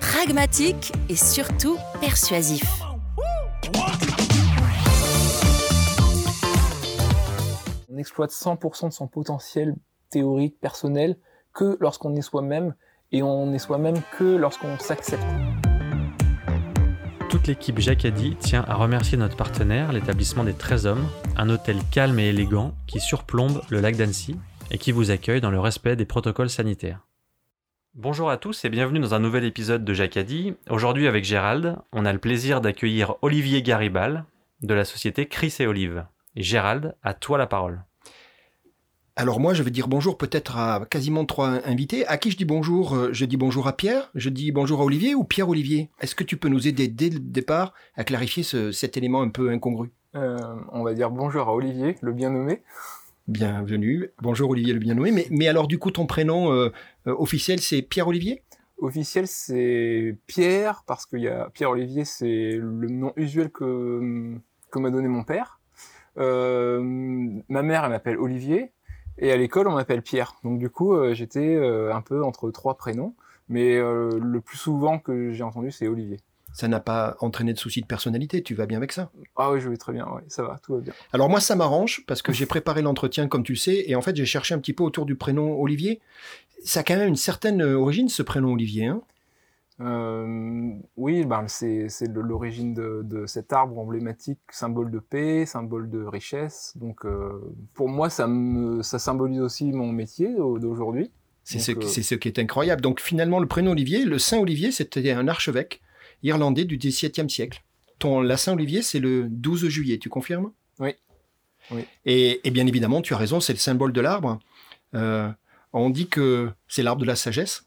pragmatique 0.00 0.92
et 1.08 1.16
surtout 1.16 1.76
persuasif. 2.00 2.64
On 7.88 7.96
exploite 7.98 8.30
100% 8.30 8.88
de 8.88 8.92
son 8.92 9.06
potentiel 9.06 9.74
théorique, 10.10 10.58
personnel, 10.60 11.16
que 11.52 11.76
lorsqu'on 11.80 12.16
est 12.16 12.22
soi-même, 12.22 12.74
et 13.12 13.22
on 13.22 13.52
est 13.52 13.58
soi-même 13.58 13.96
que 14.16 14.36
lorsqu'on 14.36 14.78
s'accepte. 14.78 15.24
Toute 17.28 17.46
l'équipe 17.46 17.78
Jacadi 17.78 18.36
tient 18.36 18.64
à 18.66 18.74
remercier 18.74 19.16
notre 19.16 19.36
partenaire, 19.36 19.92
l'établissement 19.92 20.44
des 20.44 20.54
13 20.54 20.86
hommes, 20.86 21.06
un 21.36 21.48
hôtel 21.48 21.76
calme 21.92 22.18
et 22.18 22.28
élégant 22.28 22.74
qui 22.86 23.00
surplombe 23.00 23.62
le 23.68 23.80
lac 23.80 23.96
d'Annecy 23.96 24.36
et 24.70 24.78
qui 24.78 24.92
vous 24.92 25.10
accueille 25.10 25.40
dans 25.40 25.50
le 25.50 25.60
respect 25.60 25.96
des 25.96 26.06
protocoles 26.06 26.50
sanitaires. 26.50 27.09
Bonjour 27.94 28.30
à 28.30 28.36
tous 28.36 28.64
et 28.64 28.68
bienvenue 28.68 29.00
dans 29.00 29.14
un 29.14 29.18
nouvel 29.18 29.44
épisode 29.44 29.84
de 29.84 29.94
Jacadi. 29.94 30.54
Aujourd'hui 30.70 31.06
avec 31.08 31.24
Gérald, 31.24 31.76
on 31.92 32.04
a 32.04 32.12
le 32.12 32.18
plaisir 32.18 32.60
d'accueillir 32.60 33.14
Olivier 33.22 33.62
Garibal 33.62 34.24
de 34.62 34.74
la 34.74 34.84
société 34.84 35.26
Chris 35.26 35.54
et 35.58 35.66
Olive. 35.66 36.06
Et 36.36 36.42
Gérald, 36.42 36.94
à 37.02 37.14
toi 37.14 37.36
la 37.36 37.46
parole. 37.46 37.82
Alors 39.16 39.40
moi, 39.40 39.54
je 39.54 39.62
vais 39.62 39.72
dire 39.72 39.88
bonjour 39.88 40.16
peut-être 40.16 40.56
à 40.56 40.86
quasiment 40.88 41.24
trois 41.26 41.66
invités. 41.68 42.06
À 42.06 42.16
qui 42.16 42.30
je 42.30 42.36
dis 42.36 42.44
bonjour 42.44 42.94
euh, 42.94 43.08
Je 43.12 43.24
dis 43.24 43.36
bonjour 43.36 43.66
à 43.66 43.76
Pierre, 43.76 44.10
je 44.14 44.30
dis 44.30 44.52
bonjour 44.52 44.80
à 44.80 44.84
Olivier 44.84 45.14
ou 45.14 45.24
Pierre-Olivier 45.24 45.90
Est-ce 46.00 46.14
que 46.14 46.24
tu 46.24 46.36
peux 46.36 46.48
nous 46.48 46.68
aider 46.68 46.86
dès 46.88 47.10
le 47.10 47.18
départ 47.18 47.74
à 47.96 48.04
clarifier 48.04 48.44
ce- 48.44 48.70
cet 48.72 48.96
élément 48.96 49.20
un 49.20 49.28
peu 49.30 49.50
incongru? 49.50 49.90
Euh, 50.14 50.38
on 50.72 50.82
va 50.84 50.94
dire 50.94 51.10
bonjour 51.10 51.48
à 51.48 51.54
Olivier, 51.54 51.96
le 52.00 52.12
bien 52.12 52.30
nommé. 52.30 52.62
Bienvenue. 53.30 54.10
Bonjour 54.20 54.50
Olivier 54.50 54.72
le 54.72 54.80
bien 54.80 54.94
nommé. 54.94 55.28
Mais, 55.30 55.46
alors 55.46 55.68
du 55.68 55.78
coup, 55.78 55.92
ton 55.92 56.04
prénom 56.04 56.52
euh, 56.52 56.72
euh, 57.06 57.14
officiel, 57.16 57.60
c'est 57.60 57.80
Pierre-Olivier 57.80 58.42
Officiel, 58.78 59.28
c'est 59.28 60.16
Pierre, 60.26 60.82
parce 60.84 61.06
que 61.06 61.16
y 61.16 61.28
a 61.28 61.48
Pierre-Olivier, 61.50 62.04
c'est 62.04 62.56
le 62.60 62.88
nom 62.88 63.12
usuel 63.14 63.50
que, 63.50 64.34
m'a 64.74 64.90
donné 64.90 65.06
mon 65.06 65.22
père. 65.22 65.60
Euh, 66.18 66.80
ma 67.48 67.62
mère, 67.62 67.84
elle 67.84 67.90
m'appelle 67.90 68.18
Olivier, 68.18 68.72
et 69.16 69.30
à 69.30 69.36
l'école, 69.36 69.68
on 69.68 69.74
m'appelle 69.74 70.02
Pierre. 70.02 70.34
Donc 70.42 70.58
du 70.58 70.68
coup, 70.68 70.92
j'étais 71.12 71.56
un 71.56 72.00
peu 72.00 72.24
entre 72.24 72.50
trois 72.50 72.76
prénoms, 72.76 73.14
mais 73.48 73.78
le 73.78 74.40
plus 74.40 74.58
souvent 74.58 74.98
que 74.98 75.30
j'ai 75.30 75.44
entendu, 75.44 75.70
c'est 75.70 75.86
Olivier. 75.86 76.16
Ça 76.52 76.66
n'a 76.68 76.80
pas 76.80 77.16
entraîné 77.20 77.52
de 77.52 77.58
soucis 77.58 77.80
de 77.80 77.86
personnalité, 77.86 78.42
tu 78.42 78.54
vas 78.54 78.66
bien 78.66 78.76
avec 78.78 78.92
ça 78.92 79.10
Ah 79.36 79.52
oui, 79.52 79.60
je 79.60 79.68
vais 79.68 79.76
très 79.76 79.92
bien, 79.92 80.06
ouais, 80.06 80.22
ça 80.28 80.42
va, 80.42 80.58
tout 80.64 80.74
va 80.74 80.80
bien. 80.80 80.92
Alors 81.12 81.28
moi, 81.30 81.40
ça 81.40 81.54
m'arrange 81.56 82.04
parce 82.06 82.22
que 82.22 82.32
j'ai 82.32 82.46
préparé 82.46 82.82
l'entretien 82.82 83.28
comme 83.28 83.42
tu 83.44 83.52
le 83.52 83.58
sais, 83.58 83.84
et 83.86 83.94
en 83.94 84.02
fait, 84.02 84.16
j'ai 84.16 84.26
cherché 84.26 84.54
un 84.54 84.58
petit 84.58 84.72
peu 84.72 84.82
autour 84.82 85.06
du 85.06 85.14
prénom 85.14 85.60
Olivier. 85.60 86.00
Ça 86.64 86.80
a 86.80 86.82
quand 86.82 86.96
même 86.96 87.08
une 87.08 87.16
certaine 87.16 87.62
euh, 87.62 87.78
origine, 87.78 88.08
ce 88.08 88.22
prénom 88.22 88.52
Olivier. 88.52 88.86
Hein? 88.86 89.00
Euh, 89.80 90.72
oui, 90.96 91.24
ben, 91.24 91.46
c'est 91.48 91.88
l'origine 92.12 92.74
de, 92.74 93.00
de 93.02 93.24
cet 93.26 93.52
arbre 93.52 93.78
emblématique, 93.78 94.38
symbole 94.50 94.90
de 94.90 94.98
paix, 94.98 95.46
symbole 95.46 95.88
de 95.88 96.02
richesse. 96.04 96.74
Donc, 96.76 97.06
euh, 97.06 97.30
pour 97.72 97.88
moi, 97.88 98.10
ça, 98.10 98.26
me, 98.26 98.82
ça 98.82 98.98
symbolise 98.98 99.40
aussi 99.40 99.72
mon 99.72 99.90
métier 99.90 100.34
au- 100.36 100.58
d'aujourd'hui. 100.58 101.10
c'est 101.44 101.58
ce, 101.60 101.72
euh, 101.72 101.80
ce 101.80 102.14
qui 102.14 102.28
est 102.28 102.38
incroyable. 102.38 102.82
Donc 102.82 103.00
finalement, 103.00 103.40
le 103.40 103.46
prénom 103.46 103.70
Olivier, 103.70 104.04
le 104.04 104.18
Saint 104.18 104.38
Olivier, 104.38 104.70
c'était 104.70 105.12
un 105.12 105.28
archevêque 105.28 105.80
irlandais 106.22 106.64
du 106.64 106.76
XVIIe 106.76 107.28
siècle. 107.28 107.62
Ton, 107.98 108.20
la 108.20 108.36
Saint 108.36 108.54
Olivier, 108.54 108.82
c'est 108.82 109.00
le 109.00 109.28
12 109.28 109.68
juillet, 109.68 109.98
tu 109.98 110.08
confirmes? 110.08 110.52
Oui. 110.78 110.94
Oui. 111.70 111.84
Et, 112.04 112.46
et 112.46 112.50
bien 112.50 112.66
évidemment, 112.66 113.02
tu 113.02 113.14
as 113.14 113.16
raison, 113.18 113.40
c'est 113.40 113.52
le 113.52 113.58
symbole 113.58 113.92
de 113.92 114.00
l'arbre. 114.00 114.38
Euh, 114.94 115.30
on 115.72 115.90
dit 115.90 116.08
que 116.08 116.50
c'est 116.66 116.82
l'arbre 116.82 117.02
de 117.02 117.06
la 117.06 117.16
sagesse 117.16 117.66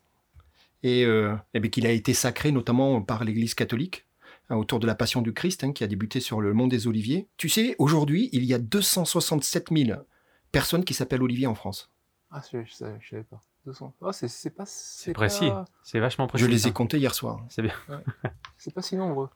et, 0.81 1.05
euh, 1.05 1.35
et 1.53 1.69
qu'il 1.69 1.85
a 1.85 1.91
été 1.91 2.13
sacré 2.13 2.51
notamment 2.51 3.01
par 3.01 3.23
l'Église 3.23 3.53
catholique 3.53 4.05
hein, 4.49 4.57
autour 4.57 4.79
de 4.79 4.87
la 4.87 4.95
Passion 4.95 5.21
du 5.21 5.33
Christ 5.33 5.63
hein, 5.63 5.71
qui 5.71 5.83
a 5.83 5.87
débuté 5.87 6.19
sur 6.19 6.41
le 6.41 6.53
mont 6.53 6.67
des 6.67 6.87
Oliviers. 6.87 7.27
Tu 7.37 7.47
sais, 7.49 7.75
aujourd'hui, 7.79 8.29
il 8.33 8.43
y 8.43 8.53
a 8.53 8.59
267 8.59 9.69
000 9.71 9.99
personnes 10.51 10.83
qui 10.83 10.93
s'appellent 10.93 11.23
Olivier 11.23 11.47
en 11.47 11.55
France. 11.55 11.89
Ah, 12.31 12.41
je, 12.51 12.57
je 12.65 12.73
savais 12.75 13.23
pas. 13.23 13.41
200. 13.65 13.93
Ah, 14.03 14.11
c'est 14.13 14.27
c'est 14.27 14.49
pas. 14.49 14.65
C'est 14.65 15.13
précis, 15.13 15.49
pas- 15.49 15.65
c'est 15.83 15.99
vachement 15.99 16.27
précis. 16.27 16.43
Je 16.45 16.49
les 16.49 16.55
ai 16.57 16.69
ça. 16.69 16.71
comptés 16.71 16.97
hier 16.97 17.13
soir. 17.15 17.45
C'est 17.49 17.61
bien. 17.61 17.73
C'est 18.57 18.73
pas 18.73 18.81
si 18.81 18.95
nombreux. 18.95 19.29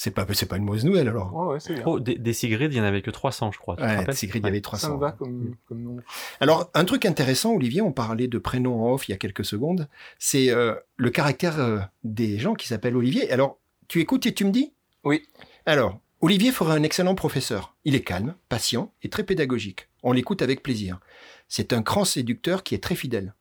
C'est 0.00 0.12
pas, 0.12 0.24
c'est 0.32 0.46
pas 0.46 0.58
une 0.58 0.64
mauvaise 0.64 0.84
nouvelle 0.84 1.08
alors. 1.08 1.34
Ouais, 1.34 1.46
ouais, 1.54 1.60
c'est 1.60 1.74
bien. 1.74 1.82
Oh, 1.84 1.98
des, 1.98 2.14
des 2.14 2.32
Sigrid, 2.32 2.72
il 2.72 2.76
n'y 2.76 2.80
en 2.80 2.84
avait 2.84 3.02
que 3.02 3.10
300, 3.10 3.50
je 3.50 3.58
crois. 3.58 3.74
Tu 3.74 3.82
te 3.82 3.88
rappelles 3.88 4.14
Sigrid, 4.14 4.44
il 4.44 4.46
y 4.46 4.48
avait 4.48 4.58
ça 4.58 4.62
300. 4.62 4.94
me 4.94 5.00
va 5.00 5.10
comme, 5.10 5.56
comme 5.66 5.82
nom. 5.82 5.96
Alors, 6.38 6.70
un 6.74 6.84
truc 6.84 7.04
intéressant, 7.04 7.52
Olivier, 7.54 7.82
on 7.82 7.90
parlait 7.90 8.28
de 8.28 8.38
prénom 8.38 8.80
en 8.86 8.92
off 8.92 9.08
il 9.08 9.10
y 9.10 9.14
a 9.14 9.16
quelques 9.18 9.44
secondes, 9.44 9.88
c'est 10.20 10.50
euh, 10.50 10.76
le 10.96 11.10
caractère 11.10 11.58
euh, 11.58 11.80
des 12.04 12.38
gens 12.38 12.54
qui 12.54 12.68
s'appellent 12.68 12.96
Olivier. 12.96 13.28
Alors, 13.32 13.58
tu 13.88 13.98
écoutes 14.00 14.24
et 14.26 14.34
tu 14.34 14.44
me 14.44 14.52
dis? 14.52 14.72
Oui. 15.02 15.26
Alors, 15.66 15.98
Olivier 16.20 16.52
ferait 16.52 16.74
un 16.76 16.84
excellent 16.84 17.16
professeur. 17.16 17.74
Il 17.84 17.96
est 17.96 18.02
calme, 18.02 18.36
patient 18.48 18.92
et 19.02 19.08
très 19.08 19.24
pédagogique. 19.24 19.88
On 20.04 20.12
l'écoute 20.12 20.42
avec 20.42 20.62
plaisir. 20.62 21.00
C'est 21.48 21.72
un 21.72 21.80
grand 21.80 22.04
séducteur 22.04 22.62
qui 22.62 22.76
est 22.76 22.82
très 22.82 22.94
fidèle. 22.94 23.34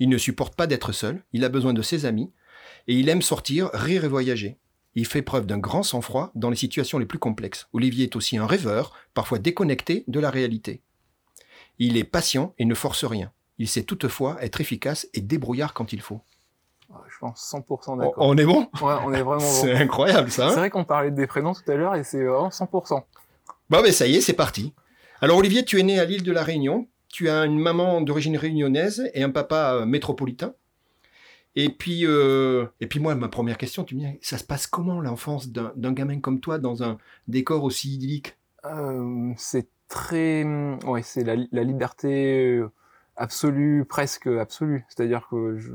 Il 0.00 0.08
ne 0.08 0.18
supporte 0.18 0.56
pas 0.56 0.66
d'être 0.66 0.90
seul, 0.92 1.22
il 1.32 1.44
a 1.44 1.48
besoin 1.48 1.72
de 1.72 1.82
ses 1.82 2.06
amis, 2.06 2.32
et 2.88 2.94
il 2.94 3.08
aime 3.08 3.22
sortir, 3.22 3.70
rire 3.72 4.04
et 4.04 4.08
voyager. 4.08 4.58
Il 4.96 5.06
fait 5.06 5.22
preuve 5.22 5.46
d'un 5.46 5.58
grand 5.58 5.84
sang-froid 5.84 6.32
dans 6.34 6.50
les 6.50 6.56
situations 6.56 6.98
les 6.98 7.06
plus 7.06 7.18
complexes. 7.20 7.68
Olivier 7.72 8.04
est 8.04 8.16
aussi 8.16 8.36
un 8.36 8.46
rêveur, 8.46 8.92
parfois 9.14 9.38
déconnecté 9.38 10.04
de 10.08 10.18
la 10.18 10.30
réalité. 10.30 10.82
Il 11.78 11.96
est 11.96 12.04
patient 12.04 12.54
et 12.58 12.64
ne 12.64 12.74
force 12.74 13.04
rien. 13.04 13.30
Il 13.58 13.68
sait 13.68 13.84
toutefois 13.84 14.42
être 14.42 14.60
efficace 14.60 15.06
et 15.14 15.20
débrouillard 15.20 15.74
quand 15.74 15.92
il 15.92 16.00
faut. 16.00 16.20
Je 17.08 17.18
pense 17.20 17.52
100% 17.54 17.92
On, 17.92 17.96
d'accord. 17.96 18.14
on 18.18 18.36
est 18.36 18.44
bon? 18.44 18.68
Ouais, 18.82 18.94
on 19.04 19.12
est 19.12 19.22
vraiment 19.22 19.38
C'est 19.60 19.74
bon. 19.74 19.80
incroyable 19.80 20.30
ça. 20.30 20.48
C'est 20.48 20.54
hein 20.54 20.58
vrai 20.58 20.70
qu'on 20.70 20.84
parlait 20.84 21.10
des 21.12 21.26
prénoms 21.26 21.52
tout 21.54 21.70
à 21.70 21.74
l'heure 21.76 21.94
et 21.94 22.02
c'est 22.02 22.24
vraiment 22.24 22.48
100%. 22.48 23.02
bon, 23.68 23.82
ben 23.82 23.92
ça 23.92 24.06
y 24.08 24.16
est, 24.16 24.20
c'est 24.20 24.32
parti. 24.32 24.72
Alors 25.20 25.36
Olivier, 25.36 25.64
tu 25.64 25.78
es 25.78 25.82
né 25.84 26.00
à 26.00 26.04
l'île 26.04 26.22
de 26.24 26.32
la 26.32 26.42
Réunion. 26.42 26.88
Tu 27.10 27.28
as 27.28 27.44
une 27.44 27.58
maman 27.58 28.00
d'origine 28.00 28.36
réunionnaise 28.36 29.10
et 29.14 29.22
un 29.22 29.30
papa 29.30 29.74
euh, 29.74 29.86
métropolitain. 29.86 30.54
Et 31.56 31.68
puis, 31.68 32.06
euh, 32.06 32.66
et 32.80 32.86
puis 32.86 33.00
moi, 33.00 33.14
ma 33.16 33.28
première 33.28 33.58
question, 33.58 33.84
tu 33.84 33.96
me 33.96 34.00
dis, 34.00 34.18
ça 34.22 34.38
se 34.38 34.44
passe 34.44 34.66
comment 34.66 35.00
l'enfance 35.00 35.48
d'un 35.48 35.92
gamin 35.92 36.20
comme 36.20 36.40
toi 36.40 36.58
dans 36.58 36.82
un 36.82 36.96
décor 37.26 37.64
aussi 37.64 37.94
idyllique? 37.94 38.36
Euh, 38.64 39.32
c'est 39.36 39.68
très, 39.88 40.44
ouais, 40.86 41.02
c'est 41.02 41.24
la 41.24 41.64
liberté 41.64 42.62
absolue, 43.20 43.84
presque 43.84 44.26
absolue. 44.26 44.84
C'est-à-dire 44.88 45.28
que 45.30 45.58
je, 45.58 45.70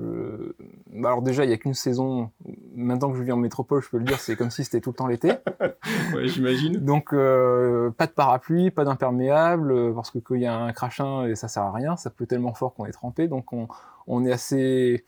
bah 0.92 1.10
alors 1.10 1.22
déjà, 1.22 1.46
il 1.46 1.52
y 1.52 1.54
a 1.54 1.58
qu'une 1.58 1.76
saison. 1.76 2.32
Maintenant 2.76 3.12
que 3.12 3.18
je 3.18 3.24
vis 3.24 3.32
en 3.32 3.38
métropole, 3.38 3.82
je 3.82 3.90
peux 3.90 3.98
le 3.98 4.04
dire, 4.04 4.20
c'est 4.20 4.36
comme 4.36 4.50
si 4.50 4.64
c'était 4.64 4.82
tout 4.82 4.90
le 4.90 4.96
temps 4.96 5.08
l'été. 5.08 5.32
Ouais, 6.14 6.28
j'imagine. 6.28 6.78
Donc, 6.78 7.14
euh, 7.14 7.90
pas 7.92 8.08
de 8.08 8.12
parapluie, 8.12 8.72
pas 8.72 8.86
d'imperméable, 8.86 9.72
euh, 9.72 9.94
parce 9.94 10.12
que 10.12 10.20
quand 10.20 10.36
il 10.36 10.42
y 10.42 10.46
a 10.46 10.56
un 10.56 10.72
crachin, 10.72 11.26
et 11.26 11.36
ça 11.36 11.48
sert 11.48 11.64
à 11.64 11.72
rien, 11.72 11.96
ça 11.96 12.10
pleut 12.10 12.26
tellement 12.26 12.54
fort 12.54 12.74
qu'on 12.74 12.86
est 12.86 12.92
trempé. 12.92 13.28
Donc, 13.28 13.54
on, 13.54 13.68
on 14.08 14.26
est 14.26 14.32
assez. 14.32 15.06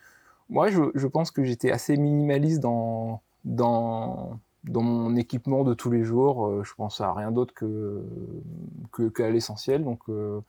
Moi, 0.50 0.70
je, 0.70 0.82
je 0.96 1.08
pense 1.08 1.32
que 1.32 1.44
j'étais 1.44 1.72
assez 1.72 1.98
minimaliste 1.98 2.60
dans, 2.62 3.22
dans, 3.46 4.40
dans 4.64 4.82
mon 4.82 5.16
équipement 5.16 5.64
de 5.64 5.74
tous 5.74 5.92
les 5.92 6.04
jours. 6.04 6.48
Euh, 6.48 6.64
je 6.64 6.74
pense 6.76 7.02
à 7.02 7.14
rien 7.14 7.32
d'autre 7.32 7.54
que, 7.54 8.04
que, 8.92 9.10
qu'à 9.10 9.30
l'essentiel. 9.30 9.84
Donc, 9.84 10.02
euh, 10.10 10.40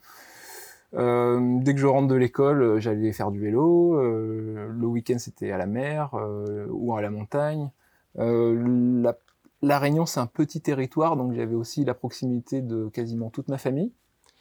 euh, 0.94 1.58
dès 1.61 1.75
que 1.75 1.81
je 1.81 1.87
rentre 1.87 2.08
de 2.08 2.14
l'école, 2.14 2.62
euh, 2.62 2.81
j'allais 2.81 3.12
faire 3.12 3.31
du 3.31 3.40
vélo. 3.40 3.94
Euh, 3.94 4.69
le 4.73 4.87
week-end, 4.87 5.19
c'était 5.19 5.50
à 5.50 5.58
la 5.58 5.67
mer 5.67 6.14
ou 6.70 6.94
à 6.96 7.02
la 7.02 7.11
montagne. 7.11 7.70
La 8.17 9.17
La 9.62 9.79
Réunion, 9.79 10.06
c'est 10.06 10.20
un 10.20 10.26
petit 10.26 10.61
territoire, 10.61 11.17
donc 11.17 11.35
j'avais 11.35 11.55
aussi 11.55 11.85
la 11.85 11.94
proximité 11.94 12.62
de 12.62 12.88
quasiment 12.88 13.31
toute 13.31 13.49
ma 13.49 13.58
famille. 13.58 13.93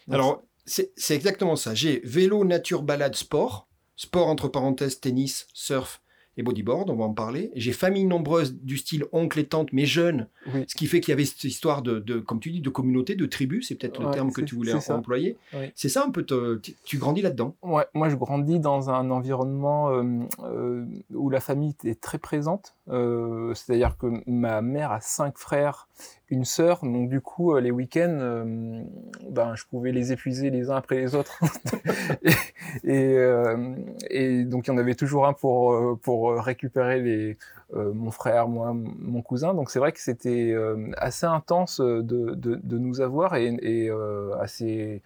Alors, 0.10 0.44
c'est 0.66 1.16
exactement 1.16 1.56
ça. 1.56 1.74
J'ai 1.74 2.02
vélo, 2.04 2.44
nature, 2.46 2.84
balade, 2.84 3.16
sport. 3.16 3.68
Sport 3.96 4.28
entre 4.28 4.48
parenthèses, 4.48 5.00
tennis, 5.00 5.48
surf 5.54 6.02
et 6.38 6.44
bodyboard, 6.44 6.90
on 6.90 6.96
va 6.96 7.06
en 7.06 7.14
parler. 7.14 7.52
J'ai 7.56 7.72
famille 7.72 8.06
nombreuse 8.06 8.56
du 8.56 8.78
style 8.78 9.06
oncle 9.12 9.40
et 9.40 9.46
tante, 9.46 9.74
mais 9.74 9.86
jeunes, 9.86 10.28
ce 10.68 10.76
qui 10.76 10.88
fait 10.88 11.00
qu'il 11.02 11.12
y 11.12 11.14
avait 11.14 11.26
cette 11.26 11.44
histoire 11.44 11.82
de, 11.82 12.20
comme 12.20 12.40
tu 12.40 12.52
dis, 12.52 12.62
de 12.62 12.70
communauté, 12.70 13.16
de 13.16 13.26
tribu, 13.26 13.62
c'est 13.62 13.76
peut-être 13.76 14.02
le 14.02 14.12
terme 14.12 14.32
que 14.32 14.42
tu 14.42 14.56
voulais 14.56 14.74
employer. 14.90 15.38
C'est 15.76 15.90
ça 15.90 16.06
un 16.06 16.12
peu, 16.12 16.26
tu 16.84 16.98
grandis 16.98 17.22
là-dedans? 17.22 17.56
Ouais, 17.62 17.86
moi 17.94 18.10
je 18.10 18.16
grandis 18.16 18.60
dans 18.60 18.90
un 18.90 19.10
environnement 19.10 19.90
euh, 19.92 20.04
euh, 20.44 20.86
où 21.14 21.30
la 21.30 21.40
famille 21.40 21.76
est 21.84 22.00
très 22.00 22.18
présente. 22.18 22.76
Euh, 22.90 23.54
c'est-à-dire 23.54 23.98
que 23.98 24.08
ma 24.28 24.62
mère 24.62 24.92
a 24.92 25.02
cinq 25.02 25.38
frères, 25.38 25.88
une 26.30 26.46
sœur, 26.46 26.84
donc 26.84 27.10
du 27.10 27.22
coup 27.22 27.56
les 27.58 27.72
week-ends, 27.72 28.46
ben 29.30 29.56
je 29.56 29.66
pouvais 29.66 29.92
les 29.92 30.12
épuiser 30.12 30.50
les 30.50 30.70
uns 30.70 30.76
après 30.76 30.98
les 30.98 31.16
autres. 31.16 31.40
et, 32.84 33.18
et, 34.10 34.44
donc 34.44 34.68
il 34.68 34.72
y 34.72 34.74
en 34.74 34.78
avait 34.78 34.96
toujours 34.96 35.26
un 35.26 35.34
pour 35.34 36.00
pour 36.00 36.27
récupérer 36.36 37.02
les 37.02 37.38
mon 37.74 38.12
frère, 38.12 38.48
moi, 38.48 38.74
mon 38.74 39.22
cousin. 39.22 39.54
Donc 39.54 39.70
c'est 39.72 39.80
vrai 39.80 39.92
que 39.92 40.00
c'était 40.00 40.56
assez 40.98 41.26
intense 41.26 41.82
de, 41.82 42.02
de, 42.34 42.78
nous 42.78 43.02
avoir 43.02 43.36
et, 43.36 43.92
assez 44.40 45.02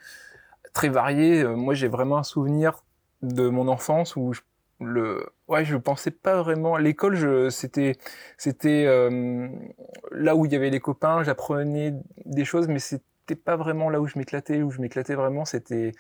très 0.74 0.90
varié. 0.90 1.44
Moi 1.44 1.74
j'ai 1.74 1.88
vraiment 1.88 2.18
un 2.18 2.24
souvenir 2.24 2.84
de 3.22 3.50
mon 3.50 3.68
enfance 3.68 4.16
où 4.16 4.34
je 4.34 4.42
le 4.82 5.26
ouais 5.48 5.64
je 5.64 5.78
pensais 5.78 6.12
pas 6.12 6.42
vraiment 6.42 6.78
l'école 6.78 7.52
c'était 7.52 7.96
c'était 8.38 8.86
euh, 8.88 9.48
là 10.12 10.36
où 10.36 10.46
il 10.46 10.52
y 10.52 10.56
avait 10.56 10.70
les 10.70 10.80
copains 10.80 11.24
j'apprenais 11.24 11.94
des 12.26 12.46
choses 12.46 12.68
mais 12.68 12.80
c'était 12.80 13.36
pas 13.36 13.56
vraiment 13.56 13.90
là 13.90 14.02
où 14.02 14.08
je 14.08 14.18
m'éclatais 14.18 14.62
où 14.64 14.72
je 14.72 14.82
m'éclatais 14.82 15.16
vraiment 15.16 15.46
c'était 15.46 15.92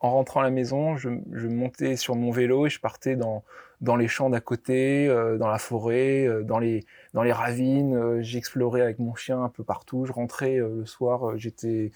en 0.00 0.10
rentrant 0.10 0.40
à 0.40 0.42
la 0.42 0.50
maison 0.50 0.96
je, 0.96 1.10
je, 1.32 1.46
montais 1.46 1.96
sur 1.96 2.16
mon 2.16 2.30
vélo 2.30 2.66
et 2.66 2.70
je 2.70 2.80
partais 2.80 3.16
dans 3.16 3.44
dans 3.80 3.96
les 3.96 4.08
champs 4.08 4.30
d'à 4.30 4.40
côté 4.40 5.08
euh, 5.08 5.38
dans 5.38 5.48
la 5.48 5.58
forêt 5.58 6.26
euh, 6.26 6.42
dans 6.42 6.58
les 6.58 6.84
dans 7.14 7.22
les 7.22 7.32
ravines 7.32 8.22
j'explorais 8.22 8.80
avec 8.80 8.98
mon 8.98 9.14
chien 9.14 9.42
un 9.42 9.48
peu 9.48 9.64
partout 9.64 10.06
je 10.06 10.12
rentrais 10.12 10.56
le 10.56 10.86
soir 10.86 11.36
j'étais 11.36 11.90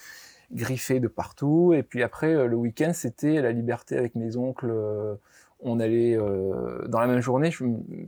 griffé 0.52 1.00
de 1.00 1.08
partout 1.08 1.72
et 1.74 1.82
puis 1.82 2.02
après 2.02 2.46
le 2.46 2.56
week-end 2.56 2.92
c'était 2.92 3.40
la 3.40 3.52
liberté 3.52 3.96
avec 3.96 4.14
mes 4.14 4.36
oncles 4.36 4.72
on 5.62 5.80
allait 5.80 6.16
euh, 6.16 6.86
dans 6.88 7.00
la 7.00 7.06
même 7.06 7.20
journée, 7.20 7.50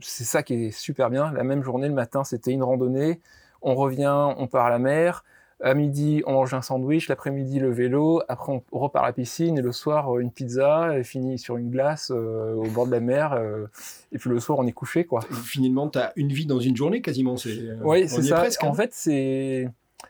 c'est 0.01 0.23
ça 0.23 0.43
qui 0.43 0.65
est 0.65 0.71
super 0.71 1.09
bien. 1.09 1.31
La 1.33 1.43
même 1.43 1.63
journée, 1.63 1.87
le 1.87 1.93
matin, 1.93 2.23
c'était 2.23 2.51
une 2.51 2.63
randonnée. 2.63 3.21
On 3.61 3.75
revient, 3.75 4.33
on 4.37 4.47
part 4.47 4.65
à 4.65 4.69
la 4.69 4.79
mer. 4.79 5.23
À 5.63 5.73
midi, 5.75 6.21
on 6.25 6.33
mange 6.33 6.53
un 6.53 6.61
sandwich. 6.61 7.07
L'après-midi, 7.07 7.59
le 7.59 7.71
vélo. 7.71 8.21
Après, 8.27 8.51
on 8.51 8.77
repart 8.77 9.05
à 9.05 9.07
la 9.07 9.13
piscine. 9.13 9.57
Et 9.57 9.61
le 9.61 9.71
soir, 9.71 10.19
une 10.19 10.31
pizza. 10.31 10.97
Et 10.97 11.03
fini 11.03 11.39
sur 11.39 11.57
une 11.57 11.69
glace 11.69 12.11
euh, 12.13 12.53
au 12.53 12.67
bord 12.69 12.85
de 12.85 12.91
la 12.91 12.99
mer. 12.99 13.33
Euh, 13.33 13.67
et 14.11 14.17
puis 14.17 14.29
le 14.29 14.39
soir, 14.39 14.59
on 14.59 14.67
est 14.67 14.73
couché, 14.73 15.05
quoi. 15.05 15.21
finalement, 15.43 15.89
tu 15.89 15.99
as 15.99 16.11
une 16.17 16.33
vie 16.33 16.45
dans 16.45 16.59
une 16.59 16.75
journée 16.75 17.01
quasiment. 17.01 17.35
oui, 17.83 18.09
c'est 18.09 18.21
ça. 18.23 18.45
en 18.61 18.67
hein. 18.67 18.73
fait, 18.73 18.93
c'est 18.93 19.69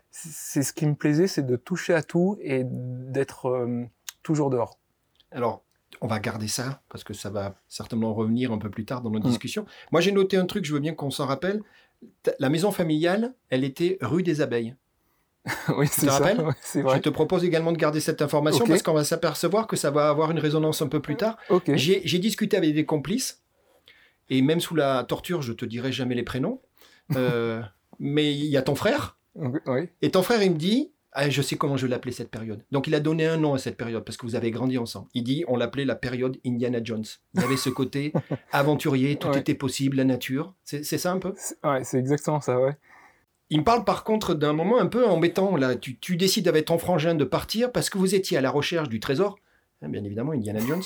c'est 0.10 0.62
ce 0.62 0.74
qui 0.74 0.86
me 0.86 0.94
plaisait, 0.94 1.28
c'est 1.28 1.46
de 1.46 1.56
toucher 1.56 1.94
à 1.94 2.04
tout 2.04 2.38
et 2.42 2.64
d'être 2.66 3.68
toujours 4.22 4.50
dehors. 4.50 4.78
Alors, 5.32 5.64
on 6.02 6.08
va 6.08 6.20
garder 6.20 6.48
ça 6.48 6.82
parce 6.90 7.04
que 7.04 7.14
ça 7.14 7.30
va 7.30 7.56
certainement 7.68 8.14
revenir 8.14 8.52
un 8.52 8.58
peu 8.58 8.70
plus 8.70 8.86
tard 8.86 9.02
dans 9.02 9.10
nos 9.10 9.20
mm. 9.20 9.24
discussions. 9.24 9.66
Moi, 9.92 10.02
j'ai 10.02 10.12
noté 10.12 10.38
un 10.38 10.46
truc, 10.46 10.66
je 10.66 10.74
veux 10.74 10.80
bien 10.80 10.94
qu'on 10.94 11.12
s'en 11.12 11.26
rappelle. 11.26 11.62
La 12.40 12.50
maison 12.50 12.72
familiale, 12.72 13.34
elle 13.50 13.64
était 13.64 13.98
rue 14.02 14.24
des 14.24 14.42
Abeilles. 14.42 14.76
oui, 15.78 15.88
c'est 15.92 16.08
ça. 16.10 16.34
Je 16.74 16.98
te 17.00 17.10
propose 17.10 17.44
également 17.44 17.72
de 17.72 17.78
garder 17.78 18.00
cette 18.00 18.22
information 18.22 18.66
parce 18.66 18.82
qu'on 18.82 18.94
va 18.94 19.04
s'apercevoir 19.04 19.68
que 19.68 19.76
ça 19.76 19.92
va 19.92 20.10
avoir 20.10 20.32
une 20.32 20.40
résonance 20.40 20.82
un 20.82 20.88
peu 20.88 21.00
plus 21.00 21.16
tard. 21.16 21.38
J'ai 21.68 22.20
discuté 22.20 22.58
avec 22.58 22.74
des 22.74 22.86
complices 22.86 23.44
et 24.30 24.42
même 24.42 24.62
sous 24.62 24.76
la 24.76 25.04
torture, 25.04 25.42
je 25.42 25.54
te 25.54 25.66
dirai 25.66 25.92
jamais 25.92 26.16
les 26.16 26.24
prénoms. 26.24 26.62
Euh, 27.16 27.62
mais 28.00 28.34
il 28.34 28.46
y 28.46 28.58
a 28.58 28.62
ton 28.62 28.76
frère. 28.76 29.18
Et 30.02 30.12
ton 30.12 30.24
frère, 30.24 30.42
il 30.44 30.52
me 30.52 30.58
dit 30.58 30.92
ah, 31.16 31.30
je 31.30 31.42
sais 31.44 31.58
comment 31.58 31.78
je 31.78 31.86
l'appelais 31.86 32.12
cette 32.12 32.32
période. 32.32 32.64
Donc 32.72 32.88
il 32.88 32.96
a 32.96 33.00
donné 33.00 33.28
un 33.28 33.38
nom 33.38 33.54
à 33.54 33.60
cette 33.60 33.78
période 33.78 34.04
parce 34.04 34.18
que 34.18 34.26
vous 34.26 34.36
avez 34.36 34.50
grandi 34.50 34.78
ensemble. 34.78 35.08
Il 35.14 35.24
dit 35.24 35.44
on 35.48 35.58
l'appelait 35.58 35.86
la 35.86 35.96
période 35.96 36.38
Indiana 36.46 36.80
Jones. 36.84 37.06
Il 37.36 37.42
y 37.42 37.44
avait 37.44 37.58
ce 37.58 37.70
côté 37.70 38.14
aventurier, 38.52 39.18
tout 39.18 39.32
était 39.38 39.54
possible, 39.54 39.98
la 39.98 40.06
nature. 40.06 40.56
C'est 40.64 40.84
ça 40.84 41.12
un 41.12 41.20
peu? 41.20 41.36
Ouais, 41.64 41.84
c'est 41.84 42.00
exactement 42.00 42.42
ça, 42.42 42.60
ouais. 42.60 42.76
Il 43.50 43.60
me 43.60 43.64
parle 43.64 43.84
par 43.84 44.04
contre 44.04 44.34
d'un 44.34 44.54
moment 44.54 44.80
un 44.80 44.88
peu 44.88 45.06
embêtant. 45.06 45.56
Là, 45.56 45.76
tu, 45.76 45.98
tu 46.00 46.18
décides 46.18 46.48
avec 46.48 46.66
ton 46.66 46.78
frangin 46.78 47.16
de 47.16 47.24
partir 47.24 47.72
parce 47.72 47.90
que 47.90 47.98
vous 47.98 48.16
étiez 48.16 48.38
à 48.38 48.42
la 48.42 48.50
recherche 48.50 48.90
du 48.90 49.00
trésor. 49.00 49.38
Hein, 49.84 49.90
bien 49.90 50.04
évidemment, 50.04 50.32
Indiana 50.32 50.60
Jones. 50.60 50.84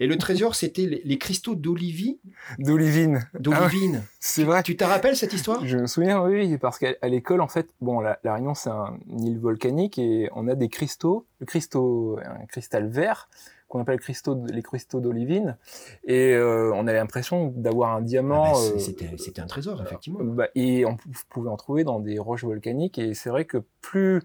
Et 0.00 0.06
le 0.06 0.18
trésor, 0.18 0.54
c'était 0.54 1.00
les, 1.02 1.18
cristaux 1.18 1.54
d'olivine. 1.54 2.16
D'olivine. 2.58 3.26
D'olivine. 3.38 4.02
Ah 4.04 4.08
c'est 4.20 4.44
vrai. 4.44 4.62
Tu 4.62 4.76
te 4.76 4.84
rappelles 4.84 5.16
cette 5.16 5.32
histoire? 5.32 5.64
Je 5.66 5.78
me 5.78 5.86
souviens, 5.86 6.22
oui, 6.22 6.58
parce 6.58 6.78
qu'à 6.78 6.94
l'école, 7.08 7.40
en 7.40 7.48
fait, 7.48 7.68
bon, 7.80 8.00
la, 8.00 8.18
Réunion, 8.24 8.54
c'est 8.54 8.70
un, 8.70 8.98
une 9.08 9.24
île 9.24 9.38
volcanique 9.38 9.98
et 9.98 10.28
on 10.34 10.46
a 10.48 10.54
des 10.54 10.68
cristaux, 10.68 11.26
le 11.40 11.46
cristaux, 11.46 12.18
un 12.22 12.46
cristal 12.46 12.88
vert 12.88 13.28
qu'on 13.74 13.80
appelle 13.80 13.98
cristaux, 13.98 14.40
les 14.46 14.62
cristaux 14.62 15.00
d'olivine, 15.00 15.56
et 16.04 16.32
euh, 16.34 16.72
on 16.74 16.86
avait 16.86 16.98
l'impression 16.98 17.52
d'avoir 17.56 17.96
un 17.96 18.02
diamant. 18.02 18.52
Ah 18.54 18.70
bah, 18.72 18.78
c'était 18.78 19.40
un 19.40 19.46
trésor, 19.46 19.82
effectivement. 19.82 20.20
Bah, 20.22 20.48
et 20.54 20.86
on 20.86 20.96
pouvait 21.28 21.50
en 21.50 21.56
trouver 21.56 21.82
dans 21.82 21.98
des 21.98 22.20
roches 22.20 22.44
volcaniques, 22.44 22.98
et 22.98 23.14
c'est 23.14 23.30
vrai 23.30 23.44
que 23.46 23.64
plus 23.80 24.22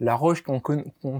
la 0.00 0.14
roche 0.14 0.42
qu'on 0.42 0.60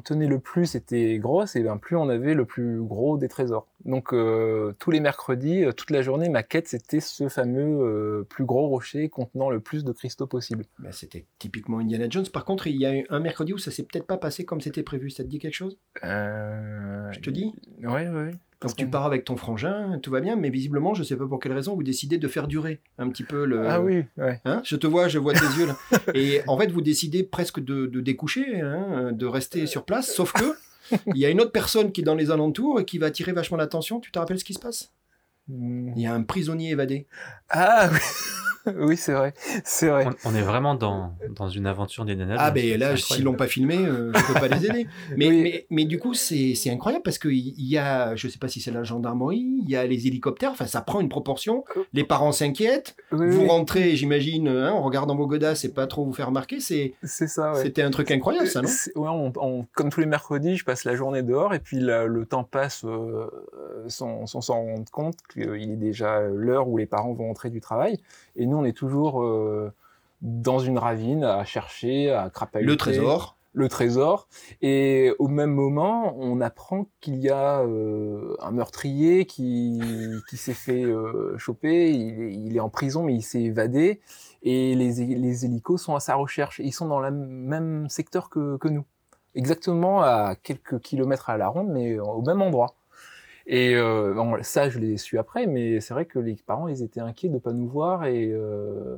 tenait 0.00 0.26
le 0.26 0.38
plus 0.38 0.74
était 0.74 1.18
grosse, 1.18 1.56
et 1.56 1.62
bien 1.62 1.76
plus 1.76 1.96
on 1.96 2.08
avait 2.08 2.34
le 2.34 2.44
plus 2.44 2.80
gros 2.82 3.16
des 3.18 3.28
trésors. 3.28 3.66
Donc 3.84 4.12
euh, 4.12 4.72
tous 4.78 4.90
les 4.90 5.00
mercredis, 5.00 5.64
euh, 5.64 5.72
toute 5.72 5.90
la 5.90 6.02
journée, 6.02 6.28
ma 6.28 6.42
quête 6.42 6.68
c'était 6.68 7.00
ce 7.00 7.28
fameux 7.28 7.82
euh, 7.82 8.22
plus 8.28 8.44
gros 8.44 8.68
rocher 8.68 9.08
contenant 9.08 9.50
le 9.50 9.60
plus 9.60 9.84
de 9.84 9.92
cristaux 9.92 10.26
possible. 10.26 10.64
Ben, 10.78 10.92
c'était 10.92 11.26
typiquement 11.38 11.78
Indiana 11.78 12.06
Jones. 12.08 12.26
Par 12.32 12.44
contre, 12.44 12.66
il 12.66 12.76
y 12.76 12.86
a 12.86 12.94
eu 12.94 13.06
un 13.10 13.20
mercredi 13.20 13.52
où 13.52 13.58
ça 13.58 13.70
s'est 13.70 13.82
peut-être 13.82 14.06
pas 14.06 14.16
passé 14.16 14.44
comme 14.44 14.60
c'était 14.60 14.82
prévu. 14.82 15.10
Ça 15.10 15.22
te 15.22 15.28
dit 15.28 15.38
quelque 15.38 15.54
chose? 15.54 15.78
Je 16.02 17.20
te 17.20 17.30
dis? 17.30 17.54
Oui, 17.82 18.02
oui. 18.08 18.30
Donc 18.64 18.76
tu 18.76 18.86
pars 18.86 19.04
avec 19.04 19.24
ton 19.24 19.36
frangin, 19.36 19.98
tout 20.02 20.10
va 20.10 20.20
bien, 20.20 20.36
mais 20.36 20.48
visiblement, 20.48 20.94
je 20.94 21.00
ne 21.00 21.04
sais 21.04 21.16
pas 21.16 21.26
pour 21.26 21.38
quelle 21.38 21.52
raison, 21.52 21.74
vous 21.74 21.82
décidez 21.82 22.16
de 22.16 22.28
faire 22.28 22.48
durer 22.48 22.80
un 22.98 23.10
petit 23.10 23.22
peu 23.22 23.44
le. 23.44 23.68
Ah 23.68 23.80
oui, 23.80 24.04
ouais. 24.16 24.40
Hein 24.46 24.62
je 24.64 24.76
te 24.76 24.86
vois, 24.86 25.08
je 25.08 25.18
vois 25.18 25.34
tes 25.34 25.44
yeux 25.58 25.66
là. 25.66 25.76
Et 26.14 26.40
en 26.46 26.56
fait, 26.56 26.70
vous 26.72 26.80
décidez 26.80 27.24
presque 27.24 27.62
de, 27.62 27.86
découcher, 28.00 28.62
hein, 28.62 29.12
de 29.12 29.26
rester 29.26 29.66
sur 29.66 29.84
place, 29.84 30.14
sauf 30.14 30.32
que 30.32 30.54
il 31.06 31.18
y 31.18 31.26
a 31.26 31.30
une 31.30 31.40
autre 31.40 31.52
personne 31.52 31.92
qui 31.92 32.00
est 32.00 32.04
dans 32.04 32.14
les 32.14 32.30
alentours 32.30 32.80
et 32.80 32.84
qui 32.84 32.98
va 32.98 33.06
attirer 33.06 33.32
vachement 33.32 33.56
l'attention. 33.56 34.00
Tu 34.00 34.10
te 34.10 34.18
rappelles 34.18 34.38
ce 34.38 34.44
qui 34.44 34.54
se 34.54 34.60
passe? 34.60 34.90
Il 35.48 35.98
y 36.00 36.06
a 36.06 36.14
un 36.14 36.22
prisonnier 36.22 36.70
évadé. 36.70 37.06
Ah 37.50 37.88
oui 37.92 37.98
oui, 38.78 38.96
c'est 38.96 39.12
vrai. 39.12 39.34
C'est 39.64 39.88
vrai. 39.88 40.06
On, 40.24 40.34
est 40.34 40.42
vraiment 40.42 40.74
dans, 40.74 41.14
dans 41.30 41.48
une 41.48 41.66
aventure 41.66 42.04
des 42.04 42.16
Ah, 42.38 42.50
ben 42.50 42.78
là, 42.78 42.96
s'ils 42.96 43.24
l'ont 43.24 43.34
pas 43.34 43.46
filmé, 43.46 43.76
euh, 43.76 44.12
je 44.14 44.32
peux 44.32 44.40
pas 44.40 44.48
les 44.48 44.66
aider. 44.66 44.86
Mais, 45.16 45.30
mais, 45.30 45.66
mais, 45.70 45.84
du 45.84 45.98
coup, 45.98 46.14
c'est 46.14 46.70
incroyable 46.70 47.02
parce 47.02 47.18
qu'il 47.18 47.60
y 47.60 47.78
a, 47.78 48.16
je 48.16 48.28
sais 48.28 48.38
pas 48.38 48.48
si 48.48 48.60
c'est 48.60 48.70
la 48.70 48.82
gendarmerie, 48.84 49.60
il 49.62 49.68
y 49.68 49.76
a 49.76 49.86
les 49.86 50.06
hélicoptères, 50.06 50.50
enfin, 50.50 50.66
ça 50.66 50.80
prend 50.80 51.00
une 51.00 51.08
proportion. 51.08 51.64
Les 51.92 52.04
parents 52.04 52.32
s'inquiètent. 52.32 52.96
vous 53.10 53.46
rentrez, 53.46 53.96
j'imagine, 53.96 54.48
hein, 54.48 54.72
en 54.72 54.82
regardant 54.82 55.14
vos 55.14 55.26
godasses 55.26 55.64
et 55.64 55.72
pas 55.72 55.86
trop 55.86 56.04
vous 56.04 56.12
faire 56.12 56.28
remarquer. 56.28 56.60
C'est 56.60 56.94
ça, 57.02 57.52
ouais. 57.52 57.62
C'était 57.62 57.82
un 57.82 57.90
truc 57.90 58.10
incroyable, 58.10 58.48
ça, 58.48 58.62
non? 58.62 58.68
Ouais, 58.96 59.32
on, 59.36 59.66
comme 59.74 59.90
tous 59.90 60.00
les 60.00 60.06
mercredis, 60.06 60.56
je 60.56 60.64
passe 60.64 60.84
la 60.84 60.96
journée 60.96 61.22
dehors 61.22 61.54
et 61.54 61.60
puis 61.60 61.78
le 61.80 62.24
temps 62.24 62.44
passe 62.44 62.84
euh, 62.84 63.26
sans 63.88 64.26
s'en 64.26 64.54
rendre 64.54 64.90
compte 64.90 65.16
qu'il 65.34 65.70
est 65.70 65.76
déjà 65.76 66.20
l'heure 66.20 66.68
où 66.68 66.78
les 66.78 66.86
parents 66.86 67.12
vont 67.12 67.28
rentrer 67.28 67.50
du 67.50 67.60
travail. 67.60 67.98
Et 68.36 68.46
nous, 68.46 68.56
on 68.56 68.64
est 68.64 68.76
toujours 68.76 69.22
euh, 69.22 69.72
dans 70.22 70.58
une 70.58 70.78
ravine 70.78 71.24
à 71.24 71.44
chercher, 71.44 72.10
à 72.10 72.30
crapahuter. 72.30 72.70
Le 72.70 72.76
trésor. 72.76 73.36
Le 73.52 73.68
trésor. 73.68 74.26
Et 74.62 75.12
au 75.20 75.28
même 75.28 75.52
moment, 75.52 76.16
on 76.18 76.40
apprend 76.40 76.88
qu'il 77.00 77.16
y 77.16 77.30
a 77.30 77.60
euh, 77.60 78.34
un 78.40 78.50
meurtrier 78.50 79.26
qui, 79.26 79.80
qui 80.28 80.36
s'est 80.36 80.54
fait 80.54 80.82
euh, 80.82 81.38
choper. 81.38 81.90
Il 81.92 82.56
est, 82.56 82.60
en 82.60 82.68
prison, 82.68 83.04
mais 83.04 83.14
il 83.14 83.22
s'est 83.22 83.42
évadé. 83.42 84.00
Et 84.42 84.74
les, 84.74 85.06
les 85.06 85.44
hélicos 85.44 85.80
sont 85.80 85.94
à 85.94 86.00
sa 86.00 86.16
recherche. 86.16 86.60
Ils 86.64 86.72
sont 86.72 86.88
dans 86.88 87.00
le 87.00 87.12
même 87.12 87.88
secteur 87.88 88.28
que, 88.28 88.56
que 88.56 88.68
nous. 88.68 88.84
Exactement 89.36 90.02
à 90.02 90.36
quelques 90.40 90.80
kilomètres 90.80 91.30
à 91.30 91.36
la 91.36 91.48
ronde, 91.48 91.68
mais 91.68 91.98
au 91.98 92.22
même 92.22 92.42
endroit. 92.42 92.74
Et 93.46 93.74
euh, 93.74 94.14
bon, 94.14 94.42
ça, 94.42 94.70
je 94.70 94.78
l'ai 94.78 94.96
su 94.96 95.18
après, 95.18 95.46
mais 95.46 95.80
c'est 95.80 95.92
vrai 95.94 96.06
que 96.06 96.18
les 96.18 96.34
parents, 96.34 96.66
ils 96.68 96.82
étaient 96.82 97.00
inquiets 97.00 97.28
de 97.28 97.38
pas 97.38 97.52
nous 97.52 97.68
voir 97.68 98.04
et, 98.06 98.30
euh, 98.32 98.96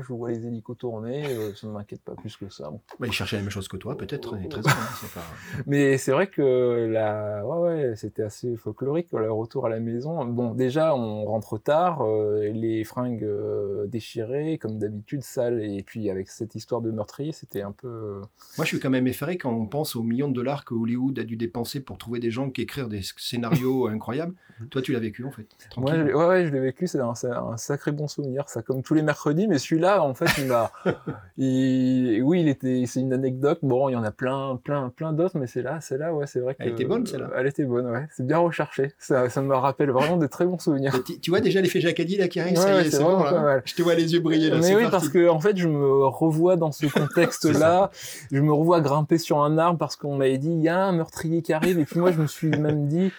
je 0.00 0.12
vois 0.12 0.30
les 0.30 0.46
hélicos 0.46 0.76
tourner, 0.76 1.26
euh, 1.26 1.54
ça 1.54 1.66
ne 1.66 1.72
m'inquiète 1.72 2.02
pas 2.02 2.14
plus 2.14 2.36
que 2.36 2.48
ça. 2.48 2.70
Bon. 2.70 2.80
Bah, 2.98 3.06
il 3.06 3.12
cherchait 3.12 3.36
la 3.36 3.42
même 3.42 3.50
chose 3.50 3.68
que 3.68 3.76
toi, 3.76 3.96
peut-être, 3.96 4.30
très 4.30 4.48
bien, 4.48 4.70
hein, 4.72 5.06
pas... 5.14 5.20
Mais 5.66 5.98
c'est 5.98 6.12
vrai 6.12 6.28
que 6.28 6.88
la... 6.90 7.44
ouais, 7.46 7.58
ouais, 7.58 7.96
c'était 7.96 8.22
assez 8.22 8.56
folklorique, 8.56 9.08
le 9.12 9.30
retour 9.30 9.66
à 9.66 9.68
la 9.68 9.80
maison. 9.80 10.24
Bon, 10.24 10.54
déjà, 10.54 10.94
on 10.94 11.24
rentre 11.24 11.58
tard, 11.58 12.02
euh, 12.02 12.50
les 12.52 12.84
fringues 12.84 13.24
euh, 13.24 13.86
déchirées, 13.86 14.58
comme 14.58 14.78
d'habitude, 14.78 15.22
sales, 15.22 15.62
et 15.62 15.82
puis 15.82 16.10
avec 16.10 16.28
cette 16.28 16.54
histoire 16.54 16.80
de 16.80 16.90
meurtrier, 16.90 17.32
c'était 17.32 17.62
un 17.62 17.72
peu... 17.72 18.20
Moi, 18.56 18.64
je 18.64 18.66
suis 18.66 18.80
quand 18.80 18.90
même 18.90 19.06
effaré 19.06 19.38
quand 19.38 19.52
on 19.52 19.66
pense 19.66 19.96
aux 19.96 20.02
millions 20.02 20.28
de 20.28 20.34
dollars 20.34 20.64
que 20.64 20.74
Hollywood 20.74 21.18
a 21.18 21.24
dû 21.24 21.36
dépenser 21.36 21.80
pour 21.80 21.98
trouver 21.98 22.20
des 22.20 22.30
gens 22.30 22.50
qui 22.50 22.62
écrivent 22.62 22.88
des 22.88 23.02
scénarios 23.02 23.86
incroyables. 23.88 24.34
Toi, 24.70 24.80
tu 24.80 24.92
l'as 24.92 25.00
vécu, 25.00 25.24
en 25.24 25.30
fait. 25.30 25.46
Moi, 25.76 25.92
ouais, 25.92 26.14
ouais, 26.14 26.46
je 26.46 26.52
l'ai 26.52 26.60
vécu, 26.60 26.86
c'est 26.86 27.00
un, 27.00 27.14
c'est 27.14 27.28
un 27.30 27.56
sacré 27.56 27.92
bon 27.92 28.08
souvenir, 28.08 28.48
ça, 28.48 28.62
comme 28.62 28.82
tous 28.82 28.94
les 28.94 29.02
mercredis, 29.02 29.48
mais 29.48 29.58
celui-là, 29.58 29.85
en 30.02 30.14
fait, 30.14 30.26
il 30.38 30.46
m'a, 30.46 30.70
il- 31.38 32.22
oui, 32.22 32.40
il 32.40 32.48
était, 32.48 32.84
c'est 32.86 33.00
une 33.00 33.12
anecdote, 33.12 33.58
bon, 33.62 33.88
il 33.88 33.92
y 33.92 33.96
en 33.96 34.04
a 34.04 34.10
plein, 34.10 34.58
plein, 34.62 34.90
plein 34.90 35.12
d'autres, 35.12 35.38
mais 35.38 35.46
c'est 35.46 35.62
là, 35.62 35.78
c'est 35.80 35.98
là, 35.98 36.12
ouais, 36.12 36.26
c'est 36.26 36.40
vrai 36.40 36.54
que. 36.54 36.62
Elle 36.62 36.70
était 36.70 36.84
bonne, 36.84 37.06
celle-là. 37.06 37.30
Elle 37.36 37.46
était 37.46 37.64
bonne, 37.64 37.86
ouais, 37.90 38.06
c'est 38.16 38.26
bien 38.26 38.38
recherché, 38.38 38.92
ça, 38.98 39.28
ça 39.28 39.42
me 39.42 39.54
rappelle 39.54 39.90
vraiment 39.90 40.16
de 40.16 40.26
très 40.26 40.44
bons 40.46 40.58
souvenirs. 40.58 40.92
Tu- 41.20 41.30
vois 41.30 41.40
déjà 41.40 41.60
l'effet 41.60 41.80
Jacadi 41.80 42.16
là 42.16 42.28
qui 42.28 42.40
arrive, 42.40 42.56
Ouais, 42.58 42.62
ça 42.62 42.70
y 42.70 42.74
ouais, 42.74 42.80
est, 42.80 42.84
c'est 42.90 42.96
c'est 42.98 43.02
bon 43.02 43.10
vraiment 43.16 43.24
là. 43.24 43.32
pas 43.32 43.42
mal. 43.42 43.62
Je 43.64 43.74
te 43.74 43.82
vois 43.82 43.94
les 43.94 44.12
yeux 44.12 44.20
briller 44.20 44.50
là, 44.50 44.58
Mais 44.60 44.74
oui, 44.74 44.82
parti. 44.82 44.90
parce 44.90 45.08
que 45.08 45.28
en 45.28 45.40
fait, 45.40 45.56
je 45.56 45.68
me 45.68 46.06
revois 46.06 46.56
dans 46.56 46.72
ce 46.72 46.86
contexte-là. 46.86 47.90
je 48.32 48.40
me 48.40 48.52
revois 48.52 48.80
grimper 48.80 49.18
sur 49.18 49.42
un 49.42 49.58
arbre 49.58 49.78
parce 49.78 49.96
qu'on 49.96 50.16
m'avait 50.16 50.38
dit 50.38 50.50
il 50.50 50.60
y 50.62 50.68
a 50.68 50.78
un 50.84 50.92
meurtrier 50.92 51.42
qui 51.42 51.52
arrive. 51.52 51.78
Et 51.78 51.84
puis 51.84 52.00
moi, 52.00 52.12
je 52.12 52.20
me 52.20 52.26
suis 52.26 52.48
même 52.48 52.86
dit 52.86 53.12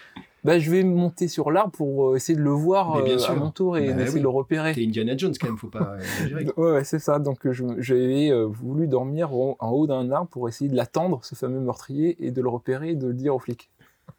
bah, 0.44 0.58
je 0.58 0.70
vais 0.70 0.84
monter 0.84 1.28
sur 1.28 1.50
l'arbre 1.50 1.72
pour 1.72 2.10
euh, 2.10 2.16
essayer 2.16 2.38
de 2.38 2.42
le 2.42 2.50
voir 2.50 3.02
bien 3.02 3.16
euh, 3.18 3.28
à 3.28 3.34
mon 3.34 3.50
tour 3.50 3.76
et 3.76 3.88
Bah 3.88 3.92
d'essayer 3.94 4.14
oui. 4.14 4.18
de 4.20 4.24
le 4.24 4.28
repérer. 4.28 4.74
T'es 4.74 4.84
Indiana 4.84 5.16
Jones 5.16 5.34
quand 5.40 5.48
même, 5.48 5.58
faut 5.58 5.68
pas 5.68 5.94
euh, 5.94 5.98
exagérer. 6.24 6.46
Ouais, 6.56 6.72
ouais, 6.72 6.84
c'est 6.84 6.98
ça. 6.98 7.18
Donc, 7.18 7.40
j'avais 7.78 8.30
voulu 8.44 8.86
dormir 8.86 9.32
en, 9.34 9.56
en 9.58 9.70
haut 9.70 9.86
d'un 9.86 10.10
arbre 10.10 10.28
pour 10.28 10.48
essayer 10.48 10.70
de 10.70 10.76
l'attendre, 10.76 11.20
ce 11.24 11.34
fameux 11.34 11.60
meurtrier, 11.60 12.16
et 12.24 12.30
de 12.30 12.40
le 12.42 12.48
repérer 12.48 12.90
et 12.90 12.94
de 12.96 13.08
le 13.08 13.14
dire 13.14 13.34
aux 13.34 13.38
flics. 13.38 13.70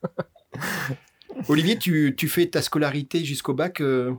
Olivier, 1.48 1.78
tu, 1.78 2.16
tu 2.18 2.28
fais 2.28 2.48
ta 2.48 2.62
scolarité 2.62 3.24
jusqu'au 3.24 3.54
bac 3.54 3.82
euh, 3.82 4.14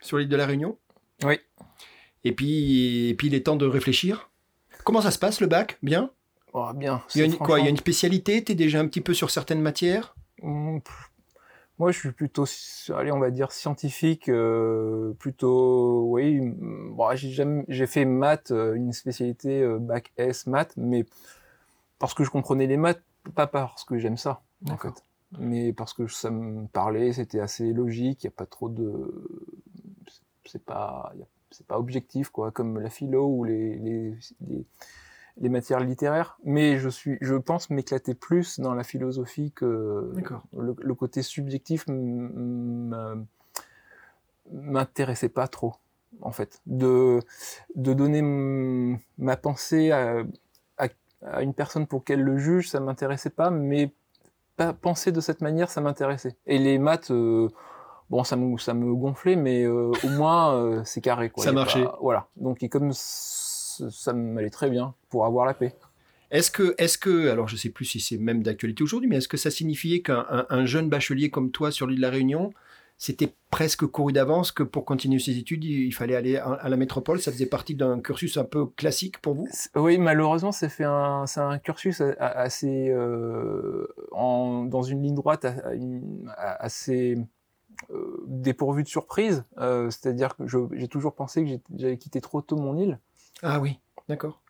sur 0.00 0.18
l'île 0.18 0.28
de 0.28 0.36
la 0.36 0.46
Réunion? 0.46 0.76
Oui. 1.24 1.38
Et 2.24 2.32
puis, 2.32 3.08
et 3.10 3.14
puis 3.14 3.28
il 3.28 3.34
est 3.34 3.42
temps 3.42 3.56
de 3.56 3.66
réfléchir? 3.66 4.30
Comment 4.82 5.00
ça 5.00 5.10
se 5.10 5.18
passe 5.18 5.40
le 5.40 5.46
bac? 5.46 5.78
Bien? 5.82 6.10
Oh, 6.52 6.68
bien. 6.74 7.02
il 7.14 7.18
y, 7.20 7.22
a 7.22 7.26
une, 7.26 7.36
quoi, 7.36 7.58
il 7.60 7.64
y 7.64 7.66
a 7.66 7.70
une 7.70 7.76
spécialité? 7.76 8.42
T'es 8.42 8.54
déjà 8.54 8.80
un 8.80 8.86
petit 8.86 9.00
peu 9.00 9.12
sur 9.14 9.30
certaines 9.30 9.60
matières? 9.60 10.14
Pff, 10.40 11.10
Moi, 11.78 11.90
je 11.90 11.98
suis 11.98 12.12
plutôt, 12.12 12.44
allez, 12.94 13.10
on 13.10 13.18
va 13.18 13.30
dire 13.32 13.50
scientifique, 13.50 14.28
euh, 14.28 15.12
plutôt, 15.18 16.04
oui. 16.08 16.38
Bon, 16.40 17.14
j'ai 17.16 17.30
jamais, 17.30 17.64
j'ai 17.66 17.88
fait 17.88 18.04
maths, 18.04 18.52
euh, 18.52 18.74
une 18.74 18.92
spécialité 18.92 19.60
euh, 19.60 19.78
bac 19.78 20.12
S 20.16 20.46
maths, 20.46 20.74
mais 20.76 21.04
parce 21.98 22.14
que 22.14 22.22
je 22.22 22.30
comprenais 22.30 22.68
les 22.68 22.76
maths, 22.76 23.02
pas 23.34 23.48
parce 23.48 23.84
que 23.84 23.98
j'aime 23.98 24.16
ça, 24.16 24.42
en 24.70 24.76
fait. 24.76 25.02
Mais 25.38 25.72
parce 25.72 25.94
que 25.94 26.06
ça 26.06 26.30
me 26.30 26.68
parlait, 26.68 27.12
c'était 27.12 27.40
assez 27.40 27.72
logique, 27.72 28.22
il 28.22 28.28
n'y 28.28 28.32
a 28.32 28.36
pas 28.36 28.46
trop 28.46 28.68
de, 28.68 29.26
c'est 30.44 30.64
pas, 30.64 31.12
c'est 31.50 31.66
pas 31.66 31.80
objectif, 31.80 32.28
quoi, 32.28 32.52
comme 32.52 32.78
la 32.78 32.90
philo 32.90 33.26
ou 33.26 33.42
les, 33.42 33.76
les, 33.78 34.14
les, 34.46 34.64
les 35.40 35.48
matières 35.48 35.80
littéraires. 35.80 36.38
Mais 36.44 36.78
je 36.78 36.88
suis, 36.88 37.18
je 37.20 37.34
pense 37.34 37.70
m'éclater 37.70 38.14
plus 38.14 38.60
dans 38.60 38.74
la 38.74 38.84
philosophie 38.84 39.52
que, 39.52 40.12
le, 40.56 40.74
le 40.80 40.94
côté 40.94 41.22
subjectif 41.22 41.86
m'intéressait 44.50 45.28
pas 45.28 45.48
trop 45.48 45.74
en 46.20 46.30
fait 46.32 46.60
de 46.66 47.20
de 47.74 47.92
donner 47.92 48.22
ma 49.18 49.36
pensée 49.36 49.90
à, 49.90 50.22
à, 50.78 50.86
à 51.26 51.42
une 51.42 51.54
personne 51.54 51.86
pour 51.86 52.04
qu'elle 52.04 52.20
le 52.22 52.38
juge 52.38 52.68
ça 52.68 52.78
m'intéressait 52.78 53.30
pas 53.30 53.50
mais 53.50 53.90
pas 54.56 54.72
penser 54.72 55.10
de 55.12 55.20
cette 55.20 55.40
manière 55.40 55.70
ça 55.70 55.80
m'intéressait 55.80 56.36
et 56.46 56.58
les 56.58 56.78
maths 56.78 57.10
euh, 57.10 57.48
bon 58.10 58.22
ça 58.22 58.36
me 58.36 58.56
ça 58.58 58.74
me 58.74 58.94
gonflait 58.94 59.34
mais 59.34 59.64
euh, 59.64 59.90
au 60.04 60.08
moins 60.10 60.54
euh, 60.54 60.82
c'est 60.84 61.00
carré 61.00 61.30
quoi 61.30 61.42
Ça 61.42 61.50
marchait. 61.52 61.82
pas- 61.84 61.98
voilà 62.00 62.28
donc 62.36 62.62
et 62.62 62.68
comme 62.68 62.92
ça 63.90 64.12
m'allait 64.12 64.50
très 64.50 64.70
bien 64.70 64.94
pour 65.08 65.24
avoir 65.24 65.46
la 65.46 65.54
paix. 65.54 65.74
Est-ce 66.30 66.50
que, 66.50 66.74
est 66.78 66.98
que, 66.98 67.28
alors 67.28 67.48
je 67.48 67.56
sais 67.56 67.70
plus 67.70 67.84
si 67.84 68.00
c'est 68.00 68.18
même 68.18 68.42
d'actualité 68.42 68.82
aujourd'hui, 68.82 69.08
mais 69.08 69.16
est-ce 69.16 69.28
que 69.28 69.36
ça 69.36 69.50
signifiait 69.50 70.00
qu'un 70.00 70.26
un- 70.30 70.46
un 70.50 70.66
jeune 70.66 70.88
bachelier 70.88 71.30
comme 71.30 71.50
toi 71.50 71.70
sur 71.70 71.86
l'île 71.86 71.98
de 71.98 72.02
la 72.02 72.10
Réunion, 72.10 72.52
c'était 72.96 73.34
presque 73.50 73.86
couru 73.86 74.12
d'avance 74.12 74.50
que 74.52 74.62
pour 74.62 74.84
continuer 74.84 75.18
ses 75.18 75.36
études, 75.38 75.64
il 75.64 75.92
fallait 75.92 76.16
aller 76.16 76.36
à, 76.36 76.68
la 76.68 76.76
métropole? 76.76 77.20
Ça 77.20 77.30
faisait 77.32 77.46
partie 77.46 77.74
d'un 77.74 78.00
cursus 78.00 78.36
un 78.36 78.44
peu 78.44 78.66
classique 78.66 79.18
pour 79.18 79.34
vous? 79.34 79.48
Oui, 79.74 79.98
malheureusement, 79.98 80.52
c'est 80.52 80.70
un, 80.82 81.24
un 81.36 81.58
cursus 81.58 82.00
assez 82.18 82.88
euh, 82.90 83.86
en, 84.12 84.64
dans 84.64 84.82
une 84.82 85.02
ligne 85.02 85.14
droite 85.14 85.46
assez 86.36 87.18
euh, 87.90 88.24
dépourvu 88.26 88.82
de 88.82 88.88
surprise. 88.88 89.44
Euh, 89.58 89.90
C'est-à-dire 89.90 90.36
que 90.36 90.44
j'ai 90.72 90.88
toujours 90.88 91.14
pensé 91.14 91.44
que 91.44 91.50
j'avais 91.76 91.98
quitté 91.98 92.20
trop 92.20 92.40
tôt 92.42 92.56
mon 92.56 92.76
île, 92.76 92.98
Ah 93.44 93.60
oui, 93.60 93.78
d'accord. 94.08 94.40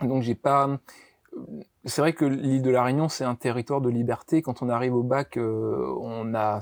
donc 0.00 0.22
j'ai 0.22 0.34
pas. 0.34 0.78
C'est 1.84 2.00
vrai 2.00 2.12
que 2.14 2.24
l'île 2.24 2.62
de 2.62 2.70
la 2.70 2.82
Réunion, 2.82 3.08
c'est 3.08 3.24
un 3.24 3.34
territoire 3.34 3.80
de 3.80 3.90
liberté. 3.90 4.40
Quand 4.40 4.62
on 4.62 4.68
arrive 4.68 4.94
au 4.94 5.02
bac, 5.02 5.36
euh, 5.36 5.94
on 6.00 6.34
a 6.34 6.60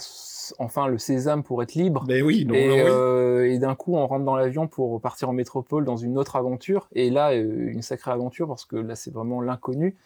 enfin 0.58 0.88
le 0.88 0.98
sésame 0.98 1.42
pour 1.44 1.62
être 1.62 1.74
libre. 1.74 2.04
Ben 2.06 2.22
oui, 2.24 2.44
non, 2.44 2.54
Et, 2.54 2.68
non, 2.68 2.74
oui. 2.74 2.90
euh, 2.90 3.50
et 3.50 3.58
d'un 3.58 3.74
coup, 3.74 3.94
on 3.94 4.06
rentre 4.06 4.24
dans 4.24 4.34
l'avion 4.36 4.66
pour 4.66 5.00
partir 5.00 5.28
en 5.28 5.32
métropole 5.32 5.84
dans 5.84 5.96
une 5.96 6.18
autre 6.18 6.36
aventure. 6.36 6.88
Et 6.92 7.10
là, 7.10 7.32
euh, 7.32 7.70
une 7.70 7.82
sacrée 7.82 8.10
aventure 8.10 8.48
parce 8.48 8.64
que 8.64 8.76
là, 8.76 8.96
c'est 8.96 9.12
vraiment 9.12 9.40
l'inconnu. 9.40 9.96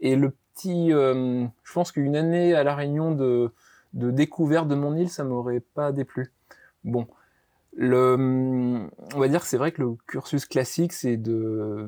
Et 0.00 0.16
le 0.16 0.30
petit, 0.54 0.90
je 0.90 1.72
pense 1.72 1.92
qu'une 1.92 2.16
année 2.16 2.54
à 2.54 2.62
la 2.64 2.74
Réunion 2.74 3.12
de, 3.12 3.52
de 3.94 4.10
découverte 4.10 4.68
de 4.68 4.74
mon 4.74 4.94
île, 4.96 5.08
ça 5.08 5.24
m'aurait 5.24 5.60
pas 5.60 5.92
déplu. 5.92 6.32
Bon, 6.84 7.06
on 7.78 9.18
va 9.18 9.28
dire 9.28 9.40
que 9.40 9.46
c'est 9.46 9.56
vrai 9.56 9.72
que 9.72 9.82
le 9.82 9.94
cursus 10.06 10.44
classique, 10.46 10.92
c'est 10.92 11.16
de, 11.16 11.86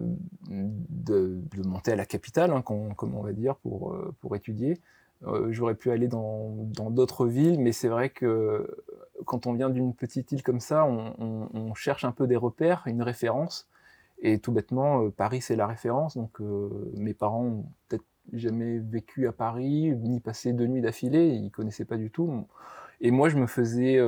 de, 0.48 1.40
monter 1.64 1.92
à 1.92 1.96
la 1.96 2.06
capitale, 2.06 2.52
hein, 2.52 2.62
comme 2.62 3.14
on 3.14 3.22
va 3.22 3.32
dire, 3.32 3.56
pour, 3.56 3.92
euh, 3.92 4.14
pour 4.20 4.36
étudier. 4.36 4.80
Euh, 5.26 5.48
J'aurais 5.52 5.74
pu 5.74 5.90
aller 5.90 6.08
dans 6.08 6.50
d'autres 6.90 7.26
villes, 7.26 7.60
mais 7.60 7.72
c'est 7.72 7.88
vrai 7.88 8.10
que 8.10 8.66
quand 9.24 9.46
on 9.46 9.52
vient 9.52 9.70
d'une 9.70 9.94
petite 9.94 10.32
île 10.32 10.42
comme 10.42 10.60
ça, 10.60 10.84
on, 10.84 11.74
cherche 11.74 12.04
un 12.04 12.12
peu 12.12 12.26
des 12.26 12.36
repères, 12.36 12.82
une 12.86 13.02
référence. 13.02 13.68
Et 14.20 14.38
tout 14.38 14.52
bêtement, 14.52 15.04
euh, 15.04 15.10
Paris, 15.10 15.40
c'est 15.40 15.56
la 15.56 15.66
référence. 15.66 16.16
Donc, 16.16 16.38
mes 16.96 17.14
parents 17.14 17.44
ont 17.44 17.64
peut-être 17.88 18.04
jamais 18.32 18.78
vécu 18.78 19.26
à 19.26 19.32
Paris, 19.32 19.94
ni 19.96 20.20
passé 20.20 20.52
deux 20.52 20.66
nuits 20.66 20.80
d'affilée. 20.80 21.28
Ils 21.28 21.50
connaissaient 21.50 21.84
pas 21.84 21.96
du 21.96 22.10
tout. 22.10 22.46
Et 23.00 23.10
moi, 23.10 23.28
je 23.28 23.36
me 23.36 23.46
faisais 23.46 23.98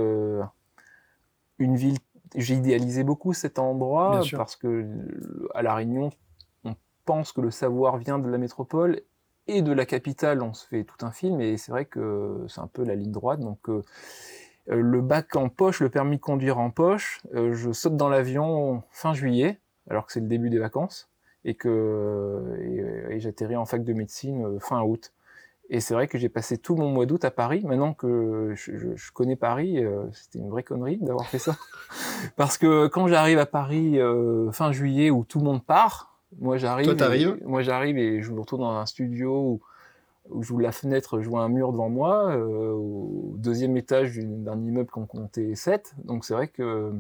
une 1.59 1.77
ville. 1.77 1.99
J'ai 2.37 2.55
idéalisé 2.55 3.05
beaucoup 3.05 3.33
cet 3.33 3.59
endroit 3.59 4.21
parce 4.33 4.57
que 4.57 4.87
à 5.55 5.63
la 5.63 5.75
Réunion, 5.75 6.11
on 6.65 6.75
pense 7.05 7.33
que 7.33 7.41
le 7.41 7.51
savoir 7.51 7.99
vient 7.99 8.19
de 8.19 8.29
la 8.29 8.39
métropole 8.39 9.01
et 9.47 9.63
de 9.63 9.73
la 9.73 9.87
capitale. 9.87 10.43
On 10.43 10.53
se 10.53 10.67
fait 10.67 10.85
tout 10.85 11.05
un 11.05 11.13
film 11.13 11.41
et 11.41 11.57
c'est 11.57 11.71
vrai 11.71 11.85
que 11.85 12.45
c'est 12.49 12.61
un 12.61 12.67
peu 12.67 12.85
la 12.85 12.95
ligne 12.95 13.13
droite. 13.13 13.41
Donc 13.41 13.69
euh, 13.69 13.83
euh, 14.71 14.81
le 14.81 15.01
bac 15.01 15.37
en 15.37 15.49
poche, 15.49 15.81
le 15.81 15.91
permis 15.91 16.17
de 16.17 16.21
conduire 16.23 16.59
en 16.59 16.71
poche, 16.71 17.21
euh, 17.35 17.53
je 17.53 17.73
saute 17.73 17.97
dans 17.97 18.09
l'avion 18.09 18.83
fin 18.91 19.15
juillet, 19.15 19.61
alors 19.89 20.07
que 20.07 20.13
c'est 20.13 20.21
le 20.21 20.27
début 20.27 20.51
des 20.51 20.59
vacances, 20.59 21.11
et 21.45 21.55
que 21.55 22.57
et, 22.61 23.15
et 23.15 23.21
j'atterris 23.21 23.57
en 23.57 23.67
fac 23.67 23.85
de 23.85 23.93
médecine 23.93 24.59
fin 24.61 24.83
août. 24.83 25.13
Et 25.71 25.81
c'est 25.81 25.95
vrai 25.95 26.07
que 26.09 26.19
j'ai 26.19 26.29
passé 26.29 26.59
tout 26.59 26.77
mon 26.77 26.91
mois 26.91 27.07
d'août 27.07 27.25
à 27.25 27.31
Paris. 27.31 27.63
Maintenant 27.65 27.95
que 27.95 28.53
je, 28.55 28.77
je- 28.77 28.95
je 28.95 29.13
connais 29.13 29.35
Paris, 29.37 29.83
euh, 29.83 30.05
c'était 30.13 30.39
une 30.39 30.51
vraie 30.51 30.63
connerie 30.63 30.99
d'avoir 30.99 31.27
fait 31.27 31.39
ça. 31.39 31.57
Parce 32.37 32.59
que 32.59 32.87
quand 32.87 33.07
j'arrive 33.09 33.39
à 33.39 33.47
Paris 33.47 33.99
euh, 33.99 34.51
fin 34.53 34.73
juillet 34.73 35.11
où 35.11 35.25
tout 35.25 35.39
le 35.39 35.45
monde 35.45 35.65
part, 35.65 36.19
moi 36.39 36.59
j'arrive. 36.59 36.87
Toi, 36.87 36.95
Moi 37.47 37.63
j'arrive 37.63 37.97
et 37.99 38.21
je 38.23 38.31
me 38.31 38.41
retrouve 38.41 38.61
dans 38.61 38.73
un 38.73 38.87
studio 38.87 39.33
où, 39.41 39.61
où 40.31 40.43
j'ouvre 40.43 40.61
la 40.61 40.73
fenêtre, 40.73 41.21
je 41.21 41.29
vois 41.29 41.43
un 41.43 41.49
mur 41.49 41.73
devant 41.73 41.89
moi, 41.89 42.31
euh, 42.37 42.73
au 42.73 43.35
deuxième 43.39 43.77
étage 43.77 44.19
d'un 44.19 44.59
immeuble 44.61 44.91
qu'on 44.91 45.07
comptait 45.07 45.55
7. 45.55 45.95
Donc 46.05 46.25
c'est 46.25 46.35
vrai 46.35 46.49
que 46.49 46.93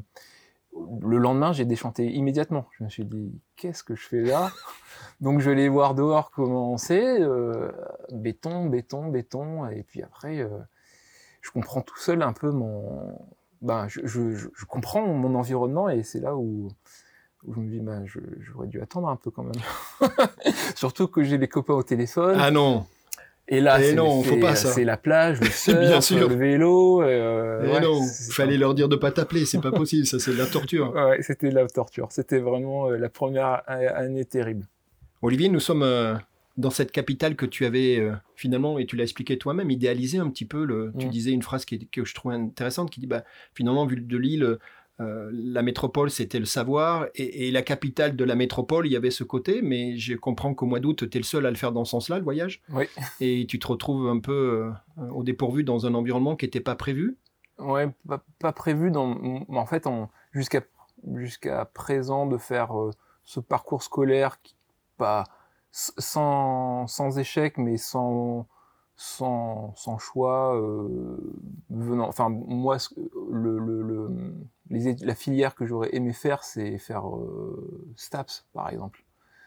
le 1.03 1.19
lendemain, 1.19 1.53
j'ai 1.53 1.65
déchanté 1.65 2.11
immédiatement. 2.13 2.67
Je 2.79 2.85
me 2.85 2.89
suis 2.89 3.05
dit, 3.05 3.41
qu'est-ce 3.57 3.85
que 3.85 3.95
je 3.95 4.07
fais 4.07 4.23
là? 4.23 4.51
Donc 5.21 5.41
je 5.41 5.47
vais 5.47 5.53
aller 5.53 5.69
voir 5.69 5.95
dehors 5.95 6.31
comment 6.31 6.77
c'est, 6.77 7.21
euh, 7.21 7.71
béton, 8.13 8.67
béton, 8.67 9.09
béton, 9.09 9.67
et 9.69 9.83
puis 9.83 10.03
après, 10.03 10.41
euh, 10.41 10.49
je 11.41 11.51
comprends 11.51 11.83
tout 11.83 11.99
seul 11.99 12.23
un 12.23 12.33
peu 12.33 12.51
mon... 12.51 13.19
Ben, 13.63 13.87
je, 13.89 14.05
je, 14.05 14.65
comprends 14.69 15.07
mon 15.07 15.35
environnement, 15.35 15.89
et 15.89 16.03
c'est 16.03 16.21
là 16.21 16.37
où, 16.37 16.69
où 17.45 17.55
je 17.55 17.61
me 17.61 17.71
dis, 17.71 17.81
ben, 17.81 18.05
j'aurais 18.05 18.67
dû 18.67 18.81
attendre 18.83 19.09
un 19.09 19.17
peu 19.17 19.31
quand 19.31 19.45
même. 19.45 19.53
Surtout 20.75 21.09
que 21.09 21.23
j'ai 21.23 21.39
les 21.39 21.49
copains 21.49 21.75
au 21.75 21.83
téléphone, 21.83 22.37
Ah 22.39 22.51
non 22.51 22.87
Et 23.47 23.61
là, 23.61 23.77
Eh 23.79 23.85
c'est 23.91 23.95
non, 23.95 24.23
faut 24.23 24.35
c'est- 24.35 24.41
pas 24.41 24.55
ça. 24.57 24.69
c'est 24.73 24.85
la 24.85 24.97
plage, 24.97 25.39
le 25.41 25.47
Bien 25.81 26.01
sûr. 26.01 26.29
le 26.29 26.35
vélo. 26.35 27.03
euh, 27.03 27.61
Eh 27.65 27.69
ouais, 27.73 27.81
non, 27.81 28.01
fallait 28.31 28.57
leur 28.57 28.75
dire 28.75 28.89
de 28.89 28.97
pas 28.97 29.11
t'appeler, 29.13 29.45
c'est 29.45 29.61
pas 29.61 29.71
possible, 29.73 30.07
ça 30.07 30.19
c'est 30.19 30.33
de 30.33 30.39
la 30.39 30.47
torture. 30.47 30.93
Ouais, 30.95 31.21
c'était 31.23 31.51
de 31.51 31.55
la 31.55 31.67
torture. 31.67 32.09
C'était 32.11 32.39
vraiment 32.39 32.89
euh, 32.91 32.97
la 32.97 33.09
première 33.11 33.63
année 33.69 34.25
terrible. 34.25 34.65
Olivier, 35.21 35.49
nous 35.51 35.61
sommes 35.61 35.83
euh, 35.83 36.15
dans 36.57 36.71
cette 36.71 36.91
capitale 36.91 37.37
que 37.37 37.45
tu 37.47 37.67
avais 37.67 37.99
euh, 38.01 38.13
finalement, 38.35 38.79
et 38.79 38.87
tu 38.87 38.97
l'as 38.97 39.05
expliqué 39.05 39.37
toi-même, 39.37 39.71
idéalisé 39.71 40.19
un 40.19 40.31
petit 40.31 40.47
peu. 40.47 40.65
Le, 40.65 40.93
tu 40.99 41.07
Mm. 41.07 41.11
disais 41.11 41.31
une 41.33 41.43
phrase 41.43 41.65
qui 41.67 41.87
que 41.89 42.05
je 42.05 42.15
trouvais 42.15 42.37
intéressante 42.37 42.91
qui 42.91 43.01
dit 43.01 43.07
bah, 43.07 43.25
finalement, 43.55 43.85
vu 43.85 43.97
de 43.97 44.17
Lille, 44.17 44.57
euh, 45.01 45.29
la 45.33 45.63
métropole 45.63 46.11
c'était 46.11 46.39
le 46.39 46.45
savoir, 46.45 47.07
et, 47.15 47.49
et 47.49 47.51
la 47.51 47.63
capitale 47.63 48.15
de 48.17 48.25
la 48.25 48.35
métropole, 48.37 48.87
il 48.87 48.93
y 48.93 48.97
avait 48.97 49.11
ce 49.11 49.25
côté, 49.25 49.61
mais 49.63 49.97
je 49.97 50.15
comprends 50.15 50.55
qu'au 50.55 50.67
mois 50.67 50.81
d'août, 50.81 51.09
tu 51.11 51.17
es 51.17 51.21
le 51.21 51.25
seul 51.25 51.47
à 51.47 51.51
le 51.51 51.57
faire 51.57 51.73
dans 51.73 51.85
ce 51.85 51.91
sens-là, 51.93 52.19
le 52.19 52.25
voyage. 52.25 52.63
Oui. 52.73 52.85
Et 53.21 53.47
tu 53.49 53.59
te 53.59 53.67
retrouves 53.67 54.09
un 54.09 54.21
peu 54.21 54.73
euh, 54.99 55.09
au 55.11 55.23
dépourvu 55.25 55.65
dans 55.65 55.87
un 55.87 55.95
environnement 55.95 56.37
qui 56.37 56.47
n'était 56.47 56.61
pas 56.61 56.77
prévu. 56.77 57.17
Ouais, 57.59 57.89
pas, 58.09 58.23
pas 58.39 58.53
prévu 58.53 58.91
dans. 58.91 59.17
En 59.49 59.67
fait, 59.67 59.87
jusqu'à 61.05 61.65
présent 61.65 62.27
de 62.27 62.37
faire 62.39 62.79
euh, 62.79 62.91
ce 63.25 63.41
parcours 63.41 63.83
scolaire 63.83 64.41
qui 64.43 64.55
pas 64.97 65.25
s- 65.73 65.93
sans 65.99 66.87
sans 66.87 67.19
échec, 67.19 67.59
mais 67.59 67.77
sans 67.77 68.47
sans, 68.97 69.75
sans 69.77 69.99
choix 69.99 70.55
venant. 71.71 72.09
Enfin, 72.09 72.29
moi, 72.29 72.79
ce- 72.79 72.95
le, 73.33 73.59
le, 73.59 73.83
le- 73.83 74.35
les 74.71 74.95
la 74.97 75.15
filière 75.15 75.55
que 75.55 75.67
j'aurais 75.67 75.95
aimé 75.95 76.13
faire, 76.13 76.43
c'est 76.45 76.79
faire 76.79 77.09
euh, 77.09 77.87
STAPS, 77.97 78.47
par 78.53 78.71
exemple. 78.71 79.05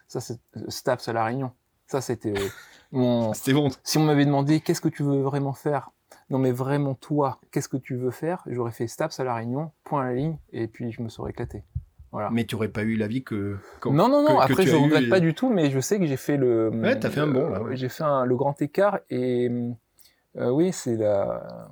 Ça, 0.07 0.21
c'est 0.21 0.39
STAPS 0.69 1.07
à 1.09 1.13
la 1.13 1.25
Réunion. 1.25 1.51
Ça, 1.87 2.01
c'était 2.01 2.37
euh, 2.37 2.47
mon. 2.91 3.33
C'était 3.33 3.53
bon. 3.53 3.69
Si 3.83 3.97
on 3.97 4.03
m'avait 4.03 4.25
demandé 4.25 4.59
qu'est-ce 4.61 4.81
que 4.81 4.89
tu 4.89 5.03
veux 5.03 5.21
vraiment 5.21 5.53
faire, 5.53 5.91
non 6.29 6.37
mais 6.39 6.51
vraiment 6.51 6.93
toi, 6.95 7.39
qu'est-ce 7.51 7.69
que 7.69 7.77
tu 7.77 7.95
veux 7.95 8.11
faire, 8.11 8.43
j'aurais 8.47 8.71
fait 8.71 8.87
STAPS 8.87 9.19
à 9.19 9.23
la 9.23 9.35
Réunion, 9.35 9.71
point 9.83 10.03
à 10.03 10.05
la 10.09 10.13
ligne, 10.15 10.37
et 10.51 10.67
puis 10.67 10.91
je 10.91 11.01
me 11.01 11.09
serais 11.09 11.31
éclaté. 11.31 11.63
Voilà. 12.11 12.29
Mais 12.31 12.45
tu 12.45 12.55
n'aurais 12.55 12.69
pas 12.69 12.83
eu 12.83 12.95
la 12.95 13.07
vie 13.07 13.23
que. 13.23 13.57
non 13.85 14.07
non 14.07 14.23
non, 14.23 14.37
que- 14.37 14.43
après 14.43 14.63
je 14.65 14.71
eu 14.75 14.75
regrette 14.79 15.03
et- 15.03 15.09
pas 15.09 15.19
du 15.19 15.33
tout, 15.33 15.49
mais 15.49 15.69
je 15.69 15.79
sais 15.81 15.99
que 15.99 16.05
j'ai 16.05 16.15
fait 16.17 16.37
le. 16.37 16.69
Ouais, 16.69 16.97
t'as 16.97 17.09
fait 17.09 17.19
un 17.19 17.27
bon, 17.27 17.49
là, 17.49 17.61
ouais. 17.61 17.75
J'ai 17.75 17.89
fait 17.89 18.03
un- 18.03 18.23
le 18.25 18.35
grand 18.37 18.61
écart 18.61 18.99
et 19.09 19.49
euh, 20.37 20.49
oui 20.49 20.71
c'est 20.71 20.95
la. 20.95 21.69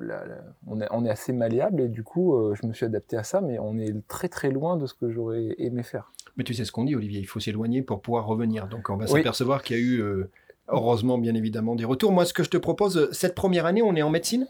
La- 0.00 0.24
la- 0.26 0.44
on, 0.66 0.80
est, 0.80 0.86
on 0.90 1.04
est 1.04 1.10
assez 1.10 1.32
malléable 1.32 1.80
et 1.82 1.88
du 1.88 2.02
coup 2.02 2.34
euh, 2.34 2.54
je 2.60 2.66
me 2.66 2.72
suis 2.72 2.86
adapté 2.86 3.16
à 3.16 3.22
ça, 3.22 3.40
mais 3.40 3.58
on 3.58 3.78
est 3.78 3.94
très 4.08 4.28
très 4.28 4.50
loin 4.50 4.76
de 4.76 4.86
ce 4.86 4.94
que 4.94 5.10
j'aurais 5.10 5.54
aimé 5.58 5.82
faire. 5.82 6.12
Mais 6.36 6.44
tu 6.44 6.54
sais 6.54 6.64
ce 6.64 6.72
qu'on 6.72 6.84
dit, 6.84 6.94
Olivier, 6.94 7.20
il 7.20 7.26
faut 7.26 7.40
s'éloigner 7.40 7.82
pour 7.82 8.00
pouvoir 8.00 8.26
revenir. 8.26 8.68
Donc 8.68 8.90
on 8.90 8.96
va 8.96 9.06
Oui. 9.06 9.10
s'apercevoir 9.10 9.62
qu'il 9.62 9.76
y 9.76 9.80
a 9.80 9.82
eu, 9.82 10.00
euh, 10.00 10.30
heureusement, 10.68 11.18
bien 11.18 11.34
évidemment, 11.34 11.74
des 11.74 11.84
retours. 11.84 12.12
Moi, 12.12 12.24
ce 12.24 12.32
que 12.32 12.44
je 12.44 12.50
te 12.50 12.56
propose, 12.56 13.10
cette 13.12 13.34
première 13.34 13.66
année, 13.66 13.82
on 13.82 13.94
est 13.96 14.02
en 14.02 14.10
médecine? 14.10 14.46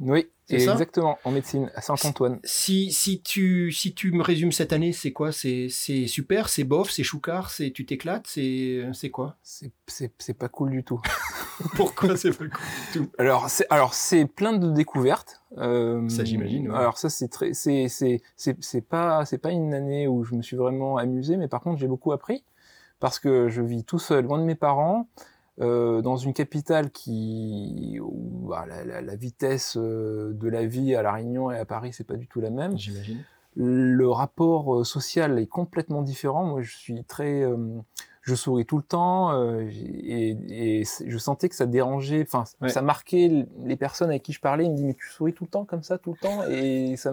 Oui, 0.00 0.28
exactement, 0.48 1.18
en 1.24 1.32
médecine, 1.32 1.70
à 1.74 1.80
Saint-Antoine. 1.80 2.38
Si, 2.44 2.92
si, 2.92 3.20
tu, 3.20 3.72
si 3.72 3.94
tu 3.94 4.12
me 4.12 4.22
résumes 4.22 4.52
cette 4.52 4.72
année, 4.72 4.92
c'est 4.92 5.12
quoi? 5.12 5.32
C'est 5.32 5.66
c'est 5.70 6.06
super, 6.06 6.48
c'est 6.48 6.62
bof, 6.64 6.90
c'est 6.90 7.02
choucard, 7.02 7.50
c'est 7.50 7.72
tu 7.72 7.84
t'éclates, 7.84 8.26
c'est 8.28 8.84
c'est 8.92 9.10
quoi? 9.10 9.36
C'est 9.42 10.34
pas 10.38 10.48
cool 10.48 10.70
du 10.70 10.84
tout. 10.84 11.00
Pourquoi 11.76 12.16
c'est 12.16 12.30
pas 12.30 12.44
cool 12.44 12.50
du 12.50 12.98
tout? 12.98 13.10
Alors 13.18 13.48
c'est 13.50 13.66
alors 13.70 13.94
c'est 13.94 14.26
plein 14.26 14.52
de 14.52 14.70
découvertes. 14.70 15.42
Euh, 15.58 16.08
Ça, 16.08 16.24
j'imagine, 16.24 16.68
ouais. 16.70 16.76
Alors 16.76 16.98
ça 16.98 17.08
c'est 17.10 17.28
très 17.28 17.52
c'est 17.54 17.88
c'est 17.88 18.22
c'est 18.36 18.56
c'est 18.62 18.80
pas 18.80 19.24
c'est 19.24 19.38
pas 19.38 19.50
une 19.50 19.74
année 19.74 20.06
où 20.08 20.24
je 20.24 20.34
me 20.34 20.42
suis 20.42 20.56
vraiment 20.56 20.96
amusé, 20.96 21.36
mais 21.36 21.48
par 21.48 21.60
contre 21.60 21.78
j'ai 21.78 21.88
beaucoup 21.88 22.12
appris 22.12 22.44
parce 23.00 23.18
que 23.18 23.48
je 23.48 23.62
vis 23.62 23.84
tout 23.84 23.98
seul, 23.98 24.24
loin 24.24 24.38
de 24.38 24.44
mes 24.44 24.54
parents, 24.56 25.08
euh, 25.60 26.02
dans 26.02 26.16
une 26.16 26.32
capitale 26.32 26.90
qui 26.90 27.98
où, 28.02 28.48
bah, 28.48 28.64
la, 28.68 28.84
la- 28.84 29.00
la 29.02 29.16
vitesse 29.16 29.76
euh, 29.76 30.32
de 30.34 30.48
la 30.48 30.64
vie 30.66 30.94
à 30.94 31.02
la 31.02 31.12
Réunion 31.12 31.50
et 31.50 31.58
à 31.58 31.64
Paris 31.64 31.90
c'est 31.92 32.06
pas 32.06 32.16
du 32.16 32.26
tout 32.28 32.40
la 32.40 32.50
même. 32.50 32.76
J'imagine. 32.78 33.18
Le 33.56 34.08
rapport 34.08 34.86
social 34.86 35.36
est 35.40 35.46
complètement 35.48 36.02
différent. 36.02 36.44
Moi, 36.44 36.62
je 36.62 36.76
suis 36.76 37.02
très, 37.02 37.42
euh, 37.42 37.56
je 38.28 38.34
souris 38.34 38.66
tout 38.66 38.76
le 38.76 38.82
temps 38.82 39.32
euh, 39.32 39.68
et, 39.70 40.84
je 41.06 41.18
sentais 41.18 41.48
que 41.48 41.54
ça 41.54 41.66
dérangeait, 41.66 42.22
enfin, 42.22 42.44
Ouais. 42.60 42.68
ça 42.68 42.82
marquait 42.82 43.46
les 43.64 43.76
personnes 43.76 44.10
avec 44.10 44.22
qui 44.22 44.32
je 44.32 44.40
parlais. 44.40 44.64
Ils 44.64 44.70
me 44.70 44.76
disaient 44.76 44.88
mais 44.88 44.94
tu 44.94 45.08
souris 45.08 45.32
tout 45.32 45.44
le 45.44 45.50
temps 45.50 45.64
comme 45.64 45.82
ça, 45.82 45.98
tout 45.98 46.12
le 46.12 46.18
temps, 46.18 46.44
et 46.48 46.96
ça, 46.96 47.12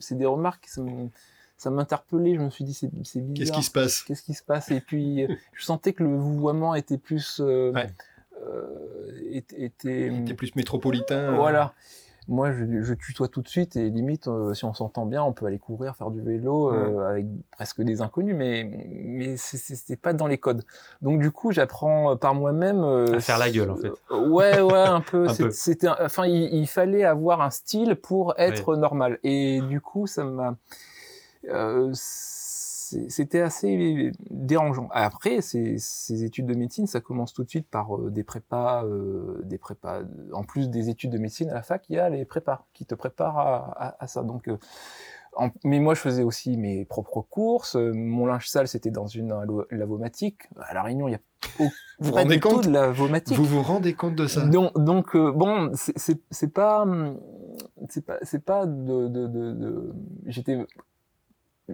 c'est 0.00 0.16
des 0.18 0.26
remarques, 0.26 0.66
ça 0.66 0.82
me- 0.82 1.08
ça 1.56 1.70
m'interpellait. 1.70 2.34
Je 2.36 2.40
me 2.40 2.50
suis 2.50 2.64
dit 2.64 2.74
c'est, 2.74 2.88
bizarre. 2.88 3.34
Qu'est-ce 3.34 3.52
qui 3.52 3.62
se 3.64 3.70
passe? 3.70 4.02
Qu'est-ce 4.02 4.22
qui 4.22 4.34
se 4.34 4.42
passe? 4.44 4.70
Et 4.70 4.80
puis, 4.80 5.24
euh, 5.24 5.28
je 5.54 5.64
sentais 5.64 5.92
que 5.92 6.02
le 6.04 6.16
vouvoiement 6.16 6.74
était 6.74 6.98
plus, 6.98 7.40
euh, 7.40 7.72
Ouais. 7.72 7.86
euh, 8.46 9.10
était, 9.30 9.64
était- 9.64 10.34
plus 10.34 10.54
métropolitain. 10.56 11.32
voilà. 11.36 11.72
Moi, 12.28 12.52
je, 12.52 12.82
je 12.82 12.92
tutoie 12.92 13.28
tout 13.28 13.40
de 13.40 13.48
suite 13.48 13.76
et 13.76 13.88
limite, 13.88 14.28
euh, 14.28 14.52
si 14.52 14.66
on 14.66 14.74
s'entend 14.74 15.06
bien, 15.06 15.22
on 15.22 15.32
peut 15.32 15.46
aller 15.46 15.58
courir, 15.58 15.96
faire 15.96 16.10
du 16.10 16.20
vélo 16.20 16.70
euh, 16.72 17.08
avec 17.08 17.26
presque 17.50 17.80
des 17.80 18.02
inconnus, 18.02 18.36
mais 18.36 18.64
mais 18.64 19.36
c'est 19.38 19.96
pas 19.96 20.12
dans 20.12 20.26
les 20.26 20.36
codes. 20.36 20.62
Donc 21.00 21.20
du 21.20 21.30
coup, 21.30 21.52
j'apprends 21.52 22.12
euh, 22.12 22.14
par 22.16 22.34
moi-même 22.34 22.84
euh, 22.84 23.14
À 23.14 23.20
faire 23.20 23.38
la 23.38 23.50
gueule, 23.50 23.70
en 23.70 23.76
fait. 23.76 23.92
Ouais, 24.10 24.60
ouais, 24.60 24.74
un 24.74 25.00
peu. 25.10 25.26
C'était, 25.50 25.88
enfin, 25.88 26.26
il, 26.26 26.52
il 26.54 26.66
fallait 26.66 27.04
avoir 27.04 27.40
un 27.40 27.50
style 27.50 27.96
pour 27.96 28.34
être 28.36 28.76
normal. 28.76 29.18
Et 29.22 29.62
du 29.62 29.80
coup, 29.80 30.06
ça 30.06 30.24
m'a. 30.24 30.54
C'était 33.08 33.40
assez 33.40 34.12
dérangeant. 34.30 34.88
Après, 34.92 35.40
ces, 35.40 35.76
ces 35.78 36.24
études 36.24 36.46
de 36.46 36.54
médecine, 36.54 36.86
ça 36.86 37.00
commence 37.00 37.32
tout 37.32 37.44
de 37.44 37.48
suite 37.48 37.68
par 37.68 37.96
euh, 37.96 38.10
des 38.10 38.24
prépas, 38.24 38.84
euh, 38.84 39.40
des 39.44 39.58
prépas. 39.58 40.02
En 40.32 40.44
plus 40.44 40.70
des 40.70 40.88
études 40.88 41.10
de 41.10 41.18
médecine 41.18 41.50
à 41.50 41.54
la 41.54 41.62
fac, 41.62 41.84
il 41.88 41.96
y 41.96 41.98
a 41.98 42.08
les 42.08 42.24
prépas 42.24 42.66
qui 42.72 42.86
te 42.86 42.94
préparent 42.94 43.38
à, 43.38 43.88
à- 43.88 44.04
à 44.04 44.06
ça. 44.06 44.22
Donc, 44.22 44.48
euh, 44.48 44.56
en- 45.36 45.50
mais 45.64 45.78
moi, 45.80 45.94
je 45.94 46.00
faisais 46.00 46.22
aussi 46.22 46.56
mes 46.56 46.84
propres 46.84 47.22
courses. 47.22 47.76
Mon 47.76 48.26
linge 48.26 48.48
sale, 48.48 48.68
c'était 48.68 48.90
dans 48.90 49.06
une 49.06 49.34
lavomatique. 49.70 50.42
À 50.60 50.74
la 50.74 50.82
Réunion, 50.82 51.08
il 51.08 51.12
y 51.12 51.14
a 51.14 51.20
au- 51.58 51.70
Vous 52.00 52.12
pas 52.12 52.18
rendez 52.22 52.38
compte 52.38 52.64
de 52.64 52.70
lavomatique. 52.70 53.36
Vous 53.36 53.44
vous 53.44 53.62
rendez 53.62 53.92
compte 53.94 54.14
de 54.14 54.28
ça? 54.28 54.46
Donc, 54.46 54.72
donc 54.78 55.16
euh, 55.16 55.32
bon, 55.32 55.72
c'est- 55.74 56.52
pas, 56.52 56.82
hum, 56.82 57.18
c'est 57.88 58.04
pas, 58.06 58.18
c'est 58.22 58.44
pas 58.44 58.66
de, 58.66 59.08
de, 59.08 59.26
de, 59.26 59.52
de- 59.52 59.92
j'étais, 60.26 60.64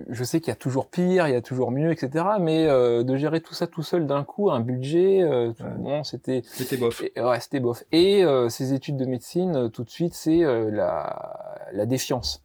je 0.08 0.24
sais 0.24 0.40
qu'il 0.40 0.48
y 0.48 0.52
a 0.52 0.56
toujours 0.56 0.88
pire, 0.88 1.28
il 1.28 1.32
y 1.32 1.36
a 1.36 1.40
toujours 1.42 1.70
mieux, 1.70 1.92
etc. 1.92 2.24
Mais 2.40 2.66
euh, 2.66 3.02
de 3.04 3.16
gérer 3.16 3.40
tout 3.40 3.54
ça 3.54 3.66
tout 3.66 3.82
seul 3.82 4.06
d'un 4.06 4.24
coup, 4.24 4.50
un 4.50 4.60
budget, 4.60 5.22
euh, 5.22 5.52
tout- 5.52 5.62
Ouais. 5.64 5.70
bon, 5.78 6.04
c'était, 6.04 6.42
C'était 6.46 6.76
bof. 6.76 7.02
et- 7.02 7.20
ouais, 7.20 7.40
c'était 7.40 7.60
bof. 7.60 7.84
Et 7.92 8.24
euh, 8.24 8.48
ces 8.48 8.72
études 8.72 8.96
de 8.96 9.04
médecine, 9.06 9.54
euh, 9.56 9.68
tout 9.68 9.84
de 9.84 9.90
suite, 9.90 10.14
c'est 10.14 10.42
euh, 10.44 10.70
la, 10.70 11.56
la 11.72 11.86
défiance. 11.86 12.42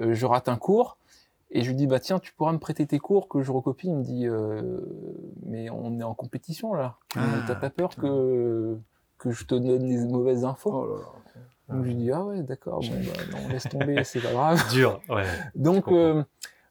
Euh, 0.00 0.12
je 0.14 0.26
rate 0.26 0.48
un 0.48 0.56
cours. 0.56 0.96
Et 1.50 1.62
je 1.62 1.68
lui 1.70 1.76
dis, 1.76 1.86
bah 1.86 1.98
tiens, 1.98 2.18
tu 2.18 2.34
pourras 2.34 2.52
me 2.52 2.58
prêter 2.58 2.84
tes 2.86 2.98
cours 2.98 3.26
que 3.26 3.40
je 3.42 3.50
recopie. 3.50 3.86
Il 3.88 3.94
me 3.96 4.02
dit, 4.02 4.26
euh, 4.26 4.60
mais 5.46 5.70
on 5.70 5.98
est 5.98 6.02
en 6.02 6.12
compétition 6.14 6.74
là. 6.74 6.96
Tu 7.08 7.18
Ah, 7.20 7.38
T'as 7.46 7.54
pas 7.54 7.70
peur 7.70 7.88
putain. 7.88 8.02
que, 8.02 8.76
que 9.18 9.30
je 9.30 9.44
te 9.46 9.54
donne 9.54 9.84
les 9.86 10.04
mauvaises 10.04 10.44
infos? 10.44 10.72
Oh 10.74 10.86
là 10.86 11.00
là. 11.00 11.06
Donc 11.74 11.84
je 11.84 11.88
lui 11.88 11.94
dis, 11.94 12.10
ah 12.12 12.22
ouais, 12.24 12.42
d'accord, 12.42 12.80
bon, 12.80 12.86
bah, 13.06 13.12
non, 13.32 13.48
laisse 13.50 13.68
tomber, 13.68 14.02
c'est 14.04 14.20
pas 14.20 14.30
grave. 14.32 14.58
Dur, 14.70 15.00
ouais. 15.08 15.24
Donc, 15.54 15.90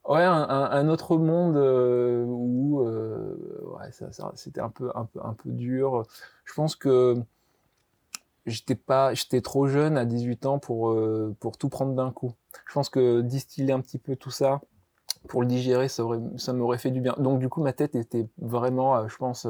ouais, 0.07 0.23
un, 0.23 0.87
autre 0.89 1.17
monde 1.17 1.57
euh, 1.57 2.23
où 2.25 2.81
euh, 2.81 3.37
c'était 4.35 4.61
un 4.61 4.69
peu, 4.69 4.91
un, 4.95 5.33
peu, 5.33 5.51
dur. 5.51 6.05
Je 6.45 6.53
pense 6.53 6.75
que 6.75 7.15
j'étais 8.45 9.41
trop 9.41 9.67
jeune 9.67 9.97
à 9.97 10.05
18 10.05 10.45
ans 10.45 10.59
pour, 10.59 10.89
euh, 10.91 11.35
pour 11.39 11.57
tout 11.57 11.69
prendre 11.69 11.93
d'un 11.93 12.11
coup. 12.11 12.33
Je 12.67 12.73
pense 12.73 12.89
que 12.89 13.21
distiller 13.21 13.73
un 13.73 13.81
petit 13.81 13.99
peu 13.99 14.15
tout 14.15 14.31
ça 14.31 14.61
pour 15.27 15.41
le 15.41 15.47
digérer, 15.47 15.89
ça, 15.89 16.03
aurait, 16.03 16.21
ça 16.37 16.53
m'aurait 16.53 16.77
fait 16.77 16.91
du 16.91 17.01
bien. 17.01 17.15
Donc, 17.17 17.39
du 17.39 17.49
coup, 17.49 17.61
ma 17.61 17.73
tête 17.73 17.95
était 17.95 18.27
vraiment, 18.37 19.07
je 19.07 19.17
pense, 19.17 19.47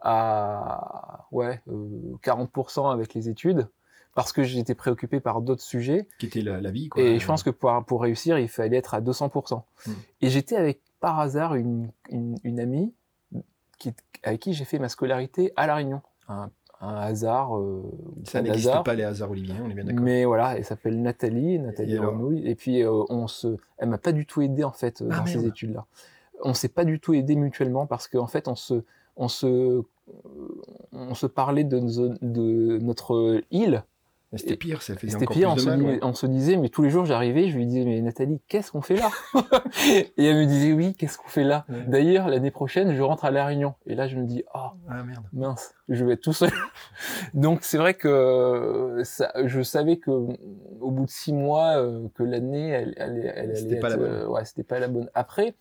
à 0.00 1.26
ouais, 1.32 1.60
euh, 1.68 2.16
40% 2.22 2.92
avec 2.92 3.14
les 3.14 3.28
études 3.28 3.68
parce 4.16 4.32
que 4.32 4.42
j'étais 4.42 4.74
préoccupé 4.74 5.20
par 5.20 5.40
d'autres 5.42 5.62
sujets. 5.62 6.08
Qui 6.18 6.26
était 6.26 6.40
la, 6.40 6.60
la 6.60 6.70
vie, 6.72 6.88
quoi. 6.88 7.00
Et 7.00 7.20
je 7.20 7.26
pense 7.26 7.44
que 7.44 7.50
pour, 7.50 7.70
pour 7.86 8.02
réussir, 8.02 8.38
il 8.38 8.48
fallait 8.48 8.78
être 8.78 8.94
à 8.94 9.00
200%. 9.00 9.62
Mm. 9.86 9.90
Et 10.22 10.28
j'étais 10.30 10.56
avec, 10.56 10.80
par 10.98 11.20
hasard, 11.20 11.54
une, 11.54 11.90
une, 12.10 12.36
une 12.42 12.58
amie 12.58 12.92
qui, 13.78 13.92
avec 14.24 14.40
qui 14.40 14.54
j'ai 14.54 14.64
fait 14.64 14.78
ma 14.80 14.88
scolarité 14.88 15.52
à 15.54 15.66
La 15.68 15.76
Réunion. 15.76 16.00
Un, 16.28 16.50
un 16.80 16.96
hasard. 16.96 17.56
euh, 17.58 17.82
Ça 18.24 18.42
n'existe 18.42 18.82
pas 18.84 18.94
les 18.94 19.04
hasards 19.04 19.30
oliviers, 19.30 19.54
on 19.62 19.68
est 19.70 19.74
bien 19.74 19.84
d'accord. 19.84 20.02
Mais 20.02 20.24
voilà, 20.24 20.56
elle 20.56 20.64
s'appelle 20.64 21.00
Nathalie, 21.00 21.58
Nathalie 21.58 21.94
Et 21.94 21.98
Renouille. 21.98 22.46
Et 22.48 22.54
puis, 22.54 22.82
euh, 22.82 23.04
on 23.10 23.26
se, 23.28 23.56
elle 23.78 23.90
m'a 23.90 23.98
pas 23.98 24.12
du 24.12 24.24
tout 24.26 24.40
aidé, 24.42 24.64
en 24.64 24.72
fait, 24.72 25.02
euh, 25.02 25.08
Ah, 25.12 25.18
dans 25.20 25.26
ces 25.26 25.46
études-là. 25.46 25.84
On 26.42 26.52
s'est 26.54 26.68
pas 26.68 26.84
du 26.84 27.00
tout 27.00 27.14
aidé 27.14 27.36
mutuellement 27.36 27.86
parce 27.86 28.08
qu'en 28.08 28.26
fait, 28.26 28.48
on 28.48 28.56
se, 28.56 28.82
on 29.16 29.28
se, 29.28 29.82
on 30.92 31.14
se 31.14 31.26
parlait 31.26 31.64
de, 31.64 31.78
de 32.22 32.78
notre 32.78 33.42
île 33.50 33.84
C'était 34.34 34.56
pire, 34.56 34.82
ça 34.82 34.96
faisait 34.96 35.16
encore 35.16 35.34
pire, 35.34 35.48
on 35.50 35.54
plus 35.54 35.60
se, 35.62 35.66
de 35.66 35.70
mal. 35.70 35.78
dit- 35.80 35.86
ouais. 35.86 35.98
on 36.02 36.12
se 36.12 36.26
disait, 36.26 36.56
mais 36.56 36.68
tous 36.68 36.82
les 36.82 36.90
jours 36.90 37.04
j'arrivais, 37.06 37.48
je 37.48 37.56
lui 37.56 37.64
disais, 37.64 37.84
mais 37.84 38.00
Nathalie, 38.02 38.40
qu'est-ce 38.48 38.72
qu'on 38.72 38.82
fait 38.82 38.96
là? 38.96 39.08
Et 40.18 40.24
elle 40.26 40.36
me 40.36 40.46
disait, 40.46 40.72
oui, 40.72 40.94
qu'est-ce 40.94 41.16
qu'on 41.16 41.28
fait 41.28 41.44
là? 41.44 41.64
Ouais. 41.68 41.84
D'ailleurs, 41.86 42.28
l'année 42.28 42.50
prochaine, 42.50 42.94
je 42.94 43.02
rentre 43.02 43.24
à 43.24 43.30
La 43.30 43.46
Réunion. 43.46 43.74
Et 43.86 43.94
là, 43.94 44.08
je 44.08 44.16
me 44.18 44.24
dis, 44.24 44.42
oh, 44.54 44.58
Ah 44.88 45.02
merde. 45.04 45.24
mince, 45.32 45.74
je 45.88 46.04
vais 46.04 46.14
être 46.14 46.22
tout 46.22 46.32
seul. 46.32 46.50
Donc 47.34 47.60
c'est 47.62 47.78
vrai 47.78 47.94
que 47.94 49.00
ça, 49.04 49.32
je 49.44 49.62
savais 49.62 49.96
que 49.98 50.10
au 50.10 50.90
bout 50.90 51.04
de 51.06 51.10
six 51.10 51.32
mois, 51.32 51.76
euh, 51.78 52.08
que 52.14 52.22
l'année, 52.22 52.68
elle, 52.68 52.94
elle, 52.96 53.18
elle, 53.18 53.38
allait 53.38 53.54
C'était 53.54 53.78
pas 53.78 53.88
être, 53.90 53.96
la 54.00 54.06
bonne. 54.08 54.12
euh, 54.14 54.26
ouais, 54.28 54.44
c'était 54.44 54.64
pas 54.64 54.78
la 54.80 54.88
bonne. 54.88 55.08
Après, 55.14 55.54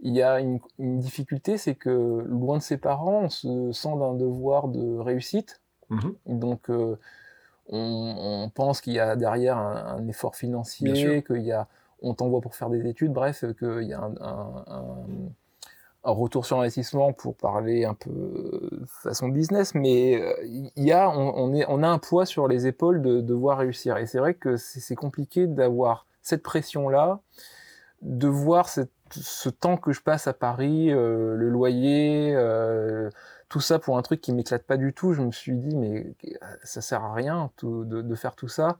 il 0.00 0.14
y 0.14 0.22
a 0.22 0.38
une, 0.40 0.60
une 0.78 0.98
difficulté, 1.00 1.58
c'est 1.58 1.74
que 1.74 2.24
loin 2.28 2.58
de 2.58 2.62
ses 2.62 2.76
parents, 2.78 3.22
on 3.24 3.28
se 3.28 3.72
sent 3.72 3.96
d'un 3.98 4.14
devoir 4.14 4.68
de 4.68 4.98
réussite. 4.98 5.60
Mhm. 5.90 6.14
Donc, 6.26 6.70
euh, 6.70 6.96
on, 7.68 8.44
on 8.44 8.48
pense 8.50 8.80
qu'il 8.80 8.94
y 8.94 9.00
a 9.00 9.16
derrière 9.16 9.56
un, 9.58 9.96
un 9.98 10.08
effort 10.08 10.34
financier, 10.36 11.22
qu'il 11.22 11.42
y 11.42 11.52
a, 11.52 11.66
on 12.02 12.14
t'envoie 12.14 12.40
pour 12.40 12.54
faire 12.54 12.70
des 12.70 12.86
études, 12.88 13.12
bref, 13.12 13.44
qu'il 13.58 13.82
y 13.88 13.92
a 13.92 14.00
un, 14.00 14.14
un- 14.20 14.64
un- 14.68 15.30
un 16.04 16.12
retour 16.12 16.46
sur 16.46 16.60
investissement 16.60 17.12
pour 17.12 17.34
parler 17.34 17.84
un 17.84 17.94
peu 17.94 18.10
euh, 18.10 18.84
façon 19.02 19.28
business, 19.28 19.74
mais 19.74 20.20
euh, 20.22 20.32
il 20.44 20.70
y 20.76 20.92
a, 20.92 21.10
on, 21.10 21.32
on 21.36 21.52
est, 21.52 21.66
on 21.68 21.82
a 21.82 21.88
un 21.88 21.98
poids 21.98 22.24
sur 22.24 22.46
les 22.48 22.66
épaules 22.68 23.02
de 23.02 23.20
devoir 23.20 23.58
réussir. 23.58 23.96
Et 23.98 24.06
c'est 24.06 24.18
vrai 24.18 24.34
que 24.34 24.56
c'est 24.56 24.80
c'est 24.80 24.94
compliqué 24.94 25.46
d'avoir 25.48 26.06
cette 26.22 26.42
pression-là, 26.44 27.18
de 28.02 28.28
voir 28.28 28.68
cette- 28.68 28.92
ce 29.10 29.48
temps 29.48 29.76
que 29.76 29.92
je 29.92 30.00
passe 30.00 30.28
à 30.28 30.32
Paris, 30.34 30.90
euh, 30.92 31.34
le 31.34 31.48
loyer, 31.48 32.32
euh, 32.34 33.10
tout 33.48 33.60
ça 33.60 33.78
pour 33.78 33.96
un 33.98 34.02
truc 34.02 34.20
qui 34.20 34.32
m'éclate 34.32 34.64
pas 34.64 34.76
du 34.76 34.92
tout. 34.92 35.12
Je 35.14 35.22
me 35.22 35.32
suis 35.32 35.56
dit, 35.56 35.76
mais 35.76 36.14
euh, 36.24 36.46
ça 36.64 36.80
sert 36.80 37.02
à 37.04 37.14
rien 37.14 37.50
tout- 37.56 37.84
de, 37.84 38.02
de 38.02 38.14
faire 38.14 38.34
tout 38.34 38.48
ça. 38.48 38.78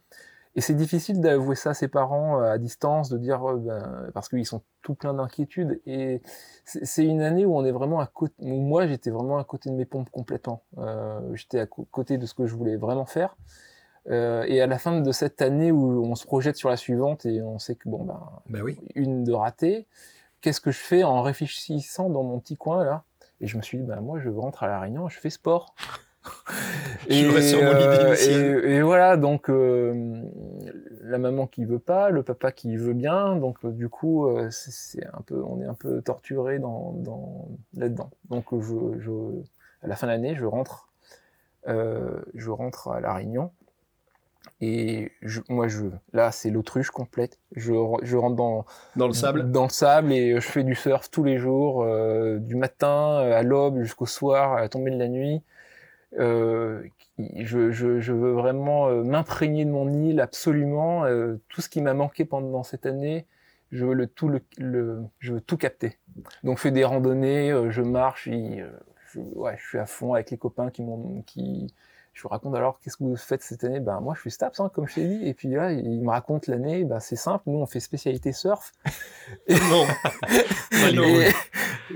Et 0.54 0.60
c'est 0.60 0.74
difficile 0.74 1.20
d'avouer 1.20 1.54
ça 1.54 1.70
à 1.70 1.74
ses 1.74 1.88
parents 1.88 2.40
euh, 2.40 2.50
à 2.52 2.58
distance, 2.58 3.10
de 3.10 3.18
dire, 3.18 3.48
euh, 3.48 3.56
ben, 3.58 4.10
parce 4.12 4.28
qu'ils 4.28 4.46
sont 4.46 4.62
tout 4.82 4.94
plein 4.94 5.14
d'inquiétudes. 5.14 5.80
Et 5.86 6.20
c'est 6.64 7.04
une 7.04 7.22
année 7.22 7.46
où 7.46 7.56
on 7.56 7.64
est 7.64 7.70
vraiment 7.70 8.00
à 8.00 8.06
côté, 8.06 8.34
où 8.38 8.60
moi 8.60 8.86
j'étais 8.86 9.10
vraiment 9.10 9.38
à 9.38 9.44
côté 9.44 9.70
de 9.70 9.74
mes 9.74 9.84
pompes 9.84 10.10
complètement. 10.10 10.62
Euh, 10.78 11.20
j'étais 11.34 11.60
à 11.60 11.66
côté 11.66 12.18
de 12.18 12.26
ce 12.26 12.34
que 12.34 12.46
je 12.46 12.56
voulais 12.56 12.76
vraiment 12.76 13.06
faire. 13.06 13.36
Euh, 14.10 14.44
et 14.48 14.60
à 14.60 14.66
la 14.66 14.78
fin 14.78 15.00
de 15.00 15.12
cette 15.12 15.42
année 15.42 15.70
où 15.70 16.04
on 16.04 16.14
se 16.14 16.24
projette 16.26 16.56
sur 16.56 16.70
la 16.70 16.76
suivante 16.76 17.26
et 17.26 17.42
on 17.42 17.58
sait 17.58 17.74
que 17.74 17.88
bon 17.88 18.04
ben 18.04 18.20
Bah 18.48 18.60
oui. 18.64 18.78
une 18.94 19.22
de 19.22 19.32
ratée, 19.32 19.86
qu'est-ce 20.40 20.60
que 20.62 20.70
je 20.70 20.78
fais 20.78 21.04
en 21.04 21.20
réfléchissant 21.20 22.08
dans 22.08 22.22
mon 22.22 22.38
petit 22.40 22.56
coin 22.56 22.84
là? 22.84 23.04
Et 23.40 23.46
je 23.46 23.56
me 23.56 23.62
suis 23.62 23.78
dit, 23.78 23.84
bah, 23.84 24.00
moi 24.00 24.18
je 24.18 24.28
rentre 24.28 24.62
à 24.62 24.68
La 24.68 24.80
Réunion, 24.80 25.08
je 25.08 25.18
fais 25.18 25.30
sport. 25.30 25.74
Je 27.08 27.30
reste 27.30 27.48
sur 27.50 27.62
mon 27.62 27.70
idée 27.70 28.22
et, 28.28 28.76
et 28.76 28.82
voilà, 28.82 29.16
donc 29.16 29.48
euh, 29.48 30.22
la 31.02 31.16
maman 31.16 31.46
qui 31.46 31.64
veut 31.64 31.78
pas, 31.78 32.10
le 32.10 32.22
papa 32.22 32.52
qui 32.52 32.76
veut 32.76 32.92
bien, 32.92 33.36
donc 33.36 33.64
euh, 33.64 33.70
du 33.70 33.88
coup 33.88 34.26
euh, 34.26 34.48
c'est 34.50 35.06
un 35.06 35.22
peu, 35.22 35.42
on 35.42 35.60
est 35.62 35.64
un 35.66 35.74
peu 35.74 36.02
torturé 36.02 36.58
dans, 36.58 36.92
dans 36.92 37.48
là-dedans. 37.74 38.10
Donc 38.28 38.46
je, 38.52 38.98
je, 38.98 39.10
à 39.82 39.86
la 39.86 39.96
fin 39.96 40.06
de 40.06 40.12
l'année, 40.12 40.34
je 40.34 40.44
rentre, 40.44 40.88
euh, 41.68 42.20
je 42.34 42.50
rentre 42.50 42.88
à 42.88 43.00
La 43.00 43.14
Réunion. 43.14 43.52
Et 44.60 45.12
je, 45.22 45.40
moi, 45.48 45.68
je, 45.68 45.86
là, 46.12 46.32
c'est 46.32 46.50
l'autruche 46.50 46.90
complète. 46.90 47.38
Je, 47.54 47.72
re- 47.72 48.00
je 48.02 48.16
rentre 48.16 48.36
dans, 48.36 48.64
Dans 48.96 49.06
le 49.06 49.12
sable. 49.12 49.50
dans 49.50 49.64
le 49.64 49.70
sable 49.70 50.12
et 50.12 50.34
je 50.34 50.40
fais 50.40 50.64
du 50.64 50.74
surf 50.74 51.10
tous 51.10 51.24
les 51.24 51.38
jours, 51.38 51.82
euh, 51.82 52.38
du 52.38 52.56
matin 52.56 53.18
à 53.18 53.42
l'aube 53.42 53.80
jusqu'au 53.82 54.06
soir, 54.06 54.54
à 54.54 54.60
la 54.60 54.68
tombée 54.68 54.90
de 54.90 54.98
la 54.98 55.08
nuit. 55.08 55.42
Euh, 56.18 56.82
je, 57.36 57.70
je, 57.70 58.00
je 58.00 58.12
veux 58.12 58.32
vraiment 58.32 58.88
euh, 58.88 59.02
m'imprégner 59.02 59.64
de 59.64 59.70
mon 59.70 59.92
île 59.92 60.20
absolument. 60.20 61.04
euh, 61.04 61.36
tout 61.48 61.60
ce 61.60 61.68
qui 61.68 61.80
m'a 61.82 61.94
manqué 61.94 62.24
pendant 62.24 62.62
cette 62.62 62.86
année, 62.86 63.26
je 63.72 63.84
veux 63.84 63.94
le 63.94 64.06
tout 64.06 64.28
le, 64.28 64.40
le- 64.58 65.02
je 65.18 65.34
veux 65.34 65.40
tout 65.40 65.56
capter. 65.58 65.98
Donc 66.44 66.56
je 66.56 66.62
fais 66.62 66.70
des 66.70 66.84
randonnées, 66.84 67.50
euh, 67.52 67.70
je 67.70 67.82
marche, 67.82 68.26
et, 68.28 68.60
euh, 68.62 68.70
je, 69.12 69.20
ouais, 69.20 69.56
je 69.58 69.66
suis 69.68 69.78
à 69.78 69.86
fond 69.86 70.14
avec 70.14 70.30
les 70.30 70.38
copains 70.38 70.70
qui 70.70 70.82
m'ont 70.82 71.22
qui 71.26 71.72
je 72.18 72.22
vous 72.24 72.28
raconte 72.28 72.54
alors 72.56 72.80
qu'est-ce 72.80 72.96
que 72.96 73.04
vous 73.04 73.16
faites 73.16 73.42
cette 73.42 73.62
année? 73.64 73.78
Ben 73.80 74.00
moi 74.00 74.14
je 74.16 74.20
suis 74.22 74.30
Staps 74.32 74.58
hein, 74.60 74.70
comme 74.74 74.88
je 74.88 74.96
t'ai 74.96 75.06
dit 75.06 75.26
et 75.26 75.34
puis 75.34 75.48
là 75.48 75.70
il 75.72 76.02
me 76.02 76.10
raconte 76.10 76.48
l'année 76.48 76.84
ben 76.84 76.98
c'est 77.00 77.16
simple 77.16 77.44
nous 77.46 77.58
on 77.60 77.66
fait 77.66 77.80
spécialité 77.80 78.32
surf. 78.32 78.72
Ah 79.48 79.54
non. 80.94 81.04
et, 81.04 81.30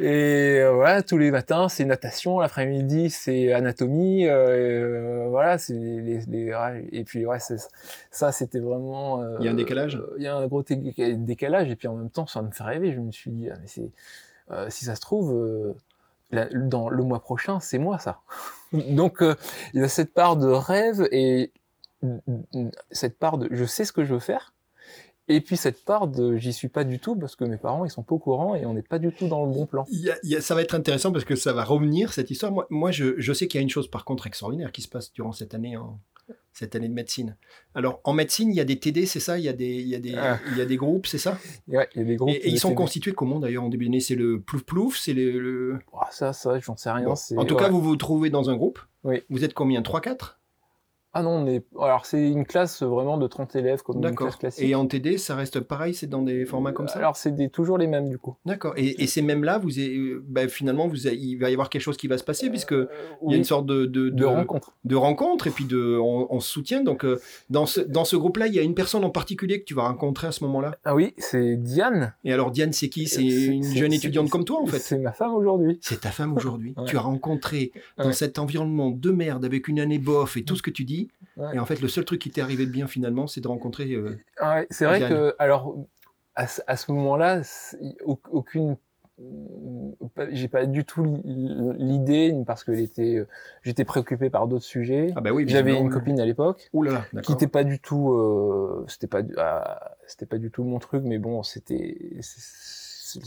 et, 0.01 0.61
euh, 0.61 0.73
voilà, 0.73 1.03
tous 1.03 1.19
les 1.19 1.31
matins, 1.31 1.69
c'est 1.69 1.85
natation, 1.85 2.39
l'après-midi, 2.41 3.11
c'est 3.11 3.53
anatomie, 3.53 4.27
euh, 4.27 5.27
voilà, 5.29 5.59
c'est 5.59 5.75
les, 5.75 6.23
et 6.93 7.05
puis 7.05 7.27
ouais, 7.27 7.39
ça, 8.11 8.33
c'était 8.33 8.59
vraiment. 8.61 9.21
euh, 9.23 9.37
Il 9.41 9.45
y 9.45 9.49
a 9.49 9.51
un 9.51 9.55
décalage? 9.55 9.97
euh, 9.97 10.15
Il 10.17 10.23
y 10.25 10.27
a 10.27 10.35
un 10.37 10.47
gros 10.47 10.63
dé- 10.63 10.77
décalage, 11.17 11.71
et 11.71 11.77
puis 11.77 11.89
en 11.89 11.95
même 11.95 12.11
temps, 12.11 12.27
ça 12.27 12.41
me 12.43 12.51
fait 12.51 12.65
rêver. 12.65 12.93
Je 12.93 13.01
me 13.01 13.13
suis 13.13 13.31
dit, 13.31 13.49
ah, 13.51 13.57
mais 13.61 13.67
c'est, 13.67 13.91
euh, 14.51 14.69
si 14.71 14.85
ça 14.87 14.95
se 14.95 15.01
trouve, 15.01 15.33
euh, 15.35 15.75
la- 16.31 16.47
dans 16.47 16.89
le 16.89 17.03
mois 17.03 17.21
prochain, 17.21 17.61
c'est 17.61 17.79
moi 17.79 17.99
ça. 17.99 18.21
Donc 18.91 19.23
euh, 19.23 19.35
il 19.75 19.81
y 19.81 19.85
a 19.85 19.89
cette 19.89 20.13
part 20.15 20.37
de 20.37 20.47
rêve 20.49 21.07
et 21.13 21.53
cette 22.91 23.19
part 23.19 23.39
de, 23.39 23.49
je 23.51 23.65
sais 23.65 23.85
ce 23.85 23.93
que 23.93 24.05
je 24.05 24.15
veux 24.15 24.21
faire. 24.21 24.53
Et 25.29 25.41
puis 25.41 25.57
cette 25.57 25.85
part 25.85 26.09
de 26.09 26.37
j'y 26.37 26.53
suis 26.53 26.69
pas 26.69 26.83
du 26.83 26.99
tout 26.99 27.15
parce 27.15 27.37
que 27.37 27.45
mes 27.45 27.57
parents 27.57 27.85
ils 27.85 27.91
sont 27.91 28.03
pas 28.03 28.17
au 28.17 28.19
courant 28.19 28.57
et 28.57 28.67
on 28.67 28.75
n'est 28.75 28.83
pas 28.83 28.99
du 28.99 29.13
tout 29.13 29.29
dans 29.29 29.45
le 29.47 29.53
bon 29.53 29.67
plan. 29.67 29.87
Ça 30.41 30.55
va 30.57 30.63
être 30.63 30.75
intéressant 30.75 31.13
parce 31.13 31.25
que 31.25 31.37
ça 31.37 31.53
va 31.53 31.63
revenir 31.65 32.13
cette 32.13 32.31
histoire. 32.31 32.51
Moi, 32.51 32.67
moi 32.71 32.91
je, 32.91 33.15
je 33.19 33.33
sais 33.33 33.47
qu'il 33.47 33.59
y 33.59 33.61
a 33.61 33.63
une 33.63 33.71
chose 33.71 33.89
par 33.89 34.05
contre 34.05 34.27
extraordinaire 34.27 34.73
qui 34.73 34.83
se 34.83 34.89
passe 34.89 35.13
durant 35.13 35.33
cette 35.33 35.55
année, 35.55 35.77
en- 35.77 35.99
cette 36.53 36.75
année 36.75 36.89
de 36.89 36.93
médecine. 36.95 37.37
Alors 37.75 38.01
en 38.05 38.13
médecine, 38.13 38.51
il 38.51 38.57
y 38.57 38.61
a 38.61 38.65
des 38.65 38.79
TD, 38.79 39.07
c'est 39.07 39.21
ça? 39.21 39.39
Il 39.39 39.45
y 39.45 39.49
a 39.49 39.53
des, 39.53 39.67
il 39.77 39.89
y 39.89 39.95
a 39.95 39.99
des, 39.99 40.15
Ah. 40.17 40.39
il 40.53 40.59
y 40.59 40.61
a 40.61 40.65
des 40.67 40.77
groupes, 40.77 41.07
c'est 41.07 41.19
ça? 41.19 41.39
Et 41.71 41.77
ouais, 41.77 41.89
il 41.95 42.03
y 42.03 42.05
a 42.05 42.07
des 42.07 42.17
groupes. 42.17 42.31
Et, 42.31 42.35
et 42.35 42.49
ils 42.49 42.59
sont 42.59 42.69
TD. 42.69 42.77
constitués 42.77 43.13
comment 43.13 43.39
d'ailleurs 43.41 43.65
en 43.65 43.69
début 43.69 43.87
d'année? 43.87 44.01
C'est 44.01 44.15
le 44.17 44.41
plouf 44.41 44.63
plouf, 44.65 44.99
c'est 44.99 45.15
le. 45.15 45.39
le- 45.41 45.79
ça, 46.11 46.33
ça, 46.33 46.59
j'en 46.61 46.77
sais 46.77 46.91
rien. 46.91 47.05
Bon. 47.07 47.15
En 47.37 47.45
tout 47.45 47.55
ouais. 47.55 47.61
cas, 47.61 47.69
vous 47.69 47.81
vous 47.81 47.97
trouvez 47.97 48.31
dans 48.31 48.51
un 48.51 48.57
groupe. 48.57 48.79
Oui. 49.05 49.23
Vous 49.31 49.45
êtes 49.45 49.55
combien? 49.55 49.81
3-4 49.83 50.39
Ah 51.15 51.23
non, 51.23 51.31
on 51.31 51.47
est. 51.47 51.63
Alors 51.81 52.07
c'est 52.07 52.31
une 52.31 52.47
classe 52.47 52.83
vraiment 52.83 53.19
de 53.19 53.27
30 53.27 53.55
élèves 53.57 53.83
comme 53.83 54.03
une 54.03 54.15
classe 54.15 54.37
classique. 54.37 54.65
Et 54.65 54.75
en 54.75 54.87
TD, 54.87 55.19
ça 55.19 55.35
reste 55.37 55.61
pareil, 55.61 55.93
c'est 55.95 56.07
dans 56.07 56.23
des 56.23 56.47
formats 56.47 56.73
comme 56.73 56.89
ça 56.89 56.99
Alors 56.99 57.17
c'est 57.17 57.33
des- 57.35 57.51
toujours 57.51 57.77
les 57.77 57.87
mêmes 57.87 58.09
du 58.09 58.19
coup. 58.19 58.37
D'accord. 58.47 58.73
Et, 58.77 59.03
et 59.03 59.07
ces 59.07 59.21
mêmes-là, 59.21 59.59
vous, 59.59 59.79
euh, 59.79 60.23
bah, 60.27 60.49
finalement, 60.49 60.89
vous, 60.89 61.07
il 61.07 61.37
va 61.37 61.51
y 61.51 61.53
avoir 61.53 61.69
quelque 61.69 61.83
chose 61.83 61.97
qui 61.99 62.07
va 62.09 62.17
se 62.19 62.25
passer 62.25 62.49
puisque 62.49 62.73
Euh, 62.73 62.89
il 63.27 63.31
y 63.33 63.35
a 63.35 63.37
une 63.37 63.45
sorte 63.45 63.67
de, 63.67 63.85
de, 63.87 64.09
de 64.09 64.25
rencontre. 64.25 64.73
de 64.85 64.97
rencontre 64.97 65.47
et 65.47 65.51
puis 65.51 65.65
de, 65.67 65.99
on, 65.99 66.29
on 66.35 66.41
se 66.41 66.49
soutient. 66.51 66.83
Donc, 66.83 67.05
euh, 67.05 67.21
dans 67.51 67.67
ce, 67.67 67.81
dans 67.81 68.05
ce 68.05 68.17
groupe-là, 68.17 68.47
il 68.47 68.55
y 68.55 68.59
a 68.59 68.63
une 68.63 68.75
personne 68.75 69.05
en 69.05 69.11
particulier 69.11 69.61
que 69.61 69.65
tu 69.67 69.75
vas 69.75 69.83
rencontrer 69.89 70.29
à 70.29 70.33
ce 70.33 70.43
moment-là. 70.45 70.77
Ah 70.85 70.95
oui, 70.95 71.13
c'est 71.19 71.57
Diane. 71.57 72.15
Et 72.25 72.33
alors, 72.33 72.51
Diane, 72.51 72.73
c'est 72.73 72.89
qui? 72.89 73.07
C'est 73.07 73.23
une 73.25 73.65
jeune 73.65 73.93
étudiante 73.93 74.31
comme 74.31 74.45
toi, 74.45 74.61
en 74.63 74.67
fait. 74.67 74.79
C'est 74.79 74.99
ma 74.99 75.13
femme 75.13 75.35
aujourd'hui. 75.35 75.79
C'est 75.83 76.01
ta 76.01 76.11
femme 76.11 76.35
aujourd'hui. 76.35 76.73
Ouais. 76.77 76.85
Tu 76.87 76.97
as 76.97 77.01
rencontré 77.01 77.73
dans 77.99 78.07
Ouais. 78.07 78.13
cet 78.15 78.39
environnement 78.39 78.91
de 78.91 79.11
merde 79.11 79.45
avec 79.45 79.69
une 79.69 79.79
année 79.81 79.99
bof 79.99 80.37
et 80.37 80.45
tout 80.45 80.57
ce 80.57 80.63
que 80.63 80.71
tu 80.71 80.85
dis. 80.85 81.02
Ouais. 81.37 81.55
Et 81.55 81.59
en 81.59 81.65
fait, 81.67 81.81
le 81.81 81.89
seul 81.89 82.05
truc 82.05 82.21
qui 82.21 82.31
t'est 82.31 82.43
arrivé 82.43 82.67
de 82.67 82.71
bien 82.71 82.87
finalement, 82.87 83.27
c'est 83.27 83.41
de 83.41 83.49
rencontrer. 83.49 83.93
euh, 83.93 84.19
Ah 84.39 84.57
ouais, 84.57 84.67
c'est 84.71 84.85
vrai 84.85 85.01
que, 85.09 85.35
alors, 85.39 85.77
à, 86.35 86.47
ce- 86.47 86.61
à 86.67 86.77
ce 86.77 86.93
moment-là, 86.93 87.43
aucune. 88.05 88.77
J'ai 90.31 90.49
pas 90.49 90.67
du 90.67 90.85
tout 90.85 91.23
l'idée, 91.25 92.35
parce 92.47 92.65
que 92.65 92.73
était, 92.73 93.17
euh, 93.17 93.29
j'étais 93.63 93.85
préoccupé 93.85 94.31
par 94.31 94.49
d'autres 94.49 94.65
sujets. 94.65 95.13
Ah 95.15 95.21
bah 95.21 95.31
oui. 95.33 95.45
J'avais 95.47 95.79
une 95.79 95.91
copine 95.91 96.19
à 96.19 96.27
l'époque. 96.27 96.71
Qui 97.23 97.33
n'était 97.33 97.47
pas 97.47 97.63
du 97.65 97.79
tout 97.79 98.13
euh, 98.13 98.85
c'était 98.89 99.07
pas 99.07 99.23
du- 99.23 99.35
ah, 99.39 99.97
pas 100.29 100.39
du 100.39 100.51
tout 100.51 100.65
mon 100.65 100.79
truc 100.79 101.03
mais 101.05 101.19
bon 101.19 101.43
c'était 101.43 102.17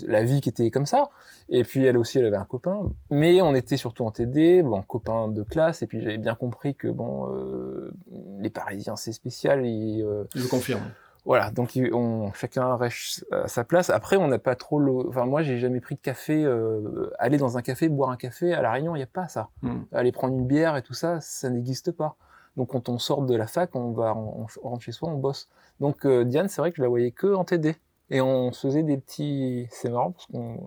la 0.08 0.24
vie 0.24 0.42
qui 0.42 0.50
était 0.50 0.72
comme 0.72 0.86
ça 0.86 1.10
et 1.50 1.64
puis 1.64 1.86
elle 1.86 1.98
aussi 1.98 2.20
elle 2.20 2.26
avait 2.26 2.38
un 2.38 2.46
copain 2.46 2.92
mais 3.10 3.42
on 3.42 3.54
était 3.56 3.78
surtout 3.78 4.06
en 4.06 4.12
TD 4.12 4.64
bon 4.64 4.82
copain 4.82 5.28
de 5.28 5.44
classe 5.44 5.82
et 5.82 5.88
puis 5.88 6.02
j'avais 6.02 6.18
bien 6.18 6.36
compris 6.36 6.76
que 6.76 6.88
bon 6.88 7.30
euh, 7.34 7.92
les 8.40 8.50
Parisiens 8.50 8.96
c'est 8.96 9.12
spécial 9.14 9.66
et 9.66 10.02
euh, 10.02 10.24
Je 10.36 10.48
confirme. 10.48 10.82
voilà 11.26 11.52
donc 11.52 11.78
on 11.94 12.32
chacun 12.34 12.76
reste 12.76 13.26
à 13.32 13.48
sa 13.48 13.64
place 13.64 13.90
après 13.90 14.18
on 14.18 14.28
n'a 14.28 14.40
pas 14.40 14.56
trop 14.56 14.80
le 14.80 14.92
enfin 15.10 15.26
moi 15.26 15.42
j'ai 15.44 15.58
jamais 15.60 15.80
pris 15.82 15.96
de 15.96 16.02
café 16.02 16.44
euh, 16.44 17.12
aller 17.20 17.38
dans 17.38 17.58
un 17.58 17.62
café 17.62 17.90
boire 17.90 18.10
un 18.10 18.18
café 18.18 18.54
à 18.54 18.62
la 18.62 18.72
Réunion 18.72 18.96
il 18.96 19.00
y 19.00 19.04
a 19.04 19.08
pas 19.08 19.28
ça 19.28 19.50
Hmm. 19.62 19.84
aller 19.94 20.12
prendre 20.12 20.34
une 20.36 20.46
bière 20.48 20.76
et 20.78 20.82
tout 20.82 20.94
ça, 20.94 21.20
ça 21.22 21.50
n'existe 21.50 21.92
pas. 21.92 22.16
Donc 22.56 22.70
quand 22.70 22.88
on 22.88 23.00
sort 23.00 23.24
de 23.24 23.36
la 23.36 23.48
fac, 23.48 23.76
on 23.76 23.92
va, 23.92 24.16
on, 24.16 24.46
on 24.64 24.70
rentre 24.70 24.82
chez 24.84 24.94
soi, 24.94 25.10
on 25.10 25.18
bosse. 25.18 25.50
Donc 25.82 26.06
euh, 26.06 26.24
Diane, 26.24 26.48
c'est 26.48 26.62
vrai 26.62 26.72
que 26.72 26.78
je 26.78 26.82
la 26.84 26.88
voyais 26.88 27.12
que 27.12 27.34
en 27.34 27.44
TD. 27.44 27.76
Et 28.12 28.22
on 28.22 28.52
se 28.52 28.68
faisait 28.68 28.84
des 28.84 28.98
petits, 28.98 29.68
c'est 29.72 29.90
marrant 29.90 30.12
parce 30.12 30.28
qu'on 30.28 30.58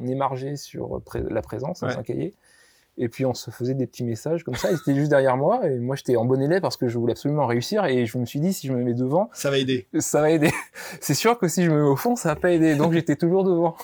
on 0.00 0.06
émargeait 0.06 0.56
sur 0.56 1.00
pré- 1.02 1.22
la 1.28 1.40
présence, 1.42 1.80
dans 1.80 1.86
Ouais. 1.88 1.96
un 1.96 2.02
cahier. 2.02 2.34
Et 2.96 3.08
puis 3.08 3.24
on 3.26 3.34
se 3.34 3.50
faisait 3.50 3.74
des 3.74 3.86
petits 3.88 4.04
messages 4.04 4.44
comme 4.44 4.54
ça. 4.54 4.70
Il 4.70 4.76
était 4.76 4.94
juste 4.94 5.10
derrière 5.10 5.36
moi 5.36 5.66
et 5.68 5.78
moi 5.80 5.96
j'étais 5.96 6.14
en 6.14 6.24
bon 6.24 6.40
élève 6.40 6.60
parce 6.60 6.76
que 6.76 6.86
je 6.86 6.96
voulais 6.98 7.12
absolument 7.12 7.46
réussir. 7.46 7.84
Et 7.86 8.06
je 8.06 8.18
me 8.18 8.24
suis 8.26 8.38
dit 8.38 8.52
si 8.52 8.68
je 8.68 8.72
me 8.72 8.84
mets 8.84 8.94
devant, 8.94 9.30
Ça 9.32 9.50
va 9.50 9.58
aider. 9.58 9.88
ça 9.98 10.20
va 10.20 10.30
aider. 10.30 10.52
C'est 11.00 11.14
sûr 11.14 11.36
que 11.38 11.48
si 11.48 11.64
je 11.64 11.70
me 11.70 11.76
mets 11.82 11.88
au 11.88 11.96
fond, 11.96 12.14
ça 12.14 12.28
va 12.34 12.36
pas 12.36 12.52
aider. 12.52 12.76
Donc 12.76 12.92
j'étais 12.92 13.16
toujours 13.16 13.42
devant. 13.44 13.74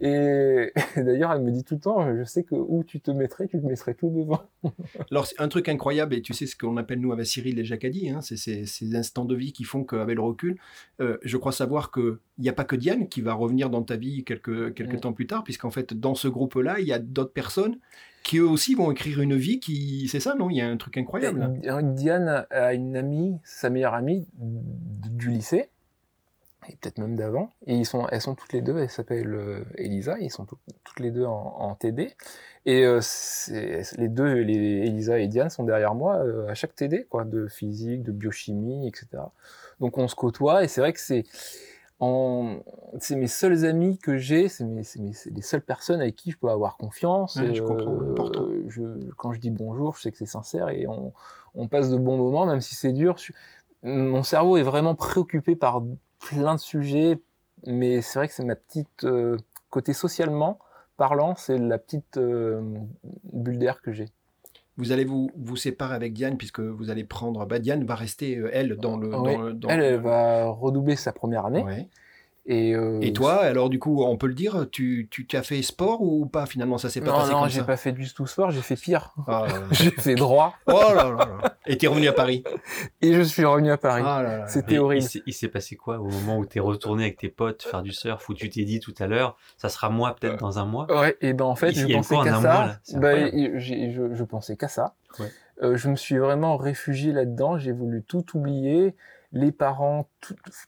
Et, 0.00 0.72
d'ailleurs, 0.96 1.32
elle 1.32 1.42
me 1.42 1.50
dit 1.50 1.64
tout 1.64 1.74
le 1.74 1.80
temps, 1.80 2.16
je 2.16 2.24
sais 2.24 2.44
que 2.44 2.54
où 2.54 2.84
tu 2.84 3.00
te 3.00 3.10
mettrais, 3.10 3.46
tu 3.48 3.60
te 3.60 3.66
mettrais 3.66 3.94
tout 3.94 4.10
devant. 4.10 4.42
Alors, 5.10 5.26
c'est 5.26 5.40
un 5.40 5.48
truc 5.48 5.68
incroyable, 5.68 6.14
et 6.14 6.22
tu 6.22 6.32
sais 6.32 6.46
ce 6.46 6.56
qu'on 6.56 6.76
appelle 6.76 7.00
nous 7.00 7.12
avec 7.12 7.26
Cyril 7.26 7.58
et 7.58 7.64
Jacques 7.64 7.84
hein, 7.84 8.20
c'est 8.20 8.36
ces, 8.36 8.94
instants 8.94 9.24
de 9.24 9.34
vie 9.34 9.52
qui 9.52 9.64
font 9.64 9.84
qu'avec 9.84 10.16
le 10.16 10.22
recul, 10.22 10.56
euh, 11.00 11.18
je 11.22 11.36
crois 11.36 11.52
savoir 11.52 11.90
qu'il 11.90 12.18
n'y 12.38 12.48
a 12.48 12.52
pas 12.52 12.64
que 12.64 12.76
Diane 12.76 13.08
qui 13.08 13.20
va 13.20 13.34
revenir 13.34 13.70
dans 13.70 13.82
ta 13.82 13.96
vie 13.96 14.24
quelques, 14.24 14.74
quelques 14.74 14.94
mm. 14.94 15.00
temps 15.00 15.12
plus 15.12 15.26
tard, 15.26 15.44
puisqu'en 15.44 15.70
fait, 15.70 15.94
dans 15.94 16.14
ce 16.14 16.28
groupe-là, 16.28 16.80
il 16.80 16.86
y 16.86 16.92
a 16.92 16.98
d'autres 16.98 17.32
personnes 17.32 17.78
qui 18.24 18.38
eux 18.38 18.48
aussi 18.48 18.74
vont 18.74 18.90
écrire 18.90 19.20
une 19.20 19.36
vie 19.36 19.60
qui. 19.60 20.08
C'est 20.08 20.18
ça, 20.18 20.34
non? 20.34 20.50
Il 20.50 20.56
y 20.56 20.60
a 20.60 20.68
un 20.68 20.76
truc 20.76 20.96
incroyable. 20.96 21.60
Diane 21.94 22.46
a 22.50 22.74
une 22.74 22.96
amie, 22.96 23.38
sa 23.44 23.70
meilleure 23.70 23.94
amie 23.94 24.26
du 24.38 25.28
lycée, 25.28 25.68
et 26.68 26.76
peut-être 26.76 26.98
même 26.98 27.16
d'avant. 27.16 27.50
Et 27.66 27.74
ils 27.74 27.86
sont, 27.86 28.06
elles 28.08 28.20
sont 28.20 28.34
toutes 28.34 28.52
les 28.52 28.62
deux, 28.62 28.78
elles 28.78 28.90
s'appellent 28.90 29.34
euh, 29.34 29.64
Elisa, 29.76 30.18
ils 30.20 30.30
sont 30.30 30.46
toutes 30.46 31.00
les 31.00 31.10
deux 31.10 31.24
en, 31.24 31.74
TD. 31.74 32.12
Et 32.66 32.84
euh, 32.84 33.00
les 33.50 34.08
deux, 34.08 34.32
les, 34.32 34.86
Elisa 34.86 35.18
et 35.18 35.28
Diane, 35.28 35.50
sont 35.50 35.64
derrière 35.64 35.94
moi 35.94 36.16
euh, 36.18 36.48
à 36.48 36.54
chaque 36.54 36.74
TD, 36.74 37.06
quoi, 37.08 37.24
de 37.24 37.46
physique, 37.46 38.02
de 38.02 38.12
biochimie, 38.12 38.86
etc. 38.88 39.08
Donc 39.80 39.98
on 39.98 40.08
se 40.08 40.14
côtoie, 40.14 40.64
et 40.64 40.68
c'est 40.68 40.80
vrai 40.80 40.92
que 40.92 41.00
c'est. 41.00 41.24
C'est 42.98 43.16
mes 43.16 43.28
seuls 43.28 43.64
amis 43.64 43.96
que 43.96 44.18
j'ai, 44.18 44.50
c'est 44.50 44.66
les 44.66 45.40
seules 45.40 45.62
personnes 45.62 46.02
avec 46.02 46.16
qui 46.16 46.32
je 46.32 46.36
peux 46.36 46.50
avoir 46.50 46.76
confiance. 46.76 47.40
je 47.40 47.62
comprends, 47.62 47.98
je, 48.68 48.82
quand 49.16 49.32
je 49.32 49.40
dis 49.40 49.48
bonjour, 49.48 49.96
je 49.96 50.02
sais 50.02 50.12
que 50.12 50.18
c'est 50.18 50.26
sincère 50.26 50.68
et 50.68 50.86
on, 50.86 51.14
on, 51.54 51.66
passe 51.66 51.88
de 51.88 51.96
bons 51.96 52.18
moments, 52.18 52.44
même 52.44 52.60
si 52.60 52.74
c'est 52.74 52.92
dur. 52.92 53.16
mon 53.84 54.22
cerveau 54.22 54.58
est 54.58 54.62
vraiment 54.62 54.94
préoccupé 54.94 55.56
par 55.56 55.82
plein 56.28 56.54
de 56.54 56.60
sujets, 56.60 57.18
mais 57.66 58.02
c'est 58.02 58.18
vrai 58.18 58.28
que 58.28 58.34
c'est 58.34 58.44
ma 58.44 58.56
petite 58.56 59.04
euh, 59.04 59.36
côté 59.70 59.92
socialement 59.92 60.58
parlant, 60.96 61.34
c'est 61.36 61.58
la 61.58 61.78
petite 61.78 62.16
euh, 62.16 62.60
bulle 63.24 63.58
d'air 63.58 63.82
que 63.82 63.92
j'ai. 63.92 64.08
Vous 64.76 64.90
allez 64.90 65.04
vous, 65.04 65.30
vous 65.36 65.56
séparer 65.56 65.94
avec 65.94 66.12
Diane 66.12 66.36
puisque 66.36 66.60
vous 66.60 66.90
allez 66.90 67.04
prendre. 67.04 67.46
Bah, 67.46 67.58
Diane 67.60 67.84
va 67.84 67.94
rester 67.94 68.36
euh, 68.36 68.50
elle 68.52 68.76
dans 68.76 68.96
le. 68.96 69.52
Dans 69.52 69.68
elle, 69.68 69.80
elle 69.82 70.00
va 70.00 70.46
redoubler 70.46 70.96
sa 70.96 71.12
première 71.12 71.46
année. 71.46 71.88
Euh, 72.50 73.00
et, 73.00 73.14
toi, 73.14 73.36
alors 73.36 73.70
du 73.70 73.78
coup, 73.78 74.04
on 74.04 74.18
peut 74.18 74.26
le 74.26 74.34
dire, 74.34 74.66
tu, 74.70 75.08
tu 75.10 75.26
as 75.34 75.42
fait 75.42 75.62
sport 75.62 76.02
ou 76.02 76.26
pas 76.26 76.44
finalement? 76.44 76.76
Ça 76.76 76.90
s'est 76.90 77.00
pas 77.00 77.12
passé 77.12 77.32
non, 77.32 77.38
comme 77.38 77.38
ça? 77.38 77.44
Non, 77.44 77.48
j'ai 77.48 77.62
pas 77.62 77.76
fait 77.78 77.92
du 77.92 78.12
tout 78.12 78.26
sport, 78.26 78.50
j'ai 78.50 78.60
fait 78.60 78.76
pire. 78.76 79.14
Ah 79.26 79.46
j'ai 79.70 79.90
fait 79.90 80.14
droit. 80.14 80.54
Oh 80.66 80.92
là 80.94 81.10
là 81.10 81.56
Et 81.66 81.78
t'es 81.78 81.86
revenu 81.86 82.06
à 82.06 82.12
Paris? 82.12 82.44
Et 83.00 83.14
je 83.14 83.22
suis 83.22 83.46
revenu 83.46 83.70
à 83.70 83.78
Paris. 83.78 84.02
Ah 84.04 84.44
C'était 84.46 84.76
horrible. 84.76 85.06
Il 85.26 85.32
s'est 85.32 85.48
passé 85.48 85.76
quoi 85.76 85.98
au 85.98 86.08
moment 86.08 86.38
où 86.38 86.44
t'es 86.44 86.60
retourné 86.60 87.04
avec 87.04 87.18
tes 87.18 87.30
potes 87.30 87.62
faire 87.62 87.82
du 87.82 87.92
surf 87.92 88.28
où 88.28 88.34
tu 88.34 88.50
t'es 88.50 88.64
dit 88.64 88.80
tout 88.80 88.94
à 88.98 89.06
l'heure, 89.06 89.36
ça 89.56 89.70
sera 89.70 89.88
moi 89.88 90.14
peut-être 90.14 90.38
dans 90.38 90.58
un 90.58 90.66
mois? 90.66 90.86
Ouais, 90.94 91.16
et 91.22 91.32
ben 91.32 91.46
en 91.46 91.56
fait, 91.56 91.72
je 91.72 91.86
pensais 91.86 92.16
qu'à 92.22 92.40
ça? 92.40 92.78
Bah, 92.94 93.30
je, 93.30 94.10
je, 94.12 94.24
pensais 94.24 94.56
qu'à 94.56 94.68
ça. 94.68 94.94
Euh, 95.62 95.76
je 95.76 95.88
me 95.88 95.96
suis 95.96 96.18
vraiment 96.18 96.56
réfugié 96.56 97.12
là-dedans, 97.12 97.58
j'ai 97.58 97.72
voulu 97.72 98.02
tout 98.02 98.36
oublier 98.36 98.96
les 99.34 99.50
parents, 99.50 100.08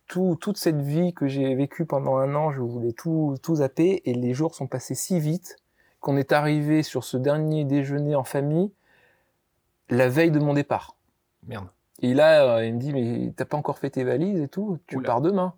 tout, 0.09 0.37
toute 0.41 0.59
cette 0.59 0.81
vie 0.83 1.15
que 1.15 1.29
j'ai 1.29 1.55
vécue 1.55 1.87
pendant 1.87 2.17
un 2.17 2.35
an, 2.35 2.51
je 2.51 2.61
voulais 2.61 2.93
tout, 2.93 3.37
tout 3.41 3.57
zapper 3.57 4.03
et 4.05 4.13
les 4.13 4.35
jours 4.35 4.57
sont 4.57 4.67
passés 4.67 4.97
si 4.97 5.21
vite 5.21 5.57
qu'on 6.01 6.17
est 6.17 6.33
arrivé 6.33 6.83
sur 6.83 7.05
ce 7.05 7.17
dernier 7.17 7.65
déjeuner 7.65 8.17
en 8.17 8.25
famille 8.25 8.73
la 9.89 10.09
veille 10.09 10.33
de 10.33 10.41
mon 10.41 10.53
départ. 10.53 10.97
Merde. 11.47 11.69
Et 12.03 12.13
là, 12.13 12.57
euh, 12.57 12.67
il 12.67 12.75
me 12.75 12.81
dit, 12.81 12.93
mais 12.93 13.33
t'as 13.37 13.45
pas 13.45 13.57
encore 13.57 13.79
fait 13.79 13.91
tes 13.91 14.03
valises 14.03 14.41
et 14.41 14.49
tout, 14.49 14.79
tu 14.89 15.01
pars 15.01 15.21
demain. 15.21 15.55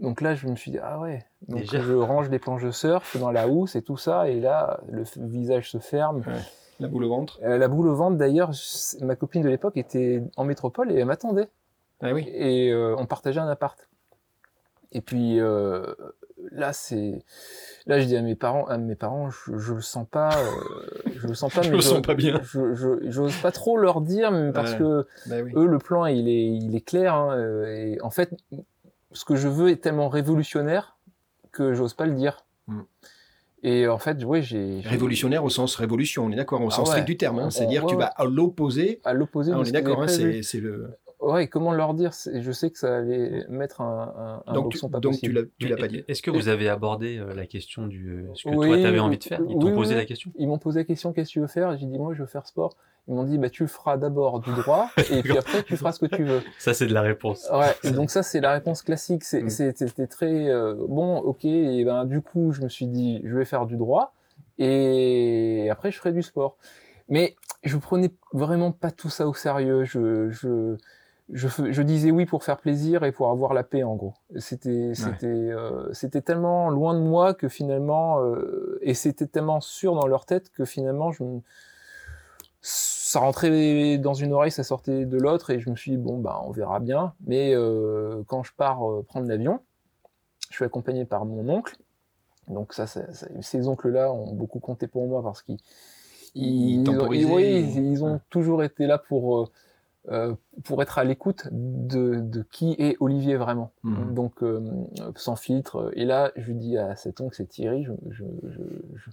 Donc 0.00 0.22
là, 0.22 0.34
je 0.34 0.48
me 0.48 0.56
suis 0.56 0.70
dit, 0.70 0.78
ah 0.82 0.98
ouais. 0.98 1.26
Donc 1.46 1.64
je 1.64 1.92
range 1.92 2.30
les 2.30 2.38
planches 2.38 2.64
de 2.64 2.70
surf 2.70 3.18
dans 3.18 3.30
la 3.30 3.48
housse 3.48 3.76
et 3.76 3.82
tout 3.82 3.98
ça, 3.98 4.30
et 4.30 4.40
là, 4.40 4.80
le 4.88 5.04
visage 5.16 5.70
se 5.70 5.78
ferme. 5.78 6.22
La 6.80 6.88
boule 6.88 7.04
au 7.04 7.10
ventre. 7.10 7.38
Euh, 7.42 7.58
la 7.58 7.68
boule 7.68 7.88
au 7.88 7.94
ventre, 7.94 8.16
d'ailleurs, 8.16 8.52
ma 9.02 9.14
copine 9.14 9.42
de 9.42 9.50
l'époque 9.50 9.76
était 9.76 10.22
en 10.38 10.44
métropole 10.44 10.90
et 10.90 10.96
elle 10.96 11.04
m'attendait. 11.04 11.50
Ah 12.02 12.12
oui. 12.12 12.28
Et 12.32 12.70
euh, 12.72 12.94
on 12.96 13.06
partageait 13.06 13.40
un 13.40 13.48
appart. 13.48 13.88
Et 14.92 15.00
puis 15.00 15.38
euh, 15.38 15.94
là, 16.50 16.72
c'est 16.72 17.22
là, 17.86 18.00
je 18.00 18.06
dis 18.06 18.16
à 18.16 18.22
mes 18.22 18.34
parents, 18.34 18.66
à 18.66 18.76
mes 18.76 18.96
parents, 18.96 19.30
je, 19.30 19.56
je 19.56 19.74
le 19.74 19.80
sens 19.80 20.06
pas, 20.10 20.36
euh, 20.36 21.10
je 21.14 21.28
le 21.28 21.34
sens 21.34 21.52
pas, 21.54 21.62
je 21.62 21.70
le 21.70 21.80
sens 21.80 22.02
pas 22.02 22.14
bien. 22.14 22.40
Je, 22.42 22.98
j'ose 23.04 23.36
pas 23.36 23.52
trop 23.52 23.76
leur 23.76 24.00
dire, 24.00 24.32
mais 24.32 24.52
parce 24.52 24.74
que 24.74 25.06
bah 25.26 25.36
eux, 25.54 25.66
le 25.66 25.78
plan, 25.78 26.06
il 26.06 26.28
est, 26.28 26.46
il 26.46 26.74
est 26.74 26.80
clair. 26.80 27.14
Hein, 27.14 27.66
et 27.66 28.00
en 28.02 28.10
fait, 28.10 28.34
ce 29.12 29.24
que 29.24 29.36
je 29.36 29.48
veux 29.48 29.70
est 29.70 29.76
tellement 29.76 30.08
révolutionnaire 30.08 30.96
que 31.52 31.74
j'ose 31.74 31.94
pas 31.94 32.06
le 32.06 32.14
dire. 32.14 32.44
Hmm. 32.66 32.82
Et 33.62 33.86
en 33.88 33.98
fait, 33.98 34.24
oui, 34.24 34.42
j'ai. 34.42 34.80
Révolutionnaire 34.80 35.44
au 35.44 35.50
sens 35.50 35.76
révolution, 35.76 36.24
on 36.24 36.32
est 36.32 36.36
d'accord, 36.36 36.62
au 36.62 36.68
ah 36.68 36.74
sens 36.74 36.88
strict 36.88 37.06
du 37.06 37.16
terme. 37.16 37.38
Hein, 37.40 37.50
C'est-à-dire, 37.50 37.84
tu 37.86 37.96
vas 37.96 38.06
à 38.06 38.24
l'opposé. 38.24 39.00
À 39.04 39.12
l'opposé. 39.12 39.52
Ah, 39.54 39.58
on 39.58 39.64
est 39.64 39.72
d'accord, 39.72 40.02
hein, 40.02 40.08
c'est 40.08 40.60
le. 40.60 40.96
Ouais, 41.20 41.48
comment 41.48 41.72
leur 41.72 41.92
dire? 41.92 42.12
Je 42.32 42.52
sais 42.52 42.70
que 42.70 42.78
ça 42.78 42.96
allait 42.96 43.44
mettre 43.48 43.82
un, 43.82 44.42
un, 44.46 44.52
donc, 44.54 44.72
tu, 44.72 44.88
pas 44.88 45.00
donc 45.00 45.20
tu 45.20 45.30
l'as 45.32 45.76
pas 45.76 45.88
dit. 45.88 46.02
Est-ce 46.08 46.22
que 46.22 46.30
vous 46.30 46.48
avez 46.48 46.68
abordé 46.68 47.18
euh, 47.18 47.34
la 47.34 47.46
question 47.46 47.86
du 47.86 48.10
euh, 48.10 48.30
ce 48.34 48.48
que 48.48 48.54
toi 48.54 48.78
tu 48.78 48.86
avais 48.86 49.00
envie 49.00 49.18
de 49.18 49.24
faire? 49.24 49.40
Ils 49.48 49.58
t'ont 49.58 49.74
posé 49.74 49.94
la 49.94 50.06
question? 50.06 50.30
Ils 50.36 50.48
m'ont 50.48 50.58
posé 50.58 50.80
la 50.80 50.84
question 50.84 51.12
qu'est-ce 51.12 51.28
que 51.28 51.32
tu 51.34 51.40
veux 51.40 51.46
faire? 51.46 51.76
J'ai 51.76 51.86
dit 51.86 51.98
moi 51.98 52.14
je 52.14 52.20
veux 52.20 52.26
faire 52.26 52.46
sport. 52.46 52.74
Ils 53.06 53.14
m'ont 53.14 53.24
dit 53.24 53.36
bah 53.36 53.50
tu 53.50 53.66
feras 53.66 53.98
d'abord 53.98 54.40
du 54.40 54.50
droit 54.52 54.90
et 55.10 55.22
puis 55.22 55.36
après 55.36 55.62
tu 55.62 55.76
feras 55.76 55.92
ce 55.92 56.00
que 56.00 56.06
tu 56.06 56.24
veux. 56.24 56.40
Ça 56.58 56.72
c'est 56.72 56.86
de 56.86 56.94
la 56.94 57.02
réponse. 57.02 57.50
Ouais. 57.52 57.92
donc 57.92 58.10
ça 58.10 58.22
c'est 58.22 58.40
la 58.40 58.52
réponse 58.52 58.80
classique. 58.82 59.22
Mm. 59.30 59.48
C'était 59.50 60.06
très 60.06 60.48
euh, 60.48 60.74
bon, 60.88 61.18
ok. 61.18 61.44
Et 61.44 61.84
ben 61.84 62.06
du 62.06 62.22
coup 62.22 62.52
je 62.52 62.62
me 62.62 62.68
suis 62.70 62.86
dit 62.86 63.20
je 63.24 63.36
vais 63.36 63.44
faire 63.44 63.66
du 63.66 63.76
droit 63.76 64.14
et 64.58 65.68
après 65.70 65.90
je 65.90 65.98
ferai 65.98 66.12
du 66.12 66.22
sport. 66.22 66.56
Mais 67.10 67.36
je 67.62 67.76
prenais 67.76 68.10
vraiment 68.32 68.72
pas 68.72 68.90
tout 68.90 69.10
ça 69.10 69.26
au 69.26 69.34
sérieux. 69.34 69.84
Je, 69.84 70.30
je 70.30 70.76
je, 71.32 71.48
je, 71.70 71.82
disais 71.82 72.10
oui 72.10 72.26
pour 72.26 72.44
faire 72.44 72.58
plaisir 72.58 73.04
et 73.04 73.12
pour 73.12 73.30
avoir 73.30 73.54
la 73.54 73.62
paix 73.62 73.82
en 73.82 73.94
gros. 73.94 74.14
C'était 74.38 74.92
c'était 74.94 75.26
euh, 75.26 75.92
c'était 75.92 76.22
tellement 76.22 76.70
loin 76.70 76.94
de 76.94 77.00
moi 77.00 77.34
que 77.34 77.48
finalement 77.48 78.22
euh, 78.22 78.78
et 78.82 78.94
c'était 78.94 79.26
tellement 79.26 79.60
sûr 79.60 79.94
dans 79.94 80.06
leur 80.06 80.26
tête 80.26 80.50
que 80.50 80.64
finalement 80.64 81.12
je 81.12 81.22
ça 82.62 83.20
rentrait 83.20 83.98
dans 83.98 84.14
une 84.14 84.32
oreille, 84.32 84.50
ça 84.50 84.62
sortait 84.64 85.04
de 85.04 85.18
l'autre 85.18 85.50
et 85.50 85.60
je 85.60 85.70
me 85.70 85.76
suis 85.76 85.92
dit 85.92 85.96
bon 85.96 86.18
bah 86.18 86.40
on 86.44 86.50
verra 86.50 86.80
bien. 86.80 87.14
Mais 87.26 87.54
euh, 87.54 88.22
quand 88.26 88.42
je 88.42 88.52
pars 88.56 88.80
prendre 89.08 89.26
l'avion, 89.26 89.60
je 90.50 90.56
suis 90.56 90.64
accompagné 90.64 91.04
par 91.04 91.24
mon 91.24 91.48
oncle. 91.48 91.76
Donc 92.48 92.72
ça, 92.72 92.86
ça, 92.86 93.02
ces 93.40 93.68
oncles 93.68 93.90
là 93.90 94.12
ont 94.12 94.32
beaucoup 94.32 94.58
compté 94.58 94.88
pour 94.88 95.06
moi 95.06 95.22
parce 95.22 95.42
qu'ils 95.42 95.58
ils, 96.34 96.88
ils, 96.88 97.12
ils, 97.12 97.92
ils, 97.92 98.04
ont 98.04 98.20
toujours 98.30 98.62
été 98.62 98.86
là 98.86 98.98
pour 98.98 99.50
euh, 100.08 100.34
pour 100.64 100.82
être 100.82 100.98
à 100.98 101.04
l'écoute 101.04 101.46
de, 101.52 102.20
de, 102.20 102.42
qui 102.50 102.74
est 102.78 102.96
Olivier 103.00 103.36
vraiment. 103.36 103.72
Mhm. 103.82 104.14
Donc, 104.14 104.42
euh, 104.42 104.60
sans 105.14 105.36
filtre. 105.36 105.90
Et 105.94 106.06
là, 106.06 106.32
je 106.36 106.46
lui 106.46 106.54
dis 106.54 106.78
à 106.78 106.96
cet 106.96 107.20
oncle, 107.20 107.34
c'est 107.36 107.46
Thierry, 107.46 107.84
je, 107.84 107.92
je, 108.08 108.24
je, 108.48 109.10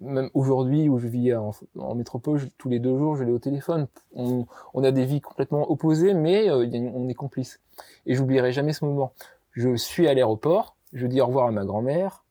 même 0.00 0.28
aujourd'hui 0.34 0.88
où 0.88 0.98
je 0.98 1.06
vis 1.06 1.34
en, 1.34 1.52
en 1.78 1.94
métropole, 1.94 2.40
tous 2.58 2.68
les 2.68 2.80
deux 2.80 2.98
jours, 2.98 3.14
je 3.14 3.22
l'ai 3.22 3.30
au 3.30 3.38
téléphone. 3.38 3.86
On, 4.12 4.46
on, 4.74 4.82
a 4.82 4.90
des 4.90 5.04
vies 5.04 5.20
complètement 5.20 5.70
opposées, 5.70 6.12
mais 6.12 6.50
euh, 6.50 6.66
on 6.92 7.08
est 7.08 7.14
complices. 7.14 7.60
Et 8.06 8.14
j'oublierai 8.14 8.50
jamais 8.50 8.72
ce 8.72 8.84
moment. 8.84 9.12
Je 9.52 9.76
suis 9.76 10.08
à 10.08 10.14
l'aéroport, 10.14 10.76
je 10.92 11.06
dis 11.06 11.20
au 11.20 11.26
revoir 11.26 11.46
à 11.46 11.52
ma 11.52 11.64
grand-mère, 11.64 12.24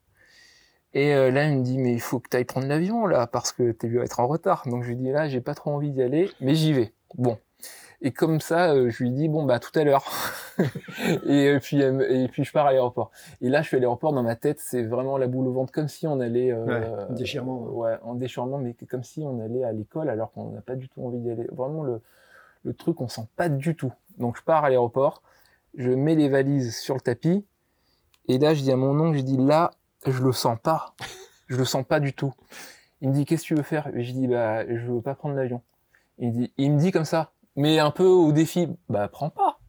et 0.93 1.13
là, 1.13 1.47
il 1.47 1.59
me 1.59 1.63
dit, 1.63 1.77
mais 1.77 1.93
il 1.93 2.01
faut 2.01 2.19
que 2.19 2.29
tu 2.29 2.37
ailles 2.37 2.45
prendre 2.45 2.65
l'avion, 2.65 3.05
là, 3.05 3.27
parce 3.27 3.51
que 3.51 3.71
tu 3.73 3.95
vas 3.95 4.03
être 4.03 4.19
en 4.19 4.27
retard. 4.27 4.63
Donc, 4.65 4.83
je 4.83 4.89
lui 4.89 4.95
dis, 4.95 5.11
là, 5.11 5.27
j'ai 5.27 5.39
pas 5.39 5.53
trop 5.53 5.69
envie 5.69 5.91
d'y 5.91 6.01
aller, 6.01 6.31
mais 6.41 6.55
j'y 6.55 6.73
vais. 6.73 6.93
Bon, 7.15 7.37
et 8.01 8.11
comme 8.11 8.39
ça, 8.39 8.71
euh, 8.71 8.89
je 8.89 9.03
lui 9.03 9.11
dis 9.11 9.27
bon 9.27 9.43
bah 9.43 9.59
tout 9.59 9.77
à 9.77 9.83
l'heure. 9.83 10.05
et 11.25 11.57
puis 11.61 11.81
et 11.81 12.27
puis 12.29 12.43
je 12.45 12.51
pars 12.51 12.65
à 12.65 12.71
l'aéroport. 12.71 13.11
Et 13.41 13.49
là, 13.49 13.61
je 13.61 13.67
suis 13.67 13.77
à 13.77 13.79
l'aéroport 13.79 14.13
dans 14.13 14.23
ma 14.23 14.35
tête, 14.35 14.59
c'est 14.59 14.83
vraiment 14.83 15.17
la 15.17 15.27
boule 15.27 15.47
au 15.47 15.51
ventre, 15.51 15.73
comme 15.73 15.89
si 15.89 16.07
on 16.07 16.19
allait 16.21 16.51
euh, 16.51 16.65
ouais, 16.65 17.13
déchirement. 17.15 17.61
Ouais, 17.63 17.97
en 18.03 18.15
déchirement, 18.15 18.57
mais 18.57 18.73
comme 18.89 19.03
si 19.03 19.21
on 19.23 19.41
allait 19.41 19.65
à 19.65 19.73
l'école 19.73 20.09
alors 20.09 20.31
qu'on 20.31 20.51
n'a 20.51 20.61
pas 20.61 20.75
du 20.75 20.87
tout 20.87 21.05
envie 21.05 21.19
d'y 21.19 21.29
aller. 21.29 21.47
Vraiment 21.51 21.83
le 21.83 22.01
le 22.63 22.73
truc, 22.73 23.01
on 23.01 23.07
sent 23.07 23.27
pas 23.35 23.49
du 23.49 23.75
tout. 23.75 23.93
Donc 24.17 24.37
je 24.37 24.43
pars 24.43 24.63
à 24.63 24.69
l'aéroport, 24.69 25.21
je 25.77 25.91
mets 25.91 26.15
les 26.15 26.29
valises 26.29 26.77
sur 26.77 26.95
le 26.95 27.01
tapis, 27.01 27.45
et 28.27 28.37
là 28.37 28.53
je 28.53 28.61
dis 28.61 28.71
à 28.71 28.77
mon 28.77 28.97
oncle, 28.99 29.17
je 29.17 29.23
dis 29.23 29.37
là, 29.37 29.71
je 30.05 30.23
le 30.23 30.31
sens 30.31 30.57
pas, 30.61 30.93
je 31.47 31.57
le 31.57 31.65
sens 31.65 31.85
pas 31.85 31.99
du 31.99 32.13
tout. 32.13 32.33
Il 33.01 33.09
me 33.09 33.13
dit 33.13 33.25
qu'est-ce 33.25 33.43
que 33.43 33.47
tu 33.47 33.55
veux 33.55 33.63
faire? 33.63 33.87
Et 33.95 34.03
je 34.03 34.13
dis 34.13 34.27
bah 34.27 34.65
je 34.67 34.85
veux 34.85 35.01
pas 35.01 35.15
prendre 35.15 35.35
l'avion. 35.35 35.61
Il 36.17 36.31
dit, 36.33 36.53
il 36.57 36.73
me 36.73 36.79
dit 36.79 36.91
comme 36.91 37.05
ça, 37.05 37.31
mais 37.59 37.77
un 37.77 37.91
peu 37.91 38.05
au 38.05 38.31
défi, 38.31 38.69
bah 38.87 39.09
prends 39.09 39.29
pas. 39.29 39.59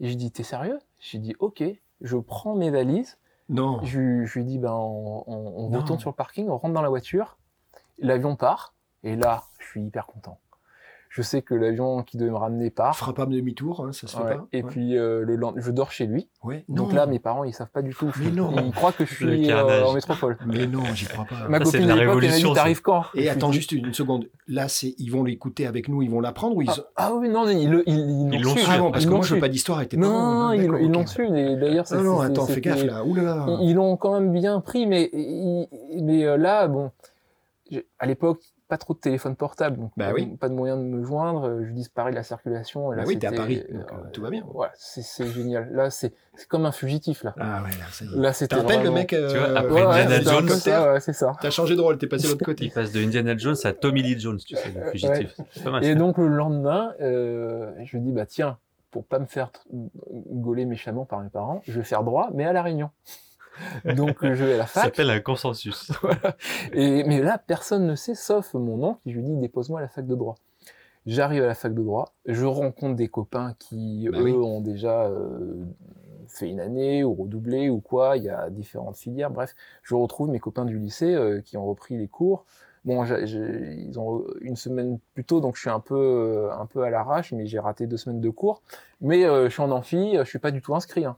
Et 0.00 0.08
je 0.08 0.14
dis, 0.14 0.32
t'es 0.32 0.42
sérieux? 0.42 0.80
Je 0.98 1.18
dis, 1.18 1.36
ok, 1.38 1.62
je 2.00 2.16
prends 2.16 2.56
mes 2.56 2.70
valises. 2.70 3.16
Non. 3.48 3.78
Je, 3.84 4.24
je 4.24 4.38
lui 4.40 4.44
dis, 4.44 4.58
ben, 4.58 4.72
on, 4.72 5.22
on, 5.28 5.68
retourne 5.68 6.00
sur 6.00 6.10
le 6.10 6.16
parking, 6.16 6.48
on 6.48 6.58
rentre 6.58 6.74
dans 6.74 6.82
la 6.82 6.88
voiture, 6.88 7.38
l'avion 7.98 8.34
part, 8.34 8.74
et 9.04 9.14
là, 9.14 9.44
je 9.60 9.66
suis 9.66 9.82
hyper 9.84 10.06
content. 10.06 10.40
Je 11.14 11.20
sais 11.20 11.42
que 11.42 11.54
l'avion 11.54 12.02
qui 12.02 12.16
devait 12.16 12.30
me 12.30 12.36
ramener 12.36 12.70
part. 12.70 12.96
Fera 12.96 13.12
pas 13.12 13.26
demi-tour, 13.26 13.84
hein, 13.84 13.92
ça 13.92 14.06
se 14.06 14.16
fait 14.16 14.22
Ouais. 14.22 14.34
pas. 14.36 14.46
Et 14.54 14.62
Ouais. 14.62 14.70
puis 14.70 14.96
euh, 14.96 15.22
le 15.26 15.38
je 15.58 15.70
dors 15.70 15.92
chez 15.92 16.06
lui. 16.06 16.26
Ouais. 16.42 16.64
Donc 16.70 16.88
Non. 16.88 16.94
là, 16.94 17.04
mes 17.06 17.18
parents, 17.18 17.44
ils 17.44 17.52
savent 17.52 17.68
pas 17.68 17.82
du 17.82 17.92
tout. 17.94 18.06
où 18.06 18.12
je 18.14 18.20
Mais 18.20 18.26
suis. 18.28 18.34
non. 18.34 18.50
Ils 18.64 18.72
croient 18.72 18.92
que 18.92 19.04
je 19.04 19.14
suis 19.14 19.50
euh, 19.52 19.84
en 19.84 19.92
métropole. 19.92 20.38
Mais 20.46 20.66
non, 20.66 20.82
j'y 20.94 21.04
crois 21.04 21.26
pas. 21.26 21.48
Ma 21.50 21.58
Ça, 21.58 21.66
c'est 21.66 21.72
copine 21.80 21.80
de 21.80 21.92
l'époque, 21.92 22.00
elle 22.00 22.06
m'a 22.06 22.14
dit 22.14 22.26
révolution, 22.26 22.54
T'arrives 22.54 22.80
quand? 22.80 23.04
Et 23.14 23.28
attends 23.28 23.50
dis, 23.50 23.56
juste 23.56 23.72
une 23.72 23.92
seconde. 23.92 24.24
Là, 24.48 24.68
c'est 24.68 24.94
ils 24.96 25.10
vont 25.10 25.22
l'écouter 25.22 25.66
avec 25.66 25.88
nous, 25.90 26.00
ils 26.00 26.08
vont 26.10 26.20
l'apprendre 26.20 26.56
ou 26.56 26.62
ils. 26.62 26.70
Ah, 26.70 26.76
ah 26.96 27.12
oui, 27.14 27.28
non, 27.28 27.46
ils 27.46 27.68
le- 27.70 27.86
ils 27.86 27.94
ils 27.94 28.34
Ils 28.34 28.40
l'ont 28.42 28.48
l'ont 28.54 28.56
su. 28.56 28.66
Ah 28.70 28.78
non, 28.78 28.90
parce 28.90 29.04
que 29.04 29.10
l'ont 29.10 29.16
moi 29.18 29.26
je 29.26 29.34
veux 29.34 29.40
pas 29.40 29.48
d'histoire 29.50 29.76
avec 29.78 29.90
tes 29.90 29.98
Non, 29.98 30.08
parents. 30.08 30.52
ils 30.52 30.62
D'accord, 30.62 30.78
ils 30.80 30.90
l'ont 30.90 31.06
su. 31.06 31.26
et 31.26 31.56
D'ailleurs, 31.56 31.86
c'est- 31.86 31.96
Non, 31.96 32.04
non, 32.04 32.20
attends, 32.20 32.46
fais 32.46 32.62
gaffe 32.62 32.84
là. 32.84 33.04
Ouh 33.04 33.14
là 33.14 33.22
là. 33.22 33.46
Ils 33.60 33.74
l'ont 33.74 33.98
quand 33.98 34.18
même 34.18 34.32
bien 34.32 34.60
pris, 34.60 34.86
mais, 34.86 35.10
mais 36.00 36.24
euh, 36.24 36.38
là, 36.38 36.68
bon, 36.68 36.90
à 37.98 38.06
l'époque, 38.06 38.40
pas 38.72 38.78
trop 38.78 38.94
de 38.94 39.00
téléphone 39.00 39.36
portable, 39.36 39.76
donc 39.78 39.90
Bah 39.98 40.06
pas, 40.08 40.14
oui. 40.14 40.34
pas 40.40 40.48
de 40.48 40.54
moyen 40.54 40.78
de 40.78 40.82
me 40.82 41.04
joindre. 41.04 41.46
euh, 41.46 41.64
Je 41.66 41.72
disparais 41.72 42.10
de 42.10 42.16
la 42.16 42.22
circulation. 42.22 42.90
Et 42.90 42.96
là, 42.96 43.02
Bah 43.02 43.08
oui, 43.08 43.18
t'es 43.18 43.26
à 43.26 43.30
c'était- 43.30 43.42
Paris, 43.42 43.62
donc, 43.70 43.92
euh, 43.92 44.10
tout 44.14 44.22
va 44.22 44.30
bien. 44.30 44.44
Voilà, 44.50 44.72
c'est 44.76 45.02
c'est 45.02 45.26
génial. 45.26 45.68
Là, 45.72 45.90
c'est 45.90 46.14
c'est 46.36 46.48
comme 46.48 46.64
un 46.64 46.72
fugitif 46.72 47.22
là. 47.22 47.34
Ah 47.38 47.62
ouais, 47.62 47.68
là, 47.68 47.84
ça 47.90 48.06
y 48.06 48.08
est. 48.08 48.16
Là, 48.18 48.32
c'était 48.32 48.56
T'as 48.56 48.62
rappelles 48.62 48.82
le 48.82 48.90
mec 48.90 49.12
euh, 49.12 49.30
Tu 49.30 49.36
vois, 49.36 49.48
après 49.58 49.70
Ouais, 49.70 49.82
Indiana 50.04 50.22
Jones. 50.22 50.48
ça, 50.48 50.92
ouais, 50.94 51.00
c'est 51.00 51.12
ça. 51.12 51.32
T'as 51.38 51.50
changé 51.50 51.76
de 51.76 51.80
rôle, 51.82 51.98
t'es 51.98 52.06
passé 52.06 52.24
de 52.28 52.32
l'autre 52.32 52.46
côté. 52.46 52.64
Il 52.64 52.70
passe 52.72 52.92
de 52.92 53.00
Indiana 53.04 53.36
Jones 53.36 53.56
à 53.64 53.74
Tommy 53.74 54.00
Lee 54.02 54.18
Jones, 54.18 54.38
tu 54.38 54.56
sais, 54.56 54.72
le 54.74 54.90
fugitif. 54.90 55.34
C'est 55.50 55.64
pas 55.64 55.70
mal. 55.70 55.84
Et 55.84 55.94
donc 55.94 56.16
le 56.16 56.28
lendemain, 56.28 56.94
euh, 57.02 57.72
je 57.84 57.98
me 57.98 58.02
dis 58.02 58.12
bah 58.12 58.24
tiens, 58.24 58.56
pour 58.90 59.04
pas 59.04 59.18
me 59.18 59.26
faire 59.26 59.50
gauler 60.30 60.64
méchamment 60.64 61.04
par 61.04 61.20
mes 61.20 61.28
parents, 61.28 61.60
je 61.64 61.72
vais 61.72 61.84
faire 61.84 62.04
droit, 62.04 62.30
mais 62.32 62.46
à 62.46 62.54
la 62.54 62.62
Réunion. 62.62 62.88
Donc 63.84 64.24
euh, 64.24 64.34
je 64.34 64.44
vais 64.44 64.54
à 64.54 64.58
la 64.58 64.66
Ça 64.66 64.80
fac. 64.82 64.84
s'appelle 64.84 65.10
un 65.10 65.20
consensus. 65.20 65.90
Et, 66.72 67.04
mais 67.04 67.20
là, 67.20 67.38
personne 67.38 67.86
ne 67.86 67.94
sait, 67.94 68.14
sauf 68.14 68.54
mon 68.54 68.82
oncle 68.82 69.00
qui 69.04 69.10
lui 69.12 69.22
dis 69.22 69.36
dépose-moi 69.36 69.78
à 69.80 69.82
la 69.82 69.88
fac 69.88 70.06
de 70.06 70.14
droit. 70.14 70.34
J'arrive 71.06 71.42
à 71.42 71.46
la 71.48 71.54
fac 71.54 71.74
de 71.74 71.82
droit, 71.82 72.12
je 72.26 72.44
rencontre 72.46 72.94
des 72.94 73.08
copains 73.08 73.54
qui, 73.58 74.08
Bah 74.10 74.18
eux, 74.20 74.22
oui. 74.22 74.32
ont 74.32 74.60
déjà 74.60 75.06
euh, 75.06 75.64
fait 76.28 76.48
une 76.48 76.60
année 76.60 77.02
ou 77.02 77.12
redoublé 77.14 77.70
ou 77.70 77.80
quoi. 77.80 78.16
Il 78.16 78.22
y 78.22 78.30
a 78.30 78.48
différentes 78.50 78.96
filières. 78.96 79.30
Bref, 79.32 79.54
je 79.82 79.96
retrouve 79.96 80.28
mes 80.30 80.38
copains 80.38 80.64
du 80.64 80.78
lycée 80.78 81.12
euh, 81.12 81.40
qui 81.40 81.56
ont 81.56 81.66
repris 81.66 81.96
les 81.98 82.06
cours. 82.06 82.44
Bon, 82.84 83.04
ils 83.04 83.98
ont 83.98 84.24
une 84.40 84.56
semaine 84.56 84.98
plus 85.14 85.24
tôt, 85.24 85.40
donc 85.40 85.54
je 85.56 85.60
suis 85.60 85.70
un 85.70 85.78
peu, 85.80 85.96
euh, 85.96 86.52
un 86.52 86.66
peu 86.66 86.82
à 86.82 86.90
l'arrache, 86.90 87.32
mais 87.32 87.46
j'ai 87.46 87.58
raté 87.60 87.86
deux 87.88 87.96
semaines 87.96 88.20
de 88.20 88.30
cours. 88.30 88.62
Mais 89.00 89.22
je 89.22 89.48
suis 89.48 89.62
en 89.62 89.70
amphi, 89.72 90.14
je 90.18 90.24
suis 90.24 90.38
pas 90.40 90.50
du 90.52 90.60
tout 90.62 90.74
inscrit. 90.74 91.04
Hein. 91.04 91.16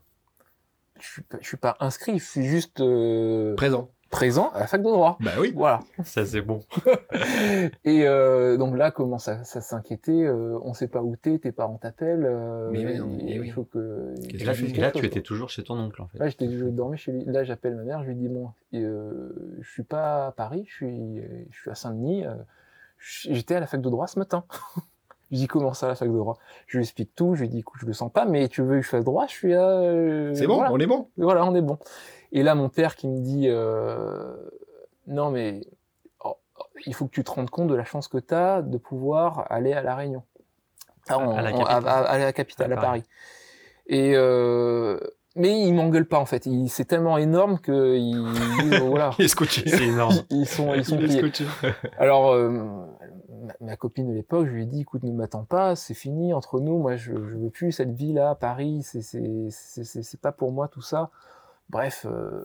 Je 0.99 1.05
suis 1.07 1.21
pas, 1.23 1.37
je 1.41 1.47
suis 1.47 1.57
pas 1.57 1.75
inscrit, 1.79 2.19
je 2.19 2.23
suis 2.23 2.45
juste 2.45 2.79
euh, 2.79 3.53
Présent. 3.55 3.89
présent 4.11 4.49
à 4.53 4.59
la 4.61 4.67
fac 4.67 4.81
de 4.81 4.87
droit. 4.87 5.17
Bah 5.19 5.31
oui. 5.39 5.51
Voilà. 5.55 5.81
Ça, 6.03 6.25
c'est 6.25 6.41
bon. 6.41 6.61
Et 7.83 8.07
euh, 8.07 8.55
donc 8.57 8.77
là, 8.77 8.91
commence 8.91 9.27
à, 9.27 9.43
ça 9.43 9.59
s'inquiéter. 9.61 10.25
Euh, 10.25 10.57
on 10.63 10.73
sait 10.73 10.87
pas 10.87 11.01
où 11.01 11.15
t'es, 11.17 11.37
tes 11.39 11.51
parents 11.51 11.77
t'appellent. 11.77 12.25
Euh, 12.25 12.69
Mais 12.71 12.85
oui, 12.85 12.97
non, 12.97 13.07
mais 13.07 13.23
il 13.33 13.39
oui. 13.41 13.49
faut 13.49 13.65
que. 13.65 14.13
Et 14.29 14.43
là, 14.43 14.53
que 14.53 14.59
tu, 14.65 14.79
là, 14.79 14.91
tu 14.91 15.05
étais 15.05 15.21
toujours 15.21 15.49
chez 15.49 15.63
ton 15.63 15.77
oncle, 15.77 16.01
en 16.01 16.07
fait. 16.07 16.17
Là, 16.17 16.29
j'étais, 16.29 16.49
je 16.49 16.65
dormais 16.65 16.97
chez 16.97 17.11
lui. 17.11 17.25
Là, 17.25 17.43
j'appelle 17.43 17.75
ma 17.75 17.83
mère. 17.83 18.03
Je 18.03 18.09
lui 18.09 18.15
dis 18.15 18.29
bon, 18.29 18.51
euh, 18.73 19.57
je 19.59 19.69
suis 19.69 19.83
pas 19.83 20.27
à 20.27 20.31
Paris, 20.31 20.65
je 20.69 20.73
suis, 20.73 21.21
je 21.51 21.57
suis 21.59 21.69
à 21.71 21.75
Saint-Denis. 21.75 22.25
euh, 22.25 22.35
j'étais 22.99 23.55
à 23.55 23.59
la 23.59 23.67
fac 23.67 23.81
de 23.81 23.89
droit 23.89 24.07
ce 24.07 24.17
matin. 24.19 24.45
je 25.35 25.39
dis 25.41 25.47
comment 25.47 25.73
ça 25.73 25.85
à 25.85 25.89
la 25.89 25.95
fac 25.95 26.09
de 26.11 26.17
droit 26.17 26.37
Je 26.67 26.77
lui 26.77 26.83
explique 26.83 27.13
tout. 27.15 27.35
Je 27.35 27.41
lui 27.41 27.49
dis 27.49 27.59
écoute, 27.59 27.79
je 27.81 27.85
le 27.85 27.93
sens 27.93 28.11
pas, 28.11 28.25
mais 28.25 28.47
tu 28.47 28.61
veux 28.61 28.77
que 28.77 28.81
je 28.81 28.89
fasse 28.89 29.03
droit? 29.03 29.25
Je 29.27 29.31
suis 29.33 29.53
à. 29.53 29.61
euh, 29.67 30.33
C'est 30.33 30.47
bon, 30.47 30.55
voilà. 30.55 30.71
on 30.71 30.79
est 30.79 30.87
bon. 30.87 31.07
Voilà, 31.17 31.45
on 31.45 31.53
est 31.55 31.61
bon. 31.61 31.77
Et 32.31 32.43
là, 32.43 32.55
mon 32.55 32.69
père 32.69 32.95
qui 32.95 33.07
me 33.07 33.19
dit 33.21 33.45
euh, 33.47 34.35
Non, 35.07 35.29
mais 35.31 35.61
oh, 36.23 36.35
oh, 36.59 36.63
il 36.85 36.93
faut 36.93 37.05
que 37.05 37.11
tu 37.11 37.23
te 37.23 37.31
rendes 37.31 37.49
compte 37.49 37.67
de 37.67 37.75
la 37.75 37.85
chance 37.85 38.07
que 38.07 38.17
tu 38.17 38.33
as 38.33 38.61
de 38.61 38.77
pouvoir 38.77 39.45
aller 39.49 39.73
à 39.73 39.81
La 39.81 39.95
Réunion. 39.95 40.23
Ah, 41.07 41.15
À 41.35 41.41
la 41.41 41.51
capitale. 41.51 41.87
à- 41.87 41.97
à 41.99 42.17
la 42.17 42.33
capitale, 42.33 42.73
À 42.73 42.77
à 42.77 42.81
Paris. 42.81 43.01
Paris. 43.01 43.03
Et 43.87 44.13
euh, 44.15 44.99
mais 45.35 45.61
il 45.61 45.73
m'engueule 45.73 46.07
pas 46.07 46.17
en 46.17 46.25
fait. 46.25 46.45
Il- 46.47 46.69
C'est 46.69 46.85
tellement 46.85 47.17
énorme 47.19 47.59
que 47.59 47.95
il, 47.95 48.17
il- 48.63 48.79
voilà, 48.89 49.11
Il 49.19 49.25
est 49.25 49.27
scotché. 49.27 49.63
C'est 49.69 49.85
énorme. 49.85 50.15
ils 50.31 50.47
sont 50.47 50.73
ils 50.73 50.83
sont 50.83 50.97
Il 50.99 51.07
pliés. 51.07 51.45
Alors, 51.99 52.31
euh, 52.33 52.59
ma, 53.45 53.53
ma 53.61 53.75
copine 53.77 54.07
de 54.07 54.13
l'époque, 54.13 54.47
je 54.47 54.51
lui 54.51 54.63
ai 54.63 54.65
dit, 54.65 54.81
écoute, 54.81 55.03
ne 55.03 55.11
m'attends 55.11 55.45
pas, 55.45 55.75
c'est 55.75 55.93
fini 55.93 56.33
entre 56.33 56.59
nous. 56.59 56.77
Moi, 56.77 56.95
je, 56.95 57.13
je 57.13 57.35
veux 57.35 57.49
plus 57.49 57.71
cette 57.71 57.91
vie-là 57.91 58.31
à 58.31 58.35
Paris. 58.35 58.81
C'est, 58.83 59.01
c'est, 59.01 59.47
c'est, 59.49 59.83
c'est- 59.83 60.03
c'est 60.03 60.19
pas 60.19 60.31
pour 60.31 60.51
moi 60.51 60.67
tout 60.67 60.81
ça. 60.81 61.09
Bref, 61.69 62.05
euh, 62.09 62.43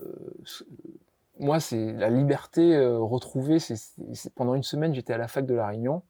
moi, 1.39 1.59
c'est 1.59 1.93
la 1.93 2.09
liberté 2.09 2.75
euh, 2.75 2.97
retrouvée. 2.99 3.57
Pendant 4.35 4.55
une 4.55 4.63
semaine, 4.63 4.93
j'étais 4.93 5.13
à 5.13 5.17
la 5.17 5.27
fac 5.27 5.45
de 5.45 5.53
la 5.55 5.67
Réunion. 5.67 6.01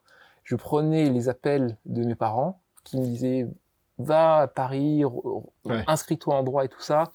Je 0.43 0.55
prenais 0.55 1.09
les 1.09 1.29
appels 1.29 1.77
de 1.85 2.03
mes 2.03 2.15
parents 2.15 2.59
qui 2.83 2.97
me 2.99 3.03
disaient, 3.05 3.47
va 3.99 4.37
à 4.37 4.47
Paris, 4.47 5.03
Ouais. 5.05 5.83
inscris-toi 5.87 6.35
en 6.35 6.43
droit 6.43 6.65
et 6.65 6.69
tout 6.69 6.81
ça. 6.81 7.11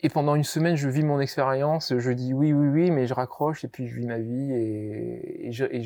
Et 0.00 0.08
pendant 0.08 0.36
une 0.36 0.44
semaine, 0.44 0.76
je 0.76 0.88
vis 0.88 1.02
mon 1.02 1.20
expérience, 1.20 1.96
je 1.98 2.10
dis 2.12 2.32
oui, 2.32 2.52
oui, 2.52 2.68
oui, 2.68 2.90
mais 2.90 3.06
je 3.06 3.14
raccroche 3.14 3.64
et 3.64 3.68
puis 3.68 3.88
je 3.88 3.96
vis 3.96 4.06
ma 4.06 4.18
vie 4.18 4.52
et, 4.52 5.48
et 5.48 5.52
je, 5.52 5.64
et 5.64 5.80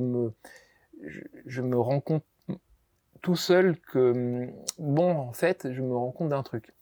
me, 0.00 0.32
je, 1.46 1.62
me 1.62 1.78
rends 1.78 2.00
compte 2.00 2.24
tout 3.22 3.34
seul 3.34 3.80
que, 3.80 4.48
bon, 4.78 5.16
en 5.16 5.32
fait, 5.32 5.72
je 5.72 5.82
me 5.82 5.96
rends 5.96 6.12
compte 6.12 6.28
d'un 6.28 6.44
truc. 6.44 6.74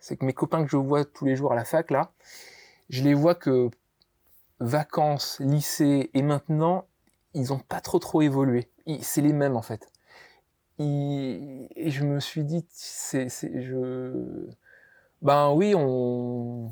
C'est 0.00 0.16
que 0.16 0.26
mes 0.26 0.34
copains 0.34 0.62
que 0.62 0.70
je 0.70 0.76
vois 0.76 1.04
tous 1.06 1.24
les 1.24 1.36
jours 1.36 1.52
à 1.52 1.56
la 1.56 1.64
fac, 1.64 1.90
là, 1.90 2.12
je 2.90 3.02
les 3.02 3.14
vois 3.14 3.34
que 3.34 3.70
vacances, 4.60 5.40
lycée 5.40 6.10
et 6.12 6.22
maintenant, 6.22 6.86
ils 7.32 7.52
ont 7.52 7.58
pas 7.58 7.80
trop 7.80 7.98
trop 7.98 8.20
évolué. 8.20 8.68
C'est 9.00 9.22
les 9.22 9.32
mêmes, 9.32 9.56
en 9.56 9.62
fait. 9.62 9.90
Ils- 10.78 11.68
et 11.76 11.90
je 11.90 12.04
me 12.04 12.20
suis 12.20 12.44
dit, 12.44 12.66
c'est, 12.70 13.28
je, 13.28 14.48
ben 15.22 15.52
oui, 15.52 15.74
on, 15.76 16.70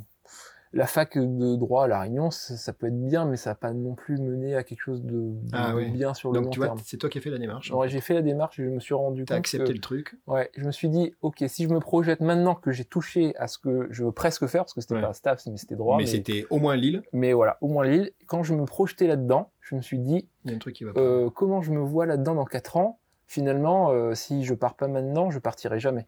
la 0.72 0.86
fac 0.86 1.16
de 1.16 1.56
droit 1.56 1.84
à 1.84 1.86
La 1.88 2.00
Réunion, 2.00 2.30
ça, 2.30 2.56
ça 2.56 2.72
peut 2.72 2.86
être 2.88 3.00
bien, 3.06 3.24
mais 3.24 3.36
ça 3.36 3.50
n'a 3.50 3.54
pas 3.54 3.72
non 3.72 3.94
plus 3.94 4.18
mené 4.18 4.54
à 4.54 4.62
quelque 4.62 4.80
chose 4.82 5.02
de, 5.02 5.12
de- 5.12 5.50
Ah 5.52 5.74
oui. 5.74 5.90
bien 5.90 6.12
sur 6.14 6.30
le 6.32 6.34
Donc 6.36 6.44
long 6.46 6.50
tu 6.50 6.58
vois, 6.58 6.66
terme. 6.68 6.78
c'est 6.84 6.96
toi 6.98 7.08
qui 7.08 7.18
as 7.18 7.20
fait 7.20 7.30
la 7.30 7.38
démarche. 7.38 7.72
en 7.72 7.78
Ouais, 7.78 7.86
fait. 7.88 7.94
j'ai 7.94 8.00
fait 8.00 8.14
la 8.14 8.22
démarche 8.22 8.58
et 8.60 8.64
je 8.64 8.68
me 8.70 8.80
suis 8.80 8.94
rendu 8.94 9.24
T'as 9.24 9.34
compte 9.36 9.38
accepté 9.40 9.68
que, 9.68 9.72
le 9.72 9.80
truc. 9.80 10.16
ouais, 10.26 10.50
je 10.56 10.64
me 10.64 10.72
suis 10.72 10.88
dit, 10.88 11.14
ok, 11.22 11.44
si 11.48 11.64
je 11.64 11.68
me 11.68 11.80
projette 11.80 12.20
maintenant 12.20 12.54
que 12.54 12.72
j'ai 12.72 12.84
touché 12.84 13.34
à 13.36 13.46
ce 13.48 13.58
que 13.58 13.88
je 13.90 14.04
veux 14.04 14.12
presque 14.12 14.46
faire, 14.46 14.62
parce 14.64 14.74
que 14.74 14.80
c'était 14.80 14.94
Ouais. 14.96 15.00
pas 15.02 15.12
staff, 15.14 15.44
mais 15.46 15.56
c'était 15.56 15.76
droit, 15.76 15.96
mais 15.96 16.02
mais, 16.04 16.08
c'était 16.10 16.44
au 16.50 16.58
moins 16.58 16.76
Lille. 16.76 17.02
mais 17.12 17.32
voilà, 17.32 17.56
au 17.62 17.68
moins 17.68 17.86
Lille. 17.86 18.10
Quand 18.26 18.42
je 18.42 18.54
me 18.54 18.64
projetais 18.66 19.06
là-dedans, 19.06 19.50
je 19.60 19.76
me 19.76 19.80
suis 19.82 19.98
dit, 19.98 20.28
Il 20.44 20.50
y 20.50 20.52
a 20.52 20.56
un 20.56 20.58
truc 20.60 20.74
qui 20.74 20.84
va 20.84 20.92
pas. 20.92 21.00
euh, 21.00 21.30
comment 21.30 21.62
je 21.62 21.72
me 21.72 21.80
vois 21.80 22.06
là-dedans 22.06 22.34
dans 22.34 22.44
4 22.44 22.76
ans? 22.76 23.00
Finalement, 23.28 23.90
euh, 23.90 24.14
si 24.14 24.44
je 24.44 24.54
pars 24.54 24.76
pas 24.76 24.86
maintenant, 24.86 25.30
je 25.30 25.38
partirai 25.40 25.80
jamais. 25.80 26.06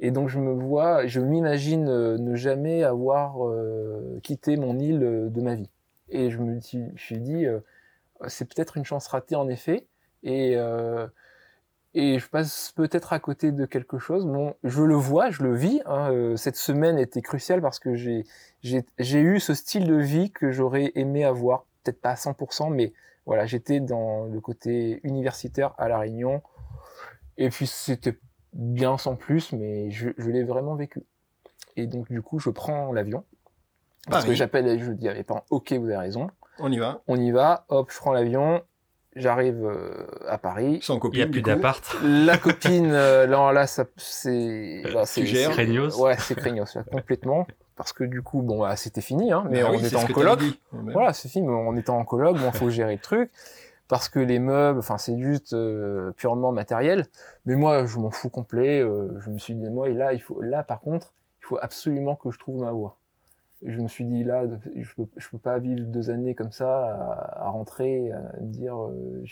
Et 0.00 0.10
donc 0.10 0.28
je 0.28 0.38
me 0.38 0.52
vois, 0.52 1.06
je 1.06 1.20
m'imagine 1.20 1.88
euh, 1.88 2.18
ne 2.18 2.36
jamais 2.36 2.84
avoir 2.84 3.46
euh, 3.46 4.20
quitté 4.22 4.56
mon 4.56 4.78
île 4.78 5.02
euh, 5.02 5.28
de 5.28 5.40
ma 5.40 5.54
vie. 5.54 5.70
Et 6.10 6.30
je 6.30 6.38
me 6.38 6.60
suis, 6.60 7.18
dit, 7.18 7.44
c'est 8.28 8.46
peut-être 8.46 8.78
une 8.78 8.84
chance 8.86 9.08
ratée 9.08 9.36
en 9.36 9.46
effet. 9.46 9.86
Et, 10.22 10.56
et 11.92 12.18
je 12.18 12.28
passe 12.30 12.72
peut-être 12.74 13.12
à 13.12 13.18
côté 13.20 13.52
de 13.52 13.66
quelque 13.66 13.98
chose. 13.98 14.24
Bon, 14.24 14.54
je 14.64 14.82
le 14.82 14.94
vois, 14.94 15.28
je 15.28 15.42
le 15.42 15.54
vis. 15.54 15.82
hein, 15.84 16.34
cette 16.36 16.56
semaine 16.56 16.98
était 16.98 17.20
cruciale 17.20 17.60
parce 17.60 17.78
que 17.78 17.94
j'ai 17.94 18.24
eu 19.02 19.38
ce 19.38 19.52
style 19.52 19.86
de 19.86 19.96
vie 19.96 20.30
que 20.30 20.50
j'aurais 20.50 20.92
aimé 20.94 21.26
avoir, 21.26 21.66
peut-être 21.84 22.00
pas 22.00 22.12
à 22.12 22.14
100%, 22.14 22.72
mais 22.72 22.94
voilà, 23.26 23.44
j'étais 23.44 23.80
dans 23.80 24.24
le 24.24 24.40
côté 24.40 25.00
universitaire 25.02 25.74
à 25.76 25.88
La 25.88 25.98
Réunion. 25.98 26.40
Et 27.36 27.50
puis 27.50 27.66
c'était 27.66 28.16
bien 28.52 28.98
sans 28.98 29.14
plus, 29.16 29.52
mais 29.52 29.90
je, 29.90 30.10
je 30.16 30.30
l'ai 30.30 30.44
vraiment 30.44 30.74
vécu. 30.74 31.02
Et 31.76 31.86
donc 31.86 32.10
du 32.10 32.22
coup, 32.22 32.38
je 32.38 32.50
prends 32.50 32.92
l'avion. 32.92 33.24
Parce 34.06 34.24
Paris. 34.24 34.28
que 34.28 34.34
j'appelle 34.36 34.66
et 34.66 34.78
je 34.78 34.90
dis 34.92 35.08
à 35.08 35.14
mes 35.14 35.22
parents, 35.22 35.44
ok, 35.50 35.72
vous 35.74 35.86
avez 35.86 35.96
raison, 35.98 36.28
On 36.58 36.72
y 36.72 36.78
va. 36.78 37.02
on 37.08 37.16
y 37.16 37.30
va, 37.30 37.66
hop, 37.68 37.90
je 37.92 37.96
prends 37.98 38.12
l'avion, 38.12 38.62
j'arrive 39.16 39.64
euh, 39.66 40.06
à 40.26 40.38
Paris. 40.38 40.78
Sans 40.82 40.94
Il 40.94 41.00
copine. 41.00 41.18
n'y 41.20 41.24
a 41.24 41.28
plus 41.28 41.42
d'appart. 41.42 41.84
La 42.02 42.38
copine, 42.38 42.90
euh, 42.92 43.26
là, 43.26 43.52
là, 43.52 43.66
ça, 43.66 43.84
c'est, 43.96 44.82
c'est, 45.04 45.26
gères. 45.26 45.48
c'est- 45.48 45.52
Craignos. 45.52 46.00
Ouais, 46.00 46.16
c'est 46.18 46.34
craignos, 46.36 46.74
là, 46.74 46.84
complètement. 46.90 47.46
Parce 47.76 47.92
que 47.92 48.02
du 48.02 48.22
coup, 48.22 48.40
bon, 48.42 48.60
bah, 48.60 48.74
c'était 48.76 49.00
fini, 49.02 49.30
hein, 49.30 49.44
mais 49.50 49.62
Bah 49.62 49.68
on 49.70 49.76
oui, 49.76 49.86
était 49.86 49.94
en 49.96 50.06
coloc. 50.06 50.40
Voilà, 50.72 51.12
c'est 51.12 51.28
fini, 51.28 51.46
mais 51.46 51.52
on 51.54 51.76
était 51.76 51.90
en 51.90 52.04
coloc, 52.04 52.36
bon, 52.38 52.50
faut 52.50 52.70
gérer 52.70 52.94
le 52.94 53.00
truc. 53.00 53.30
Parce 53.88 54.08
que 54.08 54.18
les 54.18 54.38
meubles, 54.38 54.78
enfin, 54.80 54.98
c'est 54.98 55.18
juste 55.18 55.54
euh, 55.54 56.12
purement 56.12 56.52
matériel. 56.52 57.06
Mais 57.46 57.56
moi, 57.56 57.86
je 57.86 57.98
m'en 57.98 58.10
fous 58.10 58.28
complet. 58.30 58.80
euh, 58.80 59.18
je 59.20 59.30
me 59.30 59.38
suis 59.38 59.54
dit, 59.54 59.70
moi, 59.70 59.88
et 59.88 59.94
là, 59.94 60.12
il 60.12 60.20
faut, 60.20 60.40
là, 60.42 60.62
par 60.62 60.80
contre, 60.80 61.14
il 61.40 61.46
faut 61.46 61.58
absolument 61.60 62.14
que 62.16 62.30
je 62.30 62.38
trouve 62.38 62.60
ma 62.62 62.72
voie. 62.72 62.98
Et 63.62 63.72
je 63.72 63.80
me 63.80 63.88
suis 63.88 64.04
dit, 64.04 64.24
là, 64.24 64.44
je 64.76 64.94
peux, 64.94 65.06
je 65.16 65.28
peux 65.30 65.38
pas 65.38 65.58
vivre 65.58 65.80
deux 65.86 66.10
années 66.10 66.34
comme 66.34 66.52
ça, 66.52 66.86
à, 66.86 67.46
à 67.46 67.48
rentrer, 67.50 68.12
à 68.12 68.20
dire, 68.40 68.76
euh, 68.78 69.24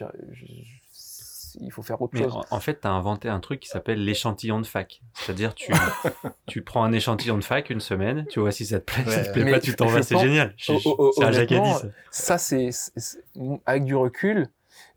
il 1.61 1.73
faut 1.73 1.83
faire 1.83 2.01
autre 2.03 2.15
Mais 2.15 2.23
chose. 2.25 2.37
en, 2.37 2.57
en 2.57 2.61
fait, 2.61 2.81
tu 2.81 2.87
as 2.87 2.91
inventé 2.93 3.29
un 3.29 3.41
truc 3.41 3.61
qui 3.61 3.69
s'appelle 3.69 4.05
l'échantillon 4.05 4.61
de 4.61 4.67
fac. 4.67 5.01
C'est-à-dire, 5.15 5.55
tu, 5.55 5.73
tu 6.47 6.63
prends 6.63 6.85
un 6.85 6.93
échantillon 6.93 7.39
de 7.39 7.45
fac 7.45 7.71
une 7.71 7.81
semaine, 7.81 8.27
tu 8.29 8.41
vois 8.41 8.53
si 8.53 8.67
ça 8.67 8.81
te 8.81 8.93
plaît, 8.93 9.05
si 9.05 9.11
ça 9.11 9.21
te 9.23 9.27
Ouais. 9.27 9.33
plaît 9.33 9.45
Mais 9.45 9.51
pas, 9.53 9.61
tu 9.61 9.75
t'en 9.75 9.87
vas, 9.87 10.03
c'est 10.03 10.19
génial. 10.19 10.55
Oh, 10.69 10.81
oh, 10.85 10.95
oh, 10.99 11.13
C'est 11.13 11.91
ça. 12.13 12.39
ça 12.39 12.39
c'est- 12.39 13.23
avec 13.67 13.85
du 13.85 13.95
recul 13.95 14.49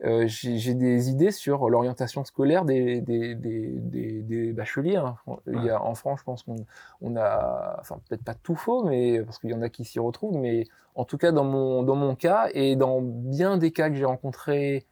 euh, 0.05 0.25
j'ai 0.27 0.73
des 0.73 1.09
idées 1.09 1.31
sur 1.31 1.69
l'orientation 1.69 2.23
scolaire 2.25 2.65
des, 2.65 3.01
des, 3.01 3.35
des, 3.35 4.21
des, 4.21 4.53
bacheliers. 4.53 4.97
Hein. 4.97 5.15
Il 5.47 5.63
y 5.63 5.69
a, 5.69 5.81
en 5.81 5.95
France, 5.95 6.19
je 6.19 6.23
pense 6.25 6.43
qu'on 6.43 6.65
on 7.01 7.15
a, 7.15 7.77
enfin 7.79 7.99
peut-être 8.07 8.23
pas 8.23 8.33
tout 8.33 8.55
faux, 8.55 8.83
mais 8.83 9.21
parce 9.23 9.39
qu'il 9.39 9.49
y 9.49 9.53
en 9.53 9.62
a 9.62 9.69
qui 9.69 9.85
s'y 9.85 9.99
retrouvent, 9.99 10.37
mais 10.37 10.65
en 10.95 11.05
tout 11.05 11.17
cas 11.17 11.31
dans 11.31 11.43
mon, 11.43 11.83
dans 11.83 11.95
mon 11.95 12.15
cas 12.15 12.49
et 12.53 12.75
dans 12.75 13.01
bien 13.01 13.57
des 13.57 13.71
cas 13.71 13.89
que 13.89 13.95
j'ai 13.95 14.05
rencontrés 14.05 14.85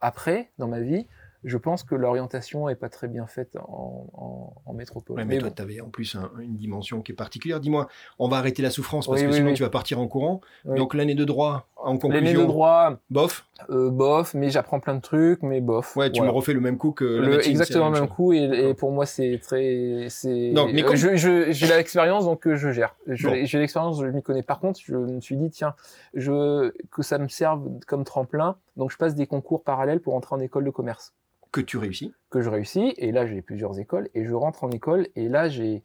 après 0.00 0.50
dans 0.58 0.68
ma 0.68 0.80
vie, 0.80 1.06
je 1.44 1.56
pense 1.56 1.84
que 1.84 1.94
l'orientation 1.94 2.68
est 2.68 2.74
pas 2.74 2.88
très 2.88 3.08
bien 3.08 3.26
faite 3.26 3.56
en, 3.56 4.72
métropole. 4.74 5.24
mais, 5.24 5.38
toi, 5.38 5.50
tu 5.50 5.62
avais 5.62 5.80
en 5.80 5.88
plus 5.88 6.16
une 6.40 6.56
dimension 6.56 7.02
qui 7.02 7.12
est 7.12 7.14
particulière. 7.14 7.60
Dis-moi, 7.60 7.88
on 8.18 8.28
va 8.28 8.36
arrêter 8.38 8.62
la 8.62 8.70
souffrance 8.70 9.06
parce 9.06 9.22
que 9.22 9.32
sinon 9.32 9.54
tu 9.54 9.62
vas 9.62 9.70
partir 9.70 9.98
en 9.98 10.06
courant. 10.08 10.40
Donc 10.64 10.94
l'année 10.94 11.14
de 11.14 11.24
droit, 11.24 11.68
en 11.76 11.98
conclusion. 11.98 12.24
L'année 12.24 12.34
de 12.34 12.44
droit, 12.44 12.98
bof. 13.10 13.47
Euh, 13.70 13.90
bof, 13.90 14.34
mais 14.34 14.50
j'apprends 14.50 14.78
plein 14.78 14.94
de 14.94 15.00
trucs, 15.00 15.42
mais 15.42 15.60
bof. 15.60 15.96
Ouais, 15.96 16.10
tu 16.12 16.22
me 16.22 16.30
refais 16.30 16.52
le 16.52 16.60
même 16.60 16.78
coup 16.78 16.92
que 16.92 17.04
la 17.04 17.28
médecine, 17.28 17.50
Exactement 17.50 17.90
le 17.90 18.00
même 18.00 18.08
coup, 18.08 18.32
et, 18.32 18.72
pour 18.74 18.92
moi 18.92 19.04
c'est 19.04 19.38
très, 19.42 20.06
c'est. 20.08 20.52
mais 20.72 20.84
euh, 20.84 21.50
j'ai 21.50 21.66
l'expérience 21.66 22.24
donc 22.24 22.46
euh, 22.46 22.56
je 22.56 22.70
gère. 22.70 22.94
J'ai 23.06 23.58
l'expérience, 23.58 24.00
je 24.00 24.06
m'y 24.06 24.22
connais. 24.22 24.42
Par 24.42 24.60
contre, 24.60 24.80
je 24.84 24.96
me 24.96 25.20
suis 25.20 25.36
dit 25.36 25.50
tiens, 25.50 25.74
je 26.14 26.72
que 26.90 27.02
ça 27.02 27.18
me 27.18 27.28
serve 27.28 27.68
comme 27.86 28.04
tremplin, 28.04 28.56
donc 28.76 28.92
je 28.92 28.96
passe 28.96 29.14
des 29.14 29.26
concours 29.26 29.64
parallèles 29.64 30.00
pour 30.00 30.14
entrer 30.14 30.36
en 30.36 30.40
école 30.40 30.64
de 30.64 30.70
commerce 30.70 31.14
que 31.52 31.60
tu 31.60 31.78
réussis. 31.78 32.12
Que 32.30 32.40
je 32.40 32.50
réussis, 32.50 32.94
et 32.96 33.12
là 33.12 33.26
j'ai 33.26 33.42
plusieurs 33.42 33.78
écoles, 33.78 34.08
et 34.14 34.24
je 34.24 34.34
rentre 34.34 34.64
en 34.64 34.70
école, 34.70 35.08
et 35.16 35.28
là 35.28 35.48
j'ai... 35.48 35.82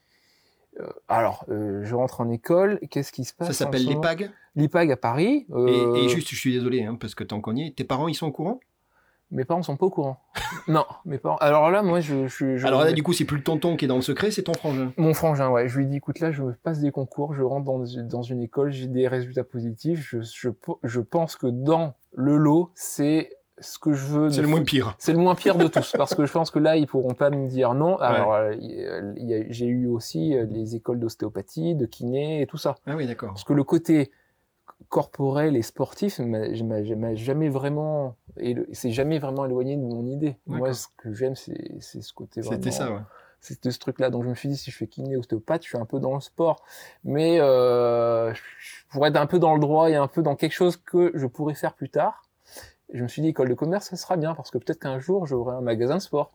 Euh, 0.80 0.88
alors, 1.08 1.46
euh, 1.50 1.84
je 1.84 1.96
rentre 1.96 2.22
en 2.22 2.30
école, 2.30 2.80
qu'est-ce 2.90 3.12
qui 3.12 3.26
se 3.26 3.34
passe 3.34 3.48
Ça 3.48 3.54
s'appelle 3.54 3.86
l'IPAG 3.86 4.32
L'IPAG 4.56 4.92
à 4.92 4.98
Paris. 4.98 5.46
Euh, 5.52 5.96
et, 5.96 6.10
juste, 6.10 6.30
je 6.30 6.36
suis 6.36 6.54
désolé, 6.54 6.84
hein, 6.84 6.96
parce 7.00 7.16
que 7.16 7.24
tant 7.24 7.42
qu'on 7.42 7.56
y 7.56 7.68
est, 7.68 7.76
tes 7.76 7.84
parents, 7.84 8.08
ils 8.08 8.16
sont 8.16 8.28
au 8.28 8.32
courant? 8.32 8.60
Mes 9.32 9.46
parents 9.46 9.64
sont 9.64 9.78
pas 9.78 9.88
au 9.88 9.90
courant. 9.90 10.20
non, 10.68 10.86
mes 11.06 11.18
parents... 11.18 11.38
Alors 11.38 11.72
là, 11.72 11.82
moi, 11.82 12.02
je... 12.02 12.28
je, 12.28 12.66
Alors 12.66 12.84
là, 12.84 12.92
du 12.92 13.02
coup, 13.02 13.14
c'est 13.14 13.26
plus 13.26 13.38
le 13.38 13.44
tonton 13.44 13.76
qui 13.76 13.86
est 13.86 13.88
dans 13.88 13.96
le 13.96 14.02
secret, 14.02 14.30
c'est 14.30 14.44
ton 14.44 14.54
frangin. 14.54 14.94
Mon 14.98 15.14
frangin, 15.14 15.50
ouais. 15.50 15.68
Je 15.68 15.78
lui 15.78 15.88
dis, 15.88 15.98
écoute, 15.98 16.20
là, 16.20 16.32
je 16.32 16.44
passe 16.64 16.80
des 16.80 16.92
concours, 16.92 17.34
je 17.34 17.42
rentre 17.42 17.66
dans, 17.66 17.84
dans 18.04 18.22
une 18.22 18.42
école, 18.42 18.72
j'ai 18.72 18.88
des 18.88 19.08
résultats 19.08 19.44
positifs, 19.44 20.08
je, 20.08 20.22
je, 20.22 20.50
je 20.84 21.00
pense 21.00 21.36
que 21.36 21.48
dans 21.48 21.96
le 22.14 22.38
lot, 22.38 22.72
c'est 22.76 23.32
ce 23.60 23.80
que 23.80 23.94
je 23.94 24.06
veux. 24.06 24.30
C'est 24.30 24.42
le 24.42 24.48
moins 24.48 24.64
pire. 24.64 24.96
C'est 24.98 25.14
le 25.14 25.20
moins 25.20 25.36
pire 25.36 25.56
de 25.56 25.68
tous, 25.68 25.94
parce 25.98 26.16
que 26.16 26.26
je 26.26 26.32
pense 26.32 26.52
que 26.52 26.60
là, 26.60 26.76
ils 26.76 26.88
pourront 26.88 27.14
pas 27.14 27.30
me 27.30 27.48
dire 27.48 27.74
non. 27.74 27.98
Alors, 27.98 28.34
euh, 28.34 28.54
j'ai 29.50 29.66
eu 29.66 29.88
aussi 29.88 30.36
euh, 30.36 30.46
les 30.50 30.76
écoles 30.76 31.00
d'ostéopathie, 31.00 31.76
de 31.76 31.86
kiné 31.86 32.42
et 32.42 32.48
tout 32.48 32.58
ça. 32.58 32.76
Ah 32.86 32.96
oui, 32.96 33.08
d'accord. 33.08 33.30
Parce 33.30 33.44
que 33.44 33.54
le 33.54 33.64
côté 33.64 34.12
corporel 34.90 35.56
et 35.56 35.62
sportif 35.62 36.20
m'a 36.20 36.54
jamais 37.16 37.50
vraiment, 37.50 38.16
et 38.38 38.56
c'est 38.74 38.92
jamais 38.92 39.20
vraiment 39.20 39.46
éloigné 39.46 39.76
de 39.76 39.82
mon 39.82 40.06
idée. 40.06 40.38
Moi, 40.46 40.74
ce 40.74 40.88
que 40.98 41.14
j'aime, 41.14 41.36
c'est 41.36 41.80
ce 41.80 42.14
côté 42.14 42.42
vraiment. 42.42 42.62
C'était 42.62 42.72
ça, 42.72 42.92
ouais. 42.92 43.02
C'était 43.40 43.72
ce 43.72 43.80
truc-là. 43.80 44.10
Donc 44.10 44.24
je 44.24 44.30
me 44.30 44.36
suis 44.36 44.48
dit, 44.48 44.56
si 44.56 44.72
je 44.72 44.78
fais 44.78 44.88
kiné, 44.88 45.18
ostéopathe, 45.18 45.64
je 45.64 45.68
suis 45.68 45.78
un 45.78 45.86
peu 45.86 46.00
dans 46.00 46.14
le 46.14 46.22
sport. 46.22 46.64
Mais 47.04 47.42
euh, 47.42 48.34
je 48.34 48.88
pourrais 48.90 49.10
être 49.10 49.18
un 49.18 49.26
peu 49.26 49.38
dans 49.38 49.54
le 49.54 49.60
droit 49.60 49.90
et 49.90 49.96
un 49.96 50.08
peu 50.08 50.22
dans 50.22 50.38
quelque 50.38 50.54
chose 50.54 50.78
que 50.78 51.12
je 51.14 51.28
pourrais 51.28 51.54
faire 51.54 51.74
plus 51.74 51.90
tard 51.90 52.24
je 52.92 53.04
me 53.04 53.08
suis 53.08 53.22
dit, 53.22 53.30
école 53.30 53.50
de 53.50 53.54
commerce, 53.54 53.90
ça 53.90 53.96
sera 53.96 54.18
bien, 54.18 54.34
parce 54.36 54.52
que 54.52 54.58
peut-être 54.58 54.80
qu'un 54.80 55.00
jour, 55.00 55.26
j'aurai 55.26 55.56
un 55.56 55.62
magasin 55.62 55.96
de 55.96 56.02
sport. 56.02 56.32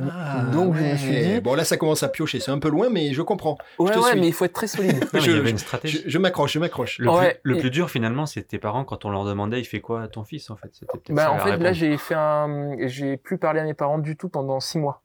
Ah, 0.00 0.44
Donc 0.52 0.74
je 0.74 0.82
me 0.82 0.96
suis 0.96 1.10
dit... 1.10 1.40
Bon 1.40 1.54
là 1.54 1.64
ça 1.64 1.76
commence 1.76 2.02
à 2.02 2.08
piocher, 2.08 2.40
c'est 2.40 2.50
un 2.50 2.58
peu 2.58 2.68
loin 2.68 2.88
mais 2.90 3.12
je 3.12 3.22
comprends. 3.22 3.56
Ouais, 3.78 3.92
je 3.94 3.98
ouais 3.98 4.14
mais 4.16 4.28
il 4.28 4.32
faut 4.32 4.44
être 4.44 4.52
très 4.52 4.66
solide. 4.66 5.04
je, 5.14 5.30
il 5.30 5.36
y 5.36 5.38
avait 5.38 5.50
une 5.50 5.58
stratégie. 5.58 6.02
Je, 6.06 6.18
m'accroche, 6.18 6.52
je 6.52 6.58
m'accroche. 6.58 6.98
Le, 6.98 7.10
plus, 7.42 7.58
plus, 7.58 7.70
dur 7.70 7.90
finalement 7.90 8.26
c'est 8.26 8.42
tes 8.42 8.58
parents 8.58 8.84
quand 8.84 9.04
on 9.04 9.10
leur 9.10 9.24
demandait 9.24 9.60
il 9.60 9.64
fait 9.64 9.80
quoi 9.80 10.02
à 10.02 10.08
ton 10.08 10.24
fils 10.24 10.50
en 10.50 10.56
fait? 10.56 10.70
Bah, 11.10 11.32
en 11.32 11.38
fait 11.38 11.56
là 11.56 11.72
j'ai 11.72 11.96
fait 11.96 12.14
un... 12.14 12.76
J'ai 12.86 13.16
plus 13.16 13.38
parlé 13.38 13.60
à 13.60 13.64
mes 13.64 13.74
parents 13.74 13.98
du 13.98 14.16
tout 14.16 14.28
pendant 14.28 14.60
six 14.60 14.78
mois. 14.78 15.02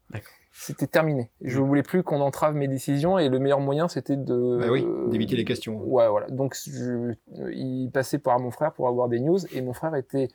C'était 0.54 0.88
terminé. 0.88 1.30
Je 1.42 1.60
mm. 1.60 1.64
voulais 1.64 1.84
plus 1.84 2.04
qu'on 2.04 2.20
entrave 2.20 2.56
mes 2.56 2.68
décisions 2.68 3.18
et 3.18 3.30
le 3.30 3.40
meilleur 3.40 3.62
moyen 3.62 3.88
c'était 3.88 4.18
de... 4.18 4.58
Bah 4.60 4.68
oui, 4.70 4.86
d'éviter 5.08 5.38
les 5.38 5.46
questions. 5.46 5.82
Ouais 5.82 6.10
voilà. 6.10 6.28
Donc 6.28 6.58
je... 6.66 7.14
il 7.54 7.90
passait 7.94 8.20
par 8.20 8.40
mon 8.40 8.52
frère 8.52 8.74
pour 8.74 8.90
avoir 8.90 9.08
des 9.08 9.22
news 9.22 9.40
et 9.54 9.62
mon 9.62 9.72
frère 9.72 9.96
était 9.96 10.28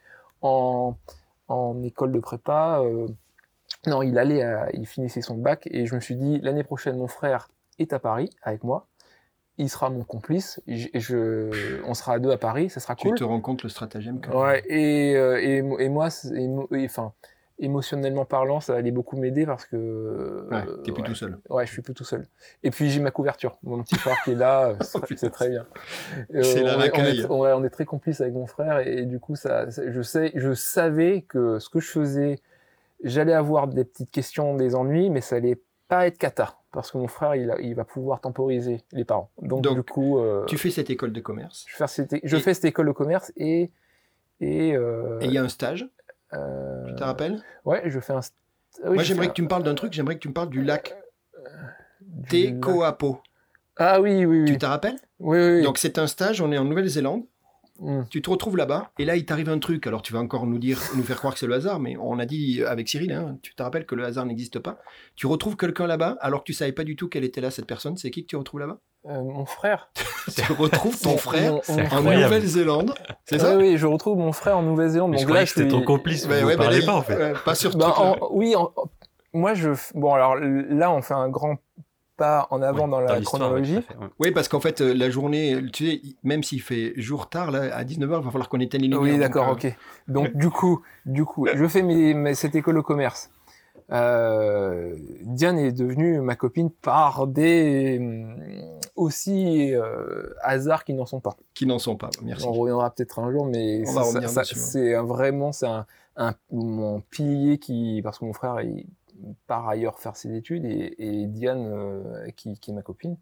en, 0.42 0.96
en 1.48 1.82
école 1.82 2.12
de 2.12 2.20
prépa. 2.20 2.80
Euh, 2.80 3.08
non, 3.86 4.02
il 4.02 4.18
allait, 4.18 4.44
il 4.74 4.86
finissait 4.86 5.22
son 5.22 5.36
bac 5.36 5.68
et 5.70 5.86
je 5.86 5.94
me 5.94 6.00
suis 6.00 6.16
dit 6.16 6.40
l'année 6.40 6.64
prochaine 6.64 6.96
mon 6.96 7.08
frère 7.08 7.48
est 7.78 7.92
à 7.92 7.98
Paris 7.98 8.30
avec 8.42 8.64
moi. 8.64 8.86
Il 9.58 9.70
sera 9.70 9.88
mon 9.88 10.04
complice. 10.04 10.60
Et 10.66 11.00
je, 11.00 11.82
on 11.86 11.94
sera 11.94 12.14
à 12.14 12.18
deux 12.18 12.30
à 12.30 12.36
Paris, 12.36 12.68
ça 12.68 12.80
sera 12.80 12.94
cool. 12.94 13.12
Tu 13.12 13.20
te 13.20 13.24
rends 13.24 13.40
compte 13.40 13.62
le 13.62 13.68
stratagème 13.68 14.20
quand 14.20 14.30
même. 14.30 14.38
Ouais. 14.38 14.62
Et, 14.68 15.16
euh, 15.16 15.40
et, 15.40 15.56
et, 15.56 15.88
moi, 15.88 16.08
enfin, 16.72 17.12
émotionnellement 17.58 18.24
parlant, 18.24 18.60
ça 18.60 18.74
allait 18.74 18.90
beaucoup 18.90 19.16
m'aider 19.16 19.46
parce 19.46 19.64
que. 19.64 20.46
Ouais, 20.50 20.64
t'es 20.84 20.92
plus 20.92 21.02
tout 21.02 21.14
seul. 21.14 21.38
Ouais, 21.48 21.66
je 21.66 21.72
suis 21.72 21.82
plus 21.82 21.94
tout 21.94 22.04
seul. 22.04 22.26
Et 22.62 22.70
puis 22.70 22.90
j'ai 22.90 23.00
ma 23.00 23.10
couverture. 23.10 23.58
Mon 23.62 23.82
petit 23.82 23.96
frère 23.96 24.16
qui 24.24 24.32
est 24.32 24.36
là, 24.36 24.74
oh, 24.94 25.00
c'est 25.16 25.30
très 25.30 25.48
bien. 25.48 25.66
c'est 26.42 26.62
la 26.62 26.76
on, 26.76 26.80
on, 27.30 27.46
est, 27.46 27.52
on 27.52 27.64
est 27.64 27.70
très 27.70 27.84
complice 27.84 28.20
avec 28.20 28.34
mon 28.34 28.46
frère 28.46 28.86
et, 28.86 29.06
du 29.06 29.20
coup, 29.20 29.36
ça, 29.36 29.66
je 29.68 30.02
sais, 30.02 30.32
je 30.34 30.52
savais 30.54 31.22
que 31.22 31.58
ce 31.58 31.68
que 31.68 31.80
je 31.80 31.88
faisais, 31.88 32.40
j'allais 33.02 33.34
avoir 33.34 33.68
des 33.68 33.84
petites 33.84 34.10
questions, 34.10 34.54
des 34.56 34.74
ennuis, 34.74 35.10
mais 35.10 35.20
ça 35.20 35.36
allait 35.36 35.60
pas 35.88 36.06
être 36.06 36.18
cata 36.18 36.58
parce 36.72 36.90
que 36.90 36.98
mon 36.98 37.08
frère 37.08 37.34
il, 37.34 37.54
il 37.60 37.74
va 37.74 37.84
pouvoir 37.84 38.20
temporiser 38.20 38.82
les 38.92 39.04
parents. 39.04 39.30
Donc, 39.40 39.66
du 39.66 39.82
coup, 39.82 40.18
euh, 40.18 40.44
tu 40.44 40.58
fais 40.58 40.70
cette 40.70 40.90
école 40.90 41.12
de 41.12 41.20
commerce. 41.20 41.64
Je, 41.68 41.76
fais 41.76 41.86
cette, 41.86 42.16
je 42.22 42.36
fais 42.36 42.52
cette 42.52 42.66
école 42.66 42.86
de 42.86 42.92
commerce 42.92 43.32
et 43.36 43.70
et 44.40 44.76
euh, 44.76 45.18
il 45.22 45.32
y 45.32 45.38
a 45.38 45.42
un 45.42 45.48
stage. 45.48 45.88
Euh... 46.36 46.84
Tu 46.86 46.94
te 46.94 47.04
rappelles? 47.04 47.42
Ouais, 47.64 47.82
je 47.86 48.00
fais 48.00 48.12
un. 48.12 48.20
Moi, 48.84 49.02
j'aimerais 49.02 49.28
que 49.28 49.32
tu 49.32 49.42
me 49.42 49.48
parles 49.48 49.62
d'un 49.62 49.74
truc, 49.74 49.92
j'aimerais 49.92 50.16
que 50.16 50.20
tu 50.20 50.28
me 50.28 50.34
parles 50.34 50.50
du 50.50 50.62
lac 50.62 50.94
Tekoapo. 52.28 53.20
Ah 53.76 54.00
oui, 54.00 54.24
oui, 54.24 54.40
oui. 54.42 54.44
Tu 54.46 54.58
te 54.58 54.66
rappelles? 54.66 54.98
Oui, 55.18 55.38
oui, 55.38 55.62
Donc, 55.62 55.78
c'est 55.78 55.98
un 55.98 56.06
stage, 56.06 56.40
on 56.40 56.52
est 56.52 56.58
en 56.58 56.64
Nouvelle-Zélande. 56.64 57.22
Hmm. 57.78 58.02
Tu 58.10 58.22
te 58.22 58.30
retrouves 58.30 58.56
là-bas, 58.56 58.90
et 58.98 59.04
là, 59.04 59.16
il 59.16 59.24
t'arrive 59.24 59.48
un 59.48 59.58
truc. 59.58 59.86
Alors, 59.86 60.02
tu 60.02 60.12
vas 60.12 60.18
encore 60.18 60.46
nous 60.46 60.58
dire, 60.58 60.80
nous 60.96 61.02
faire 61.02 61.18
croire 61.18 61.34
que 61.34 61.40
c'est 61.40 61.46
le 61.46 61.54
hasard, 61.54 61.78
mais 61.78 61.96
on 62.00 62.18
a 62.18 62.26
dit 62.26 62.62
avec 62.64 62.88
Cyril, 62.88 63.12
hein, 63.12 63.38
tu 63.42 63.54
te 63.54 63.62
rappelles 63.62 63.86
que 63.86 63.94
le 63.94 64.04
hasard 64.04 64.26
n'existe 64.26 64.58
pas. 64.58 64.78
Tu 65.14 65.26
retrouves 65.26 65.56
quelqu'un 65.56 65.86
là-bas, 65.86 66.16
alors 66.20 66.40
que 66.40 66.46
tu 66.46 66.52
savais 66.52 66.72
pas 66.72 66.84
du 66.84 66.96
tout 66.96 67.08
qu'elle 67.08 67.24
était 67.24 67.40
là, 67.40 67.50
cette 67.50 67.66
personne. 67.66 67.96
C'est 67.96 68.10
qui 68.10 68.22
que 68.22 68.28
tu 68.28 68.36
retrouves 68.36 68.60
là-bas? 68.60 68.78
Euh, 69.06 69.22
Mon 69.22 69.44
frère. 69.44 69.90
tu 70.34 70.52
retrouves 70.52 70.98
ton 70.98 71.16
frère 71.16 71.60
en 71.68 72.02
Nouvelle-Zélande. 72.02 72.94
C'est 73.24 73.38
ça? 73.38 73.56
Oui, 73.56 73.76
je 73.76 73.86
retrouve 73.86 74.18
mon 74.18 74.32
frère 74.32 74.58
en 74.58 74.62
Nouvelle-Zélande. 74.62 75.14
Donc 75.14 75.30
là, 75.30 75.46
c'était 75.46 75.68
ton 75.68 75.82
complice, 75.82 76.26
mais 76.26 76.42
ouais, 76.42 76.56
pas 76.56 76.94
en 76.94 77.02
fait. 77.02 77.34
pas 77.44 77.54
sur 77.54 77.76
bah, 77.76 78.16
Oui, 78.30 78.54
moi, 79.32 79.54
je. 79.54 79.70
Bon, 79.94 80.14
alors 80.14 80.36
là, 80.36 80.90
on 80.90 81.02
fait 81.02 81.14
un 81.14 81.28
grand 81.28 81.58
pas 82.16 82.46
en 82.50 82.62
avant 82.62 82.88
dans 82.88 83.00
la 83.00 83.20
chronologie. 83.20 83.80
Oui, 84.18 84.30
parce 84.30 84.48
qu'en 84.48 84.60
fait, 84.60 84.80
euh, 84.80 84.94
la 84.94 85.10
journée, 85.10 85.58
tu 85.72 85.86
sais, 85.86 86.00
même 86.22 86.42
s'il 86.42 86.60
fait 86.60 86.94
jour 86.96 87.28
tard, 87.28 87.50
là, 87.50 87.74
à 87.74 87.84
19h, 87.84 88.18
il 88.20 88.24
va 88.24 88.30
falloir 88.30 88.48
qu'on 88.48 88.60
éteigne 88.60 88.82
les 88.82 88.88
lumières. 88.88 89.14
Oui, 89.14 89.18
d'accord, 89.18 89.48
euh, 89.48 89.52
ok. 89.52 89.76
Donc, 90.08 90.36
du 90.36 90.50
coup, 90.50 90.82
du 91.04 91.24
coup, 91.24 91.46
je 91.54 91.66
fais 91.66 91.82
mes, 91.82 92.34
cette 92.34 92.54
école 92.54 92.76
de 92.76 92.80
commerce. 92.80 93.30
Euh, 93.92 94.96
Diane 95.22 95.58
est 95.58 95.70
devenue 95.70 96.20
ma 96.20 96.34
copine 96.34 96.70
par 96.70 97.28
des 97.28 98.00
aussi 98.96 99.72
hasards 100.42 100.84
qui 100.84 100.94
n'en 100.94 101.06
sont 101.06 101.20
pas. 101.20 101.36
Qui 101.54 101.66
n'en 101.66 101.78
sont 101.78 101.96
pas, 101.96 102.10
merci. 102.22 102.46
On 102.48 102.52
reviendra 102.52 102.90
peut-être 102.90 103.20
un 103.20 103.30
jour, 103.30 103.46
mais 103.46 103.84
c'est 103.84 104.94
vraiment 104.94 105.52
c'est 105.52 105.66
un, 105.66 105.86
un, 106.16 106.34
mon 106.50 107.00
pilier 107.00 107.58
qui 107.58 108.00
parce 108.02 108.18
que 108.18 108.24
mon 108.24 108.32
frère 108.32 108.60
il, 108.60 108.86
par 109.46 109.68
ailleurs 109.68 109.98
faire 109.98 110.16
ses 110.16 110.34
études 110.34 110.64
et, 110.64 111.26
Diane 111.26 111.66
euh, 111.66 112.30
qui, 112.36 112.50
est 112.50 112.72
ma 112.72 112.82
copine. 112.82 113.16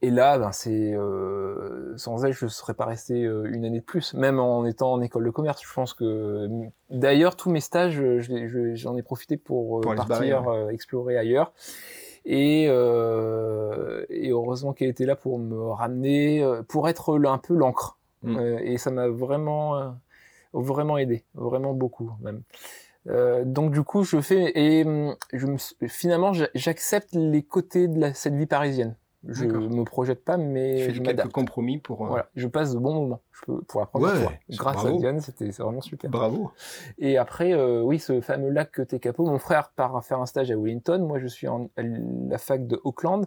Et, 0.00 0.10
là, 0.10 0.38
ben 0.38 0.50
c'est 0.50 0.94
euh, 0.94 1.96
sans 1.96 2.24
elle, 2.24 2.32
je 2.32 2.46
ne 2.46 2.50
serais 2.50 2.74
pas 2.74 2.86
resté 2.86 3.24
euh, 3.24 3.44
une 3.52 3.64
année 3.64 3.80
de 3.80 3.84
plus, 3.84 4.14
même 4.14 4.40
en 4.40 4.64
étant 4.64 4.92
en 4.92 5.02
école 5.02 5.24
de 5.24 5.30
commerce. 5.30 5.62
Je 5.62 5.72
pense 5.72 5.92
que 5.92 6.48
d'ailleurs 6.90 7.36
tous 7.36 7.50
mes 7.50 7.60
stages, 7.60 8.02
j'en 8.74 8.96
ai 8.96 9.02
profité 9.02 9.36
pour, 9.36 9.82
partir 9.82 10.68
explorer 10.70 11.18
ailleurs. 11.18 11.52
Et, 12.24 12.64
et 12.64 14.30
heureusement 14.30 14.72
qu'elle 14.72 14.88
était 14.88 15.06
là 15.06 15.16
pour 15.16 15.38
me 15.38 15.70
ramener, 15.70 16.44
pour 16.68 16.88
être 16.88 17.18
un 17.26 17.38
peu 17.38 17.54
l'encre. 17.54 17.98
Mm. 18.24 18.58
et 18.64 18.78
ça 18.78 18.90
m'a 18.90 19.06
vraiment, 19.06 19.94
vraiment 20.52 20.98
aidé, 20.98 21.24
vraiment 21.34 21.72
beaucoup 21.72 22.10
même. 22.20 22.42
Euh, 23.08 23.44
donc 23.44 23.72
du 23.72 23.82
coup, 23.82 24.04
je 24.04 24.20
fais 24.20 24.52
et 24.54 24.84
hum, 24.84 25.14
je 25.32 25.46
me, 25.46 25.56
finalement, 25.88 26.32
j'accepte 26.54 27.14
les 27.14 27.42
côtés 27.42 27.88
de 27.88 27.98
la, 28.00 28.14
cette 28.14 28.34
vie 28.34 28.46
parisienne. 28.46 28.96
Je 29.26 29.46
me 29.46 29.84
projette 29.84 30.24
pas, 30.24 30.36
mais 30.36 30.78
je 30.78 30.92
fais 30.92 31.02
quelques 31.02 31.32
compromis 31.32 31.78
pour. 31.78 32.04
Euh, 32.04 32.08
voilà, 32.08 32.28
je 32.36 32.46
passe 32.46 32.72
de 32.72 32.78
bons 32.78 32.94
moments. 32.94 33.20
Je 33.32 33.46
peux 33.46 33.60
pour 33.62 33.80
la 33.80 33.86
première 33.86 34.14
fois. 34.14 34.32
Grâce 34.50 34.84
à 34.84 34.92
Diane, 34.92 35.20
c'était 35.20 35.50
vraiment 35.50 35.80
super. 35.80 36.08
Bravo. 36.08 36.52
Et 36.98 37.18
après, 37.18 37.52
euh, 37.52 37.82
oui, 37.82 37.98
ce 37.98 38.20
fameux 38.20 38.50
lac 38.50 38.70
que 38.70 38.82
t'es 38.82 39.00
capot. 39.00 39.26
Mon 39.26 39.38
frère 39.38 39.70
part 39.70 40.04
faire 40.04 40.20
un 40.20 40.26
stage 40.26 40.52
à 40.52 40.56
Wellington. 40.56 41.00
Moi, 41.00 41.18
je 41.18 41.26
suis 41.26 41.48
en, 41.48 41.68
à 41.76 41.82
la 41.82 42.38
fac 42.38 42.66
de 42.68 42.80
Auckland. 42.84 43.26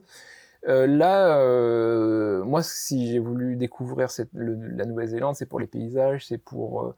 Euh, 0.67 0.87
là, 0.87 1.37
euh, 1.39 2.43
moi, 2.45 2.63
si 2.63 3.11
j'ai 3.11 3.19
voulu 3.19 3.57
découvrir 3.57 4.11
cette, 4.11 4.29
le, 4.33 4.55
la 4.55 4.85
Nouvelle-Zélande, 4.85 5.35
c'est 5.35 5.45
pour 5.45 5.59
les 5.59 5.67
paysages, 5.67 6.25
c'est 6.25 6.37
pour 6.37 6.93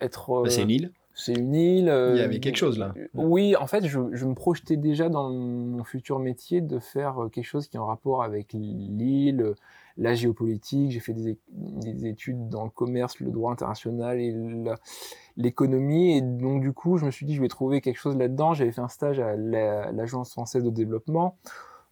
être. 0.00 0.42
Bah, 0.42 0.50
c'est 0.50 0.62
une 0.62 0.70
île. 0.70 0.92
C'est 1.18 1.32
une 1.32 1.54
île. 1.54 2.12
Il 2.14 2.18
y 2.18 2.22
avait 2.22 2.40
quelque 2.40 2.56
chose 2.56 2.78
là. 2.78 2.92
Oui, 3.14 3.56
en 3.56 3.66
fait, 3.66 3.86
je, 3.86 3.98
je, 4.12 4.26
me 4.26 4.34
projetais 4.34 4.76
déjà 4.76 5.08
dans 5.08 5.30
mon 5.30 5.82
futur 5.82 6.18
métier 6.18 6.60
de 6.60 6.78
faire 6.78 7.16
quelque 7.32 7.46
chose 7.46 7.68
qui 7.68 7.78
est 7.78 7.80
en 7.80 7.86
rapport 7.86 8.22
avec 8.22 8.52
l'île, 8.52 9.54
la 9.96 10.14
géopolitique. 10.14 10.90
J'ai 10.90 11.00
fait 11.00 11.14
des, 11.14 11.38
des, 11.48 12.06
études 12.06 12.50
dans 12.50 12.64
le 12.64 12.70
commerce, 12.70 13.18
le 13.20 13.30
droit 13.30 13.50
international 13.50 14.20
et 14.20 14.36
l'économie. 15.38 16.18
Et 16.18 16.20
donc, 16.20 16.60
du 16.60 16.74
coup, 16.74 16.98
je 16.98 17.06
me 17.06 17.10
suis 17.10 17.24
dit, 17.24 17.34
je 17.34 17.40
vais 17.40 17.48
trouver 17.48 17.80
quelque 17.80 17.98
chose 17.98 18.18
là-dedans. 18.18 18.52
J'avais 18.52 18.72
fait 18.72 18.82
un 18.82 18.88
stage 18.88 19.18
à 19.18 19.36
l'Agence 19.36 20.32
française 20.32 20.62
de 20.62 20.70
développement. 20.70 21.38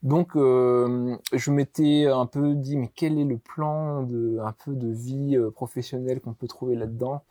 Donc, 0.03 0.37
euh, 0.37 1.17
je 1.33 1.51
m'étais 1.51 2.07
un 2.07 2.27
peu 2.27 2.55
dit, 2.55 2.77
mais 2.77 2.91
quel 2.95 3.19
est 3.19 3.25
le 3.25 3.39
plan 3.39 4.03
de 4.03 4.39
un 4.39 4.53
peu 4.53 4.75
de 4.75 4.89
vie 4.89 5.35
euh, 5.35 5.51
professionnelle 5.51 6.21
qu'on 6.21 6.35
peut 6.35 6.47
trouver 6.47 6.77
là-dedans? 6.77 7.23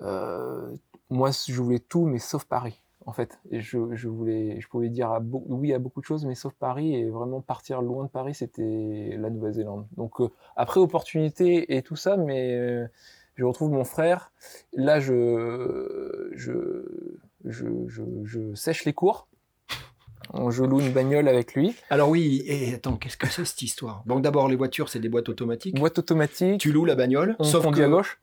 Euh, 0.00 0.74
Moi, 1.10 1.30
je 1.48 1.60
voulais 1.60 1.80
tout, 1.80 2.06
mais 2.06 2.18
sauf 2.18 2.44
Paris, 2.44 2.80
en 3.04 3.12
fait. 3.12 3.38
Et 3.50 3.60
je, 3.60 3.94
je 3.94 4.08
voulais, 4.08 4.60
je 4.60 4.68
pouvais 4.68 4.88
dire 4.88 5.10
à 5.10 5.20
oui 5.22 5.74
à 5.74 5.78
beaucoup 5.78 6.00
de 6.00 6.06
choses, 6.06 6.24
mais 6.24 6.34
sauf 6.34 6.54
Paris. 6.54 6.94
Et 6.94 7.10
vraiment 7.10 7.40
partir 7.40 7.82
loin 7.82 8.04
de 8.04 8.10
Paris, 8.10 8.34
c'était 8.34 9.16
la 9.18 9.28
Nouvelle-Zélande. 9.30 9.86
Donc, 9.96 10.14
après 10.56 10.80
opportunité 10.80 11.76
et 11.76 11.82
tout 11.82 11.96
ça, 11.96 12.16
mais 12.16 12.88
je 13.34 13.44
retrouve 13.44 13.72
mon 13.72 13.84
frère. 13.84 14.32
Là, 14.72 15.00
je, 15.00 16.30
je, 16.32 16.52
je, 17.44 17.66
je, 17.88 18.02
je 18.24 18.54
sèche 18.54 18.84
les 18.84 18.92
cours 18.92 19.26
je 20.50 20.62
loue 20.62 20.80
une 20.80 20.92
bagnole 20.92 21.28
avec 21.28 21.54
lui. 21.54 21.74
Alors 21.90 22.08
oui, 22.08 22.42
et 22.46 22.74
attends, 22.74 22.96
qu'est-ce 22.96 23.16
que 23.16 23.26
c'est 23.26 23.44
cette 23.44 23.62
histoire? 23.62 24.02
Donc 24.06 24.22
d'abord, 24.22 24.48
les 24.48 24.56
voitures, 24.56 24.88
c'est 24.88 25.00
des 25.00 25.08
boîtes 25.08 25.28
automatiques. 25.28 25.78
Boîte 25.78 25.98
automatique. 25.98 26.60
Tu 26.60 26.72
loues 26.72 26.84
la 26.84 26.94
bagnole, 26.94 27.36
on 27.38 27.44
sauf 27.44 27.64
conduit 27.64 27.82
à 27.82 27.88
gauche. 27.88 28.20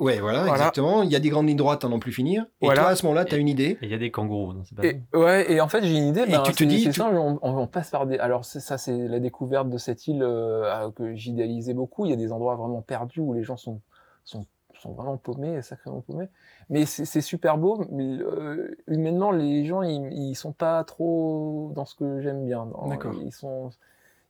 Ouais, 0.00 0.18
voilà, 0.18 0.48
exactement. 0.48 1.02
Il 1.02 1.10
y 1.10 1.16
a 1.16 1.20
des 1.20 1.28
grandes 1.28 1.46
lignes 1.46 1.56
droites 1.56 1.84
à 1.84 1.88
n'en 1.88 1.98
plus 1.98 2.12
finir. 2.12 2.46
Et 2.60 2.66
toi, 2.66 2.88
à 2.88 2.96
ce 2.96 3.04
moment-là, 3.06 3.24
tu 3.24 3.34
as 3.34 3.38
une 3.38 3.48
idée. 3.48 3.78
il 3.82 3.90
y 3.90 3.94
a 3.94 3.98
des 3.98 4.10
kangourous. 4.10 4.54
Non, 4.54 4.62
pas... 4.74 4.84
et, 4.84 5.00
ouais, 5.14 5.52
et 5.52 5.60
en 5.60 5.68
fait, 5.68 5.84
j'ai 5.84 5.96
une 5.96 6.08
idée. 6.08 6.22
Et 6.22 6.32
ben, 6.32 6.42
tu 6.42 6.52
te 6.52 6.64
dis. 6.64 6.92
Ça, 6.92 7.10
on, 7.12 7.66
passe 7.66 7.90
par 7.90 8.06
des. 8.06 8.18
Alors, 8.18 8.44
ça, 8.44 8.78
c'est 8.78 8.96
la 8.96 9.20
découverte 9.20 9.68
de 9.68 9.78
cette 9.78 10.06
île 10.08 10.22
euh, 10.22 10.90
que 10.92 11.14
j'idéalisais 11.14 11.74
beaucoup. 11.74 12.06
Il 12.06 12.10
y 12.10 12.14
a 12.14 12.16
des 12.16 12.32
endroits 12.32 12.56
vraiment 12.56 12.82
perdus 12.82 13.20
où 13.20 13.32
les 13.34 13.44
gens 13.44 13.56
sont, 13.56 13.80
sont, 14.24 14.46
sont 14.80 14.92
vraiment 14.92 15.16
paumés, 15.18 15.62
sacrément 15.62 16.00
paumés 16.00 16.28
mais 16.70 16.86
c'est 16.86 17.20
super 17.20 17.58
beau. 17.58 17.84
Mais 17.90 18.04
euh, 18.04 18.76
humainement, 18.86 19.32
les 19.32 19.66
gens, 19.66 19.82
ils, 19.82 20.12
ils 20.12 20.36
sont 20.36 20.52
pas 20.52 20.82
trop 20.84 21.72
dans 21.74 21.84
ce 21.84 21.96
que 21.96 22.20
j'aime 22.20 22.46
bien. 22.46 22.66
D'accord. 22.86 23.12
Ils 23.20 23.32
sont, 23.32 23.70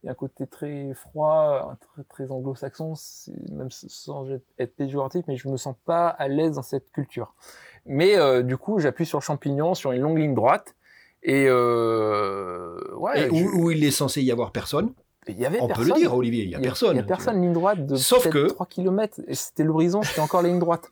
il 0.03 0.07
y 0.07 0.09
a 0.09 0.13
un 0.13 0.15
côté 0.15 0.47
très 0.47 0.95
froid, 0.95 1.77
très, 1.81 2.05
très 2.05 2.31
anglo-saxon, 2.31 2.95
même 3.53 3.71
sans 3.71 4.27
être 4.59 4.77
péjoratif, 4.77 5.25
mais 5.29 5.37
je 5.37 5.49
me 5.49 5.57
sens 5.57 5.77
pas 5.85 6.09
à 6.09 6.29
l'aise 6.29 6.55
dans 6.57 6.63
cette 6.63 6.91
culture. 6.91 7.35
Mais 7.87 8.17
euh, 8.17 8.43
du 8.43 8.57
coup, 8.57 8.79
j'appuie 8.79 9.07
sur 9.07 9.19
le 9.19 9.25
champignon, 9.25 9.75
sur 9.75 9.93
une 9.93 10.03
longue 10.03 10.19
ligne 10.19 10.35
droite, 10.35 10.75
et, 11.23 11.47
euh, 11.49 12.79
ouais, 12.97 13.29
où, 13.29 13.65
où, 13.65 13.71
il 13.71 13.85
est 13.85 13.91
censé 13.91 14.23
y 14.23 14.33
avoir 14.33 14.53
personne? 14.53 14.93
Il 15.29 15.39
y 15.39 15.45
avait 15.45 15.61
On 15.61 15.67
personne. 15.67 15.85
peut 15.89 15.95
le 15.95 16.01
dire, 16.01 16.15
Olivier, 16.15 16.45
il 16.45 16.49
n'y 16.49 16.55
a, 16.55 16.61
personne. 16.61 16.93
Il 16.93 16.95
n'y 16.95 17.01
a 17.01 17.03
personne, 17.03 17.43
ligne 17.43 17.53
droite 17.53 17.87
de 17.87 17.97
Sauf 17.97 18.29
que... 18.31 18.49
3 18.49 18.67
km. 18.67 19.21
C'était 19.33 19.65
l'horizon, 19.65 20.03
c'était 20.03 20.21
encore 20.21 20.43
ligne 20.43 20.59
droite. 20.59 20.91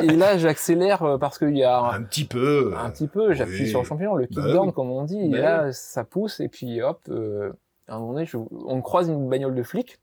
et 0.00 0.06
là, 0.06 0.38
j'accélère 0.38 1.02
euh, 1.02 1.18
parce 1.18 1.38
qu'il 1.38 1.56
y 1.56 1.64
a... 1.64 1.80
Un 1.80 2.02
petit 2.04 2.24
peu. 2.24 2.72
Un 2.76 2.88
petit 2.90 3.08
peu, 3.08 3.32
j'appuie 3.34 3.68
sur 3.68 3.80
le 3.80 3.84
champignon, 3.84 4.14
le 4.14 4.26
kickdown, 4.26 4.68
bah 4.68 4.72
comme 4.72 4.90
on 4.90 5.04
dit. 5.04 5.20
et 5.20 5.28
bah 5.30 5.38
là, 5.38 5.72
ça 5.72 6.04
pousse, 6.04 6.38
et 6.38 6.48
puis 6.48 6.80
hop, 6.80 7.00
euh, 7.08 7.52
à 7.88 7.96
un 7.96 7.98
moment 7.98 8.12
donné, 8.12 8.26
je... 8.26 8.36
on 8.36 8.80
croise 8.82 9.08
une 9.08 9.28
bagnole 9.28 9.54
de 9.54 9.62
flic 9.62 9.98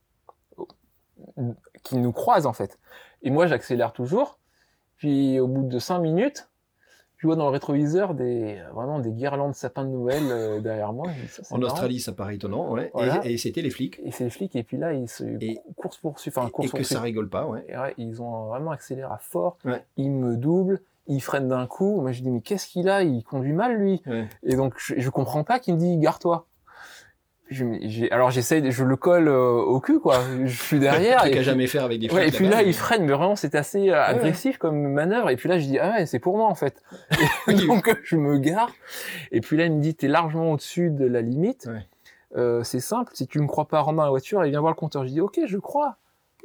qui 1.84 1.98
nous 1.98 2.12
croise, 2.12 2.46
en 2.46 2.54
fait. 2.54 2.78
Et 3.22 3.30
moi, 3.30 3.48
j'accélère 3.48 3.94
toujours. 3.94 4.40
Puis 4.98 5.40
au 5.40 5.48
bout 5.48 5.68
de 5.68 5.80
5 5.80 6.00
minutes, 6.00 6.50
je 7.18 7.28
vois 7.28 7.36
dans 7.36 7.46
le 7.46 7.52
rétroviseur 7.52 8.14
des 8.14 8.62
vraiment 8.74 9.00
des 9.00 9.12
guirlandes 9.12 9.52
de 9.52 9.56
sapins 9.56 9.86
de 9.86 9.90
Noël 9.90 10.24
euh, 10.30 10.60
derrière 10.60 10.94
moi. 10.94 11.08
en 11.50 11.62
Australie, 11.62 12.00
ça 12.00 12.12
paraît 12.12 12.36
étonnant, 12.36 12.72
ouais. 12.72 12.92
Et, 13.24 13.38
c'était 13.38 13.62
les 13.62 13.70
flics. 13.70 14.00
Et 14.04 14.12
c'est 14.12 14.26
les 14.26 14.30
flics. 14.30 14.56
Et 14.56 14.64
puis 14.64 14.78
là, 14.78 14.94
ils 14.94 15.10
se 15.10 15.24
et, 15.42 15.60
course 15.76 15.98
poursuivent. 15.98 16.38
Enfin, 16.38 16.50
course 16.50 16.74
et 16.74 16.78
que 16.78 16.84
ça 16.84 17.02
rigole 17.02 17.30
pas, 17.30 17.46
ouais. 17.48 17.66
Et 17.70 18.04
ils 18.04 18.22
ont 18.22 18.48
vraiment 18.48 18.72
accéléré 18.72 19.12
à 19.12 19.18
fort. 19.18 19.58
Ils 19.98 20.12
me 20.12 20.36
doublent. 20.36 20.82
Ils 21.08 21.22
freinent 21.22 21.50
d'un 21.50 21.68
coup. 21.68 22.02
Moi, 22.02 22.12
je 22.12 22.22
dis 22.22 22.32
mais 22.32 22.42
qu'est-ce 22.42 22.68
qu'il 22.68 22.90
a? 22.90 23.04
Il 23.04 23.24
conduit 23.24 23.54
mal 23.54 23.76
lui. 23.78 24.02
Et 24.44 24.56
donc 24.56 24.76
je, 24.78 24.96
je 24.98 25.10
comprends 25.10 25.44
pas 25.44 25.60
qu'il 25.60 25.76
me 25.76 25.80
dit 25.80 25.98
alors 28.12 28.32
j'essaye, 28.32 28.72
je 28.72 28.84
le 28.84 28.96
colle 28.96 29.28
euh, 29.28 29.52
au 29.52 29.80
cul 29.80 30.00
quoi. 30.00 30.20
Je 30.46 30.64
suis 30.64 30.80
derrière. 30.80 31.26
et 31.28 31.32
qu'à 31.32 31.44
jamais 31.44 31.68
faire 31.68 31.84
avec 31.84 32.00
des 32.00 32.10
ouais, 32.10 32.28
Et 32.28 32.32
puis 32.32 32.48
là, 32.48 32.64
il 32.64 32.74
freine, 32.74 33.06
mais 33.06 33.14
vraiment 33.14 33.36
c'était 33.36 33.58
assez 33.58 33.90
euh, 33.90 34.04
agressif 34.04 34.58
comme 34.58 34.94
manœuvre. 34.94 35.30
Et 35.30 35.36
puis 35.36 35.48
là, 35.48 35.60
je 35.60 35.66
dis 35.66 35.78
ah 35.78 35.92
ouais, 35.92 36.06
c'est 36.06 36.20
pour 36.20 36.38
moi 36.38 36.48
en 36.48 36.56
fait. 36.56 36.82
donc 37.68 37.96
je 38.04 38.16
me 38.16 38.38
gare. 38.38 38.72
Et 39.32 39.42
puis 39.42 39.58
là, 39.58 39.66
il 39.66 39.74
me 39.74 39.82
dit 39.82 39.96
t'es 39.96 40.08
largement 40.08 40.52
au-dessus 40.52 40.90
de 40.90 41.06
la 41.06 41.22
limite. 41.22 41.70
Euh, 42.36 42.64
c'est 42.64 42.80
simple, 42.80 43.12
si 43.16 43.28
tu 43.28 43.40
me 43.40 43.48
crois 43.48 43.68
pas, 43.68 43.80
rentre 43.80 43.98
dans 43.98 44.04
la 44.04 44.10
voiture 44.10 44.44
et 44.44 44.50
viens 44.50 44.60
voir 44.60 44.74
le 44.74 44.78
compteur. 44.78 45.06
Je 45.06 45.12
dis 45.12 45.22
ok, 45.22 45.40
je 45.46 45.58
crois. 45.58 45.98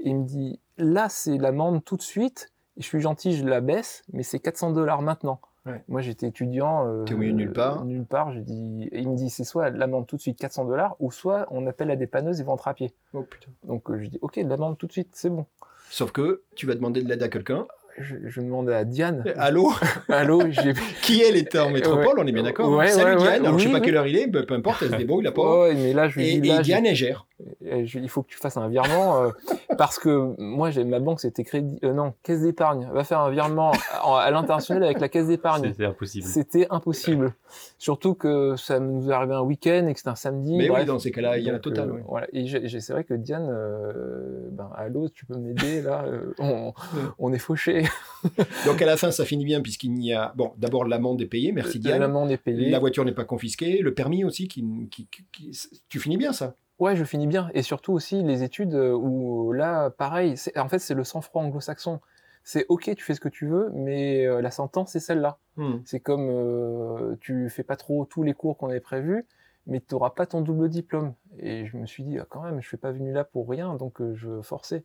Et 0.03 0.11
il 0.11 0.18
me 0.18 0.24
dit 0.24 0.61
là, 0.76 1.09
c'est 1.09 1.38
l'amende 1.38 1.84
tout 1.84 1.96
de 1.96 2.03
suite. 2.03 2.53
Je 2.76 2.84
suis 2.84 3.01
gentil, 3.01 3.36
je 3.36 3.44
la 3.44 3.61
baisse, 3.61 4.03
mais 4.12 4.22
c'est 4.22 4.38
400 4.38 4.72
dollars 4.72 5.03
maintenant. 5.03 5.40
Moi, 5.89 6.01
j'étais 6.01 6.27
étudiant. 6.27 6.87
Euh, 6.87 7.05
T'es 7.05 7.15
au 7.15 7.19
milieu 7.19 7.33
nulle 7.33 7.53
part. 7.53 7.85
Nulle 7.85 8.05
part. 8.05 8.33
J'ai 8.33 8.41
dit, 8.41 8.89
il 8.93 9.09
me 9.09 9.17
dit, 9.17 9.31
c'est 9.31 9.45
soit 9.45 9.71
l'amende 9.71 10.07
tout 10.07 10.17
de 10.17 10.21
suite 10.21 10.39
400 10.39 10.65
dollars, 10.65 10.97
ou 11.01 11.11
soit 11.11 11.47
on 11.51 11.67
appelle 11.67 11.89
la 11.89 11.97
dépanneuse 11.97 12.41
et 12.41 12.45
vont 12.45 12.57
à 12.57 12.75
pied. 12.75 12.93
Oh 13.13 13.23
putain. 13.23 13.51
Donc, 13.65 13.91
euh, 13.91 13.99
je 14.01 14.07
dis, 14.09 14.19
ok, 14.23 14.37
l'amende 14.37 14.79
tout 14.79 14.87
de 14.87 14.93
suite, 14.93 15.11
c'est 15.13 15.31
bon. 15.31 15.47
Sauf 15.91 16.13
que 16.13 16.43
tu 16.55 16.67
vas 16.67 16.75
demander 16.75 17.03
de 17.03 17.09
l'aide 17.09 17.23
à 17.23 17.29
quelqu'un 17.29 17.67
je, 17.99 18.17
je 18.27 18.41
demandais 18.41 18.75
à 18.75 18.85
Diane. 18.85 19.25
Allô 19.37 19.73
Allô 20.09 20.43
Qui 21.03 21.23
elle 21.23 21.37
était 21.37 21.59
en 21.59 21.71
métropole, 21.71 22.19
on 22.19 22.27
est 22.27 22.33
bien 22.33 22.43
d'accord. 22.45 22.71
Ouais, 22.71 22.89
Salut 22.89 23.17
ouais, 23.17 23.17
Diane, 23.17 23.45
alors 23.45 23.55
oui, 23.55 23.61
je 23.61 23.65
sais 23.67 23.73
pas 23.73 23.79
oui. 23.79 23.85
quelle 23.85 23.97
heure 23.97 24.07
il 24.07 24.17
est, 24.17 24.29
peu 24.29 24.55
importe, 24.55 24.83
elle 24.83 24.91
se 24.93 24.97
débrouille 24.97 25.25
la 25.25 25.33
pauvre. 25.33 25.69
Ouais, 25.69 25.75
mais 25.75 25.93
là, 25.93 26.09
je 26.09 26.19
lui 26.19 26.29
et, 26.29 26.41
dis, 26.41 26.49
là, 26.49 26.61
et 26.61 26.63
Diane, 26.63 26.87
elle 26.87 26.95
gère. 26.95 27.27
Il 27.61 28.09
faut 28.09 28.22
que 28.22 28.28
tu 28.28 28.36
fasses 28.38 28.57
un 28.57 28.68
virement 28.68 29.22
euh, 29.24 29.30
parce 29.78 29.99
que 29.99 30.34
moi, 30.38 30.70
j'ai 30.70 30.84
ma 30.84 30.99
banque, 30.99 31.20
c'était 31.20 31.45
crédit, 31.45 31.78
euh, 31.84 31.93
non, 31.93 32.14
caisse 32.22 32.43
d'épargne. 32.43 32.88
Va 32.93 33.05
faire 33.05 33.20
un 33.20 33.30
virement 33.30 33.72
à, 34.03 34.20
à 34.20 34.30
l'international 34.30 34.84
avec 34.84 35.01
la 35.01 35.09
caisse 35.09 35.26
d'épargne. 35.28 35.64
C'était 35.68 35.84
impossible. 35.86 36.26
C'était 36.26 36.66
impossible. 36.70 37.34
Surtout 37.78 38.14
que 38.14 38.55
ça 38.57 38.78
nous 38.80 39.11
est 39.11 39.12
arrivé 39.12 39.34
un 39.34 39.43
week-end 39.43 39.86
et 39.88 39.93
que 39.93 39.99
c'était 39.99 40.11
un 40.11 40.14
samedi. 40.14 40.57
Mais 40.57 40.68
bref. 40.68 40.80
oui, 40.82 40.86
dans 40.86 40.99
ces 40.99 41.11
cas-là, 41.11 41.38
il 41.38 41.45
y 41.45 41.49
a 41.49 41.53
la 41.53 41.59
totale. 41.59 41.91
euh. 41.91 42.01
Voilà. 42.07 42.26
Et 42.32 42.47
c'est 42.47 42.93
vrai 42.93 43.05
que 43.05 43.14
Diane, 43.14 43.49
euh, 43.51 44.49
ben, 44.53 44.70
allô, 44.76 45.09
tu 45.09 45.26
peux 45.26 45.36
m'aider 45.36 45.82
là 45.82 46.05
euh, 46.07 46.32
on, 46.38 46.72
on 47.18 47.32
est 47.32 47.38
fauché. 47.38 47.84
Donc 48.66 48.80
à 48.82 48.86
la 48.86 48.97
fin, 48.97 49.11
ça 49.11 49.24
finit 49.24 49.45
bien 49.45 49.61
puisqu'il 49.61 49.93
n'y 49.95 50.12
a. 50.12 50.32
Bon, 50.36 50.53
d'abord 50.59 50.84
l'amende 50.84 51.20
est 51.22 51.26
payée, 51.26 51.53
merci 51.53 51.78
Diane. 51.78 52.01
L'amende 52.01 52.30
est 52.30 52.36
payée. 52.36 52.70
La 52.70 52.78
voiture 52.78 53.05
n'est 53.05 53.12
pas 53.12 53.24
confisquée, 53.24 53.78
le 53.80 53.95
permis 53.95 54.24
aussi, 54.24 54.49
qui, 54.49 54.64
qui- 54.91 55.07
qui- 55.11 55.24
qui- 55.32 55.82
tu 55.88 55.99
finis 55.99 56.16
bien 56.16 56.32
ça. 56.32 56.55
Ouais, 56.81 56.97
je 56.97 57.05
finis 57.05 57.26
bien. 57.26 57.51
Et 57.55 57.62
surtout 57.62 57.93
aussi 57.93 58.22
les 58.22 58.43
études 58.43 58.74
euh, 58.74 58.93
où 58.93 59.53
là, 59.53 59.91
pareil, 59.91 60.35
en 60.57 60.68
fait, 60.68 60.78
c'est 60.78 60.95
le 60.95 61.05
sang-froid 61.05 61.43
anglo-saxon. 61.43 62.01
C'est 62.43 62.64
ok, 62.70 62.95
tu 62.97 63.05
fais 63.05 63.14
ce 63.14 63.20
que 63.20 63.28
tu 63.28 63.47
veux, 63.47 63.70
mais 63.74 64.26
euh, 64.26 64.41
la 64.41 64.51
sentence, 64.51 64.93
c'est 64.93 65.01
celle-là. 65.01 65.39
Hmm. 65.57 65.76
C'est 65.85 66.01
comme 66.01 66.28
euh, 66.31 67.16
tu 67.20 67.51
fais 67.51 67.62
pas 67.62 67.76
trop 67.76 68.07
tous 68.07 68.22
les 68.22 68.33
cours 68.33 68.57
qu'on 68.57 68.70
avait 68.70 68.81
prévus, 68.81 69.26
mais 69.66 69.81
tu 69.81 69.95
n'auras 69.95 70.11
pas 70.11 70.24
ton 70.24 70.41
double 70.41 70.70
diplôme. 70.70 71.12
Et 71.39 71.66
je 71.66 71.76
me 71.76 71.85
suis 71.85 72.03
dit, 72.03 72.18
ah, 72.18 72.26
quand 72.28 72.43
même, 72.43 72.62
je 72.62 72.66
suis 72.66 72.78
pas 72.78 72.93
venu 72.93 73.12
là 73.12 73.24
pour 73.24 73.47
rien, 73.47 73.74
donc 73.74 74.01
euh, 74.01 74.14
je 74.14 74.41
forçais. 74.41 74.85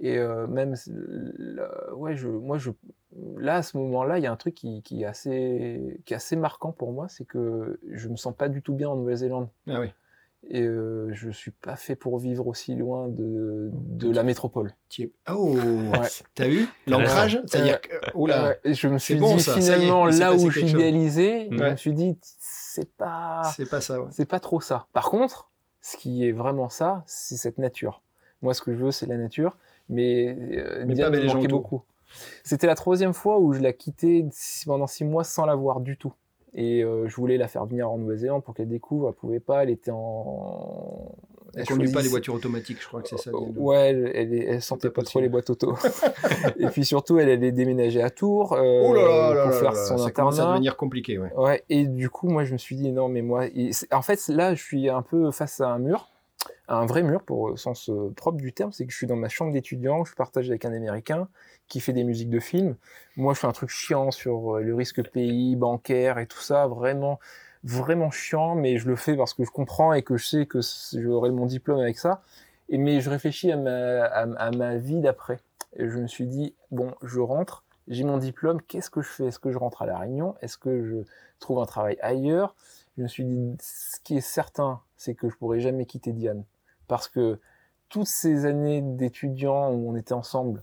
Et 0.00 0.18
euh, 0.18 0.46
même, 0.46 0.74
là, 1.38 1.94
ouais, 1.94 2.14
je, 2.14 2.28
moi, 2.28 2.58
je, 2.58 2.70
là, 3.38 3.56
à 3.56 3.62
ce 3.62 3.78
moment-là, 3.78 4.18
il 4.18 4.24
y 4.24 4.26
a 4.26 4.32
un 4.32 4.36
truc 4.36 4.54
qui, 4.54 4.82
qui 4.82 5.02
est 5.02 5.06
assez, 5.06 6.02
qui 6.04 6.12
est 6.12 6.16
assez 6.16 6.36
marquant 6.36 6.72
pour 6.72 6.92
moi, 6.92 7.08
c'est 7.08 7.24
que 7.24 7.80
je 7.90 8.08
me 8.10 8.16
sens 8.16 8.36
pas 8.36 8.50
du 8.50 8.60
tout 8.60 8.74
bien 8.74 8.90
en 8.90 8.96
Nouvelle-Zélande. 8.96 9.48
Ah 9.66 9.80
oui. 9.80 9.88
Et 10.48 10.62
euh, 10.62 11.12
je 11.12 11.28
suis 11.30 11.50
pas 11.50 11.74
fait 11.74 11.96
pour 11.96 12.18
vivre 12.18 12.46
aussi 12.46 12.76
loin 12.76 13.08
de, 13.08 13.70
de 13.72 14.10
la 14.10 14.22
métropole. 14.22 14.72
Oh, 15.28 15.56
Ouais. 15.56 16.08
t'as 16.34 16.46
vu 16.46 16.68
l'ancrage? 16.86 17.40
C'est-à-dire. 17.46 17.80
Oh. 18.14 18.28
Ouais, 18.28 18.60
je 18.64 18.86
me 18.88 18.98
suis 18.98 19.16
bon, 19.16 19.34
dit 19.36 19.42
ça, 19.42 19.52
ça 19.52 19.58
y 19.58 19.62
est, 19.62 19.64
finalement 19.80 20.06
là 20.06 20.34
où 20.34 20.50
j'idéalisais, 20.50 21.48
je 21.50 21.56
Ouais. 21.58 21.70
me 21.72 21.76
suis 21.76 21.92
dit 21.92 22.16
c'est 22.22 22.90
pas 22.96 23.42
C'est 23.56 23.68
pas 23.68 23.80
ça, 23.80 23.98
c'est 24.10 24.28
pas 24.28 24.38
trop 24.38 24.60
ça. 24.60 24.86
Par 24.92 25.10
contre, 25.10 25.50
ce 25.80 25.96
qui 25.96 26.26
est 26.26 26.32
vraiment 26.32 26.68
ça, 26.68 27.02
c'est 27.06 27.36
cette 27.36 27.58
nature. 27.58 28.02
Moi, 28.42 28.54
ce 28.54 28.62
que 28.62 28.72
je 28.72 28.84
veux, 28.84 28.92
c'est 28.92 29.06
la 29.06 29.16
nature, 29.16 29.56
mais, 29.88 30.36
euh, 30.52 30.84
Mais 30.86 30.94
pas 30.94 31.10
les 31.10 31.28
gens 31.28 31.42
beaucoup. 31.42 31.82
C'était 32.44 32.66
la 32.68 32.76
troisième 32.76 33.12
fois 33.14 33.40
où 33.40 33.52
je 33.52 33.60
la 33.60 33.72
quittais 33.72 34.24
pendant 34.64 34.86
six 34.86 35.04
mois 35.04 35.24
sans 35.24 35.44
la 35.44 35.54
voir 35.56 35.80
du 35.80 35.96
tout. 35.96 36.12
Et 36.58 36.82
euh, 36.82 37.06
je 37.06 37.14
voulais 37.16 37.36
la 37.36 37.48
faire 37.48 37.66
venir 37.66 37.90
en 37.90 37.98
Nouvelle-Zélande 37.98 38.42
pour 38.42 38.54
qu'elle 38.54 38.68
découvre. 38.68 39.08
Elle 39.10 39.14
pouvait 39.14 39.40
pas. 39.40 39.62
Elle 39.62 39.70
était 39.70 39.90
en. 39.92 41.12
Elle 41.54 41.66
conduit 41.66 41.90
pas 41.92 42.02
les 42.02 42.08
voitures 42.08 42.34
automatiques, 42.34 42.82
je 42.82 42.86
crois 42.88 43.00
que 43.02 43.08
c'est 43.08 43.16
ça. 43.18 43.30
euh, 43.30 43.38
Ouais, 43.56 43.88
elle, 44.14 44.34
elle, 44.34 44.60
sentait 44.62 44.88
pas 44.88 44.94
possible. 45.00 45.10
trop 45.10 45.20
les 45.20 45.28
boîtes 45.30 45.48
auto. 45.48 45.74
et 46.58 46.66
puis 46.66 46.84
surtout, 46.84 47.18
elle 47.18 47.30
allait 47.30 47.52
déménager 47.52 48.02
à 48.02 48.10
Tours 48.10 48.52
euh, 48.54 48.82
Oh 48.86 48.92
là 48.94 49.02
là 49.02 49.34
là 49.34 49.42
pour 49.44 49.52
là 49.52 49.60
faire 49.60 49.76
son 49.76 49.96
ça 49.98 50.04
internat. 50.06 50.52
devenir 50.52 50.76
compliqué, 50.76 51.18
ouais. 51.18 51.32
Ouais, 51.34 51.62
et 51.70 51.86
du 51.86 52.10
coup, 52.10 52.28
moi, 52.28 52.44
je 52.44 52.52
me 52.52 52.58
suis 52.58 52.76
dit, 52.76 52.90
non, 52.92 53.08
mais 53.08 53.22
moi, 53.22 53.46
et 53.46 53.70
en 53.92 54.02
fait, 54.02 54.20
là, 54.28 54.54
je 54.54 54.62
suis 54.62 54.88
un 54.90 55.02
peu 55.02 55.30
face 55.30 55.60
à 55.62 55.68
un 55.68 55.78
mur. 55.78 56.10
Un 56.68 56.86
vrai 56.86 57.02
mur 57.02 57.22
pour 57.22 57.40
au 57.40 57.56
sens 57.56 57.88
euh, 57.88 58.12
propre 58.16 58.38
du 58.38 58.52
terme, 58.52 58.72
c'est 58.72 58.86
que 58.86 58.92
je 58.92 58.96
suis 58.96 59.06
dans 59.06 59.16
ma 59.16 59.28
chambre 59.28 59.52
d'étudiant, 59.52 60.04
je 60.04 60.14
partage 60.14 60.48
avec 60.48 60.64
un 60.64 60.72
Américain 60.72 61.28
qui 61.68 61.80
fait 61.80 61.92
des 61.92 62.04
musiques 62.04 62.30
de 62.30 62.40
film. 62.40 62.76
Moi, 63.16 63.34
je 63.34 63.40
fais 63.40 63.46
un 63.46 63.52
truc 63.52 63.70
chiant 63.70 64.10
sur 64.10 64.56
euh, 64.56 64.62
le 64.62 64.74
risque 64.74 65.02
pays, 65.10 65.56
bancaire 65.56 66.18
et 66.18 66.26
tout 66.26 66.40
ça, 66.40 66.66
vraiment, 66.66 67.20
vraiment 67.62 68.10
chiant, 68.10 68.54
mais 68.56 68.78
je 68.78 68.88
le 68.88 68.96
fais 68.96 69.16
parce 69.16 69.34
que 69.34 69.44
je 69.44 69.50
comprends 69.50 69.92
et 69.92 70.02
que 70.02 70.16
je 70.16 70.26
sais 70.26 70.46
que 70.46 70.60
j'aurai 70.94 71.30
mon 71.30 71.46
diplôme 71.46 71.78
avec 71.78 71.98
ça. 71.98 72.22
Et 72.68 72.78
mais 72.78 73.00
je 73.00 73.10
réfléchis 73.10 73.52
à 73.52 73.56
ma, 73.56 74.04
à, 74.04 74.50
ma 74.50 74.76
vie 74.76 75.00
d'après. 75.00 75.38
Et 75.76 75.88
je 75.88 75.98
me 75.98 76.08
suis 76.08 76.26
dit, 76.26 76.54
bon, 76.72 76.94
je 77.02 77.20
rentre, 77.20 77.62
j'ai 77.86 78.02
mon 78.02 78.18
diplôme, 78.18 78.60
qu'est-ce 78.62 78.90
que 78.90 79.02
je 79.02 79.08
fais? 79.08 79.26
Est-ce 79.26 79.38
que 79.38 79.52
je 79.52 79.58
rentre 79.58 79.82
à 79.82 79.86
La 79.86 79.98
Réunion? 79.98 80.34
Est-ce 80.42 80.58
que 80.58 80.84
je 80.84 80.96
trouve 81.38 81.60
un 81.60 81.66
travail 81.66 81.96
ailleurs? 82.00 82.56
Je 82.96 83.02
me 83.02 83.08
suis 83.08 83.24
dit, 83.24 83.56
ce 83.60 84.00
qui 84.00 84.16
est 84.16 84.20
certain, 84.20 84.80
c'est 84.96 85.14
que 85.14 85.28
je 85.28 85.36
pourrai 85.36 85.60
jamais 85.60 85.86
quitter 85.86 86.12
Diane 86.12 86.44
parce 86.86 87.08
que 87.08 87.40
toutes 87.88 88.06
ces 88.06 88.46
années 88.46 88.82
d'étudiants 88.82 89.70
où 89.70 89.90
on 89.90 89.96
était 89.96 90.12
ensemble, 90.12 90.62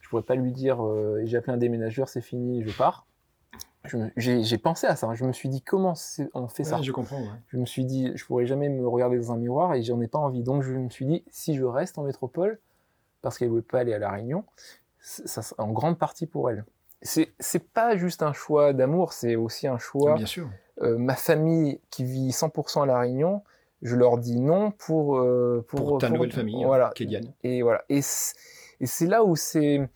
je 0.00 0.08
pourrais 0.08 0.22
pas 0.22 0.34
lui 0.34 0.52
dire 0.52 0.84
euh, 0.84 1.20
j'ai 1.24 1.36
appelé 1.36 1.52
un 1.52 1.58
déménageur, 1.58 2.08
c'est 2.08 2.20
fini, 2.20 2.62
je 2.62 2.76
pars. 2.76 3.06
J'ai 4.16 4.58
pensé 4.58 4.86
à 4.86 4.94
ça. 4.94 5.08
Hein. 5.08 5.14
Je 5.14 5.24
me 5.24 5.32
suis 5.32 5.48
dit 5.48 5.60
comment 5.60 5.94
on 6.34 6.48
fait 6.48 6.64
ça? 6.64 6.80
Je 6.82 6.92
comprends. 6.92 7.20
Je 7.48 7.56
me 7.56 7.66
suis 7.66 7.84
dit 7.84 8.12
je 8.14 8.24
pourrais 8.24 8.46
jamais 8.46 8.68
me 8.68 8.86
regarder 8.86 9.18
dans 9.18 9.32
un 9.32 9.36
miroir 9.36 9.74
et 9.74 9.82
j'en 9.82 10.00
ai 10.00 10.06
pas 10.06 10.18
envie. 10.18 10.42
Donc 10.42 10.62
je 10.62 10.72
me 10.72 10.88
suis 10.88 11.04
dit 11.04 11.24
si 11.30 11.54
je 11.54 11.64
reste 11.64 11.98
en 11.98 12.04
métropole 12.04 12.60
parce 13.22 13.38
qu'elle 13.38 13.48
ne 13.48 13.52
voulait 13.52 13.62
pas 13.62 13.80
aller 13.80 13.92
à 13.92 13.98
la 13.98 14.10
Réunion, 14.10 14.44
ça 15.00 15.42
en 15.58 15.72
grande 15.72 15.98
partie 15.98 16.26
pour 16.26 16.48
elle. 16.48 16.64
C'est 17.02 17.32
c'est 17.40 17.72
pas 17.72 17.96
juste 17.96 18.22
un 18.22 18.32
choix 18.32 18.72
d'amour, 18.72 19.12
c'est 19.12 19.34
aussi 19.34 19.66
un 19.66 19.78
choix. 19.78 20.14
Bien 20.14 20.26
sûr. 20.26 20.48
Euh, 20.80 20.96
ma 20.96 21.16
famille 21.16 21.80
qui 21.90 22.04
vit 22.04 22.30
100% 22.30 22.84
à 22.84 22.86
la 22.86 22.98
Réunion, 22.98 23.42
je 23.82 23.96
leur 23.96 24.16
dis 24.18 24.40
non 24.40 24.70
pour 24.70 25.18
euh, 25.18 25.64
pour, 25.68 25.98
ta 25.98 26.08
nouvelle 26.08 26.32
famille, 26.32 26.64
voilà. 26.64 26.92
Et 27.42 27.62
voilà. 27.62 27.84
Et 27.88 28.00
c'est 28.00 29.06
là 29.06 29.24
où 29.24 29.36
c'est 29.36 29.88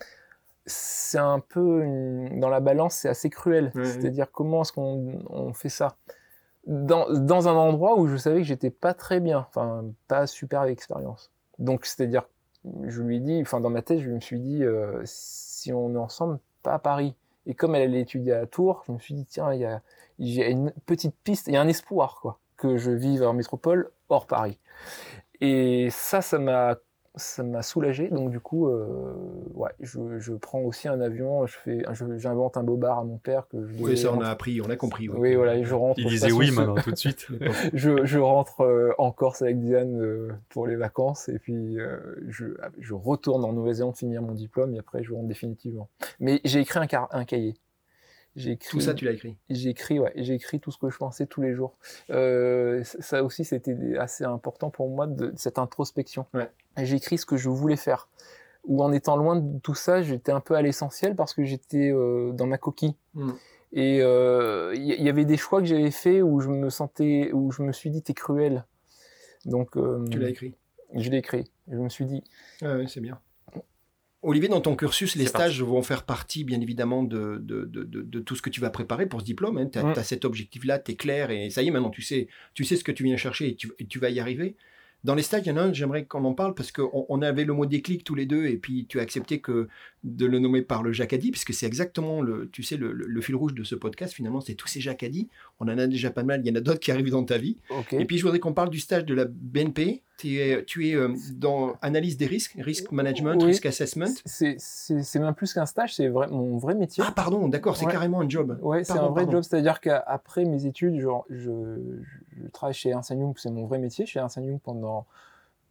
c'est 0.66 1.18
un 1.18 1.38
peu 1.38 1.84
dans 2.32 2.48
la 2.48 2.60
balance, 2.60 2.96
c'est 2.96 3.08
assez 3.08 3.30
cruel. 3.30 3.72
C'est-à-dire 3.74 4.30
comment 4.32 4.62
est-ce 4.62 4.72
qu'on 4.72 5.22
on 5.30 5.52
fait 5.52 5.68
ça? 5.68 5.96
Dans, 6.66 7.08
dans 7.12 7.46
un 7.46 7.54
endroit 7.54 7.96
où 7.96 8.08
je 8.08 8.16
savais 8.16 8.38
que 8.38 8.46
j'étais 8.46 8.70
pas 8.70 8.92
très 8.92 9.20
bien, 9.20 9.46
enfin 9.48 9.84
pas 10.08 10.26
super 10.26 10.64
expérience. 10.64 11.30
Donc 11.60 11.86
c'est-à-dire, 11.86 12.24
je 12.82 13.02
lui 13.02 13.20
dis, 13.20 13.40
enfin 13.40 13.60
dans 13.60 13.70
ma 13.70 13.82
tête, 13.82 14.00
je 14.00 14.10
me 14.10 14.18
suis 14.18 14.40
dit, 14.40 14.64
euh, 14.64 15.00
si 15.04 15.72
on 15.72 15.94
est 15.94 15.98
ensemble, 15.98 16.40
pas 16.64 16.74
à 16.74 16.78
Paris. 16.80 17.14
Et 17.46 17.54
comme 17.54 17.76
elle 17.76 17.82
allait 17.82 18.00
étudier 18.00 18.32
à 18.32 18.46
Tours, 18.46 18.82
je 18.88 18.92
me 18.92 18.98
suis 18.98 19.14
dit, 19.14 19.24
tiens, 19.24 19.52
il 19.52 19.60
y 19.60 19.64
a, 19.64 19.80
y 20.18 20.42
a 20.42 20.48
une 20.48 20.72
petite 20.86 21.14
piste, 21.22 21.46
il 21.46 21.54
y 21.54 21.56
a 21.56 21.60
un 21.60 21.68
espoir, 21.68 22.18
quoi 22.20 22.40
que 22.56 22.76
je 22.76 22.90
vive 22.90 23.22
en 23.22 23.32
métropole 23.32 23.90
hors 24.08 24.26
Paris. 24.26 24.58
Et 25.40 25.88
ça, 25.90 26.22
ça 26.22 26.38
m'a 26.38 26.76
ça 27.16 27.42
m'a 27.42 27.62
soulagé. 27.62 28.08
Donc 28.08 28.30
du 28.30 28.40
coup, 28.40 28.68
euh, 28.68 29.14
ouais, 29.54 29.70
je, 29.80 30.18
je, 30.18 30.34
prends 30.34 30.60
aussi 30.60 30.86
un 30.86 31.00
avion. 31.00 31.46
Je 31.46 31.56
fais, 31.56 31.84
j'invente 32.18 32.56
un 32.56 32.62
bobard 32.62 32.98
à 32.98 33.04
mon 33.04 33.16
père 33.16 33.48
que 33.48 33.66
je. 33.66 33.82
Oui, 33.82 33.96
ça 33.96 34.12
on 34.12 34.20
a 34.20 34.28
appris, 34.28 34.60
on 34.60 34.68
a 34.68 34.76
compris. 34.76 35.08
Oui, 35.08 35.34
voilà, 35.34 35.62
je 35.62 35.74
rentre. 35.74 35.98
Il 35.98 36.08
disait 36.08 36.32
oui 36.32 36.50
maintenant 36.50 36.74
tout 36.76 36.90
de 36.90 36.96
suite. 36.96 37.26
je, 37.72 38.04
je, 38.04 38.18
rentre 38.18 38.60
euh, 38.60 38.92
en 38.98 39.10
Corse 39.12 39.42
avec 39.42 39.58
Diane 39.60 40.00
euh, 40.00 40.32
pour 40.50 40.66
les 40.66 40.76
vacances 40.76 41.28
et 41.28 41.38
puis 41.38 41.78
je, 42.28 42.46
je 42.78 42.94
retourne 42.94 43.44
en 43.44 43.52
Nouvelle-Zélande 43.52 43.96
finir 43.96 44.22
mon 44.22 44.32
diplôme 44.32 44.74
et 44.74 44.78
après 44.78 45.02
je 45.02 45.12
rentre 45.12 45.28
définitivement. 45.28 45.88
Mais 46.20 46.40
j'ai 46.44 46.60
écrit 46.60 46.78
un, 46.78 47.08
un 47.10 47.24
cahier. 47.24 47.54
Écrit, 48.36 48.70
tout 48.70 48.80
ça, 48.80 48.92
tu 48.92 49.04
l'as 49.06 49.12
écrit 49.12 49.36
J'ai 49.48 49.70
écrit, 49.70 49.98
ouais, 49.98 50.12
j'ai 50.16 50.34
écrit 50.34 50.60
tout 50.60 50.70
ce 50.70 50.78
que 50.78 50.90
je 50.90 50.96
pensais 50.98 51.26
tous 51.26 51.40
les 51.40 51.54
jours. 51.54 51.76
Euh, 52.10 52.82
ça 52.84 53.24
aussi, 53.24 53.44
c'était 53.44 53.96
assez 53.98 54.24
important 54.24 54.70
pour 54.70 54.90
moi 54.90 55.06
de, 55.06 55.32
cette 55.36 55.58
introspection. 55.58 56.26
Ouais. 56.34 56.50
J'ai 56.76 56.96
écrit 56.96 57.16
ce 57.16 57.24
que 57.24 57.36
je 57.36 57.48
voulais 57.48 57.76
faire. 57.76 58.08
Ou 58.64 58.82
en 58.82 58.92
étant 58.92 59.16
loin 59.16 59.36
de 59.36 59.58
tout 59.60 59.74
ça, 59.74 60.02
j'étais 60.02 60.32
un 60.32 60.40
peu 60.40 60.54
à 60.54 60.62
l'essentiel 60.62 61.16
parce 61.16 61.32
que 61.32 61.44
j'étais 61.44 61.90
euh, 61.90 62.32
dans 62.32 62.46
ma 62.46 62.58
coquille. 62.58 62.96
Hmm. 63.14 63.32
Et 63.72 63.96
il 63.96 64.02
euh, 64.02 64.74
y, 64.74 65.08
avait 65.08 65.24
des 65.24 65.36
choix 65.36 65.60
que 65.60 65.66
j'avais 65.66 65.90
faits 65.90 66.22
où 66.22 66.40
je 66.40 66.48
me 66.48 66.70
sentais, 66.70 67.30
où 67.32 67.50
je 67.52 67.62
me 67.62 67.72
suis 67.72 67.90
dit, 67.90 68.02
t'es 68.02 68.14
cruel. 68.14 68.64
Donc. 69.44 69.78
Tu 70.10 70.18
l'as 70.18 70.28
écrit 70.28 70.54
Je 70.94 71.10
l'ai 71.10 71.18
écrit. 71.18 71.50
Je 71.68 71.76
me 71.76 71.88
suis 71.88 72.04
dit. 72.04 72.22
Ah 72.62 72.76
oui, 72.76 72.88
c'est 72.88 73.00
bien. 73.00 73.18
Olivier, 74.26 74.48
dans 74.48 74.60
ton 74.60 74.76
cursus, 74.76 75.14
les 75.16 75.26
stages 75.26 75.62
vont 75.62 75.82
faire 75.82 76.04
partie, 76.04 76.44
bien 76.44 76.60
évidemment, 76.60 77.02
de, 77.02 77.38
de, 77.40 78.20
tout 78.20 78.36
ce 78.36 78.42
que 78.42 78.50
tu 78.50 78.60
vas 78.60 78.70
préparer 78.70 79.06
pour 79.06 79.20
ce 79.20 79.24
diplôme. 79.24 79.58
Hein. 79.58 79.68
Tu 79.72 79.78
as, 79.78 79.84
mm. 79.84 80.02
cet 80.02 80.24
objectif-là, 80.24 80.78
tu 80.78 80.92
es 80.92 80.94
clair, 80.96 81.30
et 81.30 81.50
ça 81.50 81.62
y 81.62 81.68
est, 81.68 81.70
maintenant, 81.70 81.90
tu 81.90 82.02
sais, 82.02 82.28
tu 82.54 82.64
sais 82.64 82.76
ce 82.76 82.84
que 82.84 82.92
tu 82.92 83.04
viens 83.04 83.16
chercher 83.16 83.56
et 83.78 83.86
tu 83.86 83.98
vas 83.98 84.10
y 84.10 84.20
arriver. 84.20 84.56
Dans 85.06 85.14
les 85.14 85.22
stages, 85.22 85.42
il 85.44 85.50
y 85.50 85.52
en 85.52 85.56
a 85.56 85.62
un, 85.62 85.72
j'aimerais 85.72 86.04
qu'on 86.04 86.24
en 86.24 86.34
parle 86.34 86.54
parce 86.54 86.72
qu'on 86.72 87.06
on 87.08 87.22
avait 87.22 87.44
le 87.44 87.52
mot 87.52 87.64
déclic 87.64 88.02
tous 88.02 88.16
les 88.16 88.26
deux 88.26 88.46
et 88.46 88.56
puis 88.56 88.86
tu 88.86 88.98
as 88.98 89.02
accepté 89.02 89.40
que 89.40 89.68
de 90.02 90.26
le 90.26 90.40
nommer 90.40 90.62
par 90.62 90.82
le 90.82 90.92
Jacadi 90.92 91.30
puisque 91.30 91.54
c'est 91.54 91.66
exactement 91.66 92.22
le, 92.22 92.48
tu 92.50 92.64
sais, 92.64 92.76
le, 92.76 93.20
fil 93.20 93.36
rouge 93.36 93.54
de 93.54 93.62
ce 93.62 93.76
podcast. 93.76 94.12
Finalement, 94.12 94.40
c'est 94.40 94.54
tous 94.54 94.66
ces 94.66 94.80
Jacadi. 94.80 95.28
On 95.60 95.68
en 95.68 95.78
a 95.78 95.86
déjà 95.86 96.10
pas 96.10 96.24
mal. 96.24 96.40
Il 96.44 96.48
y 96.48 96.50
en 96.50 96.56
a 96.56 96.60
d'autres 96.60 96.80
qui 96.80 96.90
arrivent 96.90 97.10
dans 97.10 97.22
ta 97.22 97.38
vie. 97.38 97.56
Et 97.92 98.04
puis, 98.04 98.18
je 98.18 98.24
voudrais 98.24 98.40
qu'on 98.40 98.52
parle 98.52 98.70
du 98.70 98.80
stage 98.80 99.04
de 99.04 99.14
la 99.14 99.26
BNP. 99.26 100.02
Tu 100.18 100.40
es, 100.40 100.64
tu 100.64 100.88
es 100.88 100.94
euh, 100.94 101.14
dans 101.34 101.74
analyse 101.82 102.16
des 102.16 102.26
risques, 102.26 102.56
risk 102.58 102.90
management, 102.90 103.42
risk 103.42 103.66
assessment. 103.66 104.06
C'est 104.24 105.14
même 105.16 105.34
plus 105.34 105.52
qu'un 105.52 105.66
stage, 105.66 105.94
c'est 105.94 106.08
mon 106.08 106.56
vrai 106.56 106.74
métier. 106.74 107.04
Ah, 107.06 107.12
pardon, 107.12 107.48
d'accord, 107.48 107.76
c'est 107.76 107.86
carrément 107.86 108.20
un 108.20 108.28
job. 108.28 108.58
Oui, 108.62 108.84
c'est 108.84 108.98
un 108.98 109.08
vrai 109.08 109.26
job. 109.30 109.42
C'est-à-dire 109.42 109.80
qu'après 109.80 110.44
mes 110.44 110.66
études, 110.66 110.98
je, 110.98 111.08
je, 111.30 112.48
travaille 112.52 112.74
chez 112.74 112.90
Ernst 112.90 113.10
Young, 113.10 113.34
c'est 113.36 113.50
mon 113.50 113.66
vrai 113.66 113.78
métier, 113.78 114.06
chez 114.06 114.18
Ernst 114.18 114.36
Young 114.36 114.58
pendant 114.60 115.06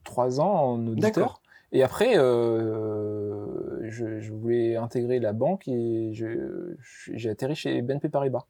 trois 0.03 0.39
ans 0.39 0.73
en 0.73 0.87
auditeur. 0.87 1.41
Et 1.71 1.83
après, 1.83 2.17
euh, 2.17 3.89
je, 3.89 4.31
voulais 4.31 4.75
intégrer 4.75 5.19
la 5.19 5.33
banque 5.33 5.67
et 5.67 6.13
j'ai 6.13 7.29
atterri 7.29 7.55
chez 7.55 7.81
BNP 7.81 8.09
Paribas. 8.09 8.45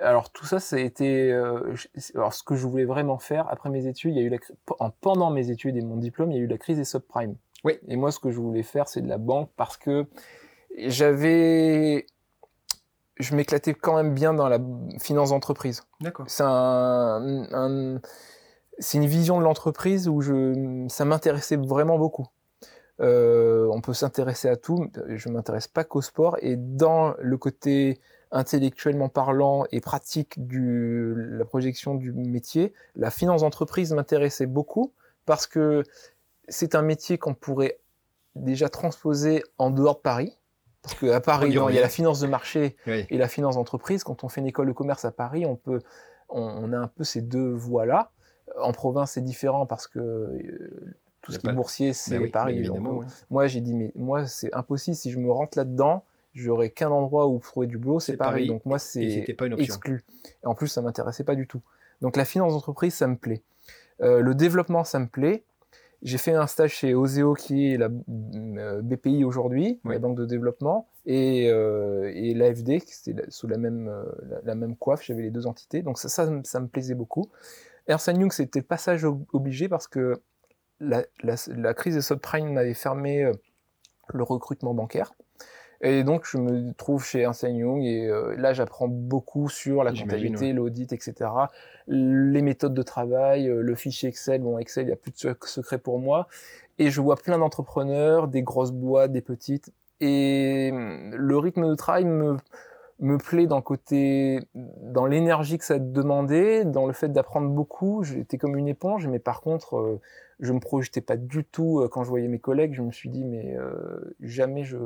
Alors 0.00 0.30
tout 0.30 0.44
ça, 0.46 0.60
ça 0.60 0.76
a 0.76 0.78
été. 0.78 1.32
Euh, 1.32 1.74
alors 2.14 2.34
ce 2.34 2.42
que 2.42 2.54
je 2.54 2.66
voulais 2.66 2.84
vraiment 2.84 3.18
faire 3.18 3.48
après 3.50 3.70
mes 3.70 3.86
études, 3.86 4.14
il 4.14 4.18
y 4.18 4.22
a 4.22 4.26
eu 4.26 4.28
la, 4.28 4.38
en, 4.78 4.90
pendant 4.90 5.30
mes 5.30 5.50
études 5.50 5.76
et 5.76 5.82
mon 5.82 5.96
diplôme, 5.96 6.32
il 6.32 6.36
y 6.36 6.40
a 6.40 6.42
eu 6.42 6.46
la 6.46 6.58
crise 6.58 6.78
des 6.78 6.84
subprimes. 6.84 7.36
Oui. 7.64 7.78
Et 7.88 7.96
moi, 7.96 8.10
ce 8.12 8.18
que 8.18 8.30
je 8.30 8.38
voulais 8.38 8.62
faire, 8.62 8.88
c'est 8.88 9.00
de 9.00 9.08
la 9.08 9.18
banque 9.18 9.50
parce 9.56 9.76
que 9.76 10.06
j'avais, 10.76 12.06
je 13.16 13.34
m'éclatais 13.34 13.74
quand 13.74 13.96
même 13.96 14.14
bien 14.14 14.34
dans 14.34 14.48
la 14.48 14.58
finance 15.00 15.30
d'entreprise. 15.30 15.82
D'accord. 16.00 16.26
C'est 16.28 16.44
un, 16.44 18.00
c'est 18.78 18.98
une 18.98 19.06
vision 19.06 19.38
de 19.38 19.44
l'entreprise 19.44 20.08
où 20.08 20.20
je, 20.20 20.86
ça 20.88 21.04
m'intéressait 21.04 21.56
vraiment 21.56 21.98
beaucoup. 21.98 22.26
Euh, 23.00 23.66
on 23.72 23.80
peut 23.80 23.94
s'intéresser 23.94 24.48
à 24.48 24.56
tout. 24.56 24.88
Je 25.08 25.28
m'intéresse 25.28 25.68
pas 25.68 25.84
qu'au 25.84 26.02
sport 26.02 26.36
et 26.40 26.56
dans 26.56 27.14
le 27.18 27.36
côté 27.38 28.00
intellectuellement 28.34 29.08
parlant 29.08 29.64
et 29.70 29.80
pratique 29.80 30.44
du 30.46 31.14
la 31.16 31.44
projection 31.44 31.94
du 31.94 32.12
métier, 32.12 32.74
la 32.96 33.10
finance 33.10 33.42
d'entreprise 33.42 33.92
m'intéressait 33.92 34.46
beaucoup 34.46 34.92
parce 35.24 35.46
que 35.46 35.84
c'est 36.48 36.74
un 36.74 36.82
métier 36.82 37.16
qu'on 37.16 37.34
pourrait 37.34 37.78
déjà 38.34 38.68
transposer 38.68 39.42
en 39.56 39.70
dehors 39.70 39.94
de 39.94 40.00
Paris. 40.00 40.36
Parce 40.82 40.96
qu'à 40.96 41.20
Paris, 41.20 41.48
il 41.48 41.54
y 41.54 41.78
a 41.78 41.80
la 41.80 41.88
finance 41.88 42.20
de 42.20 42.26
marché 42.26 42.76
et 42.86 43.16
la 43.16 43.28
finance 43.28 43.54
d'entreprise. 43.54 44.04
Quand 44.04 44.22
on 44.24 44.28
fait 44.28 44.42
une 44.42 44.48
école 44.48 44.66
de 44.66 44.72
commerce 44.72 45.06
à 45.06 45.12
Paris, 45.12 45.46
on 45.46 45.56
peut, 45.56 45.80
on, 46.28 46.72
a 46.74 46.76
un 46.76 46.88
peu 46.88 47.04
ces 47.04 47.22
deux 47.22 47.52
voies-là. 47.52 48.10
En 48.60 48.72
province, 48.72 49.12
c'est 49.12 49.22
différent 49.22 49.64
parce 49.64 49.86
que 49.86 49.98
euh, 49.98 50.96
tout 51.22 51.32
ce 51.32 51.38
qui 51.38 51.46
est 51.46 51.52
boursier, 51.52 51.92
c'est 51.94 52.18
Paris. 52.28 52.68
Moi, 53.30 53.46
j'ai 53.46 53.60
dit, 53.60 53.74
mais 53.74 53.92
moi, 53.94 54.26
c'est 54.26 54.52
impossible. 54.52 54.94
Si 54.94 55.10
je 55.10 55.18
me 55.18 55.32
rentre 55.32 55.56
là-dedans, 55.56 56.04
j'aurais 56.34 56.70
qu'un 56.70 56.90
endroit 56.90 57.28
où 57.28 57.38
trouver 57.38 57.66
du 57.66 57.78
boulot, 57.78 58.00
c'est 58.00 58.16
Paris. 58.16 58.46
Donc 58.46 58.64
moi, 58.64 58.78
c'est 58.78 59.24
exclu. 59.58 60.04
Et 60.42 60.46
en 60.46 60.54
plus, 60.54 60.68
ça 60.68 60.82
m'intéressait 60.82 61.24
pas 61.24 61.34
du 61.34 61.46
tout. 61.46 61.62
Donc 62.00 62.16
la 62.16 62.24
finance 62.24 62.52
d'entreprise, 62.52 62.94
ça 62.94 63.06
me 63.06 63.16
plaît. 63.16 63.42
Euh, 64.02 64.20
le 64.20 64.34
développement, 64.34 64.84
ça 64.84 64.98
me 64.98 65.06
plaît. 65.06 65.44
J'ai 66.02 66.18
fait 66.18 66.32
un 66.32 66.46
stage 66.46 66.74
chez 66.74 66.94
Oseo, 66.94 67.32
qui 67.32 67.72
est 67.72 67.78
la 67.78 67.88
euh, 67.88 68.82
BPI 68.82 69.24
aujourd'hui, 69.24 69.80
la 69.86 69.98
banque 69.98 70.18
de 70.18 70.26
développement, 70.26 70.86
et, 71.06 71.48
euh, 71.48 72.12
et 72.14 72.34
l'AFD, 72.34 72.80
qui 72.80 72.94
c'était 72.94 73.24
sous 73.30 73.46
la 73.46 73.56
même, 73.56 73.88
euh, 73.88 74.04
la, 74.44 74.54
même 74.54 74.76
coiffe, 74.76 75.02
j'avais 75.02 75.22
les 75.22 75.30
deux 75.30 75.46
entités. 75.46 75.80
Donc 75.80 75.98
ça, 75.98 76.10
ça, 76.10 76.30
ça 76.44 76.60
me 76.60 76.68
plaisait 76.68 76.94
beaucoup. 76.94 77.30
Ernst 77.86 78.08
Young, 78.08 78.30
c'était 78.32 78.58
le 78.58 78.66
passage 78.66 79.06
obligé 79.32 79.66
parce 79.66 79.88
que 79.88 80.20
la, 80.78 81.04
la, 81.22 81.36
la 81.48 81.72
crise 81.72 81.94
des 81.94 82.02
subprimes 82.02 82.52
m'avait 82.52 82.74
fermé 82.74 83.30
le 84.12 84.22
recrutement 84.22 84.74
bancaire. 84.74 85.14
Et 85.80 86.04
donc, 86.04 86.24
je 86.24 86.38
me 86.38 86.72
trouve 86.74 87.04
chez 87.04 87.20
Ernst 87.20 87.42
Young 87.42 87.82
et 87.82 88.06
euh, 88.06 88.34
là, 88.36 88.52
j'apprends 88.52 88.88
beaucoup 88.88 89.48
sur 89.48 89.84
la 89.84 89.92
comptabilité, 89.92 90.52
l'audit, 90.52 90.92
etc. 90.92 91.30
Les 91.86 92.42
méthodes 92.42 92.74
de 92.74 92.82
travail, 92.82 93.48
euh, 93.48 93.60
le 93.60 93.74
fichier 93.74 94.08
Excel. 94.08 94.40
Bon, 94.40 94.58
Excel, 94.58 94.84
il 94.84 94.86
n'y 94.86 94.92
a 94.92 94.96
plus 94.96 95.10
de 95.10 95.36
secret 95.44 95.78
pour 95.78 95.98
moi. 95.98 96.28
Et 96.78 96.90
je 96.90 97.00
vois 97.00 97.16
plein 97.16 97.38
d'entrepreneurs, 97.38 98.28
des 98.28 98.42
grosses 98.42 98.72
boîtes, 98.72 99.12
des 99.12 99.20
petites. 99.20 99.72
Et 100.00 100.70
hum, 100.72 101.14
le 101.14 101.38
rythme 101.38 101.68
de 101.68 101.74
travail 101.74 102.04
me, 102.04 102.36
me 103.00 103.18
plaît 103.18 103.46
dans 103.46 103.56
le 103.56 103.62
côté, 103.62 104.40
dans 104.54 105.06
l'énergie 105.06 105.58
que 105.58 105.64
ça 105.64 105.78
demandait, 105.78 106.64
dans 106.64 106.86
le 106.86 106.92
fait 106.92 107.08
d'apprendre 107.08 107.48
beaucoup. 107.48 108.04
J'étais 108.04 108.38
comme 108.38 108.56
une 108.56 108.68
éponge, 108.68 109.06
mais 109.06 109.18
par 109.18 109.40
contre, 109.40 109.76
euh, 109.76 110.00
je 110.40 110.52
me 110.52 110.60
projetais 110.60 111.00
pas 111.00 111.16
du 111.16 111.44
tout 111.44 111.80
euh, 111.80 111.88
quand 111.88 112.04
je 112.04 112.08
voyais 112.08 112.28
mes 112.28 112.38
collègues. 112.38 112.74
Je 112.74 112.82
me 112.82 112.90
suis 112.90 113.08
dit, 113.08 113.24
mais 113.24 113.56
euh, 113.56 114.14
jamais 114.20 114.64
je 114.64 114.76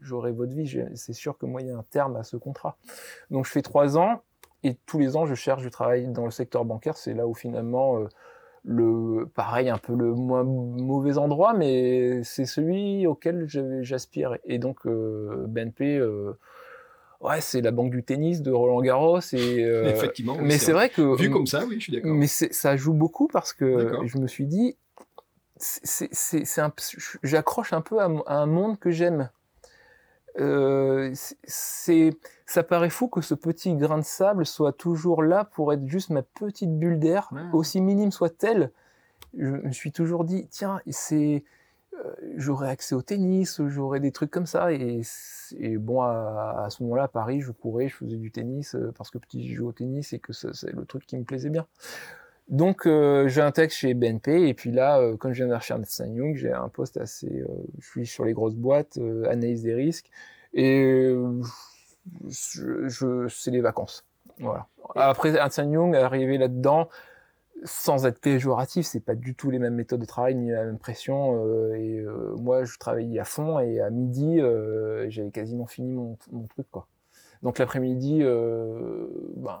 j'aurai 0.00 0.32
votre 0.32 0.52
vie. 0.52 0.80
C'est 0.94 1.12
sûr 1.12 1.38
que 1.38 1.46
moi, 1.46 1.62
il 1.62 1.68
y 1.68 1.70
a 1.70 1.76
un 1.76 1.84
terme 1.90 2.16
à 2.16 2.24
ce 2.24 2.36
contrat. 2.36 2.76
Donc, 3.30 3.46
je 3.46 3.50
fais 3.50 3.62
trois 3.62 3.96
ans 3.98 4.22
et 4.62 4.76
tous 4.86 4.98
les 4.98 5.16
ans, 5.16 5.26
je 5.26 5.34
cherche 5.34 5.62
du 5.62 5.70
travail 5.70 6.06
dans 6.08 6.24
le 6.24 6.30
secteur 6.30 6.64
bancaire. 6.64 6.96
C'est 6.96 7.14
là 7.14 7.26
où 7.26 7.34
finalement, 7.34 7.98
euh, 7.98 8.08
le 8.62 9.26
pareil, 9.26 9.70
un 9.70 9.78
peu 9.78 9.94
le 9.94 10.12
moins 10.12 10.44
mauvais 10.44 11.16
endroit, 11.16 11.54
mais 11.54 12.22
c'est 12.24 12.44
celui 12.44 13.06
auquel 13.06 13.46
j'aspire. 13.82 14.36
Et 14.44 14.58
donc, 14.58 14.86
BNP. 14.86 16.02
Ouais, 17.22 17.42
c'est 17.42 17.60
la 17.60 17.70
banque 17.70 17.90
du 17.90 18.02
tennis 18.02 18.40
de 18.40 18.50
Roland 18.50 18.80
Garros. 18.80 19.20
Et, 19.34 19.60
Effectivement. 19.60 20.36
mais 20.40 20.58
c'est 20.58 20.72
vrai 20.72 20.90
que. 20.90 21.16
Vu 21.16 21.30
comme 21.30 21.46
ça, 21.46 21.64
oui, 21.66 21.76
je 21.76 21.84
suis 21.84 21.92
d'accord. 21.92 22.12
Mais 22.12 22.26
ça 22.26 22.76
joue 22.76 22.94
beaucoup 22.94 23.28
parce 23.28 23.54
que 23.54 23.92
je 24.04 24.18
me 24.18 24.26
suis 24.26 24.46
dit, 24.46 24.76
j'accroche 27.22 27.72
un 27.72 27.80
peu 27.80 28.00
à, 28.00 28.08
un 28.26 28.46
monde 28.46 28.78
que 28.78 28.90
j'aime. 28.90 29.30
Euh, 30.38 31.12
c'est, 31.44 32.16
ça 32.46 32.62
paraît 32.62 32.90
fou 32.90 33.08
que 33.08 33.20
ce 33.20 33.34
petit 33.34 33.74
grain 33.74 33.98
de 33.98 34.04
sable 34.04 34.46
soit 34.46 34.72
toujours 34.72 35.22
là 35.22 35.44
pour 35.44 35.72
être 35.72 35.86
juste 35.86 36.10
ma 36.10 36.22
petite 36.22 36.78
bulle 36.78 36.98
d'air, 36.98 37.30
aussi 37.52 37.80
minime 37.80 38.12
soit-elle. 38.12 38.70
Je 39.36 39.46
me 39.46 39.72
suis 39.72 39.92
toujours 39.92 40.24
dit, 40.24 40.48
tiens, 40.50 40.80
c'est, 40.88 41.44
euh, 41.94 42.14
j'aurais 42.36 42.68
accès 42.68 42.94
au 42.94 43.02
tennis, 43.02 43.60
j'aurais 43.66 44.00
des 44.00 44.12
trucs 44.12 44.30
comme 44.30 44.46
ça. 44.46 44.72
Et, 44.72 45.02
bon, 45.78 46.02
à, 46.02 46.66
ce 46.70 46.82
moment-là, 46.82 47.04
à 47.04 47.08
Paris, 47.08 47.40
je 47.40 47.52
courais, 47.52 47.88
je 47.88 47.96
faisais 47.96 48.16
du 48.16 48.30
tennis 48.30 48.74
euh, 48.74 48.92
parce 48.96 49.10
que 49.10 49.18
petit, 49.18 49.48
je 49.48 49.56
jouais 49.56 49.68
au 49.68 49.72
tennis 49.72 50.12
et 50.12 50.18
que 50.18 50.32
c'est 50.32 50.72
le 50.72 50.84
truc 50.84 51.06
qui 51.06 51.16
me 51.16 51.24
plaisait 51.24 51.50
bien. 51.50 51.66
Donc 52.50 52.84
euh, 52.84 53.28
j'ai 53.28 53.40
un 53.42 53.52
texte 53.52 53.78
chez 53.78 53.94
BNP 53.94 54.48
et 54.48 54.54
puis 54.54 54.72
là, 54.72 54.98
euh, 54.98 55.16
comme 55.16 55.32
je 55.32 55.44
viens 55.44 55.52
d'archer 55.52 55.72
Ernst 55.72 56.02
Young, 56.04 56.34
j'ai 56.34 56.52
un 56.52 56.68
poste 56.68 56.96
assez, 56.96 57.28
euh, 57.28 57.46
je 57.78 57.86
suis 57.86 58.06
sur 58.06 58.24
les 58.24 58.32
grosses 58.32 58.56
boîtes, 58.56 58.98
analyse 59.28 59.62
des 59.62 59.74
risques 59.74 60.10
et 60.52 61.14
je, 62.28 63.28
c'est 63.28 63.52
les 63.52 63.60
vacances. 63.60 64.04
Voilà. 64.40 64.66
Après 64.96 65.32
Ernst 65.36 65.58
Young, 65.58 65.94
arrivé 65.94 66.38
là-dedans, 66.38 66.88
sans 67.62 68.04
être 68.04 68.20
péjoratif, 68.20 68.84
c'est 68.84 69.04
pas 69.04 69.14
du 69.14 69.36
tout 69.36 69.52
les 69.52 69.60
mêmes 69.60 69.74
méthodes 69.74 70.00
de 70.00 70.06
travail 70.06 70.34
ni 70.34 70.50
la 70.50 70.64
même 70.64 70.78
pression. 70.78 71.46
et 71.74 72.04
moi, 72.36 72.64
je 72.64 72.78
travaillais 72.78 73.20
à 73.20 73.24
fond 73.24 73.60
et 73.60 73.80
à 73.80 73.90
midi, 73.90 74.40
j'avais 75.08 75.30
quasiment 75.30 75.66
fini 75.66 75.92
mon, 75.92 76.18
mon 76.32 76.48
truc 76.48 76.66
quoi. 76.72 76.88
Donc 77.44 77.58
l'après-midi, 77.58 78.24
ben, 78.24 79.60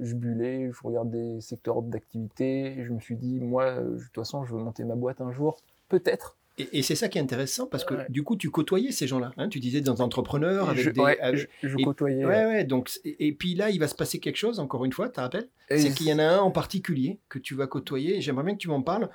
je 0.00 0.14
bullais, 0.14 0.70
je 0.72 0.86
regardais 0.86 1.34
des 1.34 1.40
secteurs 1.40 1.82
d'activité, 1.82 2.82
je 2.84 2.92
me 2.92 3.00
suis 3.00 3.16
dit, 3.16 3.40
moi, 3.40 3.80
de 3.80 3.98
toute 3.98 4.14
façon, 4.14 4.44
je 4.44 4.54
veux 4.54 4.60
monter 4.60 4.84
ma 4.84 4.94
boîte 4.94 5.20
un 5.20 5.32
jour, 5.32 5.56
peut-être. 5.88 6.36
Et, 6.72 6.82
c'est 6.82 6.94
ça 6.94 7.08
qui 7.08 7.18
est 7.18 7.20
intéressant 7.20 7.66
parce 7.66 7.84
que 7.84 8.10
du 8.10 8.22
coup, 8.22 8.36
tu 8.36 8.50
côtoyais 8.50 8.92
ces 8.92 9.06
gens-là. 9.06 9.32
Hein, 9.38 9.48
tu 9.48 9.60
disais 9.60 9.80
des 9.80 9.88
entrepreneurs, 9.88 10.68
avec 10.68 10.82
je, 10.82 10.90
des. 10.90 11.00
Ouais, 11.00 11.18
je, 11.62 11.76
côtoyais. 11.82 12.24
Ouais, 12.24 12.44
ouais. 12.44 12.64
Donc, 12.64 12.90
et, 13.04 13.32
puis 13.32 13.54
là, 13.54 13.70
il 13.70 13.78
va 13.78 13.88
se 13.88 13.94
passer 13.94 14.18
quelque 14.18 14.36
chose, 14.36 14.60
encore 14.60 14.84
une 14.84 14.92
fois, 14.92 15.08
tu 15.08 15.14
te 15.14 15.20
rappelles? 15.20 15.48
C'est 15.70 15.94
qu'il 15.94 16.08
y 16.08 16.12
en 16.12 16.18
a 16.18 16.24
un 16.24 16.40
en 16.40 16.50
particulier 16.50 17.18
que 17.28 17.38
tu 17.38 17.54
vas 17.54 17.66
côtoyer. 17.66 18.20
J'aimerais 18.20 18.44
bien 18.44 18.54
que 18.54 18.60
tu 18.60 18.68
m'en 18.68 18.82
parles. 18.82 19.08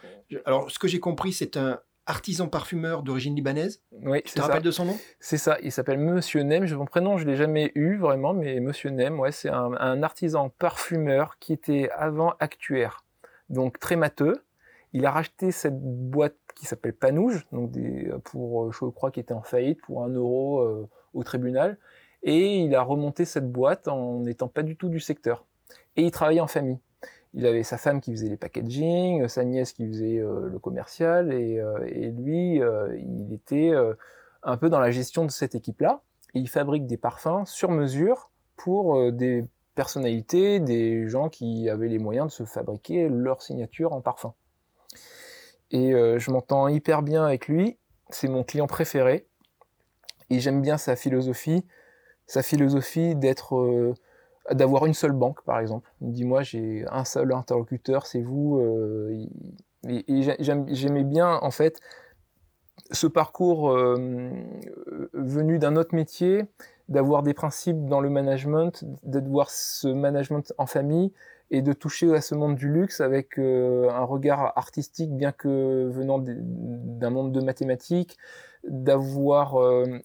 Alors, 0.45 0.71
ce 0.71 0.79
que 0.79 0.87
j'ai 0.87 0.99
compris, 0.99 1.33
c'est 1.33 1.57
un, 1.57 1.79
artisan 2.05 2.47
parfumeur 2.47 3.03
d'origine 3.03 3.35
libanaise. 3.35 3.81
Oui, 3.91 4.21
tu 4.23 4.33
te 4.33 4.41
rappelles 4.41 4.63
de 4.63 4.71
son 4.71 4.85
nom? 4.85 4.97
C'est 5.19 5.37
ça, 5.37 5.57
il 5.63 5.71
s'appelle 5.71 5.97
Monsieur 5.97 6.41
Nem. 6.41 6.65
Mon 6.75 6.85
prénom, 6.85 7.17
je 7.17 7.25
l'ai 7.25 7.35
jamais 7.35 7.71
eu 7.75 7.97
vraiment, 7.97 8.33
mais 8.33 8.59
Monsieur 8.59 8.89
Nem, 8.89 9.19
ouais, 9.19 9.31
c'est 9.31 9.49
un, 9.49 10.03
artisan 10.03 10.49
parfumeur 10.49 11.37
qui 11.39 11.53
était 11.53 11.89
avant 11.95 12.33
actuaire, 12.39 13.03
donc 13.49 13.79
très 13.79 13.95
matheux. 13.95 14.43
Il 14.93 15.05
a 15.05 15.11
racheté 15.11 15.51
cette 15.51 15.79
boîte 15.79 16.37
qui 16.55 16.65
s'appelle 16.65 16.93
Panouge, 16.93 17.45
donc 17.51 17.71
des, 17.71 18.11
pour, 18.23 18.71
je 18.71 18.85
crois, 18.85 19.11
qui 19.11 19.19
était 19.19 19.33
en 19.33 19.41
faillite 19.41 19.81
pour 19.81 20.03
un 20.03 20.09
euro 20.09 20.61
euh, 20.61 20.87
au 21.13 21.23
tribunal, 21.23 21.77
et 22.23 22.59
il 22.59 22.73
a 22.75 22.81
remonté 22.81 23.25
cette 23.25 23.51
boîte 23.51 23.87
en 23.87 24.19
n'étant 24.19 24.47
pas 24.47 24.63
du 24.63 24.77
tout 24.77 24.89
du 24.89 24.99
secteur. 24.99 25.45
Et 25.97 26.03
il 26.03 26.11
travaillait 26.11 26.41
en 26.41 26.47
famille 26.47 26.79
il 27.35 27.45
avait 27.45 27.63
sa 27.63 27.77
femme 27.77 27.99
qui 27.99 28.11
faisait 28.11 28.29
les 28.29 28.37
packaging, 28.37 29.27
sa 29.27 29.43
nièce 29.43 29.73
qui 29.73 29.85
faisait 29.85 30.19
euh, 30.19 30.47
le 30.47 30.57
commercial, 30.57 31.33
et, 31.33 31.59
euh, 31.59 31.77
lui, 32.11 32.61
euh, 32.61 32.97
il 32.97 33.33
était 33.33 33.73
un 34.43 34.57
peu 34.57 34.69
dans 34.69 34.79
la 34.79 34.91
gestion 34.91 35.25
de 35.25 35.31
cette 35.31 35.53
équipe-là. 35.53 36.01
il 36.33 36.49
fabrique 36.49 36.85
des 36.85 36.97
parfums 36.97 37.45
sur 37.45 37.71
mesure 37.71 38.31
pour 38.55 39.11
des 39.11 39.45
personnalités, 39.73 40.59
des 40.59 41.07
gens 41.07 41.29
qui 41.29 41.69
avaient 41.69 41.89
les 41.89 41.99
moyens 41.99 42.27
de 42.27 42.31
se 42.31 42.43
fabriquer 42.45 43.09
leur 43.09 43.41
signature 43.41 43.93
en 43.93 44.01
parfum. 44.01 44.33
Et 45.71 45.91
je 45.91 46.31
m'entends 46.31 46.67
hyper 46.67 47.01
bien 47.01 47.25
avec 47.25 47.47
lui, 47.47 47.77
c'est 48.09 48.27
mon 48.27 48.43
client 48.43 48.67
préféré, 48.67 49.27
et 50.29 50.39
j'aime 50.39 50.61
bien 50.61 50.77
sa 50.77 50.95
philosophie, 50.95 51.65
sa 52.27 52.41
philosophie 52.41 53.15
d'être 53.15 53.95
d'avoir 54.51 54.85
une 54.85 54.93
seule 54.93 55.11
banque, 55.11 55.41
par 55.43 55.59
exemple. 55.59 55.89
Dis-moi, 56.01 56.43
j'ai 56.43 56.85
un 56.91 57.05
seul 57.05 57.33
interlocuteur, 57.33 58.05
c'est 58.05 58.21
vous. 58.21 58.59
Euh, 58.59 59.25
et, 59.87 60.21
j'aimais 60.39 61.03
bien, 61.03 61.39
en 61.41 61.51
fait, 61.51 61.79
ce 62.91 63.07
parcours 63.07 63.71
euh, 63.71 64.29
venu 65.13 65.57
d'un 65.57 65.75
autre 65.75 65.95
métier, 65.95 66.45
d'avoir 66.89 67.23
des 67.23 67.33
principes 67.33 67.85
dans 67.85 68.01
le 68.01 68.09
management, 68.09 68.83
de 69.03 69.19
voir 69.19 69.49
ce 69.49 69.87
management 69.87 70.53
en 70.57 70.67
famille 70.67 71.11
et 71.51 71.61
de 71.61 71.73
toucher 71.73 72.13
à 72.13 72.21
ce 72.21 72.35
monde 72.35 72.55
du 72.55 72.69
luxe 72.71 73.01
avec 73.01 73.39
euh, 73.39 73.89
un 73.89 74.03
regard 74.03 74.53
artistique, 74.55 75.15
bien 75.15 75.31
que 75.31 75.89
venant 75.91 76.19
d'un 76.19 77.09
monde 77.09 77.31
de 77.31 77.41
mathématiques, 77.41 78.17
d'avoir... 78.67 79.57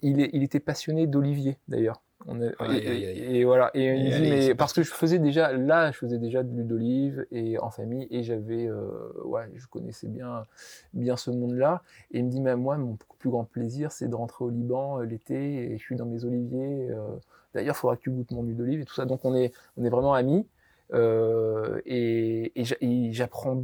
il 0.03 0.43
était 0.43 0.61
passionné 0.61 1.07
d'Olivier, 1.07 1.59
d'ailleurs 1.69 2.03
et, 2.29 3.45
voilà. 3.45 3.71
Et, 3.75 3.87
il 3.97 4.11
dit, 4.11 4.31
mais 4.31 4.55
parce 4.55 4.73
que 4.73 4.83
je 4.83 4.91
faisais 4.91 5.19
déjà, 5.19 5.53
là, 5.53 5.91
je 5.91 5.97
faisais 5.97 6.19
déjà 6.19 6.43
de 6.43 6.51
l'huile 6.51 6.67
d'olive 6.67 7.27
et 7.31 7.59
en 7.59 7.71
famille 7.71 8.07
et 8.11 8.23
j'avais, 8.23 8.67
euh, 8.67 8.91
ouais, 9.25 9.51
je 9.55 9.67
connaissais 9.67 10.07
bien, 10.07 10.45
bien 10.93 11.17
ce 11.17 11.31
monde-là. 11.31 11.83
Et 12.11 12.19
il 12.19 12.27
me 12.27 12.31
dit, 12.31 12.41
mais 12.41 12.57
moi, 12.57 12.77
mon 12.77 12.99
plus 13.19 13.31
grand 13.31 13.45
plaisir, 13.45 13.91
c'est 13.93 14.09
de 14.09 14.15
rentrer 14.15 14.45
au 14.45 14.51
Liban 14.51 15.01
euh, 15.01 15.05
l'été 15.05 15.73
et 15.73 15.79
je 15.79 15.83
suis 15.83 15.97
dans 15.97 16.07
mes 16.07 16.25
oliviers. 16.25 16.91
Euh. 16.91 17.17
D'ailleurs, 17.55 17.75
il 17.75 17.79
faudra 17.79 17.97
que 17.97 18.03
tu 18.03 18.11
goûtes 18.11 18.31
mon 18.33 18.43
huile 18.43 18.57
d'olive 18.57 18.81
et 18.81 18.85
tout 18.85 18.95
ça. 18.95 19.07
Donc, 19.07 19.25
on 19.25 19.35
est, 19.35 19.53
on 19.77 19.85
est 19.85 19.91
vraiment 19.91 20.15
amis. 20.15 20.47
et, 20.93 22.53
j'apprends 23.13 23.63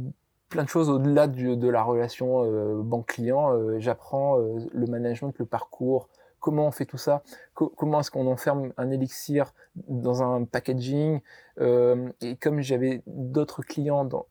plein 0.49 0.63
de 0.63 0.69
choses 0.69 0.89
au-delà 0.89 1.27
de, 1.27 1.67
la 1.69 1.83
relation 1.83 2.81
banque-client. 2.81 3.79
j'apprends 3.79 4.37
le 4.37 4.87
management, 4.87 5.33
le 5.37 5.45
parcours, 5.45 6.09
comment 6.39 6.67
on 6.67 6.71
fait 6.71 6.85
tout 6.85 6.97
ça, 6.97 7.23
comment 7.53 7.99
est-ce 7.99 8.11
qu'on 8.11 8.27
enferme 8.27 8.71
un 8.77 8.91
élixir 8.91 9.53
dans 9.87 10.23
un 10.23 10.43
packaging. 10.45 11.21
Euh, 11.59 12.09
et 12.21 12.35
comme 12.35 12.61
j'avais 12.61 13.01
d'autres 13.07 13.61
clients, 13.63 14.05
dans, 14.05 14.27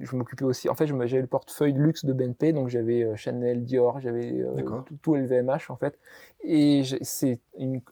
je 0.00 0.16
m'occupais 0.16 0.44
aussi, 0.44 0.68
en 0.68 0.74
fait, 0.74 0.86
j'avais 0.86 1.20
le 1.20 1.26
portefeuille 1.26 1.72
luxe 1.72 2.04
de 2.04 2.12
BNP, 2.12 2.52
donc 2.52 2.68
j'avais 2.68 3.04
euh, 3.04 3.16
Chanel, 3.16 3.64
Dior, 3.64 4.00
j'avais 4.00 4.40
euh, 4.40 4.62
tout, 5.02 5.14
LVMH 5.14 5.70
en 5.70 5.76
fait, 5.76 5.98
et 6.42 6.82
c'est 7.02 7.40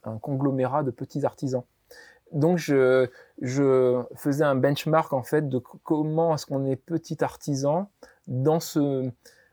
un 0.05 0.19
conglomérat 0.19 0.83
de 0.83 0.91
petits 0.91 1.25
artisans. 1.25 1.63
Donc 2.33 2.59
je, 2.59 3.09
je 3.41 4.03
faisais 4.15 4.45
un 4.45 4.55
benchmark 4.55 5.15
en 5.15 5.23
fait 5.23 5.49
de 5.49 5.59
comment 5.59 6.35
est-ce 6.35 6.45
qu'on 6.45 6.67
est 6.67 6.77
petit 6.77 7.25
artisan 7.25 7.91
dans 8.27 8.61
ce 8.61 9.11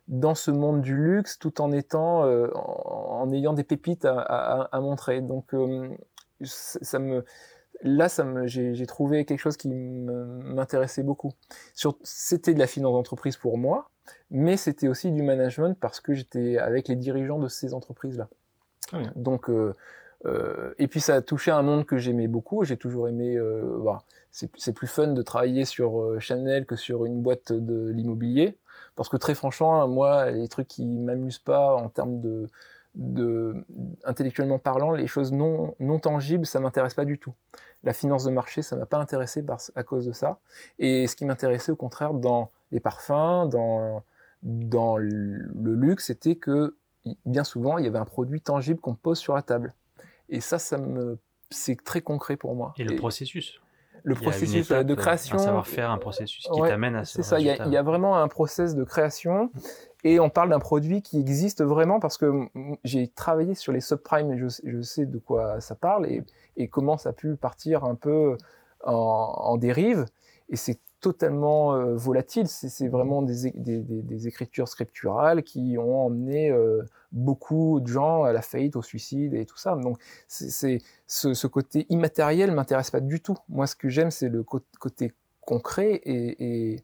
dans 0.07 0.35
ce 0.35 0.51
monde 0.51 0.81
du 0.81 0.95
luxe 0.95 1.39
tout 1.39 1.61
en 1.61 1.71
étant 1.71 2.25
euh, 2.25 2.49
en, 2.53 3.31
ayant 3.31 3.53
des 3.53 3.63
pépites 3.63 4.05
à, 4.05 4.19
à, 4.19 4.69
à 4.71 4.79
montrer. 4.79 5.21
Donc 5.21 5.53
euh, 5.53 5.89
ça 6.41 6.99
me 6.99 7.25
là 7.81 8.07
ça 8.07 8.23
me 8.23 8.45
j'ai 8.45 8.85
trouvé 8.85 9.25
quelque 9.25 9.39
chose 9.39 9.57
qui 9.57 9.69
m'intéressait 9.69 11.03
beaucoup. 11.03 11.31
C'était 12.03 12.53
de 12.53 12.59
la 12.59 12.67
finance 12.67 12.93
d'entreprise 12.93 13.37
pour 13.37 13.57
moi, 13.57 13.89
mais 14.29 14.57
c'était 14.57 14.87
aussi 14.87 15.11
du 15.11 15.23
management 15.23 15.77
parce 15.79 15.99
que 15.99 16.13
j'étais 16.13 16.57
avec 16.57 16.87
les 16.87 16.95
dirigeants 16.95 17.39
de 17.39 17.47
ces 17.47 17.73
entreprises 17.73 18.17
là. 18.17 18.29
Donc 19.15 19.49
euh, 19.49 19.73
et 20.79 20.87
puis 20.87 21.01
ça 21.01 21.15
a 21.15 21.21
touché 21.21 21.51
un 21.51 21.61
monde 21.61 21.85
que 21.85 21.97
j'aimais 21.97 22.27
beaucoup. 22.27 22.63
J'ai 22.63 22.77
toujours 22.77 23.07
aimé. 23.07 23.39
Bah, 23.83 24.03
c'est 24.31 24.73
plus 24.73 24.87
fun 24.87 25.07
de 25.07 25.21
travailler 25.21 25.65
sur 25.65 26.19
Chanel 26.19 26.65
que 26.65 26.75
sur 26.75 27.05
une 27.05 27.21
boîte 27.21 27.53
de 27.53 27.89
l'immobilier. 27.89 28.57
Parce 28.95 29.09
que 29.09 29.17
très 29.17 29.35
franchement, 29.35 29.87
moi, 29.87 30.31
les 30.31 30.47
trucs 30.47 30.67
qui 30.67 30.85
m'amusent 30.85 31.39
pas 31.39 31.75
en 31.75 31.89
termes 31.89 32.21
de, 32.21 32.47
de, 32.95 33.55
intellectuellement 34.05 34.59
parlant, 34.59 34.91
les 34.91 35.07
choses 35.07 35.31
non, 35.31 35.75
non 35.79 35.99
tangibles, 35.99 36.45
ça 36.45 36.59
m'intéresse 36.59 36.93
pas 36.93 37.05
du 37.05 37.19
tout. 37.19 37.33
La 37.83 37.93
finance 37.93 38.23
de 38.23 38.31
marché, 38.31 38.61
ça 38.61 38.75
m'a 38.75 38.85
pas 38.85 38.97
intéressé 38.97 39.43
par, 39.43 39.59
à 39.75 39.83
cause 39.83 40.05
de 40.05 40.13
ça. 40.13 40.39
Et 40.79 41.07
ce 41.07 41.15
qui 41.15 41.25
m'intéressait 41.25 41.71
au 41.71 41.75
contraire 41.75 42.13
dans 42.13 42.51
les 42.71 42.79
parfums, 42.79 43.47
dans, 43.49 44.03
dans 44.43 44.97
le 44.97 45.73
luxe, 45.75 46.05
c'était 46.05 46.35
que 46.35 46.75
bien 47.25 47.43
souvent, 47.43 47.77
il 47.77 47.85
y 47.85 47.87
avait 47.87 47.99
un 47.99 48.05
produit 48.05 48.41
tangible 48.41 48.79
qu'on 48.79 48.95
pose 48.95 49.19
sur 49.19 49.35
la 49.35 49.41
table. 49.41 49.73
Et 50.29 50.41
ça, 50.41 50.57
ça 50.57 50.77
me, 50.77 51.19
c'est 51.49 51.81
très 51.83 52.01
concret 52.01 52.37
pour 52.37 52.55
moi. 52.55 52.73
Et 52.77 52.83
le 52.83 52.95
processus 52.95 53.61
le 54.05 54.15
processus 54.15 54.67
étape, 54.67 54.85
de 54.85 54.93
euh, 54.93 54.95
création. 54.95 55.35
Un 55.35 55.39
savoir-faire, 55.39 55.91
un 55.91 55.97
processus 55.97 56.47
qui 56.47 56.61
Ouais, 56.61 56.69
t'amène 56.69 56.95
à 56.95 57.03
ce 57.05 57.15
C'est 57.15 57.23
ça, 57.23 57.39
il 57.39 57.45
y, 57.45 57.49
a, 57.49 57.67
y 57.67 57.83
vraiment 57.83 58.17
un 58.17 58.27
process 58.27 58.75
de 58.75 58.83
création 58.83 59.51
et 60.03 60.19
on 60.19 60.29
parle 60.29 60.49
d'un 60.49 60.59
produit 60.59 61.01
qui 61.01 61.19
existe 61.19 61.63
vraiment 61.63 61.99
parce 61.99 62.17
que 62.17 62.47
j'ai 62.83 63.07
travaillé 63.07 63.55
sur 63.55 63.73
les 63.73 63.81
subprimes 63.81 64.31
et 64.31 64.37
je, 64.37 64.47
je 64.63 64.81
sais 64.81 65.05
de 65.05 65.17
quoi 65.17 65.59
ça 65.59 65.75
parle 65.75 66.05
et, 66.05 66.23
et 66.55 66.67
comment 66.67 66.97
ça 66.97 67.09
a 67.09 67.13
pu 67.13 67.35
partir 67.35 67.83
un 67.83 67.95
peu 67.95 68.37
en, 68.85 68.93
en 68.93 69.57
dérive. 69.57 70.05
Et 70.49 70.55
c'est 70.55 70.79
totalement 71.05 71.75
euh, 71.75 71.93
volatile, 71.93 72.47
c'est 72.47 72.87
vraiment 72.87 73.21
des, 73.21 74.27
écritures 74.27 74.67
scripturales 74.67 75.43
qui 75.43 75.77
ont 75.77 76.07
emmené 76.07 76.49
euh, 76.49 76.81
beaucoup 77.11 77.79
de 77.79 77.85
gens 77.85 78.23
à 78.23 78.33
la 78.33 78.41
faillite, 78.41 78.75
au 78.75 78.81
suicide 78.81 79.35
et 79.35 79.45
tout 79.45 79.57
ça. 79.57 79.75
Donc 79.75 79.99
c'est 80.27 80.79
ce, 81.05 81.45
côté 81.45 81.85
immatériel 81.89 82.51
m'intéresse 82.51 82.89
pas 82.89 83.01
du 83.01 83.21
tout. 83.21 83.37
Moi 83.49 83.67
ce 83.67 83.75
que 83.75 83.87
j'aime 83.87 84.09
c'est 84.09 84.29
le 84.29 84.41
cô- 84.41 84.65
côté 84.79 85.13
concret 85.41 86.01
et, 86.05 86.83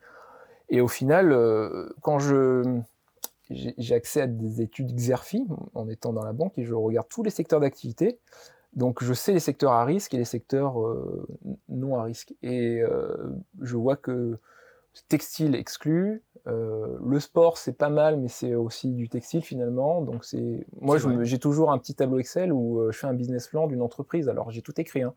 au 0.79 0.87
final, 0.87 1.31
euh, 1.31 1.89
quand 2.01 2.19
je 2.19 2.79
j'ai 3.49 3.95
accès 3.95 4.21
à 4.21 4.27
des 4.27 4.61
études 4.61 4.95
XERFI 4.95 5.47
en 5.73 5.89
étant 5.89 6.13
dans 6.13 6.23
la 6.23 6.31
banque 6.31 6.59
et 6.59 6.63
je 6.63 6.75
regarde 6.75 7.07
tous 7.09 7.23
les 7.23 7.31
secteurs 7.31 7.59
d'activité. 7.59 8.19
Donc 8.73 9.03
je 9.03 9.13
sais 9.13 9.33
les 9.33 9.39
secteurs 9.39 9.73
à 9.73 9.83
risque 9.83 10.13
et 10.13 10.17
les 10.17 10.25
secteurs 10.25 10.81
euh, 10.81 11.27
non 11.69 11.97
à 11.97 12.03
risque. 12.03 12.33
Et 12.41 12.81
euh, 12.81 13.15
je 13.61 13.75
vois 13.75 13.97
que 13.97 14.37
textile 15.07 15.55
exclu, 15.55 16.23
euh, 16.47 16.97
le 17.05 17.19
sport 17.19 17.57
c'est 17.57 17.73
pas 17.73 17.89
mal, 17.89 18.17
mais 18.17 18.27
c'est 18.29 18.55
aussi 18.55 18.93
du 18.93 19.09
textile 19.09 19.41
finalement. 19.41 20.01
Donc 20.01 20.23
c'est 20.23 20.65
moi 20.79 20.97
j'ai 21.23 21.39
toujours 21.39 21.71
un 21.71 21.77
petit 21.77 21.95
tableau 21.95 22.19
Excel 22.19 22.53
où 22.53 22.89
je 22.91 22.97
fais 22.97 23.07
un 23.07 23.13
business 23.13 23.47
plan 23.47 23.67
d'une 23.67 23.81
entreprise. 23.81 24.29
Alors 24.29 24.51
j'ai 24.51 24.61
tout 24.61 24.79
écrit. 24.79 25.03
Hein. 25.03 25.13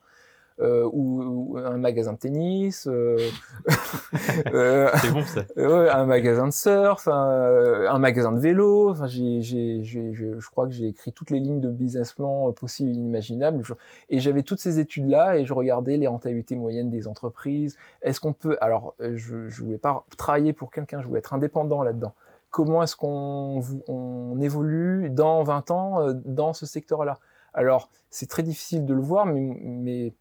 Euh, 0.60 0.88
ou, 0.92 1.54
ou 1.54 1.58
un 1.58 1.78
magasin 1.78 2.12
de 2.12 2.18
tennis, 2.18 2.86
euh, 2.86 3.18
euh, 4.54 4.88
bon 5.12 5.22
ça. 5.22 5.42
Un 5.56 6.06
magasin 6.06 6.46
de 6.46 6.52
surf, 6.52 7.08
un, 7.08 7.86
un 7.88 7.98
magasin 7.98 8.30
de 8.30 8.38
vélo. 8.38 8.90
Enfin, 8.90 9.08
j'ai, 9.08 9.42
je, 9.42 10.12
je 10.12 10.50
crois 10.50 10.66
que 10.66 10.72
j'ai 10.72 10.86
écrit 10.86 11.12
toutes 11.12 11.30
les 11.30 11.40
lignes 11.40 11.60
de 11.60 11.70
business 11.70 12.12
plan 12.12 12.52
possibles 12.52 12.90
et 12.90 12.92
inimaginables. 12.92 13.64
Et 14.10 14.20
j'avais 14.20 14.44
toutes 14.44 14.60
ces 14.60 14.78
études-là 14.78 15.38
et 15.38 15.44
je 15.44 15.52
regardais 15.52 15.96
les 15.96 16.06
rentabilités 16.06 16.54
moyennes 16.54 16.90
des 16.90 17.08
entreprises. 17.08 17.76
Est-ce 18.02 18.20
qu'on 18.20 18.32
peut 18.32 18.56
Alors, 18.60 18.94
je, 19.00 19.48
je 19.48 19.62
voulais 19.62 19.78
pas 19.78 20.04
travailler 20.16 20.52
pour 20.52 20.70
quelqu'un, 20.70 21.02
je 21.02 21.08
voulais 21.08 21.18
être 21.18 21.34
indépendant 21.34 21.82
là-dedans. 21.82 22.14
Comment 22.50 22.84
est-ce 22.84 22.94
qu'on 22.94 23.60
on 23.88 24.40
évolue 24.40 25.10
dans 25.10 25.42
20 25.42 25.70
ans 25.72 26.12
dans 26.24 26.52
ce 26.52 26.64
secteur-là? 26.64 27.18
Alors, 27.54 27.90
c'est 28.10 28.28
très 28.28 28.44
difficile 28.44 28.84
de 28.84 28.94
le 28.94 29.00
voir, 29.00 29.26
mais, 29.26 29.58
mais 29.64 30.14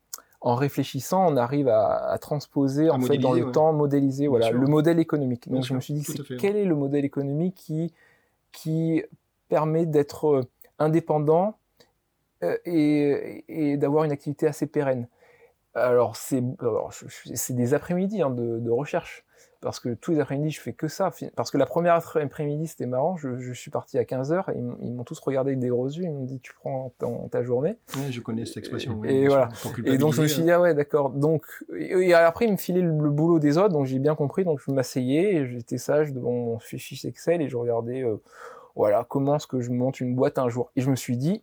en 0.44 0.56
réfléchissant, 0.56 1.26
on 1.32 1.38
arrive 1.38 1.70
à, 1.70 2.12
à 2.12 2.18
transposer 2.20 2.90
À 2.90 2.94
en 2.94 3.00
fait 3.00 3.18
dans 3.18 3.34
le 3.34 3.46
ouais. 3.46 3.52
temps, 3.52 3.72
modéliser 3.74 4.28
voilà, 4.28 4.52
le 4.52 4.68
modèle 4.68 5.00
économique. 5.00 5.48
Bien 5.48 5.56
Donc 5.56 5.64
je 5.64 5.68
sûr, 5.68 5.76
me 5.76 5.82
suis 5.82 5.94
dit, 5.94 6.04
fait. 6.04 6.38
quel 6.38 6.56
est 6.58 6.66
le 6.66 6.76
modèle 6.76 7.06
économique 7.06 7.56
qui, 7.56 7.94
qui 8.52 9.04
permet 9.48 9.86
d'être 9.86 10.28
euh, 10.28 10.42
indépendant 10.80 11.58
euh, 12.44 12.58
et, 12.66 13.46
et 13.48 13.78
d'avoir 13.78 14.04
une 14.04 14.12
activité 14.12 14.46
assez 14.46 14.68
pérenne? 14.68 15.08
Alors 15.76 16.16
c'est 16.18 16.44
des 17.56 17.74
après-midi 17.74 18.22
hein, 18.22 18.30
de, 18.30 18.60
de 18.60 18.70
recherche. 18.70 19.24
Parce 19.64 19.80
que 19.80 19.94
tous 19.94 20.12
les 20.12 20.20
après-midi, 20.20 20.52
je 20.52 20.60
fais 20.62 20.74
que 20.74 20.88
ça. 20.88 21.10
Parce 21.36 21.50
que 21.50 21.58
la 21.58 21.66
première 21.66 21.96
après-midi, 21.96 22.68
c'était 22.68 22.86
marrant. 22.86 23.16
Je, 23.18 23.38
je 23.40 23.54
suis 23.54 23.72
parti 23.72 23.98
à 23.98 24.04
15h 24.04 24.52
et 24.52 24.58
ils 24.58 24.64
m'ont- 24.64 24.78
ils 24.82 25.04
tous 25.06 25.20
regardé 25.20 25.52
avec 25.52 25.60
des 25.60 25.70
gros 25.70 25.88
yeux. 25.88 26.04
Ils 26.04 26.12
m'ont 26.12 26.26
dit, 26.26 26.40
tu 26.42 26.54
prends 26.54 26.94
ta 27.32 27.44
journée. 27.44 27.78
Je 28.10 28.20
connais 28.20 28.46
cette 28.46 28.58
expression. 28.58 28.96
oui, 29.00 29.10
Et 29.10 29.28
voilà. 29.28 29.50
Et 29.86 29.98
donc 29.98 30.14
je 30.14 30.22
me 30.22 30.28
suis 30.28 30.44
dit 30.44 30.52
ah 30.52 30.60
ouais 30.62 30.74
d'accord 30.74 31.10
donc 31.12 31.46
et, 31.78 31.92
et 32.10 32.14
après 32.14 32.46
il 32.46 32.52
me 32.52 32.58
filait 32.58 32.82
le, 32.82 32.92
le 32.92 33.10
boulot 33.10 33.40
des 33.40 33.58
autres 33.58 33.70
donc 33.70 33.86
j'ai 33.86 34.00
bien 34.00 34.16
compris 34.16 34.44
donc 34.44 34.60
je 34.66 34.72
m'asseyais 34.72 35.36
et 35.36 35.46
j'étais 35.48 35.78
sage 35.78 36.12
devant 36.14 36.32
mon 36.32 36.60
fichier 36.60 37.10
Excel 37.10 37.42
et 37.42 37.50
je 37.50 37.56
regardais 37.58 38.04
euh, 38.04 38.18
voilà 38.76 39.06
comment 39.08 39.36
est-ce 39.38 39.48
que 39.48 39.62
je 39.62 39.72
monte 39.72 40.00
une 40.02 40.16
boîte 40.16 40.38
un 40.38 40.50
jour 40.50 40.72
et 40.76 40.82
je 40.82 40.90
me 40.90 40.96
suis 40.96 41.18
dit 41.18 41.42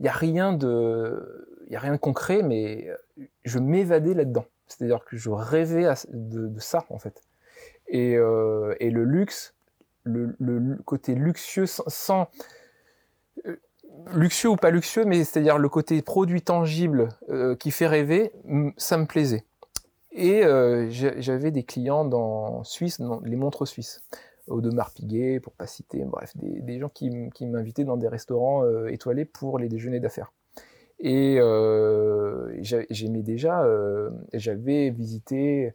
il 0.00 0.06
y 0.06 0.08
a 0.08 0.12
rien 0.12 0.52
de 0.52 1.48
il 1.66 1.72
y 1.72 1.76
a 1.76 1.80
rien 1.80 1.92
de 1.92 1.98
concret 1.98 2.42
mais 2.42 2.88
je 3.44 3.58
m'évadais 3.58 4.14
là-dedans 4.14 4.44
c'est-à-dire 4.68 5.04
que 5.04 5.16
je 5.16 5.30
rêvais 5.30 5.86
de 6.12 6.58
ça 6.60 6.84
en 6.90 6.98
fait 6.98 7.20
et, 7.92 8.16
euh, 8.16 8.74
et 8.80 8.90
le 8.90 9.04
luxe 9.04 9.54
le, 10.04 10.76
côté 10.84 11.14
luxueux 11.14 11.66
sans, 11.66 12.26
euh, 13.46 13.56
luxueux 14.12 14.48
ou 14.48 14.56
pas 14.56 14.70
luxueux, 14.70 15.04
mais 15.04 15.22
c'est-à-dire 15.22 15.58
le 15.58 15.68
côté 15.68 16.02
produit 16.02 16.42
tangible 16.42 17.10
euh, 17.28 17.54
qui 17.54 17.70
fait 17.70 17.86
rêver, 17.86 18.32
ça 18.78 18.96
me 18.96 19.06
plaisait. 19.06 19.44
Et 20.10 20.42
j'avais 20.90 21.52
des 21.52 21.62
clients 21.62 22.04
dans 22.04 22.64
Suisse, 22.64 23.00
les 23.24 23.36
montres 23.36 23.66
suisses, 23.66 24.02
Audemars 24.46 24.90
Piguet, 24.90 25.40
pour 25.40 25.54
pas 25.54 25.66
citer, 25.66 26.04
bref, 26.04 26.32
des, 26.36 26.78
gens 26.78 26.90
qui, 26.90 27.08
m'invitaient 27.46 27.84
dans 27.84 27.96
des 27.96 28.08
restaurants 28.08 28.66
étoilés 28.88 29.24
pour 29.24 29.58
les 29.58 29.68
déjeuners 29.68 30.00
d'affaires. 30.00 30.32
Et 30.98 31.36
j'a- 32.60 32.84
j'aimais 32.90 33.22
déjà, 33.22 33.64
j'avais 34.34 34.90
visité 34.90 35.72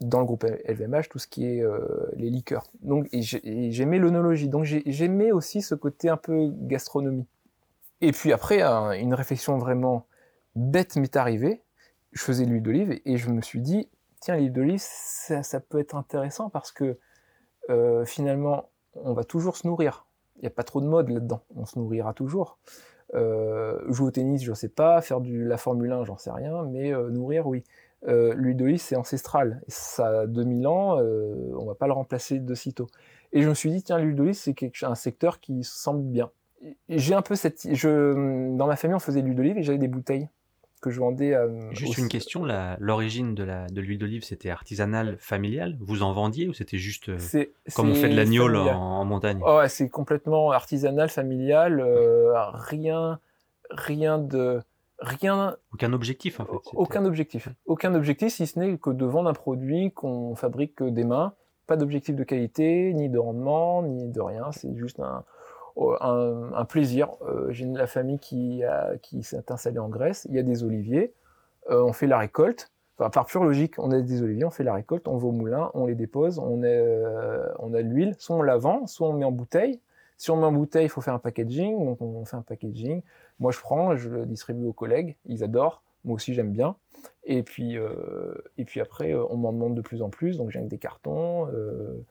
dans 0.00 0.20
le 0.20 0.26
groupe 0.26 0.44
LVMH 0.44 1.08
tout 1.10 1.18
ce 1.18 1.26
qui 1.26 1.44
est 1.46 1.62
euh, 1.62 2.08
les 2.16 2.30
liqueurs. 2.30 2.64
Donc, 2.82 3.08
j'aimais 3.12 3.98
l'onologie. 3.98 4.48
Donc 4.48 4.64
j'ai- 4.64 4.82
j'aimais 4.86 5.32
aussi 5.32 5.60
ce 5.62 5.74
côté 5.74 6.08
un 6.08 6.16
peu 6.16 6.50
gastronomie. 6.52 7.26
Et 8.00 8.12
puis 8.12 8.32
après, 8.32 8.62
un- 8.62 8.92
une 8.92 9.14
réflexion 9.14 9.58
vraiment 9.58 10.06
bête 10.54 10.96
m'est 10.96 11.16
arrivée. 11.16 11.62
Je 12.12 12.22
faisais 12.22 12.44
de 12.44 12.50
l'huile 12.50 12.62
d'olive 12.62 13.00
et, 13.04 13.16
je 13.16 13.28
me 13.30 13.42
suis 13.42 13.60
dit, 13.60 13.88
tiens, 14.20 14.36
l'huile 14.36 14.52
d'olive, 14.52 14.80
ça, 14.80 15.60
peut 15.60 15.80
être 15.80 15.96
intéressant 15.96 16.48
parce 16.48 16.70
que 16.72 16.98
euh, 17.70 18.04
finalement, 18.04 18.70
on 18.94 19.12
va 19.14 19.24
toujours 19.24 19.56
se 19.56 19.66
nourrir. 19.66 20.06
Il 20.36 20.42
n'y 20.42 20.46
a 20.46 20.50
pas 20.50 20.62
trop 20.62 20.80
de 20.80 20.86
mode 20.86 21.08
là-dedans. 21.10 21.42
On 21.56 21.66
se 21.66 21.78
nourrira 21.78 22.14
toujours. 22.14 22.58
Euh, 23.14 23.80
jouer 23.92 24.06
au 24.08 24.10
tennis, 24.10 24.42
je 24.42 24.50
ne 24.50 24.54
sais 24.54 24.68
pas. 24.68 25.00
Faire 25.02 25.20
du, 25.20 25.44
la 25.44 25.56
Formule 25.58 25.90
1, 25.92 26.04
j'en 26.04 26.16
sais 26.16 26.30
rien. 26.30 26.62
Mais 26.64 26.92
nourrir, 26.92 27.46
oui. 27.46 27.64
Euh, 28.06 28.32
l'huile 28.34 28.56
d'olive, 28.56 28.78
c'est 28.78 28.96
ancestral. 28.96 29.60
Et 29.66 29.70
ça 29.70 30.20
a 30.20 30.26
2000 30.26 30.66
ans, 30.66 30.98
euh, 31.00 31.34
on 31.58 31.66
va 31.66 31.74
pas 31.74 31.86
le 31.86 31.92
remplacer 31.92 32.38
de 32.38 32.54
sitôt. 32.54 32.86
Et 33.32 33.42
je 33.42 33.48
me 33.48 33.54
suis 33.54 33.70
dit, 33.70 33.82
tiens, 33.82 33.98
l'huile 33.98 34.14
d'olive, 34.14 34.34
c'est 34.34 34.54
un 34.82 34.94
secteur 34.94 35.40
qui 35.40 35.64
semble 35.64 36.04
bien. 36.04 36.30
J'ai 36.88 37.14
un 37.14 37.22
peu 37.22 37.34
cette. 37.34 37.68
Je, 37.72 38.56
dans 38.56 38.66
ma 38.66 38.76
famille, 38.76 38.94
on 38.94 39.00
faisait 39.00 39.20
de 39.20 39.26
l'huile 39.26 39.36
d'olive 39.36 39.58
et 39.58 39.62
j'avais 39.62 39.78
des 39.78 39.88
bouteilles 39.88 40.28
que 40.80 40.90
je 40.90 41.00
vendais 41.00 41.34
à. 41.34 41.46
Juste 41.70 41.92
aussi- 41.92 42.00
une 42.00 42.08
question, 42.08 42.44
l'origine 42.78 43.34
de 43.34 43.80
l'huile 43.80 43.98
d'olive, 43.98 44.24
c'était 44.24 44.50
artisanal, 44.50 45.16
familial? 45.20 45.76
Vous 45.80 46.02
en 46.02 46.12
vendiez 46.12 46.48
ou 46.48 46.54
c'était 46.54 46.78
juste 46.78 47.10
euh, 47.10 47.44
comme 47.74 47.90
on 47.90 47.94
fait 47.94 48.08
de 48.08 48.16
l'agneau 48.16 48.48
en, 48.48 49.04
montagne? 49.04 49.40
Oh, 49.44 49.58
ouais, 49.58 49.68
c'est 49.68 49.88
complètement 49.88 50.50
artisanal, 50.50 51.08
familial, 51.08 51.80
euh, 51.80 52.32
rien, 52.52 53.20
rien 53.70 54.18
de, 54.18 54.60
rien, 55.00 55.56
Aucun 55.72 55.92
objectif 55.92 56.40
en 56.40 56.44
fait. 56.44 56.52
aucun 56.74 57.04
objectif, 57.04 57.48
aucun 57.66 57.94
objectif 57.94 58.32
si 58.32 58.46
ce 58.46 58.58
n'est 58.58 58.78
que 58.78 58.90
de 58.90 59.04
vendre 59.04 59.28
un 59.28 59.32
produit 59.34 59.92
qu'on 59.92 60.34
fabrique 60.34 60.82
des 60.82 61.04
mains, 61.04 61.34
pas 61.66 61.76
d'objectif 61.76 62.16
de 62.16 62.24
qualité, 62.24 62.92
ni 62.94 63.08
de 63.08 63.18
rendement, 63.18 63.82
ni 63.82 64.08
de 64.08 64.20
rien, 64.20 64.50
c'est 64.52 64.74
juste 64.76 65.00
un, 65.00 65.24
un, 66.00 66.50
un 66.54 66.64
plaisir. 66.64 67.10
Euh, 67.28 67.48
J'ai 67.50 67.66
la 67.66 67.86
famille 67.86 68.18
qui, 68.18 68.64
a- 68.64 68.96
qui 69.02 69.22
s'est 69.22 69.50
installée 69.52 69.78
en 69.78 69.88
Grèce, 69.88 70.26
il 70.30 70.34
y 70.34 70.38
a 70.38 70.42
des 70.42 70.64
oliviers, 70.64 71.12
euh, 71.70 71.82
on 71.82 71.92
fait 71.92 72.06
la 72.06 72.18
récolte. 72.18 72.70
Enfin, 72.98 73.10
par 73.10 73.26
pure 73.26 73.44
logique, 73.44 73.74
on 73.78 73.92
a 73.92 74.00
des 74.00 74.22
oliviers, 74.22 74.44
on 74.44 74.50
fait 74.50 74.64
la 74.64 74.74
récolte, 74.74 75.06
on 75.06 75.18
va 75.18 75.28
au 75.28 75.30
moulin, 75.32 75.70
on 75.74 75.86
les 75.86 75.94
dépose, 75.94 76.40
on, 76.40 76.64
est, 76.64 76.80
euh, 76.80 77.46
on 77.60 77.72
a 77.72 77.82
de 77.82 77.88
l'huile, 77.88 78.16
soit 78.18 78.34
on 78.34 78.42
la 78.42 78.56
vend, 78.56 78.86
soit 78.88 79.08
on 79.08 79.12
met 79.12 79.24
en 79.24 79.30
bouteille. 79.30 79.78
Si 80.18 80.30
on 80.30 80.36
met 80.36 80.44
en 80.44 80.52
bouteille, 80.52 80.86
il 80.86 80.88
faut 80.90 81.00
faire 81.00 81.14
un 81.14 81.18
packaging, 81.18 81.78
donc 81.84 82.02
on 82.02 82.24
fait 82.24 82.36
un 82.36 82.42
packaging. 82.42 83.02
Moi, 83.38 83.52
je 83.52 83.58
prends, 83.60 83.96
je 83.96 84.10
le 84.10 84.26
distribue 84.26 84.66
aux 84.66 84.72
collègues, 84.72 85.16
ils 85.26 85.42
adorent, 85.44 85.82
moi 86.04 86.16
aussi 86.16 86.34
j'aime 86.34 86.52
bien. 86.52 86.76
Et 87.24 87.42
puis, 87.42 87.78
euh, 87.78 88.34
et 88.58 88.64
puis 88.64 88.80
après, 88.80 89.14
euh, 89.14 89.24
on 89.30 89.36
m'en 89.36 89.52
demande 89.52 89.74
de 89.76 89.80
plus 89.80 90.02
en 90.02 90.10
plus, 90.10 90.36
donc 90.36 90.50
j'ai 90.50 90.60
des 90.60 90.78
cartons. 90.78 91.46
euh, 91.48 92.04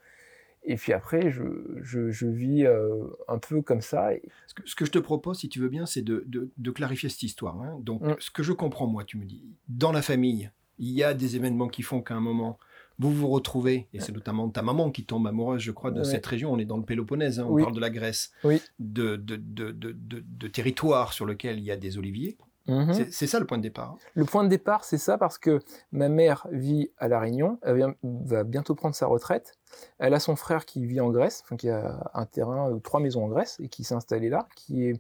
et 0.64 0.76
puis 0.76 0.92
après, 0.92 1.32
je, 1.32 1.44
je, 1.82 2.10
je 2.10 2.28
vis 2.28 2.66
euh, 2.66 3.04
un 3.30 3.38
peu 3.38 3.62
comme 3.62 3.80
ça. 3.82 4.10
Ce 4.48 4.54
que, 4.54 4.62
ce 4.68 4.76
que 4.76 4.86
je 4.86 4.92
te 4.92 5.00
propose, 5.00 5.40
si 5.40 5.48
tu 5.50 5.60
veux 5.60 5.70
bien, 5.70 5.86
c'est 5.86 6.02
de, 6.02 6.24
de- 6.28 6.50
de 6.58 6.72
clarifier 6.72 7.08
cette 7.10 7.24
histoire. 7.24 7.62
hein. 7.62 7.78
Donc, 7.82 8.02
Mm. 8.02 8.16
ce 8.20 8.32
que 8.32 8.44
je 8.44 8.52
comprends, 8.54 8.88
moi, 8.88 9.04
tu 9.06 9.18
me 9.18 9.24
dis, 9.26 9.46
dans 9.70 9.92
la 9.94 10.02
famille, 10.02 10.50
il 10.80 10.92
y 10.92 11.04
a 11.04 11.14
des 11.14 11.36
événements 11.38 11.70
qui 11.70 11.84
font 11.84 12.02
qu'à 12.02 12.16
un 12.16 12.20
moment, 12.20 12.58
vous 13.00 13.12
vous 13.12 13.28
retrouvez, 13.28 13.88
et 13.94 14.00
c'est 14.00 14.12
notamment 14.12 14.50
ta 14.50 14.62
maman 14.62 14.90
qui 14.92 15.06
tombe 15.06 15.28
amoureuse, 15.28 15.62
je 15.62 15.72
crois, 15.72 15.92
de 15.92 16.00
Ouais. 16.00 16.06
cette 16.06 16.26
région. 16.26 16.52
On 16.52 16.58
est 16.58 16.66
dans 16.66 16.78
le 16.78 16.84
Péloponnèse, 16.84 17.40
hein, 17.40 17.46
on 17.48 17.54
Oui. 17.54 17.62
parle 17.64 17.76
de 17.76 17.80
la 17.80 17.90
Grèce, 17.92 18.32
Oui. 18.44 18.62
de, 18.80 19.16
de, 19.18 20.48
territoire 20.48 21.14
sur 21.14 21.26
lequel 21.26 21.60
il 21.60 21.64
y 21.64 21.72
a 21.72 21.78
des 21.78 21.98
oliviers. 21.98 22.38
Mhm. 22.68 22.94
C'est- 23.12 23.28
ça 23.28 23.40
le 23.40 23.46
point 23.46 23.58
de 23.58 23.64
départ. 23.64 23.96
Le 24.14 24.26
point 24.26 24.44
de 24.44 24.50
départ, 24.50 24.84
c'est 24.84 24.98
ça 24.98 25.18
parce 25.18 25.38
que 25.38 25.60
ma 25.94 26.10
mère 26.10 26.48
vit 26.52 26.90
à 26.98 27.08
La 27.08 27.20
Réunion, 27.20 27.60
elle 27.62 27.76
vient- 27.78 27.96
va 28.04 28.44
bientôt 28.44 28.76
prendre 28.76 28.94
sa 28.96 29.06
retraite. 29.08 29.58
Elle 30.00 30.14
a 30.14 30.20
son 30.20 30.36
frère 30.36 30.66
qui 30.66 30.86
vit 30.86 31.00
en 31.00 31.10
Grèce, 31.10 31.44
enfin, 31.46 31.56
qui 31.56 31.70
a 31.70 32.10
un 32.14 32.26
terrain, 32.26 32.70
ou 32.72 32.80
trois 32.80 33.00
maisons 33.00 33.24
en 33.24 33.30
Grèce, 33.30 33.58
et 33.62 33.70
qui 33.70 33.84
s'est 33.86 33.96
installé 33.96 34.28
là, 34.30 34.50
qui 34.56 34.84
est, 34.86 35.00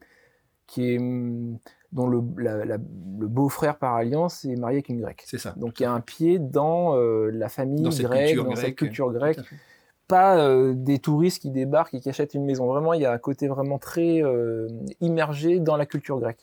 qui 0.66 0.92
est 0.94 0.98
hum, 1.00 1.58
dont 1.92 2.08
le, 2.08 2.22
le 2.38 2.78
beau-frère 3.28 3.78
par 3.78 3.96
alliance 3.96 4.46
est 4.46 4.56
marié 4.56 4.78
avec 4.78 4.90
une 4.90 5.02
grecque. 5.02 5.24
C'est 5.26 5.38
ça. 5.38 5.54
Donc 5.58 5.80
il 5.80 5.84
y 5.84 5.86
a 5.86 5.92
un 5.92 6.02
pied 6.02 6.40
dans 6.40 6.96
la 6.96 7.50
famille 7.50 7.84
grecque, 7.84 8.36
dans 8.36 8.56
cette 8.56 8.76
culture 8.76 9.12
grecque 9.12 9.40
pas 10.08 10.38
euh, 10.38 10.74
des 10.74 11.00
touristes 11.00 11.42
qui 11.42 11.52
débarquent 11.52 11.94
et 11.94 12.00
qui 12.00 12.10
achètent 12.10 12.34
une 12.34 12.46
maison. 12.46 12.66
Vraiment, 12.66 12.94
il 12.94 13.02
y 13.02 13.06
a 13.06 13.12
un 13.12 13.18
côté 13.18 13.48
vraiment 13.48 13.78
très 13.78 14.24
euh, 14.24 14.68
immergé 15.02 15.60
dans 15.60 15.78
la 15.78 15.86
culture 15.86 16.20
grecque. 16.20 16.40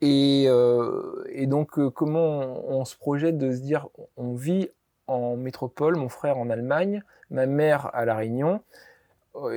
Et, 0.00 0.44
euh, 0.46 1.46
donc, 1.46 1.88
comment 1.90 2.64
on, 2.68 2.84
se 2.84 2.96
projette 2.96 3.38
de 3.38 3.52
se 3.52 3.60
dire, 3.60 3.88
on 4.16 4.34
vit 4.34 4.68
en 5.06 5.36
métropole, 5.36 5.96
mon 5.96 6.08
frère 6.08 6.38
en 6.38 6.48
Allemagne, 6.48 7.02
ma 7.30 7.46
mère 7.46 7.90
à 7.92 8.04
La 8.04 8.14
Réunion, 8.14 8.60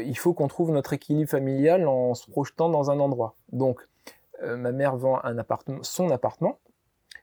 il 0.04 0.18
faut 0.18 0.34
qu'on 0.34 0.48
trouve 0.48 0.72
notre 0.72 0.94
équilibre 0.94 1.30
familial 1.30 1.88
en 1.88 2.16
se 2.16 2.30
projetant 2.30 2.68
dans 2.68 2.90
un 2.90 3.00
endroit. 3.00 3.36
Donc, 3.52 3.80
ma 4.44 4.72
mère 4.72 4.96
vend 4.96 5.20
un 5.24 5.38
appartement, 5.38 5.84
son 5.84 6.10
appartement, 6.10 6.60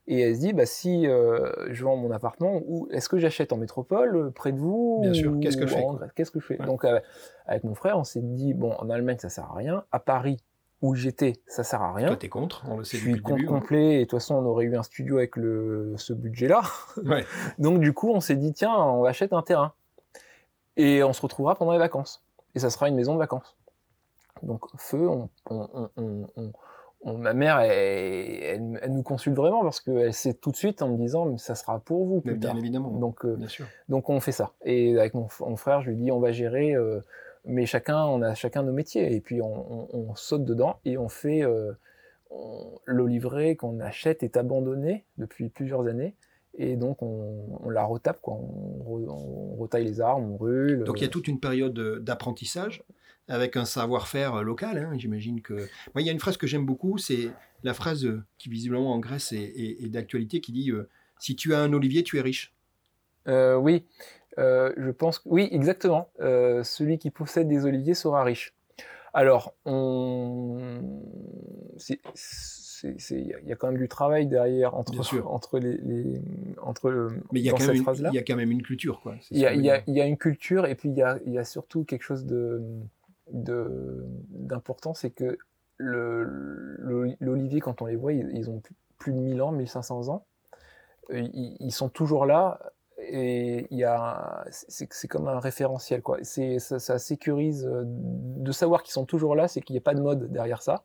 et 0.07 0.21
elle 0.21 0.35
se 0.35 0.41
dit, 0.41 0.53
bah, 0.53 0.67
si 0.67 1.07
euh, 1.07 1.51
je 1.71 1.83
vends 1.83 1.97
mon 1.97 2.11
appartement, 2.11 2.61
ou 2.67 2.89
est-ce 2.91 3.09
que 3.09 3.19
j'achète 3.19 3.53
en 3.53 3.57
métropole, 3.57 4.17
euh, 4.17 4.31
près 4.31 4.53
de 4.53 4.59
vous 4.59 4.99
Bien 5.01 5.15
sûr, 5.15 5.35
qu'est-ce 5.41 5.57
que 5.57 5.67
je 5.67 5.75
fais 5.75 5.85
Qu'est-ce 6.15 6.31
que 6.31 6.41
je 6.41 6.47
fais 6.47 6.57
Donc, 6.59 6.85
euh, 6.85 7.01
avec 7.47 7.65
mon 7.65 7.75
frère, 7.75 7.99
on 7.99 8.05
s'est 8.05 8.21
dit, 8.21 8.53
bon, 8.53 8.73
en 8.73 8.91
Allemagne, 8.91 9.17
ça 9.19 9.31
sert 9.31 9.45
à 9.45 9.55
rien. 9.55 9.85
À 9.93 10.01
Paris, 10.01 10.37
où 10.83 10.95
j'étais, 10.95 11.41
ça 11.47 11.65
sert 11.65 11.81
à 11.81 11.95
rien. 11.95 12.09
Toi, 12.09 12.17
t'es 12.17 12.29
contre, 12.29 12.65
on 12.69 12.77
le 12.77 12.85
sait 12.85 12.99
Je 12.99 13.03
suis 13.03 13.23
contre 13.23 13.47
complet, 13.47 13.95
et 13.95 13.99
de 14.01 14.05
toute 14.05 14.19
façon, 14.19 14.35
on 14.35 14.45
aurait 14.45 14.67
eu 14.67 14.77
un 14.77 14.83
studio 14.83 15.17
avec 15.17 15.37
le, 15.37 15.95
ce 15.97 16.13
budget-là. 16.13 16.63
Ouais. 17.05 17.25
Donc, 17.59 17.81
du 17.81 17.95
coup, 17.95 18.11
on 18.11 18.21
s'est 18.21 18.37
dit, 18.37 18.53
tiens, 18.53 18.75
on 18.75 19.05
achète 19.05 19.33
un 19.33 19.43
terrain. 19.43 19.73
Et 20.77 21.03
on 21.03 21.15
se 21.15 21.23
retrouvera 21.23 21.55
pendant 21.55 21.73
les 21.73 21.79
vacances. 21.79 22.23
Et 22.55 22.59
ça 22.59 22.69
sera 22.69 22.89
une 22.89 22.95
maison 22.95 23.15
de 23.15 23.19
vacances. 23.19 23.57
Donc, 24.43 24.65
feu, 24.77 25.09
on, 25.09 25.31
on, 25.49 25.89
on 26.37 26.53
ma 27.05 27.35
mère, 27.35 27.61
elle, 27.61 28.81
nous 28.89 29.03
consulte 29.03 29.37
vraiment 29.37 29.63
parce 29.63 29.81
qu'elle 29.81 30.15
sait 30.15 30.35
tout 30.35 30.51
de 30.51 30.57
suite 30.57 30.81
en 30.83 30.89
me 30.89 30.97
disant 30.97 31.37
ça 31.37 31.55
sera 31.55 31.79
pour 31.79 32.07
vous 32.07 32.21
plus 32.21 32.35
bien 32.35 32.57
évidemment. 32.57 32.91
Donc, 32.91 33.25
euh, 33.25 33.37
bien 33.37 33.49
sûr. 33.49 33.67
donc 33.89 34.09
on 34.09 34.21
fait 34.21 34.33
ça. 34.33 34.53
Et 34.65 34.99
avec 34.99 35.15
mon, 35.15 35.29
frère, 35.29 35.83
je 35.83 35.91
lui 35.91 35.97
dis 35.97 36.11
on 36.11 36.21
va 36.21 36.33
gérer, 36.33 36.75
euh, 36.75 37.01
mais 37.45 37.67
chacun, 37.67 38.05
on 38.05 38.23
a 38.23 38.35
chacun 38.35 38.63
nos 38.63 38.73
métiers 38.73 39.15
et 39.15 39.21
puis 39.21 39.41
on, 39.43 40.15
saute 40.15 40.45
dedans 40.45 40.79
et 40.85 40.97
on 40.97 41.09
fait 41.09 41.43
euh, 41.43 41.73
l'olivier 42.87 43.57
qu'on 43.57 43.81
achète 43.81 44.23
est 44.23 44.37
abandonné 44.37 45.05
depuis 45.19 45.51
plusieurs 45.51 45.87
années. 45.87 46.15
Et 46.57 46.77
donc 46.77 47.03
on, 47.03 47.69
la 47.69 47.85
retape, 47.85 48.21
quoi. 48.23 48.35
On, 48.35 49.57
retaille 49.59 49.85
les 49.85 50.01
arbres, 50.01 50.27
on 50.27 50.37
brûle. 50.37 50.85
Donc 50.85 51.01
il 51.01 51.03
y 51.03 51.07
a 51.07 51.11
toute 51.11 51.29
une 51.29 51.41
période 51.41 51.79
d'apprentissage 52.03 52.83
avec 53.29 53.57
un 53.57 53.65
savoir-faire 53.65 54.43
local. 54.43 54.79
Hein. 54.79 54.93
J'imagine 54.97 55.41
que. 55.41 55.55
Moi, 55.55 56.03
il 56.03 56.07
y 56.07 56.09
a 56.09 56.13
une 56.13 56.21
phrase 56.21 56.37
que 56.37 56.47
j'aime 56.47 56.67
beaucoup, 56.67 56.99
c'est 56.99 57.31
la 57.63 57.75
phrase 57.75 58.07
qui 58.39 58.49
visiblement 58.49 58.93
en 58.93 58.99
Grèce 58.99 59.33
est, 59.33 59.91
d'actualité, 59.91 60.41
qui 60.41 60.53
dit 60.53 60.71
euh, 60.71 60.89
Si 61.19 61.35
tu 61.37 61.55
as 61.55 61.61
un 61.61 61.73
olivier, 61.73 62.03
tu 62.03 62.19
es 62.19 62.21
riche. 62.21 62.55
Euh, 63.27 63.57
oui, 63.57 63.87
euh, 64.39 64.73
je 64.77 64.91
pense. 64.91 65.23
Oui, 65.25 65.49
exactement. 65.51 66.11
celui 66.19 66.99
qui 66.99 67.11
possède 67.11 67.49
des 67.49 67.65
oliviers 67.65 67.95
sera 67.95 68.23
riche. 68.23 68.55
Alors, 69.15 69.55
on. 69.65 70.93
Il 72.87 73.35
y 73.47 73.53
a 73.53 73.57
quand 73.57 73.69
même 73.69 73.79
du 73.79 73.89
travail 73.89 74.27
derrière 74.27 74.75
entre, 74.75 74.93
entre 75.27 75.59
les, 75.59 76.21
entre 76.61 77.11
mais 77.33 77.41
il 77.41 77.47
y 77.47 77.49
a 77.49 77.53
quand 77.53 77.67
même 77.67 77.77
une, 77.77 78.09
il 78.13 78.15
y 78.15 78.19
a 78.19 78.23
quand 78.23 78.37
même 78.37 78.51
une 78.51 78.63
culture 78.63 79.01
quoi 79.01 79.15
il 79.31 79.39
y, 79.39 79.47
a, 79.47 79.55
il, 79.55 79.95
y 79.95 80.01
a, 80.01 80.07
une 80.07 80.19
culture 80.19 80.67
et 80.67 80.75
puis 80.75 80.91
il 80.91 80.95
y 80.95 81.03
a, 81.03 81.19
il 81.25 81.33
y 81.33 81.39
a 81.39 81.45
surtout 81.45 81.85
quelque 81.85 82.03
chose 82.03 82.27
de 82.27 82.61
d'important, 83.31 84.95
c'est 84.95 85.11
que 85.11 85.39
l'olivier, 85.79 87.61
quand 87.61 87.83
on 87.83 87.87
les 87.87 87.97
voit, 87.97 88.13
ils, 88.13 88.51
ont 88.51 88.63
plus 88.99 89.13
de 89.13 89.19
1000 89.19 89.43
ans, 89.43 89.53
1500 89.53 90.09
ans. 90.09 90.25
Euh, 91.11 91.29
ils, 91.33 91.73
sont 91.73 91.91
toujours 91.91 92.25
là 92.25 92.59
et 92.99 93.67
il 93.71 93.77
y 93.77 93.85
a, 93.85 94.45
c'est 94.51 95.09
comme 95.09 95.29
un 95.29 95.39
référentiel 95.39 96.01
quoi. 96.01 96.19
C'est 96.23 96.59
ça, 96.59 96.79
ça, 96.79 96.99
sécurise 96.99 97.67
euh, 97.67 97.83
de 97.85 98.53
savoir 98.53 98.83
qu'ils 98.83 98.95
sont 98.95 99.05
toujours 99.05 99.35
là, 99.35 99.47
c'est 99.47 99.61
qu'il 99.61 99.75
n'y 99.75 99.79
a 99.79 99.83
pas 99.83 99.93
de 99.93 100.01
mode 100.01 100.33
derrière 100.33 100.63
ça 100.63 100.85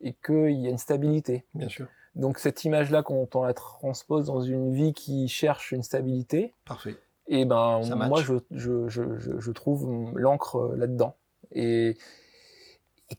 et 0.00 0.12
qu'il 0.12 0.60
y 0.60 0.66
a 0.66 0.70
une 0.70 0.78
stabilité. 0.78 1.44
Bien 1.54 1.68
sûr. 1.68 1.86
Donc 2.16 2.40
cette 2.40 2.64
image-là, 2.64 3.04
quand 3.04 3.36
on 3.36 3.44
la 3.44 3.54
transpose 3.54 4.26
dans 4.26 4.40
une 4.40 4.72
vie 4.72 4.92
qui 4.92 5.28
cherche 5.28 5.70
une 5.70 5.84
stabilité, 5.84 6.52
parfait. 6.64 6.96
Et 7.26 7.40
eh 7.40 7.44
ben 7.46 7.80
moi 8.08 8.20
je, 8.22 8.34
je, 8.50 8.88
je, 8.88 9.02
je 9.38 9.50
trouve 9.52 10.12
l'encre 10.14 10.74
là-dedans. 10.76 11.16
Et, 11.54 11.96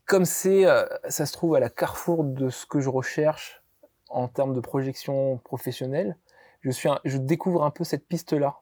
comme 0.04 0.24
c'est, 0.24 0.66
euh, 0.66 0.84
ça 1.08 1.26
se 1.26 1.32
trouve 1.32 1.54
à 1.54 1.60
la 1.60 1.70
carrefour 1.70 2.24
de 2.24 2.50
ce 2.50 2.66
que 2.66 2.80
je 2.80 2.88
recherche 2.88 3.62
en 4.08 4.28
termes 4.28 4.54
de 4.54 4.60
projection 4.60 5.38
professionnelle, 5.38 6.16
je, 6.60 6.70
suis 6.70 6.88
je 7.04 7.18
découvre 7.18 7.64
un 7.64 7.70
peu 7.70 7.84
cette 7.84 8.06
piste-là. 8.06 8.60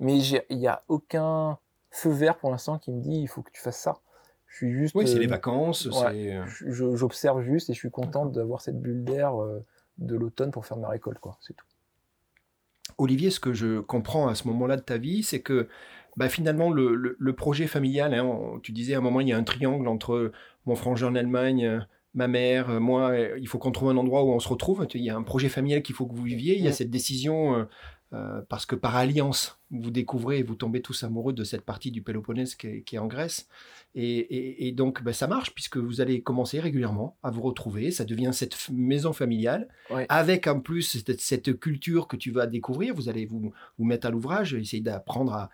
Mais 0.00 0.18
il 0.18 0.58
n'y 0.58 0.66
a 0.66 0.82
aucun 0.88 1.58
feu 1.90 2.10
vert 2.10 2.36
pour 2.36 2.50
l'instant 2.50 2.78
qui 2.78 2.90
me 2.90 3.00
dit 3.00 3.20
il 3.20 3.28
faut 3.28 3.42
que 3.42 3.50
tu 3.52 3.60
fasses 3.60 3.78
ça. 3.78 3.98
Je 4.48 4.56
suis 4.56 4.72
juste. 4.72 4.94
Oui, 4.94 5.06
c'est 5.06 5.18
les 5.18 5.26
euh, 5.26 5.30
vacances. 5.30 5.88
Euh, 5.92 6.44
j'observe 6.68 7.42
juste 7.42 7.70
et 7.70 7.74
je 7.74 7.78
suis 7.78 7.90
content 7.90 8.26
d'avoir 8.26 8.60
cette 8.60 8.80
bulle 8.80 9.04
d'air 9.04 9.34
de 9.98 10.16
l'automne 10.16 10.50
pour 10.50 10.66
faire 10.66 10.76
ma 10.76 10.88
récolte, 10.88 11.18
quoi. 11.18 11.38
C'est 11.40 11.54
tout. 11.54 11.66
Olivier, 12.98 13.30
ce 13.30 13.40
que 13.40 13.52
je 13.52 13.80
comprends 13.80 14.28
à 14.28 14.34
ce 14.34 14.46
moment-là 14.48 14.76
de 14.76 14.82
ta 14.82 14.98
vie, 14.98 15.22
c'est 15.22 15.40
que 15.40 15.68
bah, 16.16 16.28
finalement, 16.28 16.70
le, 16.70 17.32
projet 17.32 17.66
familial, 17.66 18.14
hein, 18.14 18.58
tu 18.62 18.72
disais 18.72 18.94
à 18.94 18.98
un 18.98 19.00
moment, 19.00 19.20
il 19.20 19.28
y 19.28 19.32
a 19.32 19.36
un 19.36 19.44
triangle 19.44 19.88
entre 19.88 20.32
mon 20.66 20.74
frangin 20.74 21.08
en 21.08 21.14
Allemagne, 21.14 21.84
ma 22.14 22.28
mère, 22.28 22.80
moi, 22.80 23.16
il 23.38 23.48
faut 23.48 23.58
qu'on 23.58 23.72
trouve 23.72 23.90
un 23.90 23.96
endroit 23.96 24.24
où 24.24 24.30
on 24.30 24.40
se 24.40 24.48
retrouve. 24.48 24.86
Il 24.94 25.02
y 25.02 25.10
a 25.10 25.16
un 25.16 25.22
projet 25.22 25.48
familial 25.48 25.82
qu'il 25.82 25.94
faut 25.94 26.06
que 26.06 26.14
vous 26.14 26.22
viviez. 26.22 26.56
Il 26.56 26.64
y 26.64 26.68
a 26.68 26.72
cette 26.72 26.90
décision, 26.90 27.56
euh, 27.56 27.64
euh, 28.12 28.42
parce 28.48 28.64
que 28.64 28.76
par 28.76 28.94
alliance, 28.94 29.58
vous 29.72 29.90
découvrez 29.90 30.38
et 30.38 30.42
vous 30.44 30.54
tombez 30.54 30.80
tous 30.80 31.02
amoureux 31.02 31.32
de 31.32 31.42
cette 31.42 31.62
partie 31.62 31.90
du 31.90 32.02
Péloponnèse 32.02 32.54
qui 32.54 32.84
est, 32.88 32.98
en 32.98 33.08
Grèce. 33.08 33.48
Et, 33.96 34.72
donc, 34.76 35.02
bah, 35.02 35.12
ça 35.12 35.26
marche, 35.26 35.52
puisque 35.54 35.76
vous 35.76 36.00
allez 36.00 36.22
commencer 36.22 36.60
régulièrement 36.60 37.16
à 37.24 37.30
vous 37.30 37.42
retrouver. 37.42 37.90
Ça 37.90 38.04
devient 38.04 38.30
cette 38.32 38.56
maison 38.70 39.12
familiale, 39.12 39.68
avec 40.08 40.46
en 40.46 40.60
plus 40.60 41.04
cette, 41.04 41.58
culture 41.58 42.06
que 42.06 42.16
tu 42.16 42.30
vas 42.30 42.46
découvrir. 42.46 42.94
Vous 42.94 43.08
allez 43.08 43.26
vous, 43.26 43.52
vous 43.78 43.84
mettre 43.84 44.06
à 44.06 44.10
l'ouvrage, 44.10 44.54
essayer 44.54 44.82
d'apprendre 44.82 45.32
à, 45.32 45.50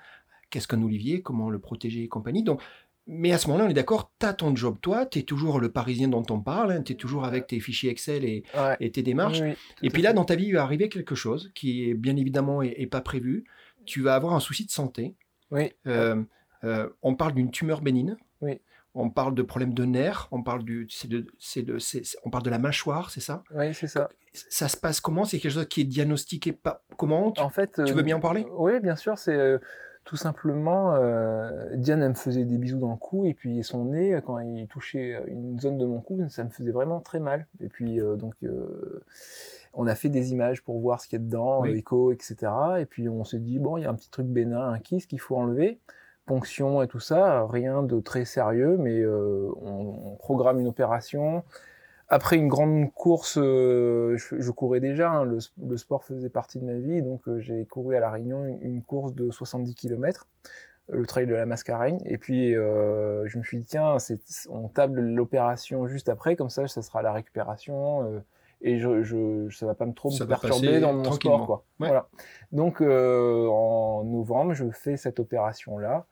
qu'est-ce 0.50 0.68
qu'un 0.68 0.82
olivier, 0.82 1.22
comment 1.22 1.50
le 1.50 1.58
protéger 1.58 2.02
et 2.02 2.08
compagnie. 2.08 2.42
Donc, 2.42 2.60
mais 3.06 3.32
à 3.32 3.38
ce 3.38 3.48
moment-là, 3.48 3.66
on 3.66 3.68
est 3.68 3.74
d'accord, 3.74 4.12
tu 4.20 4.26
as 4.26 4.32
ton 4.34 4.54
job, 4.54 4.76
toi, 4.80 5.04
tu 5.04 5.18
es 5.18 5.22
toujours 5.22 5.58
le 5.58 5.72
Parisien 5.72 6.08
dont 6.08 6.24
on 6.30 6.40
parle, 6.40 6.72
hein, 6.72 6.82
tu 6.82 6.92
es 6.92 6.96
toujours 6.96 7.24
avec 7.24 7.48
tes 7.48 7.58
fichiers 7.58 7.90
Excel 7.90 8.24
et, 8.24 8.44
tes 8.92 9.02
démarches. 9.02 9.40
et 9.82 9.90
puis 9.90 10.02
là, 10.02 10.12
dans 10.12 10.24
ta 10.24 10.36
vie, 10.36 10.46
il 10.46 10.54
va 10.54 10.62
arriver 10.62 10.88
quelque 10.88 11.14
chose 11.14 11.50
qui, 11.54 11.90
est, 11.90 11.94
bien 11.94 12.16
évidemment, 12.16 12.62
n'est 12.62 12.86
pas 12.86 13.00
prévu. 13.00 13.44
Tu 13.84 14.02
vas 14.02 14.14
avoir 14.14 14.34
un 14.34 14.40
souci 14.40 14.64
de 14.64 14.70
santé. 14.70 15.16
Oui. 15.50 15.72
Euh, 15.86 16.22
euh, 16.62 16.88
on 17.02 17.16
parle 17.16 17.34
d'une 17.34 17.50
tumeur 17.50 17.80
bénigne. 17.80 18.16
Oui. 18.42 18.60
On 18.94 19.08
parle 19.08 19.34
de 19.34 19.42
problèmes 19.42 19.74
de 19.74 19.84
nerfs, 19.84 20.28
on 20.32 20.42
parle, 20.42 20.64
du, 20.64 20.88
de, 21.04 21.26
on 22.24 22.30
parle 22.30 22.42
de 22.42 22.50
la 22.50 22.58
mâchoire, 22.58 23.10
c'est 23.10 23.20
ça? 23.20 23.44
Oui, 23.54 23.72
c'est 23.72 23.86
ça. 23.86 24.08
Ça 24.32 24.68
se 24.68 24.76
passe 24.76 25.00
comment? 25.00 25.24
C'est 25.24 25.38
quelque 25.38 25.52
chose 25.52 25.68
qui 25.68 25.80
est 25.82 25.84
diagnostiqué 25.84 26.52
pas 26.52 26.84
comment? 26.96 27.32
En 27.38 27.50
fait, 27.50 27.80
tu 27.86 27.92
veux 27.92 28.02
bien 28.02 28.16
en 28.16 28.20
parler? 28.20 28.44
euh, 28.44 28.54
Oui, 28.56 28.80
bien 28.80 28.96
sûr. 28.96 29.16
C'est 29.16 29.58
tout 30.10 30.16
simplement, 30.16 30.96
euh, 30.96 31.68
Diane, 31.76 32.02
elle 32.02 32.08
me 32.08 32.14
faisait 32.14 32.44
des 32.44 32.58
bisous 32.58 32.80
dans 32.80 32.90
le 32.90 32.96
cou, 32.96 33.26
et 33.26 33.32
puis 33.32 33.62
son 33.62 33.84
nez, 33.84 34.20
quand 34.26 34.40
il 34.40 34.66
touchait 34.66 35.22
une 35.28 35.60
zone 35.60 35.78
de 35.78 35.86
mon 35.86 36.00
cou, 36.00 36.20
ça 36.30 36.42
me 36.42 36.48
faisait 36.48 36.72
vraiment 36.72 36.98
très 36.98 37.20
mal. 37.20 37.46
Et 37.60 37.68
puis, 37.68 38.00
euh, 38.00 38.16
donc, 38.16 38.34
euh, 38.42 39.04
on 39.72 39.86
a 39.86 39.94
fait 39.94 40.08
des 40.08 40.32
images 40.32 40.64
pour 40.64 40.80
voir 40.80 41.00
ce 41.00 41.06
qu'il 41.06 41.20
y 41.20 41.22
a 41.22 41.24
dedans, 41.24 41.62
l'écho, 41.62 42.10
etc. 42.10 42.34
Et 42.80 42.86
puis, 42.86 43.08
on 43.08 43.22
s'est 43.22 43.38
dit, 43.38 43.60
bon, 43.60 43.76
il 43.76 43.84
y 43.84 43.86
a 43.86 43.90
un 43.90 43.94
petit 43.94 44.10
truc 44.10 44.26
bénin, 44.26 44.72
un 44.72 44.80
kyste 44.80 45.08
qu'il 45.08 45.20
faut 45.20 45.36
enlever, 45.36 45.78
ponction 46.26 46.82
et 46.82 46.88
tout 46.88 46.98
ça, 46.98 47.46
rien 47.46 47.84
de 47.84 48.00
très 48.00 48.24
sérieux, 48.24 48.78
mais 48.78 49.06
on, 49.06 50.16
programme 50.18 50.58
une 50.58 50.66
opération 50.66 51.44
après 52.10 52.36
une 52.36 52.48
grande 52.48 52.92
course, 52.92 53.38
euh, 53.38 54.16
je, 54.16 54.50
courais 54.50 54.80
déjà, 54.80 55.10
hein, 55.10 55.24
le, 55.24 55.76
sport 55.76 56.04
faisait 56.04 56.28
partie 56.28 56.58
de 56.58 56.64
ma 56.64 56.74
vie, 56.74 57.02
donc 57.02 57.26
euh, 57.28 57.38
j'ai 57.38 57.64
couru 57.66 57.96
à 57.96 58.00
La 58.00 58.10
Réunion 58.10 58.44
une, 58.60 58.82
course 58.82 59.14
de 59.14 59.30
70 59.30 59.76
km, 59.76 60.26
le 60.88 61.06
trail 61.06 61.26
de 61.26 61.34
la 61.34 61.46
Mascareigne, 61.46 62.00
et 62.04 62.18
puis 62.18 62.56
euh, 62.56 63.28
je 63.28 63.38
me 63.38 63.44
suis 63.44 63.58
dit, 63.58 63.64
tiens, 63.64 63.96
on 64.48 64.66
table 64.68 65.00
l'opération 65.00 65.86
juste 65.86 66.08
après, 66.08 66.34
comme 66.34 66.50
ça, 66.50 66.66
ça 66.66 66.82
sera 66.82 67.00
la 67.00 67.12
récupération, 67.12 68.22
et 68.60 68.78
je, 68.78 69.04
je, 69.04 69.48
ça 69.50 69.66
va 69.66 69.74
pas 69.76 69.86
me 69.86 69.94
trop 69.94 70.10
me 70.10 70.26
perturber 70.26 70.80
dans 70.80 70.92
mon 70.92 71.12
sport. 71.12 71.46
Quoi. 71.46 71.64
Voilà. 71.78 72.08
Donc 72.50 72.80
en 72.80 74.02
novembre, 74.04 74.52
je 74.54 74.68
fais 74.70 74.96
cette 74.96 75.20
opération-là, 75.20 76.06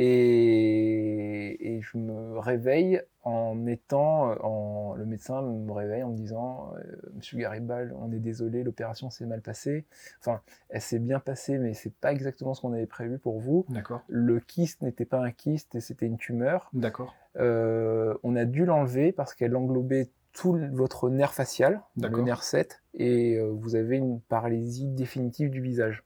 et, 0.00 1.74
et, 1.74 1.80
je 1.80 1.98
me 1.98 2.38
réveille 2.38 3.02
en 3.24 3.66
étant, 3.66 4.32
en, 4.44 4.94
le 4.94 5.04
médecin 5.04 5.42
me 5.42 5.72
réveille 5.72 6.04
en 6.04 6.10
me 6.10 6.16
disant, 6.16 6.72
euh, 6.76 6.96
Monsieur 7.16 7.36
Garibal, 7.36 7.92
on 7.98 8.12
est 8.12 8.20
désolé, 8.20 8.62
l'opération 8.62 9.10
s'est 9.10 9.26
mal 9.26 9.42
passée. 9.42 9.86
Enfin, 10.20 10.40
elle 10.68 10.82
s'est 10.82 11.00
bien 11.00 11.18
passée, 11.18 11.58
mais 11.58 11.74
c'est 11.74 11.92
pas 11.92 12.12
exactement 12.12 12.54
ce 12.54 12.60
qu'on 12.60 12.72
avait 12.72 12.86
prévu 12.86 13.18
pour 13.18 13.40
vous. 13.40 13.66
D'accord. 13.70 14.02
Le 14.06 14.38
kyste 14.38 14.82
n'était 14.82 15.04
pas 15.04 15.18
un 15.18 15.32
kyste, 15.32 15.80
c'était 15.80 16.06
une 16.06 16.16
tumeur. 16.16 16.70
D'accord. 16.74 17.16
Euh, 17.36 18.14
on 18.22 18.36
a 18.36 18.44
dû 18.44 18.66
l'enlever 18.66 19.10
parce 19.10 19.34
qu'elle 19.34 19.56
englobait 19.56 20.10
tout 20.32 20.56
votre 20.72 21.10
nerf 21.10 21.34
facial, 21.34 21.82
le 21.96 22.22
nerf 22.22 22.44
7, 22.44 22.82
et 22.94 23.36
euh, 23.36 23.50
vous 23.50 23.74
avez 23.74 23.96
une 23.96 24.20
paralysie 24.20 24.86
définitive 24.86 25.50
du 25.50 25.60
visage. 25.60 26.04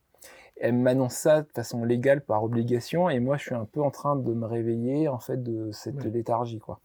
Elle 0.63 0.75
m'annonce 0.77 1.15
ça 1.15 1.43
de 1.43 1.49
façon 1.53 1.85
légale 1.85 2.21
par 2.21 2.45
obligation, 2.45 3.11
et 3.11 3.19
moi 3.19 3.37
je 3.37 3.43
suis 3.43 3.55
un 3.55 3.65
peu 3.65 3.83
en 3.83 3.91
train 3.91 4.15
de 4.15 4.33
me 4.33 4.47
réveiller 4.47 5.09
en 5.09 5.19
fait 5.19 5.43
de 5.43 5.73
cette 5.73 6.05
Ouais. 6.05 6.11
léthargie 6.11 6.61
quoi. 6.61 6.79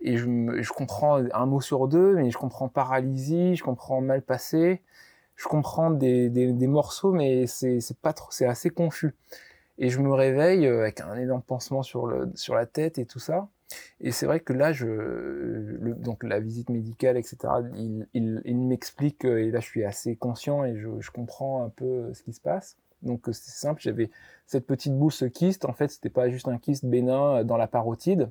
Et 0.00 0.16
je, 0.16 0.72
comprends 0.72 1.16
un 1.16 1.46
mot 1.46 1.60
sur 1.60 1.88
deux, 1.88 2.14
mais 2.14 2.30
je 2.30 2.38
comprends 2.38 2.68
paralysie, 2.68 3.56
je 3.56 3.64
comprends 3.64 4.00
mal 4.00 4.22
passé, 4.22 4.82
je 5.36 5.48
comprends 5.48 5.90
des, 5.90 6.28
des, 6.28 6.52
des 6.52 6.66
morceaux, 6.68 7.12
mais 7.12 7.46
c'est 7.48 7.80
pas 8.02 8.12
trop, 8.12 8.28
c'est 8.30 8.46
assez 8.46 8.70
confus. 8.70 9.14
Et 9.78 9.90
je 9.90 9.98
me 10.00 10.12
réveille 10.12 10.66
euh, 10.66 10.82
avec 10.82 11.00
un 11.00 11.16
énorme 11.16 11.42
pansement 11.42 11.82
sur, 11.82 12.06
le, 12.06 12.30
sur 12.36 12.54
la 12.54 12.66
tête 12.66 12.98
et 12.98 13.06
tout 13.06 13.18
ça. 13.18 13.48
Et 14.00 14.12
c'est 14.12 14.26
vrai 14.26 14.38
que 14.40 14.52
là, 14.52 14.72
je, 14.72 14.86
le- 14.86 15.94
donc 15.94 16.22
la 16.24 16.40
visite 16.40 16.68
médicale, 16.68 17.16
etc., 17.16 17.36
il, 17.76 18.06
il, 18.14 18.42
il 18.44 18.58
m'explique, 18.58 19.24
euh, 19.24 19.38
et 19.42 19.50
là 19.50 19.60
je 19.60 19.66
suis 19.66 19.84
assez 19.84 20.14
conscient 20.16 20.64
et 20.64 20.76
je, 20.76 20.88
je 21.00 21.10
comprends 21.10 21.64
un 21.64 21.68
peu 21.70 21.84
euh, 21.84 22.14
ce 22.14 22.22
qui 22.22 22.32
se 22.32 22.40
passe. 22.40 22.76
Donc 23.02 23.22
c'est 23.26 23.50
simple, 23.50 23.80
j'avais 23.82 24.10
cette 24.46 24.66
petite 24.66 24.96
boule, 24.96 25.12
ce 25.12 25.24
kyste, 25.24 25.64
en 25.64 25.72
fait 25.72 25.88
c'était 25.88 26.10
pas 26.10 26.28
juste 26.30 26.48
un 26.48 26.58
kyste 26.58 26.84
bénin 26.84 27.36
euh, 27.38 27.44
dans 27.44 27.56
la 27.56 27.66
parotide, 27.66 28.30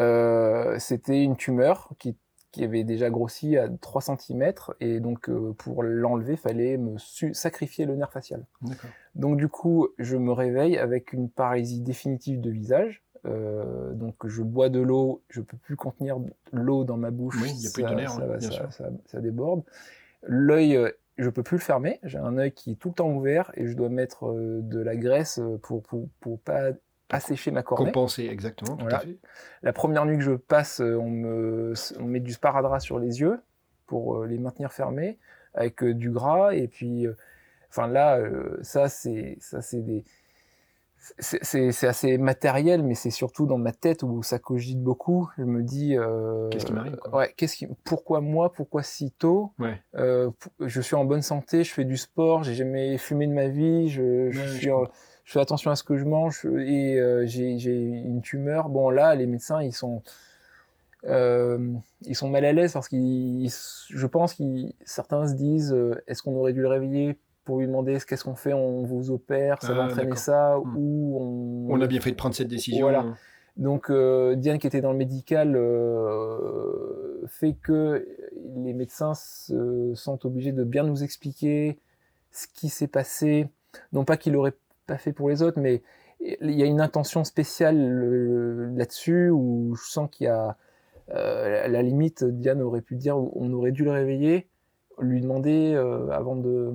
Euh, 0.00 0.76
c'était 0.80 1.22
une 1.22 1.36
tumeur 1.36 1.90
qui, 1.98 2.16
qui 2.50 2.64
avait 2.64 2.82
déjà 2.84 3.10
grossi 3.10 3.56
à 3.56 3.68
3 3.68 4.02
cm, 4.02 4.52
et 4.80 4.98
donc 5.00 5.28
euh, 5.28 5.52
pour 5.56 5.82
l'enlever, 5.84 6.36
fallait 6.36 6.76
me 6.76 6.96
sacrifier 7.32 7.86
le 7.86 7.94
nerf 7.94 8.10
facial. 8.10 8.44
Donc 9.14 9.36
du 9.36 9.48
coup, 9.48 9.88
je 9.98 10.16
me 10.16 10.32
réveille 10.32 10.78
avec 10.78 11.12
une 11.12 11.28
paralysie 11.30 11.80
définitive 11.80 12.40
de 12.40 12.50
visage. 12.50 13.02
Euh, 13.26 13.92
donc 13.94 14.26
je 14.26 14.42
bois 14.42 14.68
de 14.68 14.80
l'eau, 14.80 15.22
je 15.30 15.40
peux 15.40 15.56
plus 15.56 15.76
contenir 15.76 16.18
l'eau 16.52 16.84
dans 16.84 16.96
ma 16.98 17.10
bouche. 17.10 17.40
Oui, 17.40 17.50
il 17.56 17.62
y 17.62 17.66
a 17.68 17.70
plus 17.70 17.82
ça- 17.82 17.88
de 17.88 17.94
ça, 18.08 18.26
va- 18.26 18.36
bien 18.36 18.50
ça- 18.50 18.70
sûr. 18.70 18.72
ça- 19.06 19.20
déborde. 19.20 19.62
L'œil, 20.24 20.92
je 21.16 21.28
peux 21.30 21.42
plus 21.42 21.56
le 21.58 21.62
fermer. 21.62 22.00
J'ai 22.02 22.18
un 22.18 22.36
œil 22.38 22.52
qui 22.52 22.72
est 22.72 22.74
tout 22.74 22.88
le 22.88 22.94
temps 22.94 23.10
ouvert 23.10 23.50
et 23.54 23.66
je 23.66 23.74
dois 23.74 23.88
mettre 23.88 24.26
euh, 24.26 24.60
de 24.62 24.80
la 24.80 24.96
graisse 24.96 25.38
euh, 25.38 25.58
pour 25.58 25.82
pour, 25.82 26.08
pour 26.20 26.40
pas 26.40 26.70
assécher 27.10 27.50
ma 27.50 27.62
cornée. 27.62 27.86
Compenser, 27.86 28.26
exactement, 28.26 28.76
tout 28.76 28.82
Voilà. 28.82 28.98
à 28.98 29.00
fait. 29.00 29.18
La 29.62 29.72
première 29.72 30.06
nuit 30.06 30.16
que 30.16 30.24
je 30.24 30.32
passe, 30.32 30.80
euh, 30.80 30.96
on 30.96 31.10
me 31.10 31.74
on 32.00 32.04
met 32.04 32.20
du 32.20 32.32
sparadrap 32.32 32.80
sur 32.80 32.98
les 32.98 33.20
yeux 33.20 33.40
pour 33.86 34.24
les 34.24 34.38
maintenir 34.38 34.72
fermés 34.72 35.18
avec 35.52 35.84
du 35.84 36.10
gras 36.10 36.54
et 36.54 36.66
puis 36.68 37.06
enfin 37.68 37.86
là 37.86 38.18
ça 38.62 38.88
c'est 38.88 39.36
ça 39.40 39.60
c'est 39.60 39.82
des 39.82 40.04
c'est- 41.18 41.84
assez 41.86 42.18
matériel 42.18 42.82
mais 42.82 42.94
c'est 42.94 43.10
surtout 43.10 43.46
dans 43.46 43.58
ma 43.58 43.72
tête 43.72 44.02
où 44.02 44.22
ça 44.22 44.38
cogite 44.38 44.82
beaucoup 44.82 45.28
je 45.38 45.44
me 45.44 45.62
dis 45.62 45.96
euh, 45.96 46.48
Qu'est-ce 46.50 46.66
qui 46.66 46.72
m'arrive, 46.72 46.98
ouais 47.12 47.32
qu'est-ce 47.36 47.56
qui 47.56 47.66
pourquoi 47.84 48.20
moi 48.20 48.52
pourquoi 48.52 48.82
si 48.82 49.10
tôt 49.12 49.52
Ouais. 49.58 49.80
Euh, 49.96 50.30
je 50.60 50.80
suis 50.80 50.96
en 50.96 51.04
bonne 51.04 51.22
santé 51.22 51.64
je 51.64 51.72
fais 51.72 51.84
du 51.84 51.96
sport 51.96 52.42
j'ai 52.44 52.54
jamais 52.54 52.96
fumé 52.98 53.26
de 53.26 53.32
ma 53.32 53.48
vie 53.48 53.88
je, 53.88 54.30
je 54.30 54.40
Ouais, 54.40 54.46
suis 54.48 54.66
je 54.66 54.70
en- 54.70 54.80
comprends. 54.80 54.94
je 55.24 55.32
fais 55.32 55.40
attention 55.40 55.70
à 55.70 55.76
ce 55.76 55.82
que 55.84 55.96
je 55.96 56.04
mange 56.04 56.44
et 56.46 56.98
euh, 57.00 57.26
j'ai 57.26 57.50
une 57.72 58.20
tumeur. 58.22 58.68
Bon 58.68 58.90
là, 58.90 59.14
les 59.14 59.26
médecins, 59.26 59.62
ils 59.62 59.72
sont 59.72 60.02
ils 61.06 62.14
sont 62.16 62.28
mal 62.30 62.44
à 62.44 62.52
l'aise 62.52 62.72
parce 62.72 62.88
qu'ils, 62.88 63.50
je 63.88 64.06
pense 64.06 64.34
qu'ils 64.34 64.72
certains 64.84 65.26
se 65.26 65.34
disent, 65.34 65.76
est-ce 66.06 66.22
qu'on 66.22 66.34
aurait 66.36 66.52
dû 66.52 66.60
le 66.62 66.68
réveiller 66.68 67.18
pour 67.44 67.58
lui 67.60 67.66
demander 67.66 67.98
ce 67.98 68.06
qu'est-ce 68.06 68.24
qu'on 68.24 68.34
fait, 68.36 68.52
on 68.52 68.82
vous 68.84 69.10
opère, 69.10 69.60
ça 69.62 69.74
va 69.74 69.82
Ah, 69.82 69.86
entraîner 69.86 70.02
d'accord. 70.08 70.18
ça 70.18 70.58
Hmm. 70.58 70.76
ou 70.76 71.18
on. 71.68 71.74
On 71.74 71.80
a 71.80 71.86
bien 71.86 72.00
fait 72.00 72.10
de 72.10 72.16
prendre 72.16 72.34
cette 72.34 72.48
décision. 72.48 72.86
Voilà. 72.86 73.04
Donc 73.56 73.88
euh, 73.90 74.34
Diane 74.34 74.58
qui 74.58 74.66
était 74.66 74.80
dans 74.80 74.90
le 74.92 74.98
médical 74.98 75.54
euh, 75.56 77.24
fait 77.28 77.54
que 77.54 78.06
les 78.56 78.72
médecins 78.72 79.14
se 79.14 79.92
sentent 79.94 80.24
obligés 80.24 80.52
de 80.52 80.64
bien 80.64 80.82
nous 80.82 81.02
expliquer 81.04 81.78
ce 82.32 82.46
qui 82.52 82.68
s'est 82.68 82.88
passé. 82.88 83.48
Non 83.92 84.04
pas 84.04 84.16
qu'il 84.16 84.32
l'aurait 84.32 84.54
pas 84.86 84.98
fait 84.98 85.12
pour 85.12 85.28
les 85.28 85.42
autres, 85.42 85.60
mais 85.60 85.82
il 86.20 86.50
y 86.52 86.62
a 86.62 86.66
une 86.66 86.80
intention 86.80 87.22
spéciale 87.24 87.76
euh, 87.78 88.72
là-dessus 88.76 89.30
où 89.30 89.74
je 89.76 89.84
sens 89.88 90.08
qu'il 90.10 90.24
y 90.24 90.28
a 90.28 90.56
euh, 91.10 91.64
à 91.64 91.68
la 91.68 91.82
limite 91.82 92.24
Diane 92.24 92.62
aurait 92.62 92.80
pu 92.80 92.96
dire 92.96 93.16
on 93.16 93.52
aurait 93.52 93.72
dû 93.72 93.84
le 93.84 93.90
réveiller, 93.92 94.48
lui 94.98 95.20
demander 95.20 95.74
euh, 95.74 96.08
avant 96.10 96.34
de 96.36 96.72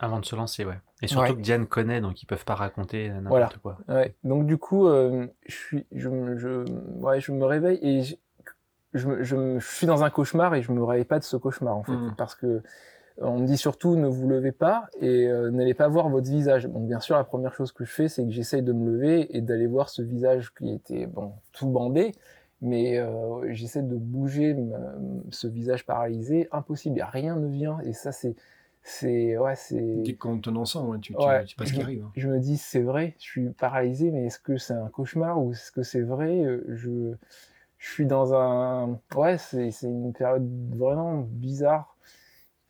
Avant 0.00 0.20
de 0.20 0.24
se 0.24 0.36
lancer, 0.36 0.64
ouais. 0.64 0.78
Et 1.02 1.08
surtout 1.08 1.30
Ouais. 1.32 1.36
que 1.36 1.40
Diane 1.42 1.66
connaît, 1.66 2.00
donc 2.00 2.22
ils 2.22 2.26
peuvent 2.26 2.44
pas 2.44 2.54
raconter 2.54 3.08
n'importe 3.08 3.28
Voilà. 3.28 3.50
quoi. 3.62 3.78
Ouais, 3.88 4.14
donc 4.22 4.46
du 4.46 4.56
coup, 4.56 4.86
euh, 4.86 5.26
je, 5.46 5.54
suis, 5.54 5.86
je, 5.92 6.08
me- 6.08 6.36
je, 6.38 6.64
ouais, 7.00 7.20
je 7.20 7.32
me 7.32 7.44
réveille 7.44 7.78
et 7.82 8.02
je, 8.02 8.14
je, 8.94 9.08
me- 9.08 9.22
je, 9.24 9.34
me- 9.36 9.58
je 9.58 9.66
suis 9.66 9.86
dans 9.88 10.04
un 10.04 10.10
cauchemar 10.10 10.54
et 10.54 10.62
je 10.62 10.70
me 10.70 10.82
réveille 10.84 11.04
pas 11.04 11.18
de 11.18 11.24
ce 11.24 11.36
cauchemar 11.36 11.76
en 11.76 11.82
fait, 11.82 11.92
Mhm. 11.92 12.14
parce 12.16 12.36
que 12.36 12.46
euh, 12.46 12.60
on 13.18 13.38
me 13.40 13.46
dit 13.46 13.56
surtout 13.56 13.96
ne 13.96 14.06
vous 14.06 14.28
levez 14.28 14.52
pas 14.52 14.86
et 15.00 15.26
euh, 15.26 15.50
n'allez 15.50 15.74
pas 15.74 15.88
voir 15.88 16.08
votre 16.08 16.30
visage. 16.30 16.66
Donc 16.66 16.86
bien 16.86 17.00
sûr, 17.00 17.16
la 17.16 17.24
première 17.24 17.52
chose 17.54 17.72
que 17.72 17.84
je 17.84 17.90
fais, 17.90 18.08
c'est 18.08 18.24
que 18.24 18.30
j'essaye 18.30 18.62
de 18.62 18.72
me 18.72 18.92
lever 18.92 19.36
et 19.36 19.40
d'aller 19.40 19.66
voir 19.66 19.88
ce 19.88 20.02
visage 20.02 20.54
qui 20.54 20.72
était 20.72 21.06
bon 21.06 21.32
tout 21.52 21.66
bandé, 21.66 22.12
mais 22.60 22.98
euh, 22.98 23.52
j'essaie 23.52 23.82
de 23.82 23.96
bouger 23.96 24.54
ma- 24.54 24.76
ce 25.30 25.48
visage 25.48 25.84
paralysé, 25.84 26.48
impossible, 26.52 27.04
rien 27.12 27.34
ne 27.34 27.48
vient 27.48 27.80
et 27.80 27.92
ça 27.92 28.12
c'est 28.12 28.36
c'est 28.88 29.36
ouais 29.38 29.54
c'est 29.56 29.80
Dès 30.02 30.14
qu'on 30.14 30.38
te 30.40 30.50
sent, 30.64 30.78
ouais, 30.78 30.98
tu, 31.00 31.14
tu, 31.14 31.18
Ouais. 31.18 31.42
tu 31.44 31.48
sais 31.50 31.54
pas 31.56 31.66
ce 31.66 31.72
qui 31.72 31.80
arrive. 31.82 32.04
hein. 32.04 32.12
je 32.16 32.28
me 32.28 32.38
dis 32.40 32.56
c'est 32.56 32.80
vrai, 32.82 33.14
je 33.18 33.24
suis 33.24 33.48
paralysé, 33.50 34.10
mais 34.10 34.26
est-ce 34.26 34.38
que 34.38 34.56
c'est 34.56 34.74
un 34.74 34.88
cauchemar 34.88 35.42
ou 35.42 35.52
est-ce 35.52 35.70
que 35.72 35.82
c'est 35.82 36.00
vrai 36.02 36.44
Euh, 36.44 36.64
je, 36.68 37.12
je 37.78 37.88
suis 37.92 38.06
dans 38.06 38.34
un... 38.34 38.98
Ouais, 39.14 39.38
c'est 39.38 39.70
c'est 39.70 39.86
une 39.88 40.12
période 40.12 40.48
vraiment 40.76 41.18
bizarre. 41.18 41.96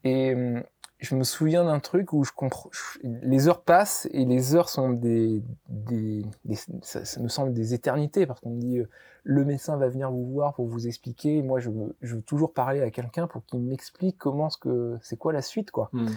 Et 0.04 0.34
hum, 0.34 0.62
je 0.98 1.14
me 1.14 1.22
souviens 1.24 1.64
d'un 1.64 1.80
truc 1.80 2.12
où 2.12 2.24
je 2.24 2.32
comprends... 2.32 2.70
Les 3.02 3.46
heures 3.48 3.62
passent 3.62 4.08
et 4.12 4.24
les 4.24 4.54
heures 4.54 4.68
sont 4.68 4.90
des... 4.90 5.42
des, 5.68 6.24
des- 6.44 6.56
ça, 6.82 7.04
ça 7.04 7.20
me 7.20 7.28
semble 7.28 7.52
des 7.52 7.72
éternités 7.74 8.26
parce 8.26 8.40
qu'on 8.40 8.50
me 8.50 8.60
dit 8.60 8.78
euh, 8.78 8.88
le 9.22 9.44
médecin 9.44 9.76
va 9.76 9.88
venir 9.88 10.10
vous 10.10 10.26
voir 10.26 10.54
pour 10.54 10.66
vous 10.66 10.86
expliquer. 10.86 11.42
Moi, 11.42 11.60
je 11.60 11.70
veux, 11.70 11.94
je 12.02 12.16
veux 12.16 12.22
toujours 12.22 12.52
parler 12.52 12.82
à 12.82 12.90
quelqu'un 12.90 13.26
pour 13.26 13.44
qu'il 13.46 13.60
m'explique 13.60 14.18
comment 14.18 14.50
ce 14.50 14.58
que... 14.58 14.98
C'est 15.02 15.16
quoi 15.16 15.32
la 15.32 15.42
suite, 15.42 15.70
quoi 15.70 15.90
Hmm. 15.92 16.08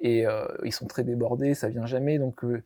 et 0.00 0.26
euh, 0.26 0.46
ils 0.64 0.72
sont 0.72 0.86
très 0.86 1.02
débordés, 1.04 1.54
ça 1.54 1.68
vient 1.68 1.86
jamais. 1.86 2.18
Donc 2.18 2.44
euh, 2.44 2.62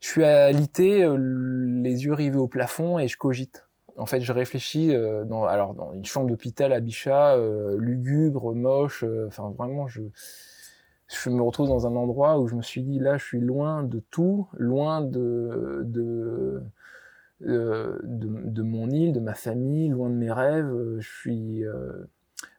je 0.00 0.08
suis 0.08 0.24
alité, 0.24 1.08
les 1.18 2.04
yeux 2.04 2.12
rivés 2.14 2.38
au 2.38 2.48
plafond 2.48 2.98
et 2.98 3.08
je 3.08 3.16
cogite. 3.16 3.66
En 3.96 4.06
fait, 4.06 4.20
je 4.20 4.32
réfléchis 4.32 4.94
dans 5.26 5.44
alors 5.44 5.74
dans 5.74 5.92
une 5.92 6.04
chambre 6.04 6.28
d'hôpital 6.28 6.72
à 6.72 6.80
Bichat, 6.80 7.36
lugubre, 7.76 8.54
moche. 8.54 9.04
Enfin 9.26 9.52
vraiment, 9.56 9.86
je 9.86 10.00
je 11.12 11.30
me 11.30 11.42
retrouve 11.42 11.68
dans 11.68 11.86
un 11.86 11.96
endroit 11.96 12.38
où 12.38 12.46
je 12.48 12.54
me 12.54 12.62
suis 12.62 12.82
dit 12.82 12.98
là, 12.98 13.18
je 13.18 13.24
suis 13.24 13.40
loin 13.40 13.82
de 13.82 14.00
tout, 14.10 14.48
loin 14.54 15.00
de 15.00 15.82
de 15.84 16.62
euh, 17.44 17.98
de, 18.04 18.28
de 18.44 18.62
mon 18.62 18.88
île, 18.90 19.12
de 19.12 19.20
ma 19.20 19.34
famille, 19.34 19.88
loin 19.88 20.08
de 20.08 20.14
mes 20.14 20.30
rêves. 20.30 20.72
Je 20.98 21.08
suis 21.08 21.64
euh, 21.64 22.04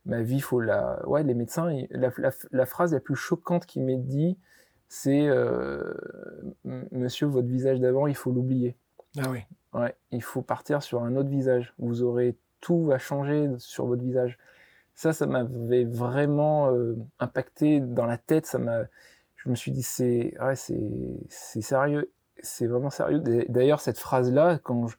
ma 0.06 0.22
vie, 0.22 0.42
faut 0.42 0.60
la. 0.60 1.02
Ouais, 1.08 1.24
les 1.24 1.34
médecins, 1.34 1.70
la, 1.92 2.12
la, 2.18 2.32
la 2.52 2.66
phrase 2.66 2.94
la 2.94 3.00
plus 3.00 3.16
choquante 3.16 3.66
qui 3.66 3.80
m'est 3.80 3.98
dit, 3.98 4.38
c'est 4.90 5.28
euh, 5.28 5.94
Monsieur, 6.92 7.28
votre 7.28 7.48
visage 7.48 7.80
d'avant, 7.80 8.08
il 8.08 8.16
faut 8.16 8.32
l'oublier. 8.32 8.76
Ah 9.18 9.30
oui. 9.30 9.40
Ouais, 9.74 9.96
il 10.12 10.22
faut 10.22 10.42
partir 10.42 10.84
sur 10.84 11.04
un 11.04 11.16
autre 11.16 11.30
visage. 11.30 11.74
Vous 11.80 12.04
aurez 12.04 12.36
tout 12.62 12.86
va 12.86 12.98
changer 12.98 13.50
sur 13.58 13.86
votre 13.86 14.04
visage. 14.04 14.38
Ça, 14.96 15.12
ça 15.14 15.26
m'avait 15.26 15.86
vraiment 15.86 16.72
euh, 16.72 16.96
impacté 17.20 17.80
dans 17.80 18.06
la 18.06 18.18
tête. 18.18 18.46
Ça 18.46 18.60
m'a. 18.60 18.84
Je 19.36 19.50
me 19.50 19.56
suis 19.56 19.72
dit, 19.72 19.84
c'est 19.84 20.36
ouais, 20.42 20.56
c'est 20.56 20.80
c'est 21.30 21.62
sérieux, 21.62 22.12
c'est 22.42 22.68
vraiment 22.68 22.90
sérieux. 22.90 23.20
D'ailleurs, 23.50 23.82
cette 23.82 24.00
phrase-là, 24.00 24.60
quand 24.64 24.88
je... 24.88 24.96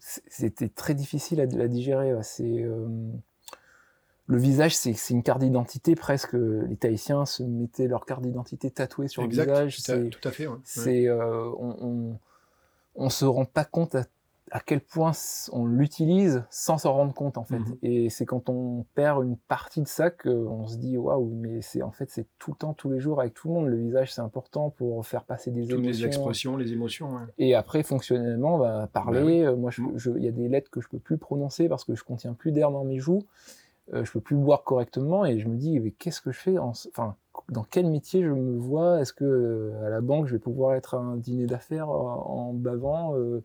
c'était 0.00 0.68
très 0.68 0.94
difficile 0.94 1.40
à 1.40 1.46
la 1.46 1.68
digérer. 1.68 2.14
ouais. 2.14 2.22
C'est 2.22 2.62
euh, 2.62 2.86
le 4.26 4.38
visage, 4.38 4.76
c'est 4.76 4.92
c'est 4.94 5.14
une 5.14 5.22
carte 5.22 5.40
d'identité 5.40 5.94
presque. 5.94 6.34
Les 6.34 6.76
Tahitiens 6.76 7.24
se 7.26 7.42
mettaient 7.42 7.88
leur 7.88 8.04
carte 8.04 8.22
d'identité 8.22 8.70
tatouée 8.70 9.08
sur 9.08 9.22
exact. 9.22 9.46
le 9.46 9.66
visage. 9.66 9.76
tout, 9.82 9.92
à, 9.92 9.94
C'est 9.94 10.08
tout 10.10 10.28
à 10.28 10.30
fait. 10.30 10.46
ouais. 10.46 10.54
Ouais. 10.54 10.60
c'est 10.64 11.08
euh, 11.08 11.50
on, 11.58 11.76
on 11.80 12.18
on 12.96 13.10
se 13.10 13.24
rend 13.24 13.44
pas 13.44 13.64
compte 13.64 13.94
à, 13.96 14.04
à 14.56 14.60
quel 14.60 14.80
point 14.80 15.10
on 15.52 15.66
l'utilise 15.66 16.44
sans 16.48 16.78
s'en 16.78 16.92
rendre 16.92 17.12
compte 17.12 17.38
en 17.38 17.44
fait 17.44 17.58
Mhm. 17.58 17.76
et 17.82 18.08
c'est 18.08 18.24
quand 18.24 18.48
on 18.48 18.86
perd 18.94 19.24
une 19.24 19.36
partie 19.36 19.82
de 19.82 19.88
ça 19.88 20.10
qu'on 20.10 20.68
se 20.68 20.76
dit 20.78 20.96
waouh 20.96 21.28
mais 21.34 21.60
c'est 21.60 21.82
en 21.82 21.90
fait 21.90 22.08
c'est 22.08 22.28
tout 22.38 22.52
le 22.52 22.56
temps 22.56 22.72
tous 22.72 22.88
les 22.88 23.00
jours 23.00 23.20
avec 23.20 23.34
tout 23.34 23.48
le 23.48 23.54
monde 23.54 23.66
le 23.66 23.76
visage 23.76 24.14
c'est 24.14 24.20
important 24.20 24.70
pour 24.70 25.04
faire 25.04 25.24
passer 25.24 25.50
des 25.50 25.66
Toutes 25.66 25.84
les 25.84 26.06
expressions, 26.06 26.56
les 26.56 26.72
émotions. 26.72 27.10
ouais. 27.16 27.22
et 27.38 27.56
après 27.56 27.82
fonctionnellement 27.82 28.58
bah, 28.58 28.88
parler 28.92 29.18
Bah 29.20 29.26
oui. 29.26 29.40
euh, 29.44 29.56
moi 29.56 29.72
je- 29.72 30.10
il 30.16 30.22
y 30.24 30.28
a 30.28 30.32
des 30.32 30.48
lettres 30.48 30.70
que 30.70 30.80
je 30.80 30.88
peux 30.88 31.00
plus 31.00 31.18
prononcer 31.18 31.68
parce 31.68 31.84
que 31.84 31.96
je 31.96 32.04
contiens 32.04 32.32
plus 32.32 32.52
d'air 32.52 32.70
dans 32.70 32.84
mes 32.84 33.00
joues 33.00 33.24
euh, 33.92 34.04
je 34.04 34.12
peux 34.12 34.20
plus 34.20 34.36
boire 34.36 34.62
correctement 34.62 35.26
et 35.26 35.40
je 35.40 35.48
me 35.48 35.56
dis 35.56 35.80
mais 35.80 35.90
qu'est-ce 35.90 36.20
que 36.20 36.30
je 36.30 36.38
fais 36.38 36.58
en 36.58 36.70
enfin 36.70 37.16
dans 37.50 37.64
quel 37.64 37.86
métier 37.88 38.22
je 38.22 38.30
me 38.30 38.56
vois? 38.56 39.00
Est-ce 39.00 39.12
que 39.12 39.24
euh, 39.24 39.84
à 39.84 39.90
la 39.90 40.00
banque 40.00 40.26
je 40.28 40.32
vais 40.34 40.38
pouvoir 40.38 40.74
être 40.76 40.94
à 40.94 40.98
un 40.98 41.16
dîner 41.16 41.46
d'affaires 41.46 41.90
en, 41.90 42.48
en 42.48 42.52
bavant 42.54 43.16
euh, 43.16 43.42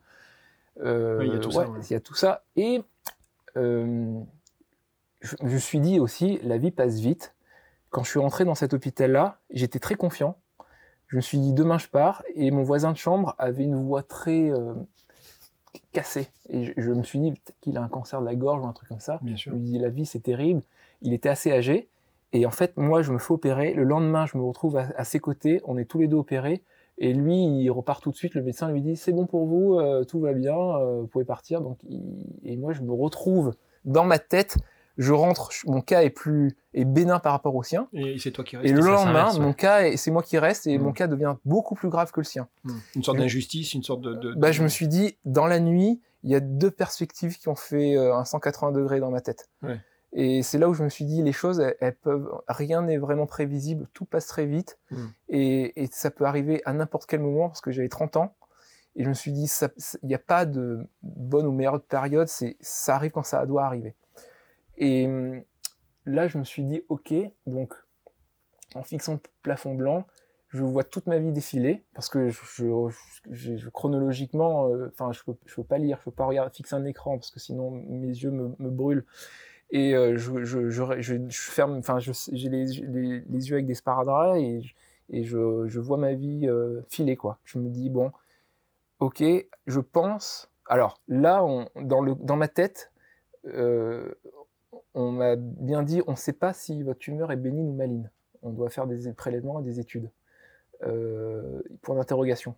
euh, 0.84 1.18
Oui, 1.18 1.26
il 1.28 1.32
y 1.32 1.36
a 1.36 1.38
tout 1.40 1.50
ça, 1.50 1.68
ouais. 1.68 1.80
Il 1.88 1.92
y 1.92 1.96
a 1.96 2.00
tout 2.00 2.14
ça 2.14 2.44
et 2.56 2.82
euh, 3.56 4.20
je 5.20 5.36
me 5.42 5.58
suis 5.58 5.80
dit 5.80 6.00
aussi, 6.00 6.38
la 6.42 6.58
vie 6.58 6.70
passe 6.70 6.98
vite. 7.00 7.34
Quand 7.90 8.04
je 8.04 8.10
suis 8.10 8.20
rentré 8.20 8.44
dans 8.44 8.54
cet 8.54 8.72
hôpital-là, 8.72 9.38
j'étais 9.50 9.78
très 9.80 9.96
confiant. 9.96 10.36
Je 11.08 11.16
me 11.16 11.20
suis 11.20 11.38
dit, 11.38 11.52
demain 11.52 11.76
je 11.78 11.88
pars. 11.88 12.22
Et 12.36 12.50
mon 12.52 12.62
voisin 12.62 12.92
de 12.92 12.96
chambre 12.96 13.34
avait 13.38 13.64
une 13.64 13.74
voix 13.74 14.02
très 14.04 14.50
euh, 14.50 14.72
cassée. 15.92 16.28
Et 16.48 16.64
je, 16.66 16.72
je 16.76 16.90
me 16.92 17.02
suis 17.02 17.18
dit, 17.18 17.32
peut-être 17.32 17.58
qu'il 17.60 17.76
a 17.76 17.82
un 17.82 17.88
cancer 17.88 18.20
de 18.20 18.26
la 18.26 18.36
gorge 18.36 18.62
ou 18.62 18.66
un 18.68 18.72
truc 18.72 18.88
comme 18.88 19.00
ça. 19.00 19.18
Bien 19.22 19.34
Je 19.34 19.40
sûr. 19.42 19.52
me 19.52 19.58
dis, 19.58 19.78
la 19.78 19.88
vie 19.88 20.06
c'est 20.06 20.20
terrible. 20.20 20.62
Il 21.02 21.12
était 21.12 21.28
assez 21.28 21.50
âgé. 21.52 21.88
Et 22.32 22.46
en 22.46 22.52
fait, 22.52 22.76
moi, 22.76 23.02
je 23.02 23.12
me 23.12 23.18
fais 23.18 23.32
opérer. 23.32 23.74
Le 23.74 23.82
lendemain, 23.82 24.24
je 24.26 24.38
me 24.38 24.44
retrouve 24.44 24.76
à, 24.76 24.86
à 24.96 25.04
ses 25.04 25.18
côtés. 25.18 25.60
On 25.64 25.76
est 25.76 25.84
tous 25.84 25.98
les 25.98 26.06
deux 26.06 26.16
opérés. 26.16 26.62
Et 27.02 27.12
lui, 27.14 27.34
il 27.62 27.70
repart 27.70 28.02
tout 28.02 28.10
de 28.10 28.16
suite. 28.16 28.34
Le 28.34 28.42
médecin 28.42 28.68
lui 28.70 28.82
dit, 28.82 28.94
c'est 28.96 29.12
bon 29.12 29.26
pour 29.26 29.46
vous, 29.46 29.78
euh, 29.78 30.04
tout 30.04 30.20
va 30.20 30.32
bien, 30.34 30.54
euh, 30.56 31.00
vous 31.00 31.06
pouvez 31.06 31.24
partir. 31.24 31.62
Donc, 31.62 31.78
il- 31.88 32.26
et 32.44 32.56
moi, 32.56 32.72
je 32.74 32.82
me 32.82 32.92
retrouve 32.92 33.54
dans 33.86 34.04
ma 34.04 34.18
tête. 34.18 34.56
Je 34.98 35.14
rentre, 35.14 35.50
mon 35.66 35.80
cas 35.80 36.02
est 36.02 36.10
plus 36.10 36.56
est 36.74 36.84
bénin 36.84 37.18
par 37.20 37.32
rapport 37.32 37.56
au 37.56 37.62
sien. 37.62 37.88
Et 37.94 38.18
c'est 38.18 38.32
toi 38.32 38.44
qui 38.44 38.56
Et 38.56 38.58
restes. 38.58 38.74
le 38.74 38.80
lendemain, 38.82 39.32
mon 39.38 39.54
cas, 39.54 39.82
est- 39.84 39.96
c'est 39.96 40.10
moi 40.10 40.22
qui 40.22 40.36
reste 40.36 40.66
et 40.66 40.76
Mm. 40.76 40.82
mon 40.82 40.92
cas 40.92 41.06
devient 41.06 41.36
beaucoup 41.46 41.74
plus 41.74 41.88
grave 41.88 42.12
que 42.12 42.20
le 42.20 42.24
sien. 42.24 42.48
Hmm. 42.64 42.72
Une 42.96 43.02
sorte 43.02 43.16
d'injustice, 43.18 43.72
une 43.72 43.82
sorte 43.82 44.02
de. 44.02 44.12
de- 44.14 44.34
Bah, 44.34 44.52
je 44.52 44.62
me 44.62 44.68
suis 44.68 44.86
dit, 44.88 45.16
dans 45.24 45.46
la 45.46 45.58
nuit, 45.58 46.00
il 46.22 46.30
y 46.30 46.34
a 46.34 46.40
deux 46.40 46.70
perspectives 46.70 47.38
qui 47.38 47.48
ont 47.48 47.54
fait 47.54 47.96
euh, 47.96 48.14
un 48.14 48.26
180 48.26 48.72
degrés 48.72 49.00
dans 49.00 49.10
ma 49.10 49.22
tête. 49.22 49.48
Ouais. 49.62 49.80
Et 50.12 50.42
c'est 50.42 50.58
là 50.58 50.68
où 50.68 50.74
je 50.74 50.82
me 50.82 50.88
suis 50.88 51.04
dit, 51.04 51.22
les 51.22 51.32
choses, 51.32 51.60
elles, 51.60 51.76
elles 51.80 51.94
peuvent, 51.94 52.28
rien 52.48 52.82
n'est 52.82 52.98
vraiment 52.98 53.26
prévisible, 53.26 53.86
tout 53.92 54.04
passe 54.04 54.26
très 54.26 54.46
vite, 54.46 54.78
Mm. 54.90 55.06
et, 55.28 55.82
et 55.84 55.88
ça 55.92 56.10
peut 56.10 56.24
arriver 56.24 56.62
à 56.64 56.72
n'importe 56.72 57.06
quel 57.08 57.20
moment 57.20 57.48
parce 57.48 57.60
que 57.60 57.70
j'avais 57.70 57.88
30 57.88 58.16
ans. 58.16 58.34
Et 58.96 59.04
je 59.04 59.08
me 59.08 59.14
suis 59.14 59.30
dit, 59.30 59.48
il 60.02 60.08
n'y 60.08 60.14
a 60.16 60.18
pas 60.18 60.46
de 60.46 60.84
bonne 61.02 61.46
ou 61.46 61.52
meilleure 61.52 61.80
période, 61.80 62.26
c'est, 62.26 62.56
ça 62.60 62.96
arrive 62.96 63.12
quand 63.12 63.22
ça 63.22 63.46
doit 63.46 63.64
arriver. 63.64 63.94
Et 64.78 65.06
hum, 65.06 65.42
là, 66.06 66.26
je 66.26 66.38
me 66.38 66.44
suis 66.44 66.64
dit, 66.64 66.82
ok, 66.88 67.14
donc 67.46 67.72
en 68.74 68.82
fixant 68.82 69.12
le 69.14 69.20
plafond 69.42 69.74
blanc, 69.74 70.06
je 70.48 70.64
vois 70.64 70.82
toute 70.82 71.06
ma 71.06 71.18
vie 71.18 71.30
défiler 71.30 71.84
parce 71.94 72.08
que 72.08 72.28
je, 72.30 72.40
je- 72.56 72.88
je- 73.30 73.56
je- 73.56 73.68
chronologiquement, 73.68 74.68
euh, 74.68 74.88
enfin, 74.92 75.12
je 75.12 75.22
peux, 75.22 75.34
je 75.46 75.54
peux 75.54 75.62
pas 75.62 75.78
lire, 75.78 75.98
je 76.00 76.04
peux 76.06 76.10
pas 76.10 76.24
regarder, 76.26 76.52
fixer 76.52 76.74
un 76.74 76.84
écran 76.84 77.16
parce 77.16 77.30
que 77.30 77.38
sinon 77.38 77.70
mes 77.70 78.08
yeux 78.08 78.32
me, 78.32 78.56
me 78.58 78.70
brûlent. 78.70 79.04
Et 79.70 79.94
euh, 79.94 80.16
je, 80.16 80.44
je, 80.44 80.68
je, 80.68 81.00
je, 81.00 81.14
je 81.28 81.40
ferme, 81.50 81.76
enfin, 81.78 81.98
j'ai 81.98 82.48
les, 82.48 82.66
les, 82.66 83.20
les 83.20 83.48
yeux 83.48 83.54
avec 83.54 83.66
des 83.66 83.74
sparadraps 83.74 84.36
et, 84.36 84.60
je- 84.62 84.74
et 85.10 85.24
je, 85.24 85.66
je 85.66 85.80
vois 85.80 85.96
ma 85.96 86.14
vie 86.14 86.48
euh, 86.48 86.82
filer 86.88 87.16
quoi. 87.16 87.38
Je 87.44 87.58
me 87.58 87.68
dis 87.68 87.90
bon, 87.90 88.12
ok, 88.98 89.22
je 89.66 89.80
pense. 89.80 90.50
Alors 90.66 91.00
là, 91.08 91.44
on, 91.44 91.68
dans 91.80 92.00
le, 92.00 92.14
dans 92.16 92.36
ma 92.36 92.48
tête, 92.48 92.92
euh, 93.46 94.12
on 94.94 95.12
m'a 95.12 95.36
bien 95.36 95.82
dit, 95.82 96.02
on 96.06 96.12
ne 96.12 96.16
sait 96.16 96.32
pas 96.32 96.52
si 96.52 96.82
votre 96.82 96.98
tumeur 96.98 97.30
est 97.32 97.36
bénigne 97.36 97.68
ou 97.68 97.74
maligne. 97.74 98.10
On 98.42 98.50
doit 98.50 98.70
faire 98.70 98.86
des 98.86 99.12
prélèvements 99.12 99.60
et 99.60 99.64
des 99.64 99.80
études. 99.80 100.10
Point 100.80 101.94
d'interrogation. 101.94 102.54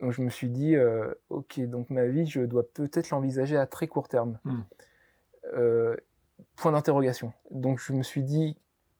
Donc 0.00 0.12
je 0.12 0.22
me 0.22 0.28
suis 0.28 0.48
dit, 0.48 0.74
euh, 0.74 1.14
ok, 1.30 1.60
donc 1.60 1.88
ma 1.90 2.06
vie, 2.06 2.26
je 2.26 2.40
dois 2.40 2.64
peut-être 2.68 3.10
l'envisager 3.10 3.56
à 3.56 3.66
très 3.66 3.86
court 3.86 4.08
terme. 4.08 4.38
Hmm. 4.44 4.62
Euh, 5.54 5.96
point 6.56 6.72
d'interrogation. 6.72 7.32
Donc 7.50 7.78
je 7.78 7.92
me 7.92 8.02
suis 8.02 8.22
dit, 8.22 8.56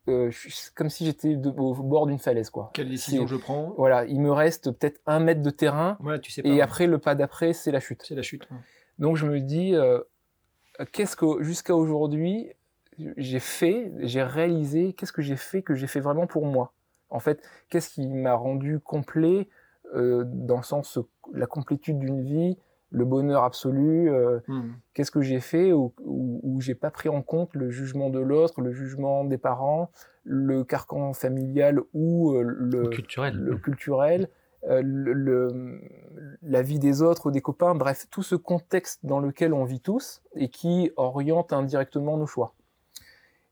euh, 0.09 0.31
comme 0.75 0.91
si 0.91 1.05
j'étais 1.07 1.35
au 1.37 1.75
bord 1.75 2.07
d'une 2.07 2.19
falaise, 2.19 2.51
quoi. 2.51 2.71
Quelle 2.75 2.89
décision 2.89 3.27
je 3.27 3.37
prends? 3.37 3.73
Voilà, 3.77 4.05
il 4.05 4.21
me 4.21 4.31
reste 4.33 4.71
peut-être 4.73 5.01
un 5.07 5.21
mètre 5.21 5.43
de 5.43 5.51
terrain, 5.51 5.97
Voilà, 6.01 6.19
tu 6.19 6.31
sais 6.31 6.43
pas. 6.43 6.49
et 6.49 6.61
après 6.61 6.87
le 6.87 6.99
pas 6.99 7.15
d'après, 7.15 7.53
c'est 7.53 7.71
la 7.71 7.81
chute. 7.81 8.03
C'est 8.07 8.15
la 8.15 8.23
chute. 8.23 8.49
Donc 8.99 9.17
je 9.17 9.27
me 9.27 9.41
dis, 9.41 9.75
euh, 9.75 10.01
qu'est-ce 10.93 11.17
que 11.17 11.43
jusqu'à 11.43 11.75
aujourd'hui 11.75 12.51
j'ai 13.17 13.41
fait, 13.41 13.91
j'ai 14.01 14.23
réalisé, 14.23 14.93
qu'est-ce 14.93 15.13
que 15.13 15.23
j'ai 15.23 15.37
fait 15.37 15.63
que 15.63 15.75
j'ai 15.75 15.87
fait 15.89 16.01
vraiment 16.01 16.27
pour 16.27 16.47
moi? 16.47 16.73
En 17.11 17.19
fait, 17.19 17.43
qu'est-ce 17.69 17.91
qui 17.91 18.07
m'a 18.07 18.35
rendu 18.35 18.79
complet 18.81 19.49
euh, 19.95 20.25
dans 20.27 20.57
le 20.59 20.63
sens 20.63 20.99
la 21.33 21.47
complétude 21.47 21.99
d'une 21.99 22.23
vie, 22.23 22.57
le 22.95 23.05
bonheur 23.05 23.43
absolu 23.45 24.09
euh, 24.11 24.39
Hmm. 24.47 24.73
Qu'est-ce 24.95 25.11
que 25.11 25.21
j'ai 25.23 25.41
fait 25.41 25.73
où 25.73 26.61
j'ai 26.61 26.75
pas 26.77 26.91
pris 26.91 27.09
en 27.09 27.21
compte 27.23 27.55
le 27.55 27.69
jugement 27.71 28.11
de 28.11 28.21
l'autre, 28.21 28.61
le 28.61 28.73
jugement 28.73 29.25
des 29.25 29.39
parents, 29.39 29.91
le 30.23 30.63
carcan 30.63 31.13
familial 31.13 31.81
ou 31.93 32.33
euh, 32.33 32.43
le, 32.43 32.89
culturel. 32.89 33.35
le 33.37 33.57
culturel, 33.57 34.29
euh, 34.69 34.81
le, 34.85 35.13
le- 35.13 35.81
la 36.43 36.63
vie 36.63 36.79
des 36.79 37.03
autres 37.03 37.27
ou 37.27 37.31
des 37.33 37.41
copains, 37.41 37.75
bref, 37.75 38.07
tout 38.11 38.23
ce 38.23 38.37
contexte 38.37 39.05
dans 39.05 39.19
lequel 39.19 39.53
on 39.53 39.65
vit 39.65 39.81
tous 39.81 40.23
et 40.37 40.49
qui 40.49 40.93
oriente 40.97 41.53
indirectement 41.53 42.17
nos 42.17 42.27
choix. 42.27 42.55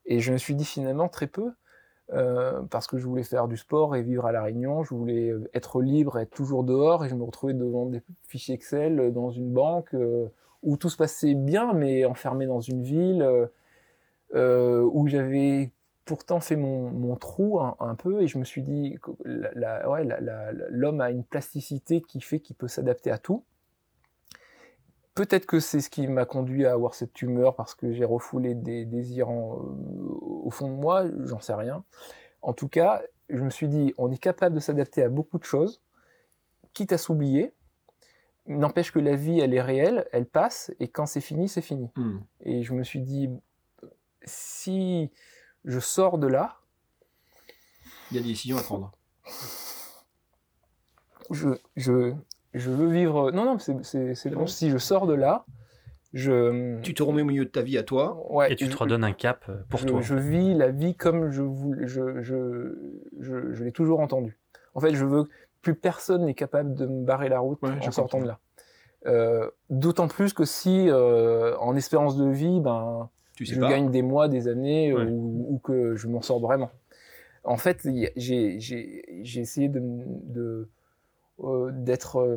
Et 0.07 0.21
je 0.21 0.33
me 0.33 0.39
suis 0.39 0.55
dit 0.55 0.65
finalement 0.65 1.09
très 1.09 1.27
peu, 1.27 1.51
euh, 2.13 2.61
parce 2.71 2.87
que 2.87 2.99
je 2.99 3.07
voulais 3.07 3.23
faire 3.23 3.49
du 3.49 3.57
sport 3.57 3.97
et 3.97 4.03
vivre 4.03 4.27
à 4.27 4.33
La 4.33 4.43
Réunion, 4.43 4.83
je 4.83 4.95
voulais 4.95 5.31
euh, 5.31 5.49
être 5.55 5.81
libre, 5.81 6.19
être 6.19 6.31
toujours 6.31 6.63
dehors, 6.65 7.05
et 7.05 7.09
je 7.09 7.15
me 7.15 7.23
retrouvais 7.23 7.55
devant 7.55 7.87
des 7.87 8.03
fichiers 8.27 8.55
Excel 8.55 9.01
euh, 9.01 9.11
dans 9.11 9.31
une 9.31 9.51
banque 9.51 9.97
où 10.63 10.77
tout 10.77 10.91
se 10.91 10.97
passait 10.97 11.35
bien, 11.35 11.73
mais 11.73 12.05
enfermé 12.05 12.47
dans 12.47 12.61
une 12.61 12.83
ville 12.83 13.27
où 14.35 15.09
j'avais 15.09 15.73
pourtant 16.05 16.41
fait 16.41 16.57
mon, 16.57 17.17
trou 17.17 17.61
un, 17.61 17.95
peu 17.97 18.23
et 18.23 18.29
je 18.29 18.39
me 18.39 18.45
suis 18.45 18.63
dit 18.63 18.97
l'homme 19.25 21.01
a 21.01 21.11
une 21.11 21.25
plasticité 21.25 22.01
qui 22.01 22.21
fait 22.21 22.41
qu'il 22.41 22.55
peut 22.55 22.69
s'adapter 22.69 23.11
à 23.11 23.19
tout. 23.19 23.45
Peut-être 25.15 25.45
que 25.47 25.61
c'est 25.61 25.81
ce 25.81 25.91
qui 25.91 26.07
m'a 26.07 26.25
conduit 26.25 26.65
à 26.65 26.73
avoir 26.73 26.95
cette 26.95 27.13
tumeur 27.13 27.55
parce 27.55 27.75
que 27.75 27.93
j'ai 27.93 28.05
refoulé 28.05 28.55
des 28.55 28.85
désirs 28.87 29.29
en- 29.29 29.57
euh, 29.59 29.67
au 30.45 30.51
fond 30.51 30.69
de 30.69 30.75
moi, 30.75 31.05
j'en 31.25 31.41
sais 31.41 31.55
rien. 31.55 31.85
En 32.41 32.55
tout 32.55 32.69
cas, 32.69 33.03
je 33.29 33.41
me 33.43 33.51
suis 33.51 33.69
dit, 33.69 33.93
on 33.99 34.11
est 34.11 34.19
capable 34.19 34.55
de 34.55 34.61
s'adapter 34.61 35.03
à 35.03 35.09
beaucoup 35.11 35.39
de 35.39 35.45
choses, 35.45 35.83
quitte 36.73 36.93
à 36.93 36.99
s'oublier. 36.99 37.53
N'empêche 38.47 38.91
que 38.91 38.99
la 38.99 39.15
vie, 39.15 39.39
elle 39.39 39.55
est 39.55 39.61
réelle, 39.63 40.09
elle 40.13 40.27
passe, 40.27 40.73
et 40.81 40.89
quand 40.89 41.07
c'est 41.07 41.21
fini, 41.21 41.49
c'est 41.49 41.61
fini. 41.63 41.91
Hmm. 41.97 42.19
Et 42.41 42.63
je 42.63 42.73
me 42.73 42.83
suis 42.83 43.01
dit, 43.01 43.29
si 44.25 45.11
je 45.65 45.79
sors 45.79 46.19
de 46.19 46.27
là, 46.27 46.57
Il 48.11 48.17
y 48.17 48.19
a 48.19 48.23
des 48.23 48.29
décisions 48.29 48.57
à 48.59 48.63
prendre. 48.63 48.93
je, 51.31 51.49
je, 51.77 52.15
je 52.55 52.71
veux 52.71 52.89
vivre. 52.91 53.31
Non, 53.33 53.45
non, 53.45 53.59
c'est- 53.59 53.77
c'est 53.83 54.15
c'est 54.15 54.15
C'est 54.15 54.31
bon. 54.31 54.41
bon. 54.41 54.47
Si 54.47 54.71
je 54.71 54.79
sors 54.79 55.07
de 55.07 55.15
là, 55.15 55.45
je. 56.13 56.81
Tu 56.83 56.95
te 56.95 57.03
remets 57.03 57.23
au 57.23 57.27
milieu 57.27 57.45
de 57.45 57.51
ta 57.51 57.63
vie 57.63 57.79
à 57.79 57.83
toi. 57.83 58.27
Ouais, 58.31 58.53
Et 58.53 58.57
tu 58.57 58.69
te 58.69 58.77
redonnes 58.77 59.05
un 59.05 59.13
cap 59.13 59.45
euh, 59.49 59.57
pour 59.71 59.81
je, 59.81 59.87
toi. 59.87 60.01
je 60.01 60.15
vis 60.15 60.55
la 60.55 60.71
vie 60.71 60.95
comme 60.95 61.31
je, 61.31 61.43
voulais- 61.43 61.87
je, 61.87 62.21
je, 62.23 62.75
je, 63.21 63.53
je 63.53 63.65
l'ai 63.65 63.73
toujours 63.73 64.01
entendu. 64.01 64.39
En 64.75 64.81
fait, 64.81 64.95
je 64.95 65.05
veux 65.05 65.25
que 65.25 65.31
plus 65.63 65.75
personne 65.75 66.25
n'est 66.27 66.35
capable 66.35 66.75
de 66.75 66.87
me 66.87 67.05
barrer 67.05 67.29
la 67.29 67.39
route 67.41 67.59
Ouais, 67.63 67.71
en 67.71 67.91
sortant 67.91 68.19
comprends. 68.19 68.21
de 68.21 68.27
là. 68.27 68.39
Euh, 69.07 69.51
D'autant 69.71 70.07
plus 70.09 70.33
que 70.33 70.45
si, 70.45 70.87
euh, 70.89 71.57
en 71.59 71.75
espérance 71.77 72.17
de 72.17 72.29
vie, 72.29 72.61
ben, 72.61 73.09
Tu 73.37 73.47
sais 73.47 73.55
je 73.55 73.61
pas. 73.61 73.69
gagne 73.71 73.91
des 73.91 74.03
mois, 74.03 74.29
des 74.29 74.49
années, 74.49 74.93
Ouais. 74.93 75.05
ou, 75.05 75.47
ou 75.55 75.59
que 75.59 75.97
je 75.97 76.07
m'en 76.09 76.21
sors 76.23 76.39
vraiment. 76.41 76.71
En 77.45 77.57
fait, 77.57 77.87
j'ai 78.17 79.41
essayé 79.41 79.69
de 79.69 80.69
d'être 81.39 82.17
euh, 82.21 82.37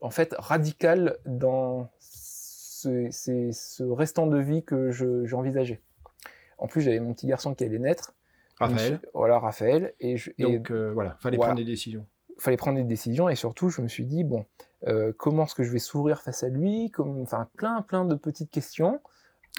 en 0.00 0.10
fait 0.10 0.34
radical 0.38 1.16
dans 1.26 1.88
ce, 2.00 3.08
ces- 3.10 3.52
ce 3.52 3.82
restant 3.84 4.26
de 4.26 4.38
vie 4.38 4.64
que 4.64 4.90
je- 4.90 5.24
j'envisageais. 5.26 5.80
en 6.58 6.68
plus, 6.68 6.80
j'avais 6.80 7.00
mon 7.00 7.12
petit 7.12 7.26
garçon 7.26 7.54
qui 7.54 7.64
allait 7.64 7.78
naître. 7.80 8.14
Raphaël. 8.58 8.98
Suis- 8.98 9.08
voilà, 9.14 9.38
Raphaël. 9.40 9.94
Et, 9.98 10.16
je, 10.16 10.30
et 10.38 10.44
Donc 10.44 10.70
euh, 10.70 10.92
voilà, 10.92 11.16
fallait 11.20 11.36
Voilà. 11.36 11.50
prendre 11.54 11.64
des 11.64 11.70
décisions. 11.70 12.06
fallait 12.38 12.56
prendre 12.56 12.76
des 12.78 12.84
décisions 12.84 13.28
et 13.28 13.34
surtout 13.36 13.68
je 13.68 13.82
me 13.82 13.88
suis 13.88 14.04
dit 14.04 14.22
bon 14.24 14.46
euh, 14.88 15.12
comment 15.16 15.44
est-ce 15.44 15.54
que 15.54 15.62
je 15.64 15.70
vais 15.72 15.78
s'ouvrir 15.80 16.22
face 16.22 16.42
à 16.42 16.48
lui? 16.48 16.90
Comme 16.90 17.20
enfin 17.20 17.48
plein 17.56 17.82
plein 17.82 18.04
de 18.04 18.14
petites 18.14 18.50
questions 18.50 19.00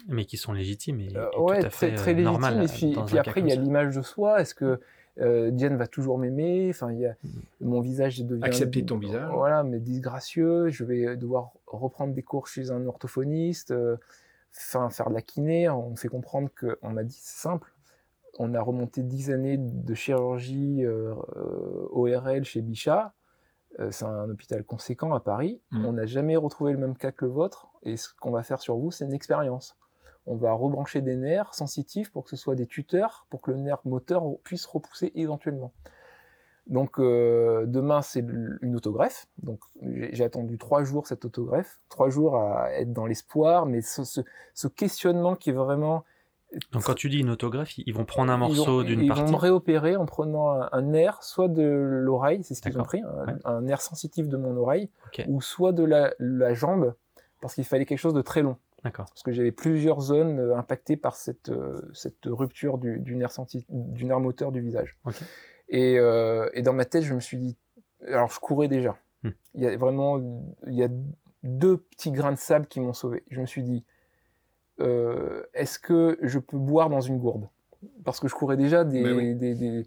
Mais 0.07 0.26
qui 0.26 0.38
sont 0.38 0.52
légitimes 0.53 0.99
et, 1.02 1.15
Euh, 1.15 1.30
et 1.34 1.38
ouais 1.40 1.60
tout 1.61 1.68
à 1.68 1.69
fait 1.69 1.88
très, 1.95 1.95
très 1.95 2.11
euh, 2.11 2.15
légitimes 2.15 2.61
et 2.61 2.68
puis, 2.68 2.91
et 2.99 3.06
puis 3.06 3.18
après 3.19 3.40
il 3.41 3.48
y 3.48 3.52
a 3.52 3.56
l'image 3.56 3.95
de 3.95 4.02
soi 4.02 4.41
est-ce 4.41 4.53
que 4.56 4.80
euh, 5.19 5.52
Diane 5.52 5.76
va 5.77 5.88
toujours 5.88 6.18
m'aimer 6.18 6.68
enfin 6.69 6.91
il 6.91 6.99
y 6.99 7.06
a 7.06 7.15
Mm. 7.23 7.68
mon 7.68 7.81
visage 7.81 8.19
devient 8.23 8.44
Accepter 8.44 8.84
ton 8.85 8.98
visage. 8.98 9.30
voilà 9.31 9.64
mais 9.64 9.80
disgracieux 9.80 10.69
je 10.69 10.84
vais 10.84 11.15
devoir 11.18 11.52
reprendre 11.68 12.14
des 12.14 12.23
cours 12.23 12.48
chez 12.48 12.72
un 12.72 12.85
orthophoniste 12.88 13.72
euh, 13.72 13.98
enfin 14.57 14.90
faire 14.90 15.10
de 15.10 15.14
la 15.15 15.22
kiné 15.22 15.69
on 15.69 15.91
me 15.91 15.95
fait 15.95 16.07
comprendre 16.07 16.49
que 16.56 16.80
on 16.81 16.90
m'a 16.90 17.03
dit 17.03 17.18
c'est 17.19 17.41
simple 17.41 17.73
on 18.40 18.56
a 18.56 18.61
remonté 18.61 19.03
10 19.03 19.30
années 19.31 19.57
de 19.60 19.94
chirurgie 19.94 20.84
euh, 20.84 21.14
ORL 21.91 22.44
chez 22.44 22.61
Bichat. 22.61 23.14
C'est 23.91 24.06
un 24.06 24.27
hôpital 24.30 24.64
conséquent 24.64 25.14
à 25.14 25.19
Paris. 25.19 25.61
Mhm. 25.72 25.85
On 25.85 25.94
n'a 25.94 26.06
jamais 26.07 26.35
retrouvé 26.35 26.72
le 26.73 26.80
même 26.80 26.95
cas 26.95 27.11
que 27.11 27.26
le 27.26 27.31
vôtre. 27.31 27.68
Et 27.84 27.95
ce 27.98 28.10
qu'on 28.19 28.31
va 28.31 28.41
faire 28.41 28.60
sur 28.60 28.76
vous, 28.77 28.90
c'est 28.91 29.06
une 29.06 29.14
expérience. 29.14 29.76
On 30.26 30.36
va 30.36 30.54
rebrancher 30.54 31.02
des 31.02 31.16
nerfs 31.16 31.54
sensitifs 31.54 32.12
pour 32.12 32.24
que 32.24 32.30
ce 32.30 32.36
soit 32.38 32.56
des 32.56 32.66
tuteurs, 32.68 33.26
pour 33.30 33.41
que 33.41 33.52
le 33.52 33.58
nerf 33.58 33.80
moteur 33.86 34.24
puisse 34.44 34.66
repousser 34.66 35.12
éventuellement. 35.16 35.72
Donc 36.68 36.98
euh, 36.98 37.66
demain, 37.66 38.02
c'est 38.02 38.22
une 38.62 38.76
autogreffe. 38.76 39.28
Donc 39.41 39.60
j'ai 39.82 40.24
attendu 40.24 40.58
trois 40.58 40.84
jours 40.86 41.08
cette 41.08 41.26
autogreffe, 41.26 41.80
trois 41.90 42.10
jours 42.10 42.38
à 42.38 42.72
être 42.72 42.94
dans 42.94 43.06
l'espoir, 43.06 43.66
mais 43.66 43.82
ce, 43.82 44.06
ce- 44.06 44.22
ce 44.54 44.68
questionnement 44.70 45.36
qui 45.36 45.50
est 45.50 45.54
vraiment 45.54 46.06
Donc 46.72 46.84
quand 46.84 46.94
tu 46.94 47.10
dis 47.10 47.20
une 47.20 47.30
autogreffe, 47.32 47.78
ils 47.78 47.94
vont 47.94 48.06
prendre 48.06 48.32
un 48.32 48.38
morceau 48.38 48.84
d'une 48.84 49.08
partie. 49.10 49.24
Ils 49.24 49.32
vont 49.32 49.38
réopérer 49.38 49.98
en 49.98 50.06
prenant 50.06 50.52
un, 50.72 50.82
nerf, 50.84 51.22
soit 51.22 51.50
de 51.50 51.64
l'oreille, 51.64 52.44
c'est 52.45 52.54
ce 52.56 52.62
qu'ils 52.62 52.80
ont 52.80 52.84
pris, 52.84 53.02
un, 53.44 53.60
nerf 53.62 53.82
sensitif 53.82 54.30
de 54.30 54.38
mon 54.38 54.56
oreille, 54.56 54.90
ou 55.28 55.41
soit 55.41 55.74
de 55.74 55.84
la, 55.84 56.54
jambe, 56.54 56.94
parce 57.41 57.56
qu'il 57.56 57.66
fallait 57.66 57.86
quelque 57.86 58.00
chose 58.00 58.14
de 58.14 58.22
très 58.22 58.41
long. 58.41 58.56
D'accord. 58.84 59.05
Parce 59.05 59.23
que 59.23 59.31
j'avais 59.31 59.51
plusieurs 59.51 60.01
zones 60.01 60.39
euh, 60.39 60.57
impactées 60.57 60.97
par 60.97 61.15
cette, 61.15 61.49
euh, 61.49 61.81
cette 61.93 62.26
rupture 62.26 62.77
du, 62.77 62.99
du, 62.99 63.15
nerf 63.15 63.31
du 63.69 64.05
nerf 64.05 64.19
moteur 64.19 64.51
du 64.51 64.61
visage. 64.61 64.97
Et, 65.69 65.97
euh, 65.97 66.49
et, 66.53 66.61
dans 66.61 66.73
ma 66.73 66.85
tête, 66.85 67.03
je 67.03 67.14
me 67.14 67.22
suis 67.22 67.38
dit, 67.38 67.57
alors 68.07 68.30
je 68.30 68.39
courais 68.39 68.68
déjà. 68.68 68.97
Hmm. 69.23 69.30
Il 69.55 69.64
y 69.64 69.68
a 69.68 69.77
vraiment, 69.77 70.19
il 70.68 70.73
y 70.73 70.84
a 70.84 70.89
deux 71.43 71.77
petits 71.77 72.11
grains 72.11 72.34
de 72.34 72.38
sable 72.38 72.68
qui 72.68 72.80
m'ont 72.80 72.93
sauvé. 72.93 73.23
Je 73.30 73.39
me 73.39 73.45
suis 73.45 73.64
dit, 73.64 73.85
euh, 74.80 75.43
est-ce 75.53 75.80
que 75.80 76.18
je 76.22 76.39
peux 76.39 76.57
boire 76.57 76.89
dans 76.89 77.01
une 77.01 77.19
gourde? 77.19 77.47
Parce 78.03 78.19
que 78.19 78.27
je 78.27 78.35
courais 78.35 78.57
déjà 78.57 78.84
des, 78.84 79.35
des, 79.35 79.85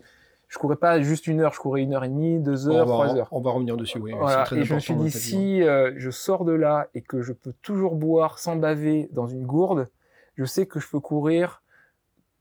Je 0.48 0.58
courais 0.58 0.76
pas 0.76 1.00
juste 1.00 1.26
une 1.26 1.40
heure, 1.40 1.52
je 1.52 1.58
courais 1.58 1.82
une 1.82 1.92
heure 1.92 2.04
et 2.04 2.08
demie, 2.08 2.38
deux 2.38 2.68
heures, 2.68 2.86
trois 2.86 3.16
heures. 3.16 3.28
On 3.32 3.40
va 3.40 3.50
revenir 3.50 3.76
dessus, 3.76 3.98
oui. 3.98 4.12
et 4.12 4.64
je 4.64 4.74
me 4.74 4.78
suis 4.78 4.94
dit, 4.94 5.10
si 5.10 5.62
euh, 5.62 5.92
je 5.96 6.10
sors 6.10 6.44
de 6.44 6.52
là 6.52 6.88
et 6.94 7.02
que 7.02 7.20
je 7.20 7.32
peux 7.32 7.52
toujours 7.62 7.96
boire 7.96 8.38
sans 8.38 8.56
baver 8.56 9.08
dans 9.12 9.26
une 9.26 9.44
gourde, 9.44 9.88
je 10.36 10.44
sais 10.44 10.66
que 10.66 10.78
je 10.78 10.88
peux 10.88 11.00
courir 11.00 11.62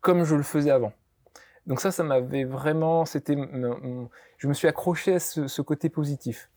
comme 0.01 0.23
je 0.23 0.35
le 0.35 0.43
faisais 0.43 0.69
avant. 0.69 0.93
Donc 1.65 1.81
ça, 1.81 1.89
ça 1.89 2.03
m'avait 2.03 2.43
vraiment, 2.43 3.05
c'était, 3.05 3.35
je 4.37 4.47
me 4.47 4.53
suis 4.53 4.67
accroché 4.67 5.15
à 5.15 5.19
ce 5.19 5.61
côté 5.63 5.89
positif. 5.89 6.51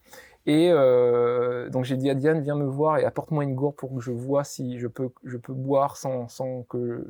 Et 0.48 0.70
euh, 0.70 1.68
donc 1.68 1.84
j'ai 1.84 1.98
dit 1.98 2.08
à 2.08 2.14
Diane, 2.14 2.40
viens 2.40 2.56
me 2.56 2.64
voir 2.64 2.96
et 2.96 3.04
apporte-moi 3.04 3.44
une 3.44 3.54
gourde 3.54 3.76
pour 3.76 3.94
que 3.94 4.00
je 4.00 4.12
vois 4.12 4.44
si 4.44 4.78
je 4.78 4.86
peux, 4.86 5.10
je 5.24 5.36
peux 5.36 5.52
boire 5.52 5.98
sans, 5.98 6.26
sans 6.28 6.62
que 6.62 7.06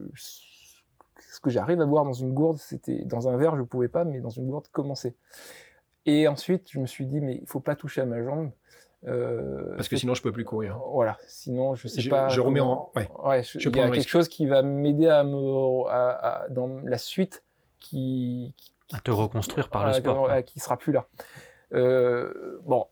ce 1.20 1.40
que 1.40 1.50
j'arrive 1.50 1.80
à 1.80 1.86
boire 1.86 2.04
dans 2.04 2.12
une 2.12 2.32
gourde, 2.32 2.58
c'était 2.58 3.04
dans 3.04 3.28
un 3.28 3.36
verre, 3.36 3.56
je 3.56 3.62
pouvais 3.62 3.88
pas, 3.88 4.04
mais 4.04 4.20
dans 4.20 4.30
une 4.30 4.48
gourde, 4.48 4.68
commencer. 4.68 5.14
Et 6.06 6.26
ensuite, 6.28 6.70
je 6.70 6.80
me 6.80 6.86
suis 6.86 7.06
dit, 7.06 7.20
mais 7.20 7.38
il 7.40 7.46
faut 7.46 7.60
pas 7.60 7.76
toucher 7.76 8.00
à 8.00 8.06
ma 8.06 8.22
jambe. 8.22 8.50
Euh, 9.06 9.76
Parce 9.76 9.88
que 9.88 9.96
sinon, 9.96 10.14
je 10.14 10.22
peux 10.22 10.32
plus 10.32 10.44
courir. 10.44 10.80
Voilà, 10.92 11.18
sinon, 11.28 11.74
je 11.74 11.86
sais 11.86 12.08
pas. 12.08 12.28
Je 12.28 12.40
remets 12.40 12.60
en. 12.60 12.90
Ouais. 12.96 13.08
ouais 13.24 13.42
je, 13.42 13.58
il 13.58 13.76
y 13.76 13.80
a 13.80 13.90
quelque 13.90 14.08
chose 14.08 14.28
qui 14.28 14.46
va 14.46 14.62
m'aider 14.62 15.08
à 15.08 15.22
me 15.22 15.86
à, 15.88 16.46
dans 16.50 16.80
la 16.82 16.98
suite 16.98 17.44
qui, 17.78 18.54
qui, 18.56 18.72
à 18.92 19.00
te 19.00 19.10
reconstruire 19.10 19.68
par 19.68 19.86
le 19.86 19.92
sport, 19.92 20.30
qui 20.44 20.58
sera 20.58 20.76
plus 20.76 20.92
là. 20.92 21.06
Euh, 21.74 22.60
bon, 22.64 22.86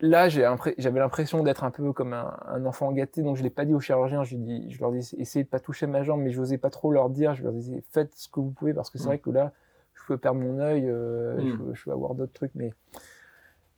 Là, 0.00 0.28
j'avais 0.28 1.00
l'impression 1.00 1.42
d'être 1.42 1.64
un 1.64 1.70
peu 1.70 1.92
comme 1.92 2.12
un, 2.12 2.64
enfant 2.66 2.92
gâté, 2.92 3.22
donc 3.22 3.36
je 3.36 3.42
l'ai 3.42 3.50
pas 3.50 3.64
dit 3.64 3.74
aux 3.74 3.80
chirurgiens. 3.80 4.24
Je, 4.24 4.36
dis, 4.36 4.70
je 4.70 4.80
leur 4.80 4.92
dis 4.92 5.14
essayez 5.18 5.44
de 5.44 5.48
pas 5.48 5.60
toucher 5.60 5.86
ma 5.86 6.02
jambe, 6.02 6.20
mais 6.20 6.30
je 6.30 6.38
n'osais 6.38 6.58
pas 6.58 6.70
trop 6.70 6.92
leur 6.92 7.08
dire. 7.08 7.34
Je 7.34 7.42
leur 7.42 7.52
disais 7.52 7.82
faites 7.92 8.14
ce 8.14 8.28
que 8.28 8.40
vous 8.40 8.50
pouvez 8.50 8.74
parce 8.74 8.90
que 8.90 8.98
c'est 8.98 9.04
mm. 9.04 9.08
vrai 9.08 9.18
que 9.18 9.30
là, 9.30 9.52
je 9.94 10.02
peux 10.06 10.18
perdre 10.18 10.40
mon 10.40 10.58
œil, 10.58 10.84
euh, 10.86 11.36
mm. 11.36 11.74
je, 11.74 11.84
peux 11.84 11.92
avoir 11.92 12.14
d'autres 12.14 12.32
trucs, 12.32 12.54
mais 12.54 12.72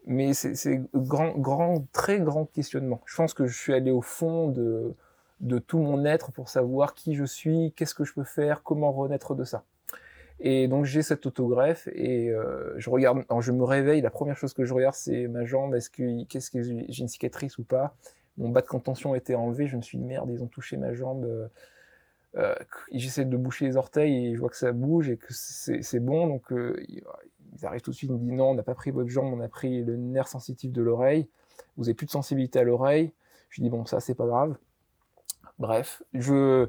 mais 0.07 0.32
c'est 0.32 0.81
grand, 0.95 1.36
grand, 1.36 1.86
très 1.93 2.19
grand 2.19 2.47
questionnement. 2.47 3.03
Je 3.05 3.15
pense 3.15 3.35
que 3.35 3.47
je 3.47 3.57
suis 3.57 3.74
allé 3.74 3.90
au 3.90 4.01
fond 4.01 4.49
de 4.49 4.95
de 5.40 5.59
tout 5.61 5.78
mon 5.78 6.05
être 6.05 6.32
pour 6.32 6.49
savoir 6.49 6.95
qui 6.95 7.15
je 7.15 7.24
suis, 7.24 7.73
qu'est-ce 7.77 7.95
que 7.95 8.05
je 8.05 8.12
peux 8.12 8.24
faire, 8.24 8.65
comment 8.65 8.90
renaître 8.90 9.36
de 9.36 9.45
ça. 9.45 9.62
Et 10.40 10.69
donc 10.69 10.85
j'ai 10.85 11.02
cette 11.02 11.27
autogreffe 11.27 11.89
et 11.93 12.31
euh, 12.31 12.73
je 12.78 12.90
regarde, 12.90 13.24
je 13.40 13.52
me 13.52 13.65
réveille, 13.65 14.01
la 14.01 14.10
première 14.10 14.36
chose 14.36 14.55
que 14.55 14.65
je 14.65 14.73
regarde 14.73 14.94
c'est 14.94 15.27
ma 15.27 15.44
jambe, 15.44 15.74
est-ce 15.74 15.90
que 15.90 16.24
qu'est-ce 16.24 16.51
que 16.51 16.62
j'ai 16.62 17.01
une 17.01 17.09
cicatrice 17.09 17.59
ou 17.59 17.65
pas? 17.65 17.97
Mon 18.36 18.48
bas 18.51 18.62
de 18.62 18.69
contention 18.69 19.15
a 19.15 19.16
été 19.16 19.35
enlevé, 19.35 19.66
je 19.66 19.77
me 19.77 19.82
suis 19.82 19.98
dit 19.98 20.05
merde, 20.05 20.31
ils 20.31 20.43
ont 20.43 20.47
touché 20.47 20.77
ma 20.77 20.93
jambe. 20.93 21.24
Euh, 21.24 21.48
euh 22.36 22.55
J'essaie 22.93 23.24
de 23.24 23.36
boucher 23.36 23.66
les 23.66 23.77
orteils 23.77 24.28
et 24.28 24.35
je 24.35 24.40
vois 24.40 24.48
que 24.51 24.56
ça 24.56 24.70
bouge 24.70 25.10
et 25.10 25.16
que 25.16 25.32
c'est 25.32 26.01
bon, 26.01 26.28
donc 26.28 26.44
ils 26.52 27.66
arrivent 27.66 27.81
tout 27.81 27.90
de 27.90 27.97
suite, 27.97 28.10
ils 28.10 28.15
me 28.15 28.20
disent 28.20 28.32
non, 28.32 28.51
on 28.51 28.55
n'a 28.55 28.62
pas 28.62 28.77
pris 28.77 28.93
votre 28.93 29.10
jambe, 29.10 29.35
on 29.35 29.40
a 29.40 29.48
pris 29.48 29.82
le 29.82 29.97
nerf 29.97 30.28
sensitif 30.28 30.70
de 30.73 30.82
l'oreille, 30.82 31.28
vous 31.77 31.89
avez 31.89 31.94
plus 31.94 32.06
de 32.06 32.12
sensibilité 32.12 32.60
à 32.60 32.62
l'oreille. 32.62 33.12
Je 33.51 33.60
dis 33.62 33.70
bon 33.70 33.86
ça 33.86 33.98
c'est 33.98 34.15
pas 34.15 34.27
grave. 34.27 34.56
Bref, 35.59 36.05
je 36.15 36.69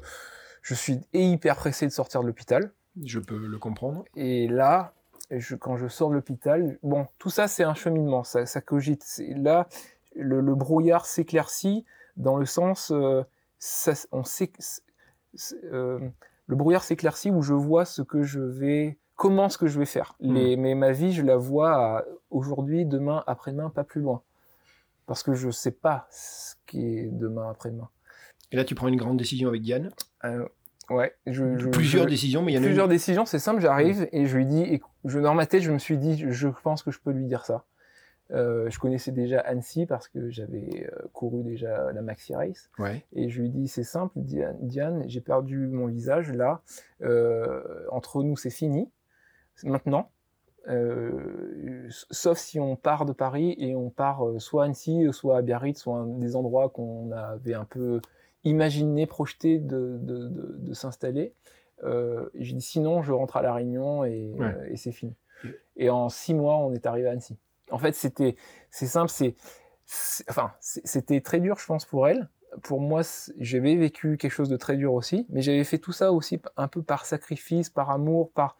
je 0.62 0.74
suis 0.74 1.00
hyper 1.12 1.54
pressé 1.54 1.86
de 1.86 1.92
sortir 1.92 2.22
de 2.22 2.26
l'hôpital 2.26 2.72
je 3.04 3.18
peux 3.18 3.38
le 3.38 3.58
comprendre. 3.58 4.04
Et 4.16 4.48
là, 4.48 4.94
je, 5.30 5.54
quand 5.54 5.76
je 5.76 5.88
sors 5.88 6.10
de 6.10 6.14
l'hôpital, 6.14 6.78
bon, 6.82 7.06
tout 7.18 7.30
ça 7.30 7.48
c'est 7.48 7.64
un 7.64 7.74
cheminement, 7.74 8.24
ça, 8.24 8.46
ça 8.46 8.60
cogite. 8.60 9.04
Là, 9.36 9.68
le, 10.16 10.40
le 10.40 10.54
brouillard 10.54 11.06
s'éclaircit 11.06 11.84
dans 12.16 12.36
le 12.36 12.46
sens, 12.46 12.90
euh, 12.90 13.22
ça, 13.58 13.92
on 14.12 14.24
sait, 14.24 14.52
euh, 15.64 16.00
le 16.46 16.56
brouillard 16.56 16.82
s'éclaircit 16.82 17.30
où 17.30 17.42
je 17.42 17.54
vois 17.54 17.84
ce 17.84 18.02
que 18.02 18.22
je 18.22 18.40
vais, 18.40 18.98
comment 19.16 19.48
ce 19.48 19.58
que 19.58 19.66
je 19.66 19.78
vais 19.78 19.86
faire. 19.86 20.16
Hmm. 20.20 20.32
Mais 20.58 20.74
ma 20.74 20.92
vie, 20.92 21.12
je 21.12 21.22
la 21.22 21.36
vois 21.36 22.04
aujourd'hui, 22.30 22.84
demain, 22.84 23.22
après-demain, 23.26 23.70
pas 23.70 23.84
plus 23.84 24.00
loin, 24.00 24.22
parce 25.06 25.22
que 25.22 25.34
je 25.34 25.50
sais 25.50 25.70
pas 25.70 26.08
ce 26.10 26.54
qui 26.66 26.98
est 26.98 27.08
demain, 27.10 27.48
après-demain. 27.50 27.88
Et 28.52 28.56
là, 28.56 28.64
tu 28.64 28.74
prends 28.74 28.88
une 28.88 28.96
grande 28.96 29.16
décision 29.16 29.48
avec 29.48 29.62
Diane. 29.62 29.92
Euh, 30.24 30.46
Ouais, 30.90 31.14
je, 31.26 31.68
plusieurs 31.68 32.06
décisions, 32.06 32.42
mais 32.42 32.52
il 32.52 32.56
y 32.56 32.58
en 32.58 32.62
a 32.62 32.66
plusieurs 32.66 32.88
décisions. 32.88 33.24
C'est 33.24 33.38
simple, 33.38 33.60
j'arrive 33.60 34.08
et 34.10 34.26
je 34.26 34.36
lui 34.36 34.44
dis, 34.44 34.62
et 34.62 34.82
je 35.04 35.20
dans 35.20 35.34
ma 35.34 35.46
tête, 35.46 35.62
je 35.62 35.70
me 35.70 35.78
suis 35.78 35.96
dit, 35.96 36.24
je 36.28 36.48
pense 36.48 36.82
que 36.82 36.90
je 36.90 36.98
peux 36.98 37.12
lui 37.12 37.26
dire 37.26 37.46
ça. 37.46 37.64
Euh, 38.32 38.70
je 38.70 38.78
connaissais 38.78 39.10
déjà 39.10 39.40
Annecy 39.40 39.86
parce 39.86 40.08
que 40.08 40.30
j'avais 40.30 40.88
euh, 40.92 41.08
couru 41.12 41.42
déjà 41.42 41.92
la 41.92 42.02
Maxi 42.02 42.34
Race. 42.34 42.70
Ouais. 42.78 43.04
Et 43.12 43.28
je 43.28 43.40
lui 43.40 43.50
dis, 43.50 43.68
c'est 43.68 43.84
simple, 43.84 44.14
Diane, 44.16 45.04
j'ai 45.06 45.20
perdu 45.20 45.68
mon 45.68 45.86
visage 45.86 46.32
là. 46.32 46.60
Euh, 47.02 47.62
entre 47.90 48.22
nous, 48.22 48.36
c'est 48.36 48.50
fini. 48.50 48.90
Maintenant. 49.62 50.10
Sauf 52.10 52.38
si 52.38 52.60
on 52.60 52.76
part 52.76 53.04
de 53.04 53.12
Paris 53.12 53.56
et 53.58 53.74
on 53.74 53.90
part 53.90 54.22
soit 54.38 54.62
à 54.62 54.66
Annecy, 54.66 55.06
soit 55.10 55.38
à 55.38 55.42
Biarritz, 55.42 55.80
soit 55.80 55.96
un 55.96 56.06
des 56.06 56.36
endroits 56.36 56.68
qu'on 56.68 57.10
avait 57.10 57.54
un 57.54 57.64
peu 57.64 58.00
imaginer, 58.44 59.06
projeter 59.06 59.58
de, 59.58 59.98
de, 60.00 60.28
de, 60.28 60.56
de 60.58 60.74
s'installer. 60.74 61.34
Euh, 61.84 62.28
j'ai 62.34 62.54
dit 62.54 62.62
sinon, 62.62 63.02
je 63.02 63.12
rentre 63.12 63.36
à 63.36 63.42
La 63.42 63.54
Réunion 63.54 64.04
et, 64.04 64.34
euh, 64.40 64.68
et 64.68 64.76
c'est 64.76 64.92
fini. 64.92 65.14
Et 65.76 65.88
en 65.88 66.08
six 66.08 66.34
mois, 66.34 66.58
on 66.58 66.72
est 66.72 66.84
arrivé 66.86 67.08
à 67.08 67.12
Annecy. 67.12 67.38
En 67.70 67.78
fait, 67.78 67.94
c'était, 67.94 68.36
c'est 68.70 68.86
simple, 68.86 69.10
c'est, 69.10 69.34
enfin, 70.28 70.52
c'était 70.60 71.20
très 71.20 71.40
dur, 71.40 71.58
je 71.58 71.66
pense, 71.66 71.84
pour 71.84 72.08
elle. 72.08 72.28
Pour 72.62 72.80
moi, 72.80 73.02
j'avais 73.38 73.76
vécu 73.76 74.16
quelque 74.16 74.32
chose 74.32 74.48
de 74.48 74.56
très 74.56 74.76
dur 74.76 74.92
aussi, 74.92 75.26
mais 75.30 75.40
j'avais 75.40 75.64
fait 75.64 75.78
tout 75.78 75.92
ça 75.92 76.12
aussi 76.12 76.40
un 76.56 76.68
peu 76.68 76.82
par 76.82 77.06
sacrifice, 77.06 77.70
par 77.70 77.90
amour, 77.90 78.32
par, 78.32 78.58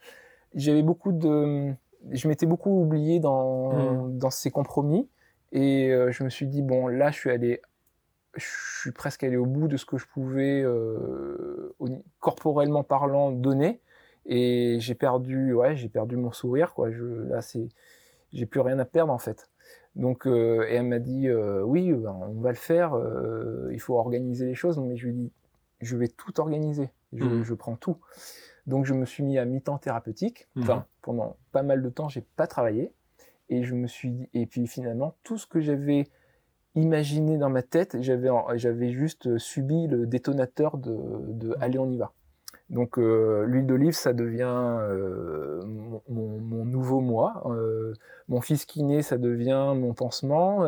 j'avais 0.55 0.83
beaucoup 0.83 1.13
de, 1.13 1.73
je 2.11 2.29
m'étais 2.29 2.47
beaucoup 2.47 2.81
oublié 2.81 3.19
dans, 3.19 3.73
mmh. 3.73 4.19
dans 4.19 4.31
ces 4.31 4.51
compromis. 4.51 5.09
Et 5.53 5.91
euh, 5.91 6.13
je 6.13 6.23
me 6.23 6.31
suis 6.31 6.47
dit, 6.47 6.63
bon, 6.63 6.87
là, 6.87 7.11
je 7.11 7.17
suis 7.19 7.31
allé 7.31 7.61
je 8.35 8.47
suis 8.81 8.93
presque 8.93 9.25
allé 9.25 9.37
au 9.37 9.47
bout 9.47 9.69
de 9.69 9.77
ce 9.77 9.85
que 9.85 9.99
je 9.99 10.07
pouvais, 10.07 10.63
euh, 10.63 11.75
corporellement 12.21 12.85
parlant, 12.85 13.31
donner. 13.33 13.81
Et 14.27 14.77
j'ai 14.81 14.95
perdu, 14.95 15.53
ouais, 15.53 15.77
j'ai 15.77 15.89
perdu 15.89 16.17
mon 16.17 16.31
sourire, 16.31 16.75
quoi. 16.75 16.91
Je, 16.91 17.05
là, 17.05 17.41
c'est, 17.41 17.69
j'ai 18.33 18.47
plus 18.47 18.61
rien 18.61 18.79
à 18.79 18.85
perdre, 18.85 19.13
en 19.13 19.19
fait. 19.19 19.51
Donc, 19.97 20.27
euh, 20.27 20.67
et 20.69 20.75
elle 20.75 20.87
m'a 20.87 20.99
dit, 20.99 21.29
euh, 21.29 21.63
oui, 21.63 21.93
ben, 21.93 22.17
on 22.29 22.41
va 22.41 22.51
le 22.51 22.57
faire, 22.57 22.97
il 23.71 23.81
faut 23.81 23.97
organiser 23.97 24.47
les 24.47 24.55
choses. 24.55 24.79
Mais 24.79 24.97
je 24.97 25.07
lui 25.09 25.13
ai 25.13 25.17
dit, 25.17 25.33
je 25.81 25.97
vais 25.97 26.09
tout 26.09 26.41
organiser, 26.41 26.91
je, 27.13 27.25
mmh. 27.25 27.43
je 27.43 27.55
prends 27.55 27.77
tout. 27.77 27.97
Donc, 28.67 28.85
je 28.85 28.95
me 28.95 29.07
suis 29.07 29.25
mis 29.25 29.39
à 29.39 29.45
mi-temps 29.45 29.79
thérapeutique. 29.79 30.49
Mmh. 30.55 30.71
Pendant 31.03 31.37
pas 31.51 31.63
mal 31.63 31.83
de 31.83 31.89
temps, 31.89 32.09
j'ai 32.09 32.25
pas 32.37 32.47
travaillé. 32.47 32.93
Et 33.49 33.65
je 33.65 33.75
me 33.75 33.89
suis 33.89 34.11
dit, 34.11 34.29
et 34.33 34.47
puis 34.47 34.69
finalement, 34.69 35.17
tout 35.25 35.37
ce 35.37 35.47
que 35.47 35.61
j'avais 35.61 36.07
imaginé 36.75 37.37
dans 37.39 37.51
ma 37.51 37.63
tête, 37.63 37.97
j'avais 38.01 38.29
j'avais 38.55 38.91
juste 38.91 39.27
euh, 39.27 39.39
subi 39.39 39.87
le 39.87 40.07
détonateur 40.07 40.79
de, 40.79 40.97
de 41.29 41.55
allez 41.61 41.79
on 41.79 41.91
y 41.91 41.97
va. 41.97 42.13
Donc 42.71 42.99
euh, 42.99 43.45
l'huile 43.47 43.67
d'olive, 43.67 43.95
ça 43.95 44.13
devient 44.13 44.45
euh, 44.47 45.61
mon, 46.09 46.39
mon, 46.39 46.65
nouveau 46.65 47.01
moi. 47.01 47.43
Euh, 47.47 47.95
mon 48.29 48.41
fils 48.41 48.65
qui 48.65 48.85
naît, 48.85 49.03
ça 49.03 49.19
devient 49.19 49.73
mon 49.75 49.93
pansement. 49.93 50.65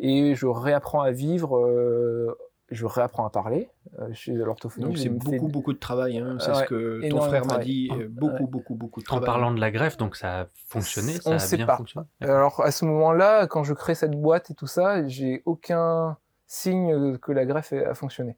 Et 0.00 0.34
je 0.34 0.46
réapprends 0.46 1.00
à 1.00 1.12
vivre 1.12 2.36
je 2.70 2.84
réapprends 2.86 3.26
à 3.26 3.30
parler 3.30 3.70
euh, 3.98 4.12
chez 4.12 4.32
l'orthophoniste. 4.32 4.88
Donc 4.88 4.98
c'est 4.98 5.08
beaucoup, 5.08 5.48
beaucoup 5.48 5.72
de 5.72 5.78
travail. 5.78 6.18
Hein. 6.18 6.36
C'est 6.40 6.54
ce 6.54 6.64
que 6.64 7.08
ton 7.08 7.20
frère 7.20 7.46
m'a 7.46 7.58
dit. 7.58 7.90
Beaucoup, 8.10 8.46
beaucoup, 8.46 8.74
beaucoup 8.74 9.00
de 9.00 9.06
travail. 9.06 9.28
En 9.28 9.32
parlant 9.32 9.50
de 9.52 9.60
la 9.60 9.70
greffe, 9.70 9.96
donc 9.96 10.16
ça 10.16 10.40
a 10.42 10.46
fonctionné 10.68 11.14
Ça 11.14 11.30
On 11.30 11.32
a 11.36 11.56
bien 11.56 11.66
pas. 11.66 11.76
fonctionné 11.76 12.06
Alors 12.20 12.60
à 12.62 12.70
ce 12.70 12.84
moment-là, 12.84 13.46
quand 13.46 13.64
je 13.64 13.74
crée 13.74 13.94
cette 13.94 14.20
boîte 14.20 14.50
et 14.50 14.54
tout 14.54 14.66
ça, 14.66 15.06
j'ai 15.06 15.42
aucun 15.46 16.18
signe 16.46 17.18
que 17.18 17.32
la 17.32 17.46
greffe 17.46 17.72
a 17.72 17.94
fonctionné. 17.94 18.36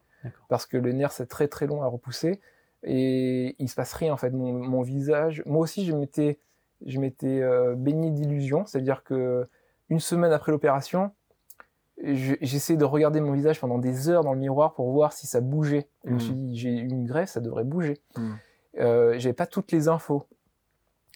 Parce 0.48 0.66
que 0.66 0.76
le 0.76 0.92
nerf 0.92 1.12
c'est 1.12 1.26
très 1.26 1.48
très 1.48 1.66
long 1.66 1.82
à 1.82 1.86
repousser 1.86 2.40
et 2.82 3.56
il 3.58 3.68
se 3.68 3.74
passe 3.74 3.92
rien 3.94 4.12
en 4.12 4.16
fait. 4.16 4.30
Mon, 4.30 4.52
mon 4.52 4.82
visage, 4.82 5.42
moi 5.46 5.60
aussi 5.60 5.84
je 5.84 5.94
m'étais, 5.94 6.38
je 6.84 6.98
m'étais 6.98 7.40
euh, 7.40 7.74
baigné 7.74 8.10
d'illusions, 8.10 8.66
c'est-à-dire 8.66 9.02
que 9.02 9.48
une 9.88 10.00
semaine 10.00 10.32
après 10.32 10.52
l'opération, 10.52 11.10
J'essayais 12.02 12.76
de 12.78 12.84
regarder 12.84 13.20
mon 13.20 13.32
visage 13.32 13.60
pendant 13.60 13.78
des 13.78 14.08
heures 14.08 14.24
dans 14.24 14.32
le 14.32 14.38
miroir 14.38 14.72
pour 14.74 14.90
voir 14.90 15.12
si 15.12 15.26
ça 15.26 15.40
bougeait. 15.40 15.88
Je 16.04 16.10
me 16.10 16.14
Mm. 16.16 16.20
suis 16.20 16.34
dit, 16.34 16.56
j'ai 16.58 16.70
une 16.70 17.04
greffe, 17.04 17.30
ça 17.30 17.40
devrait 17.40 17.64
bouger. 17.64 18.00
Mm. 18.16 18.32
Euh, 18.78 19.18
J'avais 19.18 19.32
pas 19.34 19.46
toutes 19.46 19.70
les 19.72 19.88
infos. 19.88 20.24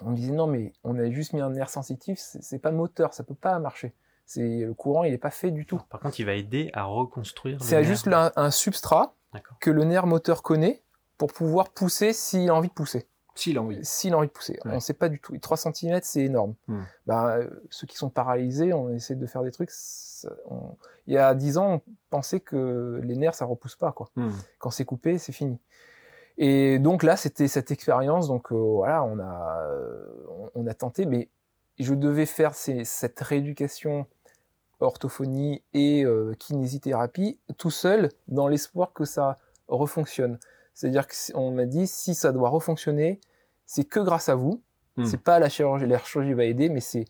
On 0.03 0.11
me 0.11 0.17
disait 0.17 0.33
non, 0.33 0.47
mais 0.47 0.73
on 0.83 0.99
a 0.99 1.09
juste 1.11 1.33
mis 1.33 1.41
un 1.41 1.51
nerf 1.51 1.71
sensitif, 1.71 2.19
c'est 2.19 2.59
pas 2.59 2.73
moteur, 2.73 3.15
ça 3.15 3.23
peut 3.23 3.35
pas 3.35 3.59
marcher. 3.61 3.95
C'est 4.27 4.61
le 4.61 4.75
courant, 4.75 5.05
il 5.05 5.13
est 5.13 5.19
pas 5.19 5.31
fait 5.31 5.51
du 5.51 5.67
tout. 5.67 5.81
Par 5.89 6.01
contre, 6.01 6.19
il 6.19 6.27
va 6.27 6.35
aider 6.35 6.71
à 6.75 6.85
reconstruire. 6.85 7.63
C'est 7.63 7.85
juste 7.85 8.07
là 8.07 8.33
un 8.37 8.51
substrat 8.51 9.15
que 9.61 9.71
le 9.71 9.85
nerf 9.85 10.07
moteur 10.07 10.43
connaît 10.43 10.83
pour 11.17 11.33
pouvoir 11.33 11.71
pousser 11.71 12.13
s'il 12.13 12.49
a 12.51 12.55
envie 12.55 12.69
de 12.69 12.73
pousser. 12.75 13.07
S'il 13.35 13.59
a 13.59 13.63
envie. 13.63 13.85
S'il 13.85 14.13
a 14.15 14.19
envie 14.19 14.29
de 14.29 14.33
pousser. 14.33 14.59
Ouais. 14.65 14.71
On 14.73 14.75
ne 14.77 14.81
sait 14.81 14.95
pas 14.95 15.09
du 15.09 15.21
tout. 15.21 15.37
3 15.39 15.57
cm, 15.57 16.01
c'est 16.03 16.23
énorme. 16.23 16.55
Hmm. 16.69 16.83
Ben, 17.07 17.27
euh, 17.39 17.51
ceux 17.71 17.87
qui 17.87 17.97
sont 17.97 18.09
paralysés, 18.11 18.73
on 18.73 18.91
essaie 18.91 19.17
de 19.17 19.27
faire 19.27 19.43
des 19.43 19.51
trucs. 19.51 19.71
ça- 19.71 20.31
on- 20.51 20.77
Il 21.07 21.15
y 21.15 21.19
a 21.19 21.35
10 21.35 21.59
ans, 21.59 21.75
on 21.75 21.93
pensait 22.11 22.41
que 22.41 23.01
les 23.03 23.17
nerfs, 23.17 23.35
ça 23.35 23.45
repousse 23.45 23.75
pas. 23.77 23.93
Quoi. 23.93 24.09
Hmm. 24.17 24.31
Quand 24.59 24.71
c'est 24.71 24.85
coupé, 24.85 25.19
c'est 25.19 25.33
fini. 25.33 25.59
Et 26.39 26.79
donc 26.79 27.03
là, 27.03 27.17
c'était 27.17 27.49
cette 27.49 27.71
expérience. 27.71 28.29
Donc 28.29 28.53
euh, 28.53 28.57
voilà, 28.57 29.03
on 29.05 29.19
a, 29.19 29.61
euh, 29.69 30.07
on, 30.55 30.63
on 30.63 30.67
a 30.67 30.75
tenté, 30.75 31.05
mais 31.05 31.29
je 31.79 31.95
devais 31.95 32.27
faire 32.27 32.55
ces- 32.55 32.85
cette 32.85 33.21
rééducation 33.21 34.07
orthophonie 34.81 35.63
et 35.73 36.05
euh, 36.05 36.35
kinésithérapie 36.39 37.39
tout 37.59 37.71
seul 37.71 38.11
dans 38.29 38.49
l'espoir 38.49 38.93
que 38.93 39.05
ça 39.05 39.39
refonctionne. 39.69 40.39
C'est-à-dire 40.75 41.07
qu'on 41.07 41.51
m'a 41.53 41.67
dit 41.67 41.87
si 41.87 42.15
ça 42.15 42.33
doit 42.33 42.49
refonctionner, 42.51 43.21
c'est 43.67 43.85
que 43.85 44.01
grâce 44.01 44.29
à 44.29 44.35
vous. 44.35 44.63
Hmm. 44.97 45.05
C'est 45.05 45.23
pas 45.23 45.39
la 45.39 45.49
chirurgie, 45.49 45.87
la 45.87 45.99
chirurgie 45.99 46.35
va 46.35 46.45
aider, 46.45 46.69
mais 46.69 46.81
c'est 46.81 47.07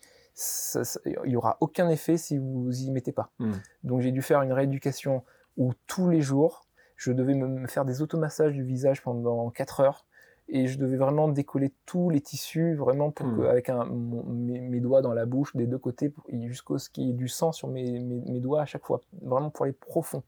il 1.06 1.30
y 1.30 1.36
aura 1.36 1.58
aucun 1.60 1.88
effet 1.90 2.16
si 2.16 2.38
vous 2.38 2.70
y 2.82 2.90
mettez 2.90 3.12
pas. 3.12 3.30
Hmm. 3.38 3.52
Donc 3.84 4.00
j'ai 4.00 4.10
dû 4.10 4.20
faire 4.22 4.42
une 4.42 4.52
rééducation 4.52 5.22
où 5.56 5.72
tous 5.86 6.10
les 6.10 6.20
jours, 6.20 6.66
je 6.96 7.12
devais 7.12 7.34
me 7.34 7.66
faire 7.68 7.84
des 7.84 8.02
automassages 8.02 8.52
du 8.52 8.64
visage 8.64 9.02
pendant 9.02 9.48
4 9.50 9.80
heures 9.80 10.06
et 10.48 10.66
je 10.66 10.78
devais 10.78 10.96
vraiment 10.96 11.28
décoller 11.28 11.72
tous 11.86 12.10
les 12.10 12.20
tissus 12.20 12.74
vraiment 12.74 13.10
pour 13.10 13.26
Hmm. 13.26 13.36
que, 13.38 13.42
avec 13.46 13.68
un, 13.68 13.84
mon- 13.84 14.24
mes, 14.24 14.60
mes 14.60 14.80
doigts 14.80 15.02
dans 15.02 15.14
la 15.14 15.24
bouche 15.24 15.54
des 15.56 15.66
deux 15.66 15.78
côtés 15.78 16.12
jusqu'au 16.42 16.78
ce 16.78 16.90
qu'il 16.90 17.04
y 17.04 17.10
ait 17.10 17.14
du 17.14 17.28
sang 17.28 17.52
sur 17.52 17.68
mes, 17.68 17.98
mes, 18.00 18.20
mes 18.20 18.40
doigts 18.40 18.62
à 18.62 18.66
chaque 18.66 18.84
fois, 18.84 19.00
vraiment 19.22 19.50
pour 19.50 19.64
aller 19.64 19.72
profond. 19.72 20.22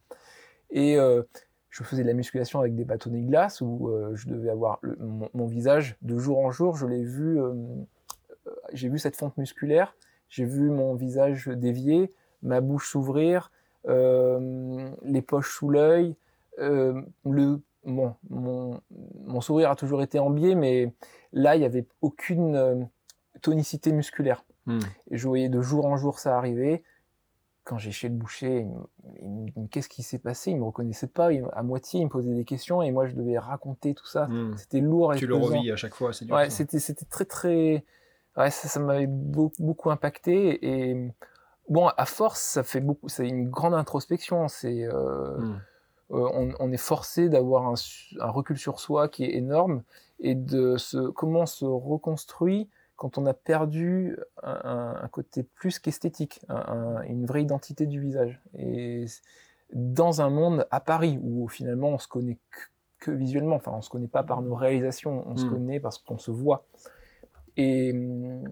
Et 0.70 0.96
euh, 0.98 1.22
je 1.76 1.82
faisais 1.84 2.02
de 2.02 2.08
la 2.08 2.14
musculation 2.14 2.60
avec 2.60 2.74
des 2.74 2.84
bâtonnets 2.86 3.20
de 3.20 3.26
glace 3.28 3.60
où 3.60 3.88
euh, 3.90 4.14
je 4.14 4.28
devais 4.28 4.48
avoir 4.48 4.78
le- 4.80 4.96
mon, 4.98 5.28
mon 5.34 5.46
visage 5.46 5.96
de 6.00 6.16
jour 6.16 6.38
en 6.38 6.50
jour, 6.50 6.74
je 6.74 6.86
l'ai 6.86 7.04
vu, 7.04 7.38
euh, 7.38 7.52
euh, 8.46 8.50
j'ai 8.72 8.88
vu 8.88 8.98
cette 8.98 9.14
fonte 9.16 9.36
musculaire, 9.36 9.94
j'ai 10.30 10.46
vu 10.46 10.70
mon 10.70 10.94
visage 10.94 11.48
dévier, 11.48 12.12
ma 12.42 12.62
bouche 12.62 12.88
s'ouvrir, 12.88 13.50
euh, 13.88 14.88
les 15.02 15.20
poches 15.20 15.54
sous 15.54 15.68
l'œil, 15.68 16.16
le 16.58 17.60
bon, 17.84 18.14
mon, 18.30 18.80
mon 19.26 19.40
sourire 19.42 19.70
a 19.70 19.76
toujours 19.76 20.02
été 20.02 20.18
en 20.18 20.30
biais, 20.30 20.54
mais 20.54 20.94
là, 21.32 21.56
il 21.56 21.58
n'y 21.58 21.66
avait 21.66 21.86
aucune 22.00 22.88
tonicité 23.42 23.92
musculaire. 23.92 24.44
Hmm. 24.64 24.80
Et 25.10 25.18
je 25.18 25.28
voyais 25.28 25.50
de 25.50 25.60
jour 25.60 25.84
en 25.84 25.98
jour 25.98 26.18
ça 26.18 26.38
arriver. 26.38 26.82
Quand 27.66 27.78
j'ai 27.78 27.90
chez 27.90 28.08
le 28.08 28.14
boucher, 28.14 28.64
il 29.20 29.28
me- 29.28 29.50
me 29.62 29.66
qu'est-ce 29.66 29.88
qui 29.88 30.02
s'est 30.02 30.20
passé? 30.20 30.52
Il 30.52 30.58
me 30.58 30.64
reconnaissait 30.64 31.08
pas. 31.08 31.32
il- 31.32 31.44
à 31.52 31.62
moitié, 31.62 32.00
il 32.00 32.04
me 32.04 32.08
posait 32.08 32.32
des 32.32 32.44
questions 32.44 32.80
et 32.80 32.90
moi, 32.92 33.06
je 33.08 33.14
devais 33.14 33.38
raconter 33.38 33.92
tout 33.92 34.06
ça. 34.06 34.26
Hmm. 34.26 34.54
C'était 34.56 34.80
lourd 34.80 35.12
et 35.12 35.16
Tu 35.18 35.26
le 35.26 35.34
revis 35.34 35.70
à 35.72 35.76
chaque 35.76 35.94
fois, 35.94 36.12
c'est. 36.12 36.30
Ouais, 36.30 36.48
c'était 36.48 36.78
c'était 36.78 37.04
très 37.06 37.24
très 37.24 37.84
ouais, 38.36 38.50
ça 38.50 38.68
ça 38.68 38.78
m'avait 38.80 39.08
beaucoup, 39.08 39.62
beaucoup 39.62 39.90
impacté 39.90 40.64
et 40.64 41.12
bon 41.68 41.88
à 41.88 42.06
force 42.06 42.40
ça 42.40 42.62
fait 42.62 42.80
beaucoup 42.80 43.08
c'est 43.08 43.26
une 43.26 43.48
grande 43.50 43.74
introspection 43.74 44.46
c'est 44.46 44.84
euh, 44.84 45.36
Hmm. 45.38 45.54
euh, 46.12 46.28
on, 46.34 46.52
on 46.60 46.70
est 46.70 46.76
forcé 46.76 47.28
d'avoir 47.28 47.66
un 47.66 47.74
recul 48.30 48.56
sur 48.58 48.78
soi 48.78 49.08
qui 49.08 49.24
est 49.24 49.34
énorme 49.34 49.82
et 50.20 50.36
de 50.36 50.76
se 50.76 51.08
comment 51.10 51.40
on 51.40 51.46
se 51.46 51.64
reconstruit 51.64 52.68
quand 52.96 53.18
on 53.18 53.26
a 53.26 53.34
perdu 53.34 54.16
un, 54.42 55.08
côté 55.12 55.42
plus 55.42 55.78
qu'esthétique, 55.78 56.40
un- 56.48 56.54
un- 56.56 57.02
une 57.02 57.26
vraie 57.26 57.42
identité 57.42 57.86
du 57.86 58.00
visage. 58.00 58.40
Et 58.54 59.04
dans 59.72 60.20
un 60.22 60.30
monde 60.30 60.66
à 60.70 60.80
Paris 60.80 61.18
où 61.22 61.48
finalement 61.48 61.88
on 61.88 61.98
se 61.98 62.08
connaît 62.08 62.38
que, 62.50 62.60
que 63.06 63.10
visuellement, 63.10 63.56
enfin 63.56 63.72
on 63.74 63.82
se 63.82 63.90
connaît 63.90 64.08
pas 64.08 64.22
par 64.22 64.42
nos 64.42 64.54
réalisations, 64.54 65.24
on 65.26 65.36
se 65.36 65.44
Mm. 65.44 65.50
connaît 65.50 65.80
parce 65.80 65.98
qu'on 65.98 66.18
se 66.18 66.30
voit. 66.30 66.66
Et 67.56 67.92
hum, 67.92 68.44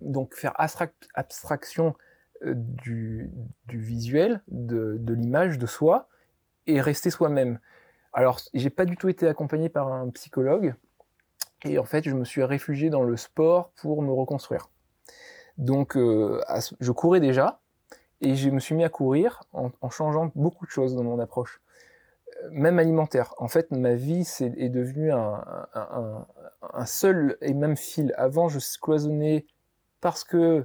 donc 0.00 0.34
faire 0.34 0.54
abstrac- 0.58 1.08
abstraction 1.14 1.94
euh, 2.42 2.54
du, 2.56 3.30
du 3.66 3.78
visuel, 3.78 4.40
de, 4.48 4.96
de 4.98 5.14
l'image 5.14 5.58
de 5.58 5.66
soi, 5.66 6.08
et 6.66 6.80
rester 6.80 7.10
soi-même. 7.10 7.58
Alors, 8.12 8.40
j'ai 8.54 8.70
pas 8.70 8.84
du 8.86 8.96
tout 8.96 9.08
été 9.08 9.28
accompagné 9.28 9.68
par 9.68 9.92
un 9.92 10.08
psychologue, 10.10 10.74
et 11.64 11.78
en 11.78 11.84
fait, 11.84 12.08
je 12.08 12.14
me 12.14 12.24
suis 12.24 12.42
réfugié 12.42 12.90
dans 12.90 13.02
le 13.02 13.16
sport 13.16 13.70
pour 13.76 14.02
me 14.02 14.12
reconstruire. 14.12 14.68
Donc, 15.58 15.96
euh, 15.96 16.40
je 16.80 16.92
courais 16.92 17.20
déjà, 17.20 17.60
et 18.20 18.34
je 18.34 18.50
me 18.50 18.60
suis 18.60 18.74
mis 18.74 18.84
à 18.84 18.88
courir 18.88 19.42
en, 19.52 19.70
changeant 19.90 20.30
beaucoup 20.34 20.66
de 20.66 20.70
choses 20.70 20.94
dans 20.94 21.04
mon 21.04 21.18
approche, 21.18 21.60
Euh, 22.44 22.48
même 22.52 22.78
alimentaire. 22.78 23.34
En 23.38 23.48
fait, 23.48 23.70
ma 23.70 23.94
vie 23.94 24.26
est 24.40 24.68
devenue 24.68 25.10
un, 25.12 26.86
seul 26.86 27.36
et 27.40 27.54
même 27.54 27.76
fil. 27.76 28.14
Avant, 28.16 28.48
je 28.48 28.58
cloisonnais 28.80 29.46
parce 30.00 30.24
que 30.24 30.64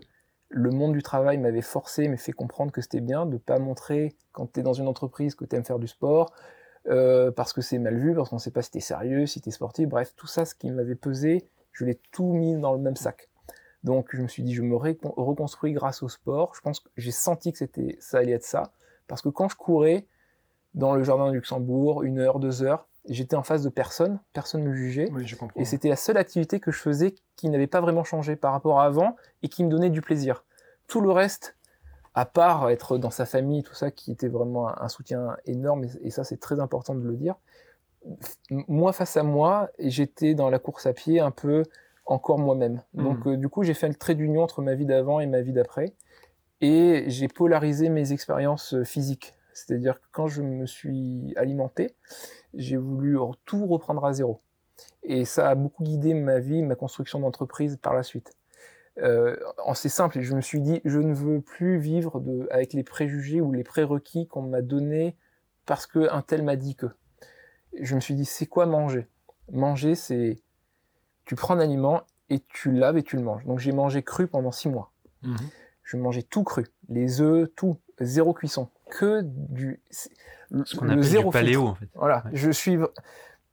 le 0.50 0.70
monde 0.72 0.94
du 0.94 1.04
travail 1.04 1.38
m'avait 1.38 1.62
forcé, 1.62 2.08
mais 2.08 2.18
fait 2.18 2.32
comprendre 2.32 2.72
que 2.72 2.82
c'était 2.82 3.02
bien 3.02 3.26
de 3.26 3.38
pas 3.38 3.60
montrer 3.60 4.16
quand 4.32 4.54
tu 4.54 4.60
es 4.60 4.64
dans 4.64 4.74
une 4.74 4.88
entreprise 4.88 5.36
que 5.36 5.46
tu 5.46 5.56
aimes 5.56 5.66
faire 5.66 5.80
du 5.80 5.88
sport, 5.88 6.34
euh, 6.88 7.32
parce 7.32 7.54
que 7.54 7.62
c'est 7.62 7.80
mal 7.80 7.98
vu, 7.98 8.14
parce 8.14 8.30
qu'on 8.30 8.40
sait 8.40 8.52
pas 8.52 8.62
si 8.62 8.72
t'es 8.72 8.80
sérieux, 8.80 9.26
si 9.26 9.42
t'es 9.42 9.52
sportif, 9.52 9.88
bref, 9.88 10.14
tout 10.16 10.28
ça, 10.28 10.46
ce 10.46 10.56
qui 10.56 10.70
m'avait 10.72 10.96
pesé, 10.96 11.48
je 11.72 11.86
l'ai 11.86 12.00
tout 12.12 12.34
mis 12.34 12.56
dans 12.56 12.74
le 12.74 12.80
même 12.80 12.96
sac. 12.96 13.30
Donc 13.84 14.10
je 14.14 14.22
me 14.22 14.28
suis 14.28 14.44
dit, 14.44 14.54
je 14.54 14.62
me 14.62 14.76
reconstruis 14.76 15.74
grâce 15.74 16.02
au 16.02 16.10
sport. 16.10 16.54
Je 16.56 16.62
pense 16.62 16.80
que 16.80 16.90
j'ai 16.98 17.12
senti 17.12 17.52
que 17.52 17.58
c'était, 17.58 17.98
ça 18.00 18.20
allait 18.20 18.32
être 18.32 18.44
ça, 18.44 18.72
parce 19.08 19.22
que 19.22 19.30
quand 19.30 19.50
je 19.50 19.56
courais 19.56 20.08
dans 20.74 20.96
le 20.96 21.04
jardin 21.04 21.30
du 21.30 21.38
Luxembourg, 21.38 22.04
une 22.04 22.20
heure, 22.20 22.40
deux 22.40 22.64
heures, 22.64 22.88
j'étais 23.08 23.36
en 23.36 23.44
face 23.44 23.64
de 23.64 23.70
personne, 23.70 24.20
personne 24.34 24.64
ne 24.64 24.70
me 24.70 24.76
jugeait. 24.76 25.10
Oui, 25.12 25.26
je 25.26 25.36
comprends. 25.36 25.60
Et 25.60 25.66
c'était 25.66 25.90
la 25.90 25.96
seule 25.96 26.18
activité 26.18 26.60
que 26.60 26.72
je 26.72 26.80
faisais 26.80 27.16
qui 27.36 27.50
n'avait 27.50 27.68
pas 27.68 27.82
vraiment 27.82 28.04
changé 28.04 28.36
par 28.36 28.52
rapport 28.52 28.80
à 28.80 28.86
avant 28.86 29.16
et 29.44 29.50
qui 29.50 29.64
me 29.64 29.70
donnait 29.70 29.90
du 29.90 30.02
plaisir. 30.02 30.44
Tout 30.88 31.02
le 31.02 31.12
reste, 31.12 31.56
à 32.16 32.26
part 32.26 32.70
être 32.70 32.98
dans 32.98 33.12
sa 33.12 33.26
famille, 33.26 33.62
tout 33.62 33.76
ça, 33.76 33.92
qui 33.92 34.12
était 34.12 34.30
vraiment 34.30 34.70
un, 34.70 34.76
un 34.80 34.90
soutien 34.90 35.38
énorme, 35.46 35.84
et, 35.84 35.90
et 36.08 36.10
ça 36.10 36.24
c'est 36.24 36.40
très 36.40 36.60
important 36.60 36.96
de 36.96 37.06
le 37.06 37.16
dire, 37.16 37.36
moi 38.50 38.94
face 38.94 39.18
à 39.18 39.24
moi, 39.24 39.70
j'étais 39.80 40.34
dans 40.34 40.50
la 40.50 40.60
course 40.60 40.86
à 40.86 40.94
pied 40.94 41.20
un 41.20 41.32
peu 41.32 41.64
encore 42.06 42.40
moi-même. 42.40 42.82
Mhm. 42.94 43.04
Donc 43.04 43.28
euh, 43.28 43.38
du 43.38 43.50
coup 43.50 43.64
j'ai 43.64 43.74
fait 43.74 43.88
le 43.88 43.96
trait 43.96 44.16
d'union 44.16 44.44
entre 44.44 44.62
ma 44.62 44.76
vie 44.76 44.86
d'avant 44.86 45.20
et 45.20 45.28
ma 45.28 45.42
vie 45.42 45.54
d'après, 45.54 45.94
et 46.62 47.04
j'ai 47.08 47.28
polarisé 47.28 47.90
mes 47.90 48.12
expériences 48.12 48.74
euh, 48.74 48.84
physiques. 48.84 49.36
C'est-à-dire 49.54 50.00
que 50.02 50.06
quand 50.12 50.28
je 50.28 50.42
me 50.42 50.66
suis 50.66 51.34
alimenté, 51.38 51.96
j'ai 52.54 52.78
voulu 52.78 53.18
tout 53.46 53.66
reprendre 53.66 54.04
à 54.06 54.12
zéro. 54.12 54.42
Et 55.04 55.24
ça 55.24 55.50
a 55.50 55.56
beaucoup 55.56 55.84
guidé 55.84 56.14
ma 56.14 56.40
vie, 56.40 56.62
ma 56.62 56.76
construction 56.76 57.22
d'entreprise 57.22 57.78
par 57.82 57.94
la 57.94 58.04
suite. 58.04 58.34
Euh, 59.00 59.36
en- 59.64 59.74
c'est 59.74 59.90
simple, 59.90 60.22
je 60.22 60.34
me 60.36 60.42
suis 60.42 60.62
dit, 60.62 60.82
je 60.86 61.00
ne 61.00 61.14
veux 61.14 61.42
plus 61.42 61.78
vivre 61.80 62.20
de, 62.22 62.48
avec 62.52 62.74
les 62.74 62.84
préjugés 62.84 63.42
ou 63.42 63.52
les 63.52 63.64
prérequis 63.64 64.28
qu'on 64.28 64.44
m'a 64.44 64.62
donnés 64.62 65.16
parce 65.66 65.86
que 65.88 66.10
un 66.12 66.22
tel 66.22 66.44
m'a 66.44 66.56
dit 66.56 66.76
que. 66.76 66.88
Je 67.80 67.96
me 67.96 68.00
suis 68.00 68.16
dit, 68.16 68.24
c'est 68.26 68.46
quoi 68.46 68.66
manger? 68.66 69.08
Manger, 69.52 69.96
c'est 69.96 70.38
tu 71.26 71.36
prends 71.36 71.56
un 71.56 71.60
aliment 71.60 72.04
et 72.30 72.40
tu 72.48 72.72
laves 72.72 72.98
et 72.98 73.04
tu 73.04 73.18
le 73.18 73.24
manges. 73.24 73.46
Donc 73.46 73.60
j'ai 73.60 73.72
mangé 73.74 74.02
cru 74.02 74.28
pendant 74.28 74.52
six 74.52 74.70
mois. 74.70 74.92
Mhm. 75.24 75.36
Je 75.84 75.98
mangeais 75.98 76.24
tout 76.24 76.44
cru, 76.44 76.66
les 76.90 77.20
œufs, 77.22 77.50
tout, 77.56 77.78
zéro 78.00 78.34
cuisson, 78.34 78.70
que 78.90 79.22
du 79.24 79.82
Ce 79.92 80.08
qu'on 80.76 80.86
le 80.86 80.92
appelle 80.92 81.04
du 81.04 81.08
zéro 81.10 81.32
paléo, 81.32 81.60
filtre. 81.62 81.72
en 81.72 81.76
fait. 81.76 81.90
Voilà, 81.96 82.24
Ouais. 82.26 82.32
je 82.34 82.50
suis. 82.52 82.78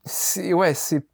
C'est 0.04 0.52
ouais, 0.52 0.74
c'est 0.74 1.04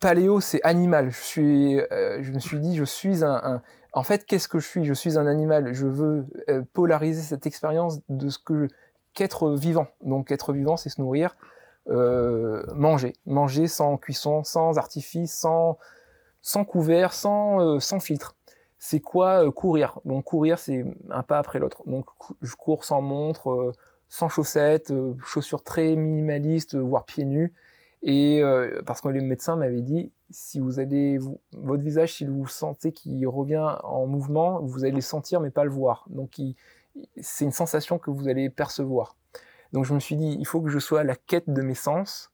paléo, 0.00 0.40
c'est 0.40 0.62
animal. 0.62 1.10
Je 1.10 1.16
suis, 1.20 1.80
euh, 1.80 2.22
je 2.22 2.32
me 2.32 2.38
suis 2.38 2.60
dit, 2.60 2.76
je 2.76 2.84
suis 2.84 3.24
un. 3.24 3.34
un- 3.42 3.62
En 3.92 4.02
fait, 4.02 4.26
qu'est-ce 4.26 4.48
que 4.48 4.58
je 4.58 4.66
suis? 4.66 4.84
Je 4.84 4.94
suis 4.94 5.18
un 5.18 5.26
animal. 5.26 5.72
Je 5.72 5.86
veux 5.86 6.26
euh, 6.48 6.62
polariser 6.72 7.22
cette 7.22 7.46
expérience 7.46 8.00
de 8.08 8.28
ce 8.28 8.38
que 8.38 8.68
qu'être 9.14 9.50
vivant. 9.50 9.88
Donc, 10.02 10.30
être 10.30 10.52
vivant, 10.52 10.76
c'est 10.76 10.90
se 10.90 11.00
nourrir, 11.00 11.36
euh, 11.88 12.62
manger, 12.74 13.14
manger 13.26 13.66
sans 13.66 13.96
cuisson, 13.96 14.44
sans 14.44 14.78
artifice, 14.78 15.34
sans 15.34 15.78
sans 16.42 16.64
couvert, 16.64 17.12
sans 17.12 17.60
euh, 17.60 17.80
sans 17.80 18.00
filtre. 18.00 18.36
C'est 18.78 19.00
quoi 19.00 19.50
courir? 19.52 20.00
Donc 20.04 20.24
courir, 20.24 20.58
c'est 20.58 20.84
un 21.10 21.22
pas 21.24 21.38
après 21.38 21.58
l'autre. 21.58 21.82
Donc 21.86 22.06
je 22.42 22.54
cours 22.54 22.84
sans 22.84 23.00
montre, 23.00 23.72
sans 24.08 24.28
chaussettes, 24.28 24.92
chaussures 25.24 25.64
très 25.64 25.96
minimalistes, 25.96 26.76
voire 26.76 27.04
pieds 27.04 27.24
nus. 27.24 27.52
Et 28.02 28.40
parce 28.86 29.00
que 29.00 29.08
les 29.08 29.20
médecins 29.20 29.56
m'avaient 29.56 29.80
dit, 29.82 30.12
si 30.30 30.60
vous 30.60 30.80
allez, 30.80 31.18
votre 31.52 31.82
visage, 31.82 32.14
si 32.14 32.24
vous 32.24 32.46
sentez 32.46 32.92
qu'il 32.92 33.26
revient 33.26 33.76
en 33.82 34.06
mouvement, 34.06 34.60
vous 34.60 34.84
allez 34.84 34.92
le 34.92 35.00
sentir 35.00 35.40
mais 35.40 35.50
pas 35.50 35.64
le 35.64 35.70
voir. 35.70 36.04
Donc 36.08 36.40
c'est 37.20 37.44
une 37.44 37.52
sensation 37.52 37.98
que 37.98 38.10
vous 38.10 38.28
allez 38.28 38.50
percevoir. 38.50 39.16
Donc 39.72 39.84
je 39.84 39.94
me 39.94 40.00
suis 40.00 40.16
dit, 40.16 40.36
il 40.38 40.46
faut 40.46 40.60
que 40.60 40.70
je 40.70 40.78
sois 40.78 41.00
à 41.00 41.04
la 41.04 41.16
quête 41.16 41.50
de 41.50 41.62
mes 41.62 41.74
sens 41.74 42.30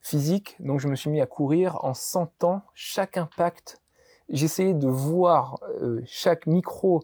physiques. 0.00 0.56
Donc 0.60 0.80
je 0.80 0.88
me 0.88 0.96
suis 0.96 1.10
mis 1.10 1.20
à 1.20 1.26
courir 1.26 1.84
en 1.84 1.94
sentant 1.94 2.62
chaque 2.74 3.16
impact. 3.16 3.80
J'essayais 4.28 4.74
de 4.74 4.88
voir 4.88 5.58
euh, 5.80 6.00
chaque 6.06 6.46
micro 6.46 7.02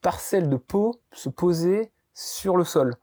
parcelle 0.00 0.48
de 0.48 0.56
peau 0.56 1.00
se 1.12 1.28
poser 1.28 1.92
sur 2.14 2.56
le 2.56 2.64
sol. 2.64 2.94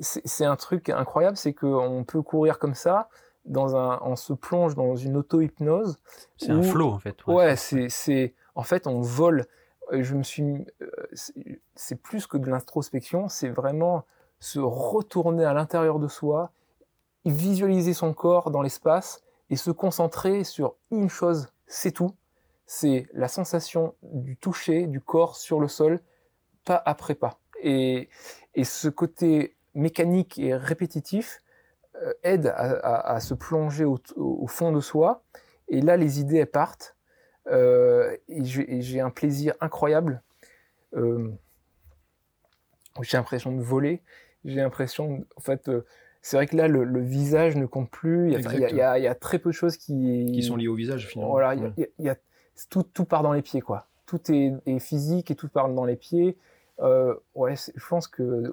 C'est 0.00 0.44
un 0.44 0.56
truc 0.56 0.90
incroyable, 0.90 1.38
c'est 1.38 1.54
qu'on 1.54 2.04
peut 2.06 2.20
courir 2.20 2.58
comme 2.58 2.74
ça, 2.74 3.08
dans 3.46 3.76
un, 3.76 4.00
on 4.02 4.16
se 4.16 4.32
plonge 4.32 4.74
dans 4.74 4.96
une 4.96 5.16
auto-hypnose. 5.16 5.98
C'est 6.36 6.50
un 6.50 6.62
flow 6.62 6.90
en 6.90 6.98
fait. 6.98 7.26
Ouais, 7.26 7.56
c'est, 7.56 8.34
en 8.54 8.62
fait, 8.62 8.86
on 8.86 9.00
vole. 9.00 9.46
Je 9.92 10.14
me 10.14 10.22
suis, 10.24 10.66
euh, 10.82 10.90
c'est 11.76 12.00
plus 12.02 12.26
que 12.26 12.36
de 12.36 12.50
l'introspection, 12.50 13.28
c'est 13.28 13.48
vraiment 13.48 14.04
se 14.40 14.58
retourner 14.58 15.44
à 15.44 15.54
l'intérieur 15.54 15.98
de 15.98 16.08
soi, 16.08 16.50
visualiser 17.24 17.94
son 17.94 18.12
corps 18.12 18.50
dans 18.50 18.62
l'espace 18.62 19.22
et 19.48 19.56
se 19.56 19.70
concentrer 19.70 20.42
sur 20.42 20.74
une 20.90 21.08
chose, 21.08 21.48
c'est 21.66 21.92
tout. 21.92 22.10
C'est 22.66 23.06
la 23.12 23.28
sensation 23.28 23.94
du 24.02 24.36
toucher 24.36 24.88
du 24.88 25.00
corps 25.00 25.36
sur 25.36 25.60
le 25.60 25.68
sol, 25.68 26.00
pas 26.64 26.82
après 26.84 27.14
pas. 27.14 27.38
Et, 27.62 28.08
et 28.54 28.64
ce 28.64 28.88
côté 28.88 29.56
mécanique 29.74 30.38
et 30.38 30.52
répétitif 30.54 31.42
aide 32.22 32.52
à, 32.56 33.18
se 33.20 33.34
plonger 33.34 33.84
au, 33.84 34.46
fond 34.46 34.72
de 34.72 34.80
soi. 34.80 35.22
Et 35.68 35.80
là, 35.80 35.96
les 35.96 36.20
idées 36.20 36.38
elles 36.38 36.46
partent. 36.46 36.96
Euh, 37.48 38.16
et 38.28 38.44
j'ai 38.44 39.00
un 39.00 39.10
plaisir 39.10 39.54
incroyable. 39.60 40.22
Euh, 40.94 41.30
j'ai 43.02 43.16
l'impression 43.16 43.52
de 43.52 43.62
voler 43.62 44.02
j'ai 44.46 44.60
l'impression, 44.60 45.24
en 45.36 45.40
fait, 45.40 45.68
euh, 45.68 45.84
c'est 46.22 46.36
vrai 46.36 46.46
que 46.46 46.56
là, 46.56 46.68
le, 46.68 47.00
visage 47.00 47.56
ne 47.56 47.66
compte 47.66 47.90
plus. 47.90 48.32
Il 48.32 48.76
y, 48.76 48.80
a, 48.80 49.14
très 49.14 49.38
peu 49.38 49.50
de 49.50 49.54
choses 49.54 49.76
qui... 49.76 50.30
Qui 50.32 50.42
sont 50.42 50.56
liées 50.56 50.68
au 50.68 50.74
visage, 50.74 51.06
finalement. 51.06 51.32
Voilà, 51.32 51.54
il 51.54 51.88
y 51.98 52.08
a, 52.08 52.16
tout, 52.70 52.84
tout 52.84 53.04
part 53.04 53.22
dans 53.22 53.32
les 53.32 53.42
pieds, 53.42 53.60
quoi. 53.60 53.86
Tout 54.06 54.20
est, 54.30 54.78
physique 54.78 55.30
et 55.30 55.34
tout 55.34 55.48
part 55.48 55.68
dans 55.68 55.84
les 55.84 55.96
pieds. 55.96 56.36
Euh, 56.80 57.14
ouais, 57.34 57.54
je 57.56 57.86
pense 57.88 58.06
que 58.06 58.52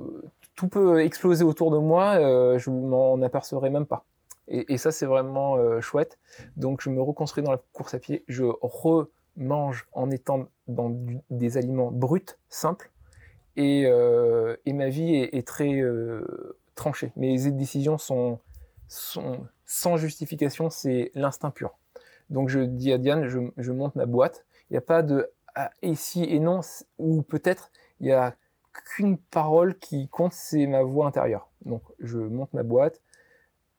tout 0.55 0.67
peut 0.67 1.01
exploser 1.01 1.43
autour 1.43 1.71
de 1.71 1.77
moi, 1.77 2.15
euh, 2.15 2.57
je 2.59 2.69
m'en 2.69 3.21
apercevrai 3.21 3.69
même 3.69 3.85
pas. 3.85 4.05
Et, 4.49 4.77
ça, 4.77 4.91
c'est 4.91 5.05
vraiment 5.05 5.79
chouette. 5.79 6.19
Donc, 6.57 6.81
je 6.81 6.89
me 6.89 7.01
reconstruis 7.01 7.43
dans 7.43 7.51
la 7.51 7.61
course 7.71 7.93
à 7.93 7.99
pied. 7.99 8.25
Je 8.27 8.43
remange 8.61 9.87
en 9.93 10.11
étant 10.11 10.49
dans 10.67 10.93
des 11.29 11.57
aliments 11.57 11.91
bruts, 11.91 12.25
simples. 12.49 12.91
Euh, 13.57 14.57
et, 14.65 14.73
ma 14.73 14.89
vie 14.89 15.15
est, 15.15 15.47
très 15.47 15.79
euh, 15.79 16.57
tranchée. 16.75 17.11
Mes 17.15 17.51
décisions 17.51 17.97
sont, 17.97 18.39
sans 18.87 19.97
justification, 19.97 20.69
c'est 20.69 21.11
l'instinct 21.15 21.51
pur. 21.51 21.77
Donc 22.29 22.49
je 22.49 22.59
dis 22.59 22.91
à 22.91 22.97
Diane, 22.97 23.27
je, 23.27 23.71
monte 23.71 23.95
ma 23.95 24.05
boîte. 24.05 24.45
Il 24.69 24.73
n'y 24.73 24.77
a 24.77 24.81
pas 24.81 25.03
de 25.03 25.29
ah, 25.55 25.71
ici 25.81 26.23
et 26.23 26.39
non, 26.39 26.61
ou 26.97 27.21
peut-être 27.21 27.71
il 27.99 28.07
n'y 28.07 28.11
a 28.11 28.35
qu'une 28.73 29.17
parole 29.17 29.77
qui 29.77 30.07
compte, 30.09 30.33
c'est 30.33 30.65
ma 30.67 30.83
voix 30.83 31.07
intérieure. 31.07 31.49
Donc 31.65 31.83
je 31.99 32.17
monte 32.17 32.53
ma 32.53 32.63
boîte, 32.63 33.01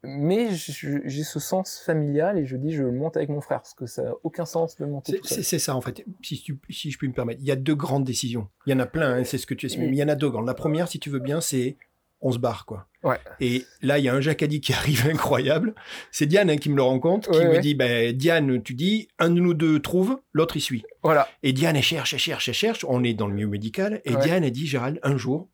mais 0.03 0.51
j'ai 0.53 1.25
ce 1.25 1.41
sens 1.41 1.81
familial 1.85 2.39
et 2.39 2.47
je 2.47 2.57
dis 2.57 2.73
je 2.73 2.83
le 2.83 2.93
monte 2.93 3.17
avec 3.17 3.29
mon 3.29 3.41
frère 3.41 3.61
parce 3.61 3.75
que 3.75 3.87
ça 3.87 4.03
n'a 4.03 4.13
aucun 4.23 4.45
sens 4.45 4.77
de 4.77 4.85
monter 4.85 5.21
C'est 5.25 5.59
ça 5.59 5.75
en 5.75 5.81
fait, 5.81 6.05
si, 6.23 6.45
si, 6.71 6.91
je 6.91 6.99
puis 6.99 7.09
me 7.09 7.15
permettre. 7.15 7.41
Il 7.41 7.47
y 7.47 7.53
a 7.53 7.57
deux 7.57 7.75
grandes 7.75 8.05
décisions. 8.05 8.49
Il 8.67 8.71
y 8.71 8.75
en 8.75 8.81
a 8.81 8.87
plein, 8.87 9.15
hein, 9.15 9.25
c'est 9.25 9.39
ce 9.39 9.47
que 9.47 9.55
tu 9.55 9.67
expliques, 9.67 9.91
mais 9.91 9.97
il 9.97 10.01
y 10.01 10.05
en 10.05 10.09
a 10.09 10.15
deux 10.15 10.31
grandes. 10.31 10.47
La 10.47 10.55
première, 10.55 10.89
si 10.89 10.99
tu 10.99 11.11
veux 11.11 11.21
bien, 11.21 11.41
c'est 11.41 11.77
on 12.25 12.33
se 12.33 12.39
barre 12.39 12.67
quoi. 12.67 12.89
Ouais. 13.05 13.19
Et 13.39 13.67
là, 13.83 13.99
il 13.99 14.05
y 14.07 14.09
a 14.09 14.15
un 14.15 14.21
Jacadi 14.21 14.61
qui 14.61 14.73
arrive 14.73 15.07
incroyable. 15.07 15.75
C'est 16.11 16.27
Diane 16.27 16.51
hein, 16.51 16.57
qui 16.57 16.71
me 16.71 16.77
le 16.77 16.83
rend 16.83 16.99
compte, 16.99 17.31
qui 17.31 17.45
me 17.45 17.61
dit 17.61 17.75
ben, 17.75 18.13
Diane, 18.13 18.63
tu 18.63 18.75
dis, 18.75 19.09
un 19.19 19.29
de 19.31 19.41
nous 19.41 19.55
deux 19.55 19.79
trouve, 19.81 20.19
l'autre 20.33 20.57
il 20.57 20.63
suit. 20.63 20.85
Voilà. 21.03 21.29
Et 21.43 21.53
Diane, 21.53 21.77
elle 21.77 21.83
cherche, 21.83 22.15
elle 22.15 22.19
cherche, 22.19 22.49
elle 22.49 22.55
cherche. 22.55 22.85
On 22.89 23.05
est 23.05 23.15
dans 23.15 23.29
le 23.29 23.35
milieu 23.35 23.47
médical. 23.47 24.01
Et 24.05 24.17
Diane, 24.17 24.43
elle 24.43 24.51
dit 24.51 24.67
Gérald, 24.67 24.99
un 25.03 25.19
jour, 25.19 25.49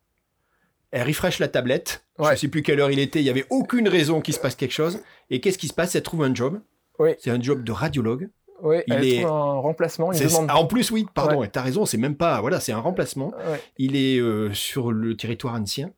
elle 0.92 1.06
refresh 1.06 1.40
la 1.40 1.48
tablette. 1.48 2.04
Je 2.18 2.30
ne 2.30 2.36
sais 2.36 2.48
plus 2.48 2.62
quelle 2.62 2.80
heure 2.80 2.90
il 2.90 3.00
était. 3.00 3.20
Il 3.20 3.24
n'y 3.24 3.30
avait 3.30 3.46
aucune 3.50 3.88
raison 3.88 4.20
qu'il 4.20 4.34
se 4.34 4.40
passe 4.40 4.54
quelque 4.54 4.72
chose. 4.72 5.00
Et 5.28 5.40
qu'est-ce 5.40 5.58
qui 5.58 5.68
se 5.68 5.74
passe? 5.74 5.94
Elle 5.96 6.02
trouve 6.02 6.22
un 6.22 6.34
job. 6.34 6.60
C'est 7.18 7.30
un 7.30 7.40
job 7.40 7.64
de 7.64 7.72
radiologue. 7.72 8.28
Oui, 8.62 8.76
il 8.86 8.92
elle 8.92 9.04
est... 9.04 9.22
trouve 9.22 9.32
un 9.32 9.60
remplacement. 9.60 10.10
Demande... 10.10 10.50
En 10.50 10.66
plus, 10.66 10.90
oui, 10.90 11.06
pardon, 11.14 11.42
tu 11.50 11.58
as 11.58 11.62
raison, 11.62 11.86
c'est 11.86 11.96
même 11.96 12.16
pas. 12.16 12.40
Voilà, 12.40 12.60
c'est 12.60 12.72
un 12.72 12.78
remplacement. 12.78 13.32
Il 13.78 13.96
est 13.96 14.18
euh, 14.18 14.52
sur 14.52 14.92
le 14.92 15.16
territoire 15.16 15.54
ancien. 15.54 15.90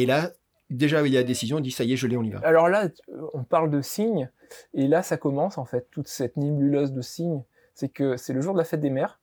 Et 0.00 0.06
là, 0.06 0.32
déjà, 0.70 1.06
il 1.06 1.12
y 1.12 1.16
a 1.16 1.20
la 1.20 1.26
décision, 1.26 1.58
il 1.58 1.62
dit 1.62 1.70
ça 1.70 1.84
y 1.84 1.92
est, 1.92 1.96
je 1.96 2.06
l'ai, 2.06 2.16
on 2.16 2.22
y 2.22 2.30
va. 2.30 2.40
Alors 2.40 2.68
là, 2.68 2.88
on 3.34 3.44
parle 3.44 3.70
de 3.70 3.80
signes. 3.80 4.30
Et 4.74 4.88
là, 4.88 5.02
ça 5.02 5.16
commence, 5.16 5.58
en 5.58 5.64
fait, 5.64 5.88
toute 5.90 6.08
cette 6.08 6.36
nébuleuse 6.36 6.92
de 6.92 7.02
signes. 7.02 7.42
C'est 7.74 7.88
que 7.88 8.16
c'est 8.16 8.32
le 8.32 8.40
jour 8.40 8.54
de 8.54 8.58
la 8.58 8.64
fête 8.64 8.80
des 8.80 8.90
mères. 8.90 9.20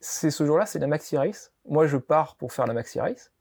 C'est 0.00 0.30
ce 0.30 0.44
jour-là, 0.44 0.66
c'est 0.66 0.78
la 0.78 0.86
Maxi 0.86 1.16
Race. 1.16 1.52
Moi, 1.66 1.86
je 1.86 1.96
pars 1.96 2.36
pour 2.36 2.52
faire 2.52 2.66
la 2.66 2.74
Maxi 2.74 3.00
Race 3.00 3.32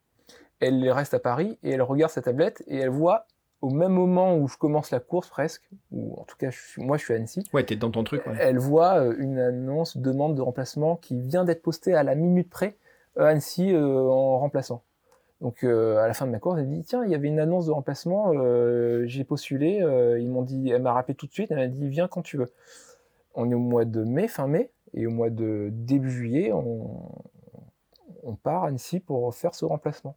elle 0.60 0.90
reste 0.92 1.14
à 1.14 1.20
Paris 1.20 1.58
et 1.64 1.72
elle 1.72 1.82
regarde 1.82 2.12
sa 2.12 2.22
tablette 2.22 2.64
et 2.68 2.78
elle 2.78 2.90
voit 2.90 3.26
au 3.62 3.70
même 3.70 3.94
moment 3.94 4.38
où 4.38 4.48
je 4.48 4.58
commence 4.58 4.92
la 4.92 5.00
course 5.00 5.30
presque, 5.30 5.68
ou 5.92 6.20
en 6.20 6.24
tout 6.24 6.36
cas 6.38 6.50
moi 6.78 6.98
je 6.98 7.04
suis 7.04 7.14
à 7.14 7.18
Annecy. 7.18 7.44
Ouais, 7.54 7.64
t'es 7.64 7.76
dans 7.76 7.90
ton 7.90 8.04
truc. 8.04 8.22
Elle 8.40 8.60
voit 8.60 9.00
euh, 9.00 9.16
une 9.18 9.40
annonce 9.40 9.98
demande 9.98 10.36
de 10.36 10.42
remplacement 10.42 10.98
qui 10.98 11.20
vient 11.20 11.46
d'être 11.46 11.62
postée 11.62 11.94
à 11.94 12.04
la 12.04 12.16
minute 12.16 12.50
près 12.50 12.78
à 13.18 13.22
euh, 13.22 13.26
Annecy 13.26 13.74
euh, 13.74 14.02
en 14.02 14.40
remplaçant. 14.40 14.84
Donc 15.46 15.64
à 15.64 16.08
la 16.08 16.14
fin 16.16 16.26
de 16.26 16.32
ma 16.32 16.40
course, 16.40 16.58
elle 16.60 16.68
dit 16.68 16.84
tiens 16.84 17.06
il 17.06 17.12
y 17.12 17.14
avait 17.16 17.28
une 17.28 17.40
annonce 17.40 17.68
de 17.68 17.72
remplacement, 17.72 18.34
j'ai 19.06 19.24
postulé, 19.24 19.78
ils 20.20 20.28
m'ont 20.28 20.42
dit, 20.42 20.72
elle 20.72 20.82
m'a 20.82 20.92
rappelé 20.92 21.14
tout 21.14 21.28
de 21.28 21.34
suite, 21.34 21.52
elle 21.52 21.58
m'a 21.58 21.68
dit 21.68 21.88
viens 21.88 22.08
quand 22.08 22.24
tu 22.24 22.38
veux. 22.38 22.52
On 23.36 23.52
est 23.52 23.54
au 23.54 23.60
mois 23.60 23.86
de 23.86 24.04
mai, 24.04 24.28
fin 24.28 24.48
mai, 24.48 24.72
et 24.96 25.06
au 25.06 25.12
mois 25.12 25.30
de 25.30 25.70
début 25.72 26.10
juillet, 26.10 26.52
on, 26.52 28.36
part 28.42 28.64
à 28.64 28.70
Annecy 28.70 29.00
pour 29.00 29.36
faire 29.36 29.54
ce 29.54 29.66
remplacement 29.66 30.16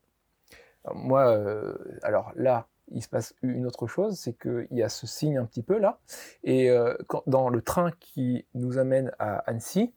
moi, 0.95 1.29
euh, 1.29 1.75
alors 2.03 2.33
là, 2.37 2.67
il 2.91 3.03
se 3.03 3.09
passe 3.09 3.35
une 3.43 3.67
autre 3.67 3.87
chose, 3.87 4.19
c'est 4.19 4.33
qu'il 4.33 4.67
y 4.71 4.83
a 4.83 4.89
ce 4.89 5.07
signe 5.07 5.39
un 5.39 5.45
petit 5.45 5.63
peu 5.63 5.79
là, 5.79 5.99
et 6.45 6.71
euh, 6.71 6.97
dans 7.27 7.49
le 7.49 7.61
train 7.63 7.93
qui 8.01 8.47
nous 8.55 8.79
amène 8.79 9.13
à 9.19 9.39
Annecy, 9.39 9.93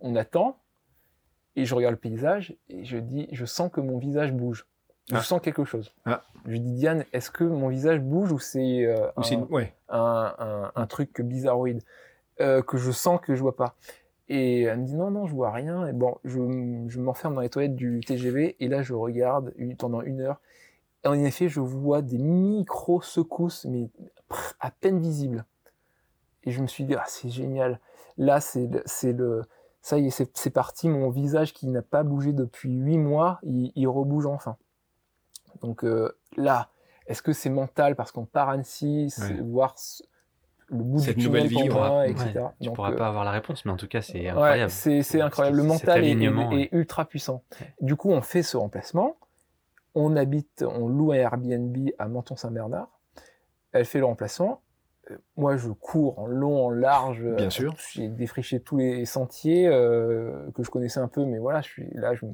on 0.00 0.16
attend, 0.16 0.58
et 1.56 1.64
je 1.64 1.74
regarde 1.74 1.92
le 1.92 2.00
paysage, 2.00 2.56
et 2.68 2.84
je 2.84 2.98
dis, 2.98 3.28
je 3.32 3.44
sens 3.44 3.70
que 3.72 3.80
mon 3.80 3.98
visage 3.98 4.32
bouge. 4.32 4.66
Je 5.10 5.16
ah. 5.16 5.22
sens 5.22 5.40
quelque 5.40 5.64
chose. 5.64 5.92
Ah. 6.04 6.22
Je 6.46 6.56
dis, 6.56 6.72
Diane, 6.72 7.04
est-ce 7.12 7.30
que 7.30 7.44
mon 7.44 7.68
visage 7.68 8.00
bouge 8.00 8.32
ou 8.32 8.38
c'est 8.38 8.84
euh, 8.86 9.08
un, 9.88 10.70
un, 10.74 10.86
truc 10.86 11.20
bizarroïde 11.20 11.82
que 12.38 12.76
je 12.76 12.90
sens 12.90 13.20
que 13.20 13.36
je 13.36 13.40
vois 13.40 13.54
pas 13.54 13.76
et 14.34 14.62
elle 14.62 14.80
me 14.80 14.86
dit 14.86 14.94
non, 14.94 15.10
non, 15.10 15.26
je 15.26 15.34
vois 15.34 15.50
rien. 15.50 15.86
Et 15.86 15.92
bon, 15.92 16.16
je, 16.24 16.40
je 16.88 17.00
m'enferme 17.00 17.34
dans 17.34 17.42
les 17.42 17.50
toilettes 17.50 17.76
du 17.76 18.00
TGV 18.00 18.56
et 18.60 18.68
là, 18.68 18.80
je 18.82 18.94
regarde 18.94 19.52
pendant 19.78 20.00
une 20.00 20.22
heure. 20.22 20.40
Et 21.04 21.08
en 21.08 21.14
effet, 21.14 21.48
je 21.48 21.60
vois 21.60 22.00
des 22.00 22.16
micro-secousses, 22.16 23.66
mais 23.66 23.90
à 24.58 24.70
peine 24.70 25.00
visibles. 25.00 25.44
Et 26.44 26.50
je 26.50 26.62
me 26.62 26.66
suis 26.66 26.84
dit, 26.84 26.94
ah, 26.94 27.04
c'est 27.06 27.28
génial. 27.28 27.78
Là, 28.16 28.40
c'est 28.40 28.68
le, 29.12 29.42
ça 29.82 29.98
y 29.98 30.06
est, 30.06 30.30
c'est 30.34 30.50
parti. 30.50 30.88
Mon 30.88 31.10
visage 31.10 31.52
qui 31.52 31.66
n'a 31.66 31.82
pas 31.82 32.04
bougé 32.04 32.32
depuis 32.32 32.70
huit 32.70 32.98
mois, 32.98 33.40
il, 33.42 33.72
il 33.74 33.88
rebouge 33.88 34.26
enfin. 34.26 34.56
Donc 35.60 35.84
euh, 35.84 36.16
là, 36.36 36.70
est-ce 37.06 37.20
que 37.20 37.32
c'est 37.32 37.50
mental 37.50 37.96
parce 37.96 38.12
qu'on 38.12 38.24
part 38.24 38.48
à 38.48 38.52
Annecy, 38.52 39.12
voir 39.42 39.74
le 40.68 40.78
bout 40.78 41.00
Cette 41.00 41.18
nouvelle 41.18 41.48
vie, 41.48 41.60
etc. 41.60 42.46
tu 42.60 42.68
ne 42.68 42.74
pourras 42.74 42.92
euh, 42.92 42.96
pas 42.96 43.08
avoir 43.08 43.24
la 43.24 43.32
réponse, 43.32 43.64
mais 43.64 43.72
en 43.72 43.76
tout 43.76 43.88
cas, 43.88 44.00
c'est 44.02 44.28
incroyable. 44.28 44.70
c'est 44.70 45.20
incroyable. 45.20 45.56
Le 45.56 45.62
mental 45.64 46.04
est, 46.04 46.68
ultra 46.72 47.04
puissant. 47.04 47.42
Du 47.80 47.96
coup, 47.96 48.10
on 48.10 48.22
fait 48.22 48.42
ce 48.42 48.56
remplacement. 48.56 49.16
On 49.94 50.16
habite, 50.16 50.64
on 50.66 50.88
loue 50.88 51.12
un 51.12 51.16
Airbnb 51.16 51.76
à 51.98 52.08
Menton-Saint-Bernard. 52.08 52.88
Elle 53.72 53.84
fait 53.84 53.98
le 53.98 54.06
remplacement. 54.06 54.61
Euh, 55.10 55.16
moi, 55.36 55.56
je 55.56 55.68
cours 55.68 56.18
en 56.18 56.26
long, 56.26 56.66
en 56.66 56.70
large. 56.70 57.24
Bien 57.36 57.50
sûr. 57.50 57.74
J'ai 57.92 58.08
défriché 58.08 58.60
tous 58.60 58.76
les 58.76 59.04
sentiers 59.04 59.68
euh, 59.68 60.50
que 60.54 60.62
je 60.62 60.70
connaissais 60.70 61.00
un 61.00 61.08
peu, 61.08 61.24
mais 61.24 61.38
voilà, 61.38 61.60
je 61.60 61.68
suis 61.68 61.90
là, 61.94 62.14
je, 62.14 62.24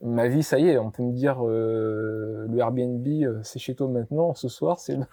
ma 0.00 0.28
vie, 0.28 0.42
ça 0.42 0.58
y 0.58 0.68
est, 0.68 0.78
on 0.78 0.90
peut 0.90 1.02
me 1.02 1.12
dire 1.12 1.44
euh, 1.44 2.46
le 2.48 2.58
Airbnb, 2.58 3.06
euh, 3.06 3.40
c'est 3.42 3.58
chez 3.58 3.74
toi 3.74 3.88
maintenant, 3.88 4.34
ce 4.34 4.48
soir, 4.48 4.78
c'est 4.80 4.96
bon, 4.96 5.06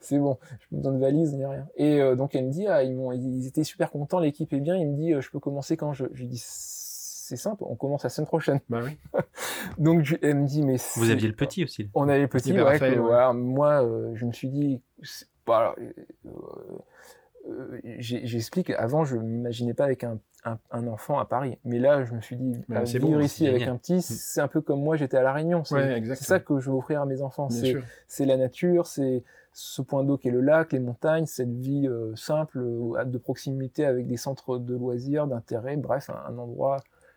c'est 0.00 0.18
bon, 0.18 0.38
je 0.58 0.76
me 0.76 0.82
donne 0.82 1.00
valise, 1.00 1.34
ni 1.34 1.44
rien. 1.44 1.66
Et 1.76 2.00
euh, 2.00 2.16
donc 2.16 2.34
elle 2.34 2.46
me 2.46 2.50
dit, 2.50 2.66
ah, 2.66 2.82
ils, 2.82 2.94
m'ont, 2.94 3.12
ils 3.12 3.46
étaient 3.46 3.64
super 3.64 3.90
contents, 3.90 4.18
l'équipe 4.18 4.52
est 4.52 4.60
bien, 4.60 4.76
il 4.76 4.88
me 4.88 4.96
dit, 4.96 5.12
je 5.20 5.30
peux 5.30 5.40
commencer 5.40 5.76
quand 5.76 5.92
je, 5.92 6.06
je 6.12 6.20
lui 6.20 6.28
dis, 6.28 6.42
c'est 6.42 7.36
simple, 7.36 7.62
on 7.64 7.76
commence 7.76 8.02
la 8.02 8.10
semaine 8.10 8.26
prochaine. 8.26 8.60
Bah 8.68 8.80
oui. 8.82 8.98
donc 9.78 10.18
elle 10.22 10.38
me 10.38 10.46
dit, 10.46 10.64
mais 10.64 10.76
vous 10.96 11.10
aviez 11.10 11.28
le 11.28 11.36
petit 11.36 11.62
aussi. 11.62 11.88
On 11.94 12.08
avait 12.08 12.22
le 12.22 12.28
petit, 12.28 12.52
ouais, 12.52 12.96
Voilà, 12.96 13.32
moi, 13.32 13.88
je 14.14 14.26
me 14.26 14.32
suis 14.32 14.48
dit, 14.48 14.80
voilà, 15.50 15.74
j'explique, 17.98 18.70
avant, 18.70 19.04
je 19.04 19.16
m'imaginais 19.16 19.74
pas 19.74 19.84
avec 19.84 20.04
un, 20.04 20.18
un, 20.44 20.86
enfant 20.86 21.18
à 21.18 21.24
Paris. 21.24 21.58
Mais 21.64 21.78
là, 21.78 22.04
je 22.04 22.14
me 22.14 22.20
suis 22.20 22.36
dit, 22.36 22.58
bah, 22.68 22.84
vivre 22.84 23.08
bon, 23.08 23.20
ici 23.20 23.46
avec 23.46 23.62
un 23.62 23.76
petit, 23.76 23.96
mm. 23.96 24.00
c'est 24.00 24.40
un 24.40 24.48
peu 24.48 24.60
comme 24.60 24.82
moi, 24.82 24.96
j'étais 24.96 25.16
à 25.16 25.22
La 25.22 25.32
Réunion. 25.32 25.64
C'est 25.64 26.14
ça 26.14 26.40
que 26.40 26.60
je 26.60 26.70
veux 26.70 26.76
offrir 26.76 27.02
à 27.02 27.06
mes 27.06 27.22
enfants. 27.22 27.48
C'est 28.06 28.26
la 28.26 28.36
nature, 28.36 28.86
c'est 28.86 29.22
ce 29.52 29.82
point 29.82 30.04
d'eau 30.04 30.16
qui 30.16 30.28
est 30.28 30.32
le 30.32 30.40
lac, 30.40 30.72
les 30.72 30.78
montagnes, 30.78 31.26
cette 31.26 31.52
vie 31.52 31.88
euh, 31.88 32.14
simple, 32.14 32.58
euh, 32.58 33.04
de 33.04 33.18
proximité 33.18 33.84
avec 33.84 34.06
des 34.06 34.16
centres 34.16 34.58
de 34.58 34.76
loisirs, 34.76 35.26
d'intérêt, 35.26 35.76
bref, 35.76 36.08
un, 36.08 36.38
endroit 36.38 36.76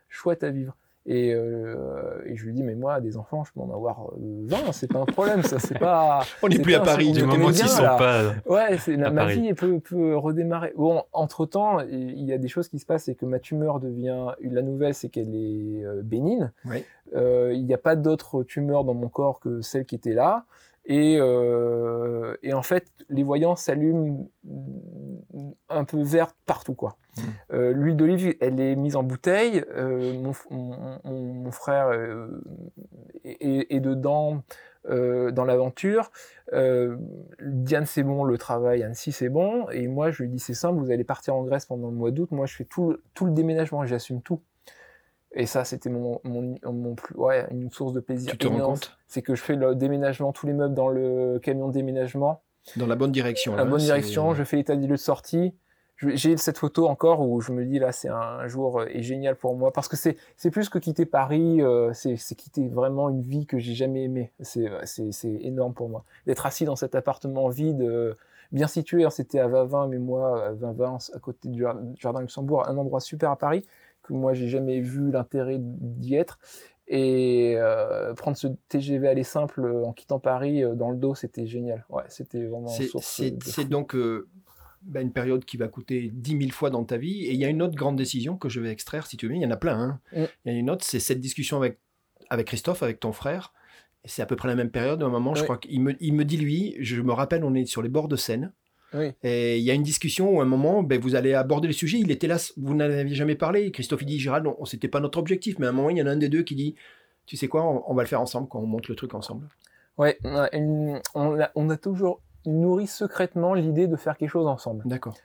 chouette 0.10 0.44
à 0.44 0.50
vivre. 0.50 0.76
Et, 1.06 1.34
euh, 1.34 2.22
et, 2.26 2.38
je 2.38 2.46
lui 2.46 2.54
dis, 2.54 2.64
mais 2.64 2.76
moi, 2.76 3.02
des 3.02 3.18
enfants, 3.18 3.44
je 3.44 3.52
peux 3.52 3.60
en 3.60 3.74
avoir 3.74 4.12
20, 4.18 4.56
euh, 4.56 4.60
c'est 4.72 4.88
pas 4.88 5.00
un 5.00 5.06
problème, 5.06 5.44
ça, 5.44 5.60
c'est 5.60 5.78
pas. 5.78 6.22
On 6.42 6.48
n'est 6.48 6.60
plus 6.60 6.76
à 6.76 6.80
Paris, 6.80 7.12
du 7.12 7.24
moment 7.24 7.48
qu'ils 7.48 7.68
sont 7.68 7.84
pas. 7.84 8.34
Ouais, 8.46 8.78
c'est, 8.78 8.96
ma 8.96 9.26
vie 9.26 9.54
peut, 9.54 9.80
peut 9.80 10.16
redémarrer. 10.16 10.74
Bon, 10.78 11.04
entre 11.12 11.46
temps, 11.46 11.82
il 11.82 12.24
y 12.24 12.32
a 12.32 12.38
des 12.38 12.48
choses 12.48 12.70
qui 12.70 12.80
se 12.80 12.86
passent, 12.86 13.06
c'est 13.06 13.16
que 13.16 13.26
ma 13.26 13.40
tumeur 13.40 13.82
devient. 13.82 14.28
La 14.42 14.62
nouvelle, 14.62 14.94
c'est 14.94 15.10
qu'elle 15.10 15.36
est 15.36 15.84
euh, 15.84 16.02
bénigne. 16.04 16.52
Oui. 16.66 16.86
il 17.14 17.66
n'y 17.66 17.74
a 17.74 17.78
pas 17.78 17.98
d'autres 17.98 18.44
tumeurs 18.44 18.86
dans 18.86 18.94
mon 18.94 19.10
corps 19.10 19.42
que 19.42 19.62
celle 19.62 19.86
qui 19.86 19.96
était 19.96 20.14
là. 20.14 20.46
Et, 20.86 21.18
euh, 21.20 22.36
et, 22.44 22.54
en 22.54 22.62
fait, 22.62 22.88
les 23.10 23.24
voyants 23.24 23.56
s'allument 23.56 24.30
un 25.70 25.86
peu 25.86 26.02
vert 26.02 26.34
partout, 26.46 26.74
quoi. 26.74 26.98
Mmh. 27.16 27.22
Euh, 27.54 27.72
L'huile 27.74 27.96
d'olive, 27.96 28.36
elle 28.42 28.60
est 28.60 28.76
mise 28.76 28.96
en 28.96 29.04
bouteille. 29.04 29.64
Euh, 29.76 30.14
mon, 30.20 30.34
mon, 30.52 31.34
mon, 31.34 31.52
frère 31.52 31.92
est, 33.24 33.68
est, 33.70 33.80
dedans 33.80 34.44
dans 34.86 35.46
l'aventure. 35.46 36.12
Diane, 36.52 37.86
c'est 37.86 38.04
bon, 38.04 38.26
le 38.26 38.38
travail, 38.38 38.84
Annecy, 38.84 39.14
c'est 39.14 39.30
bon. 39.30 39.70
Et 39.70 39.88
moi, 39.88 40.12
je 40.12 40.24
lui 40.24 40.30
dis, 40.30 40.40
c'est 40.40 40.54
simple, 40.54 40.80
vous 40.80 40.92
allez 40.92 41.06
partir 41.06 41.36
en 41.36 41.44
Grèce 41.44 41.66
pendant 41.66 41.90
le 41.90 41.96
mois 41.96 42.12
d'août. 42.12 42.30
Moi, 42.32 42.46
je 42.46 42.56
fais 42.56 42.66
tout, 42.66 42.98
tout 43.14 43.26
le 43.26 43.32
déménagement, 43.32 43.86
j'assume 43.86 44.22
tout. 44.22 44.42
Et 45.36 45.46
ça, 45.46 45.66
c'était 45.66 45.90
mon, 45.90 46.20
mon, 46.24 46.56
mon, 46.64 46.96
plus, 46.96 47.16
ouais, 47.16 47.48
une 47.52 47.72
source 47.72 47.94
de 47.94 48.00
plaisir. 48.00 48.32
Tu 48.32 48.38
te 48.38 48.48
rends 48.48 48.60
compte 48.60 48.98
C'est 49.08 49.22
que 49.22 49.36
je 49.36 49.42
fais 49.42 49.56
le 49.56 49.76
déménagement, 49.76 50.32
tous 50.32 50.46
les 50.46 50.54
meubles 50.54 50.76
dans 50.76 50.90
le 50.90 51.40
camion 51.40 51.68
de 51.68 51.74
déménagement. 51.74 52.42
Dans 52.78 52.88
la 52.88 52.96
bonne 52.96 53.12
direction. 53.12 53.56
la 53.56 53.66
bonne 53.66 53.82
direction, 53.82 54.34
je 54.34 54.44
fais 54.44 54.58
l'état 54.58 54.76
des 54.76 54.88
lieux 54.88 54.96
de 54.96 54.98
sortie. 54.98 55.54
J'ai 55.98 56.38
cette 56.38 56.58
photo 56.58 56.88
encore 56.88 57.22
où 57.22 57.40
je 57.40 57.52
me 57.52 57.66
dis 57.66 57.80
là, 57.80 57.92
c'est 57.92 58.10
un 58.10 58.48
jour 58.48 58.82
euh, 58.82 58.88
génial 58.96 59.36
pour 59.36 59.56
moi 59.56 59.72
parce 59.72 59.88
que 59.88 59.96
c'est 59.96 60.52
plus 60.52 60.68
que 60.68 60.78
quitter 60.78 61.06
Paris, 61.06 61.62
euh, 61.62 61.94
c'est 61.94 62.18
quitter 62.36 62.68
vraiment 62.68 63.10
une 63.10 63.22
vie 63.22 63.46
que 63.46 63.58
j'ai 63.58 63.74
jamais 63.74 64.04
aimée. 64.04 64.32
C'est 64.42 64.70
c'est 64.84 65.32
énorme 65.42 65.74
pour 65.74 65.90
moi 65.90 66.04
d'être 66.26 66.46
assis 66.46 66.66
dans 66.66 66.76
cet 66.76 66.96
appartement 66.96 67.48
vide. 67.48 67.82
Euh, 67.82 68.16
bien 68.52 68.68
situé, 68.68 69.04
hein, 69.04 69.10
c'était 69.10 69.40
à 69.40 69.48
Vavin, 69.48 69.88
mais 69.88 69.98
moi, 69.98 70.48
à 70.48 70.52
Vavin, 70.52 70.98
à 71.14 71.20
côté 71.20 71.50
du 71.50 71.66
Jardin 71.98 72.22
Luxembourg, 72.22 72.68
un 72.68 72.78
endroit 72.78 73.00
super 73.00 73.32
à 73.32 73.36
Paris 73.36 73.66
que 74.04 74.14
moi 74.14 74.34
j'ai 74.34 74.48
jamais 74.48 74.80
vu 74.80 75.12
l'intérêt 75.12 75.58
d'y 75.60 76.16
être. 76.16 76.38
Et 76.88 77.54
euh, 77.58 78.14
prendre 78.14 78.36
ce 78.36 78.48
TGV 78.68 79.08
aller 79.08 79.24
simple 79.24 79.62
euh, 79.62 79.86
en 79.86 79.94
quittant 79.94 80.20
Paris 80.20 80.64
euh, 80.64 80.76
dans 80.76 80.92
le 80.92 80.98
dos, 80.98 81.16
c'était 81.16 81.48
génial. 81.48 81.86
Ouais, 81.90 82.04
c'était 82.10 82.46
vraiment. 82.46 82.68
C'est 82.68 83.70
donc 83.70 83.96
bah, 84.84 85.02
une 85.02 85.14
période 85.14 85.46
qui 85.46 85.56
va 85.56 85.70
coûter 85.70 86.12
10 86.14 86.38
000 86.40 86.52
fois 86.52 86.70
dans 86.70 86.84
ta 86.84 86.98
vie. 86.98 87.24
Et 87.24 87.34
il 87.34 87.40
y 87.40 87.46
a 87.46 87.50
une 87.50 87.62
autre 87.62 87.76
grande 87.76 87.96
décision 87.96 88.38
que 88.38 88.50
je 88.50 88.60
vais 88.60 88.70
extraire, 88.70 89.08
si 89.08 89.16
tu 89.16 89.28
veux. 89.28 89.36
Il 89.36 89.42
y 89.42 89.46
en 89.46 89.52
a 89.52 89.58
plein. 89.58 89.80
Hein. 89.80 90.00
Mm. 90.12 90.26
Il 90.46 90.54
y 90.54 90.56
a 90.56 90.60
une 90.60 90.70
autre, 90.70 90.84
c'est 90.84 91.00
cette 91.00 91.22
discussion 91.22 91.58
avec, 91.58 91.80
avec 92.30 92.48
Christophe, 92.48 92.84
avec 92.84 93.00
ton 93.00 93.14
frère. 93.14 93.54
C'est 94.06 94.22
à 94.22 94.26
peu 94.26 94.36
près 94.36 94.50
la 94.50 94.56
même 94.56 94.72
période. 94.72 95.02
À 95.02 95.06
un 95.06 95.10
moment, 95.10 95.34
je 95.36 95.44
crois 95.44 95.58
qu'il 95.58 95.82
me, 95.82 95.96
il 96.02 96.14
me 96.14 96.26
dit, 96.26 96.36
lui, 96.36 96.76
je 96.80 97.02
me 97.02 97.14
rappelle, 97.14 97.46
on 97.46 97.54
est 97.54 97.66
sur 97.66 97.82
les 97.82 97.88
bords 97.88 98.10
de 98.10 98.18
Seine. 98.18 98.52
Et 99.24 99.57
il 99.57 99.64
y 99.64 99.72
a 99.72 99.74
une 99.74 99.84
discussion 99.84 100.36
où 100.36 100.40
à 100.40 100.44
un 100.44 100.48
moment, 100.48 100.84
ben, 100.84 100.99
vous 100.99 101.15
allez 101.15 101.34
aborder 101.34 101.68
le 101.68 101.74
sujet. 101.74 101.99
Il 101.99 102.11
était 102.11 102.28
là, 102.28 102.38
vous 102.57 102.76
n'avez 102.76 103.14
jamais 103.14 103.36
parlé. 103.36 103.72
Christophe 103.72 104.02
il 104.02 104.06
dit, 104.06 104.20
Gérald, 104.20 104.48
on, 104.48 104.65
c'était 104.65 104.88
pas 104.88 104.99
notre 104.99 105.18
objectif. 105.20 105.60
Mais 105.60 105.65
à 105.65 105.70
un 105.70 105.74
moment, 105.74 105.90
il 105.90 105.98
y 105.98 106.02
en 106.02 106.07
a 106.07 106.11
un 106.11 106.18
des 106.18 106.30
deux 106.30 106.44
qui 106.44 106.56
dit, 106.56 106.76
tu 107.26 107.38
sais 107.38 107.48
quoi, 107.48 107.64
on, 107.88 107.94
va 107.94 108.03
le 108.03 108.07
faire 108.07 108.22
ensemble 108.22 108.48
quand 108.48 108.60
on 108.60 108.65
monte 108.65 108.88
le 108.88 108.95
truc 108.95 109.14
ensemble. 109.14 109.48
Ouais, 109.98 110.18
on 110.24 110.36
a, 110.36 111.52
on 111.56 111.70
a 111.70 111.78
toujours 111.78 112.22
nourri 112.45 112.88
secrètement 112.88 113.53
l'idée 113.53 113.88
de 113.88 113.95
faire 113.95 114.18
quelque 114.18 114.30
chose 114.30 114.48
ensemble. 114.48 114.84
D'accord. 114.86 115.15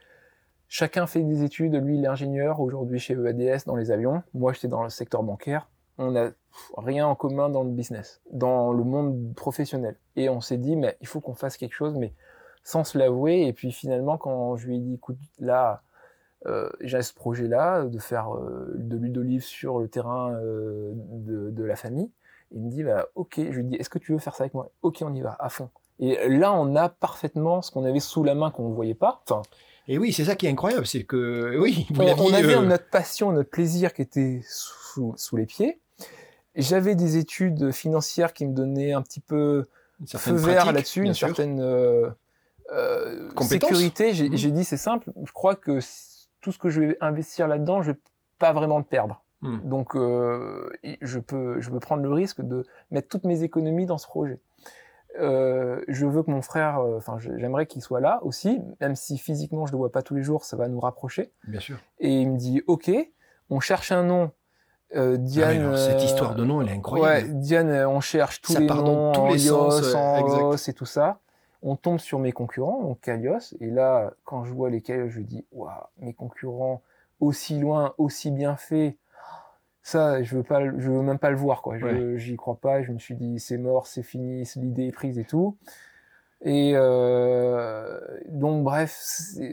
Chacun 0.69 1.07
fait 1.07 1.23
des 1.23 1.43
études. 1.43 1.74
Lui, 1.74 1.97
il 1.97 2.05
est 2.05 2.09
ingénieur 2.09 2.61
aujourd'hui 2.61 2.99
chez 2.99 3.15
EADS 3.15 3.65
dans 3.66 3.77
les 3.77 3.90
avions. 3.90 4.23
Moi, 4.35 4.53
j'étais 4.53 4.69
dans 4.69 4.82
le 4.82 4.90
secteur 4.90 5.23
bancaire. 5.23 5.69
On 5.97 6.12
n'a 6.12 6.31
rien 6.77 7.07
en 7.07 7.15
commun 7.15 7.49
dans 7.49 7.65
le 7.65 7.70
business, 7.70 8.20
dans 8.31 8.73
le 8.73 8.85
monde 8.85 9.35
professionnel. 9.35 9.97
Et 10.15 10.28
on 10.28 10.40
s'est 10.40 10.59
dit, 10.59 10.77
mais 10.77 10.97
il 11.01 11.07
faut 11.07 11.20
qu'on 11.20 11.35
fasse 11.35 11.57
quelque 11.57 11.74
chose, 11.74 11.95
mais 11.97 12.12
sans 12.69 12.85
se 12.85 12.99
l'avouer. 12.99 13.47
Et 13.47 13.53
puis 13.55 13.73
finalement, 13.73 14.19
quand 14.19 14.57
je 14.57 14.66
lui 14.66 14.77
ai 14.77 14.78
dit, 14.78 14.95
écoute, 14.95 15.16
là, 15.40 15.82
euh, 16.47 16.69
j'ai 16.82 17.01
ce 17.01 17.15
projet-là 17.15 17.85
de 17.85 17.99
faire 17.99 18.35
euh, 18.35 18.70
de 18.74 18.97
l'huile 18.97 19.12
d'olive 19.12 19.43
sur 19.43 19.78
le 19.78 19.89
terrain 19.89 20.35
euh, 20.35 20.93
de, 20.95 21.65
la 21.65 21.77
famille, 21.77 22.11
il 22.53 22.61
me 22.61 22.70
dit, 22.70 22.82
bah, 22.85 23.07
ok, 23.15 23.36
je 23.36 23.57
lui 23.57 23.65
dis, 23.65 23.77
est-ce 23.77 23.89
que 23.89 23.99
tu 23.99 24.12
veux 24.12 24.19
faire 24.19 24.35
ça 24.35 24.45
avec 24.45 24.53
moi? 24.53 24.70
Ok, 24.82 24.99
on 25.01 25.15
y 25.15 25.23
va, 25.23 25.36
à 25.40 25.49
fond. 25.49 25.70
Et 25.99 26.28
là, 26.28 26.53
on 26.53 26.77
a 26.77 26.90
parfaitement 26.90 27.62
ce 27.62 27.70
qu'on 27.70 27.85
avait 27.85 28.01
sous 28.01 28.23
la 28.23 28.35
main 28.35 28.51
qu'on 28.51 28.69
ne 28.69 28.74
voyait 28.74 28.95
pas. 28.95 29.23
Enfin, 29.24 29.40
et 29.89 29.97
oui, 29.97 30.12
c'est 30.12 30.27
ça 30.27 30.36
qui 30.36 30.47
est 30.47 30.51
incroyable, 30.51 30.86
c'est 30.86 31.05
que 31.05 31.57
oui, 31.59 31.89
on, 31.99 32.35
avait 32.35 32.61
notre 32.61 32.90
passion, 32.90 33.32
notre 33.32 33.51
plaisir 33.51 33.95
qui 33.95 34.03
était 34.03 34.43
sous, 34.47 35.15
sous 35.16 35.36
les 35.39 35.47
pieds. 35.47 35.81
J'avais 36.55 36.95
des 36.95 37.16
études 37.16 37.73
financières 37.73 38.35
qui 38.35 38.47
me 38.47 38.53
donnaient 38.53 38.93
un 38.93 39.01
petit 39.01 39.20
peu 39.20 39.65
feu 40.07 40.35
vert 40.35 40.70
là-dessus, 40.70 41.05
une 41.05 41.15
certaine 41.15 41.61
euh, 42.73 43.28
sécurité, 43.40 44.11
mm. 44.11 44.36
j'ai 44.36 44.51
dit 44.51 44.65
c'est 44.65 44.77
simple. 44.77 45.11
Je 45.24 45.32
crois 45.32 45.55
que 45.55 45.81
tout 46.40 46.53
ce 46.53 46.59
que 46.59 46.69
je 46.69 46.81
vais 46.81 46.99
investir 47.01 47.49
là-dedans, 47.49 47.82
je 47.82 47.93
vais 47.93 47.99
pas 48.39 48.53
vraiment 48.53 48.78
le 48.78 48.85
perdre. 48.85 49.23
Mm. 49.40 49.69
Donc 49.69 49.95
euh, 49.95 50.70
je 51.01 51.19
peux 51.19 51.61
je 51.61 51.70
peux 51.70 51.81
prendre 51.81 52.03
le 52.03 52.12
risque 52.12 52.43
de 52.43 52.66
mettre 52.90 53.09
toutes 53.09 53.24
mes 53.24 53.43
économies 53.43 53.86
dans 53.86 53.99
ce 53.99 54.07
projet. 54.07 54.40
Euh, 55.20 55.81
je 55.89 56.07
veux 56.07 56.23
que 56.23 56.31
mon 56.31 56.43
frère, 56.43 56.81
euh, 56.81 56.99
enfin 56.99 57.19
j'aimerais 57.19 57.66
qu'il 57.66 57.82
soit 57.82 58.01
là 58.01 58.20
aussi, 58.23 58.61
même 58.81 58.95
si 58.95 59.19
physiquement 59.19 59.66
je 59.66 59.73
le 59.73 59.78
vois 59.78 59.90
pas 59.90 60.03
tous 60.03 60.15
les 60.15 60.23
jours, 60.23 60.45
ça 60.45 60.57
va 60.57 60.69
nous 60.69 60.81
rapprocher. 60.81 61.32
Bien 61.47 61.61
sûr. 61.61 61.78
Et 61.99 62.20
il 62.20 62.31
me 62.31 62.36
dit 62.36 62.62
ok, 62.66 62.90
on 63.51 63.61
cherche 63.61 63.93
un 63.93 64.05
nom. 64.05 64.31
Euh, 64.97 65.19
Diane, 65.19 65.73
ah 65.74 65.77
cette 65.77 66.03
histoire 66.03 66.35
de 66.35 66.45
nom, 66.45 66.62
elle 66.62 66.69
est 66.69 66.73
incroyable. 66.73 67.28
Ouais, 67.28 67.35
Diane, 67.35 67.70
on 67.86 68.01
cherche 68.01 68.40
tous 68.40 68.57
les 68.57 68.66
noms, 68.66 69.12
tous 69.12 69.27
les 69.27 69.39
sens, 69.39 69.95
en 69.95 70.57
et 70.57 70.73
tout 70.73 70.86
ça 70.86 71.20
on 71.63 71.77
tombe 71.77 71.99
sur 71.99 72.19
mes 72.19 72.33
concurrents, 72.33 72.83
donc 72.83 73.01
Kalios, 73.01 73.55
et 73.61 73.71
là, 73.71 74.13
quand 74.25 74.45
je 74.45 74.53
vois 74.53 74.71
les 74.71 74.81
Kalios, 74.81 75.09
je 75.09 75.21
dis, 75.21 75.45
waouh, 75.53 75.73
mes 75.99 76.15
concurrents 76.15 76.83
aussi 77.21 77.59
loin, 77.59 77.95
aussi 77.99 78.31
bien 78.31 78.57
faits, 78.57 78.97
ça, 79.83 80.23
je 80.23 80.37
veux 80.37 80.43
pas, 80.43 80.61
je 80.65 80.91
veux 80.91 81.03
même 81.03 81.19
pas 81.19 81.31
le 81.31 81.37
voir, 81.37 81.63
quoi. 81.63 81.79
Je, 81.79 82.19
j'y 82.19 82.37
crois 82.37 82.57
pas. 82.57 82.83
Je 82.83 82.93
me 82.93 82.99
suis 82.99 83.15
dit, 83.15 83.41
c'est 83.41 83.57
mort, 83.57 83.87
c'est 83.87 84.03
fini, 84.03 84.47
l'idée 84.57 84.89
est 84.89 84.93
prise 84.93 85.19
et 85.19 85.25
tout. 85.25 85.57
Et 86.43 86.73
euh, 86.75 87.99
donc, 88.29 88.65
bref, 88.65 88.95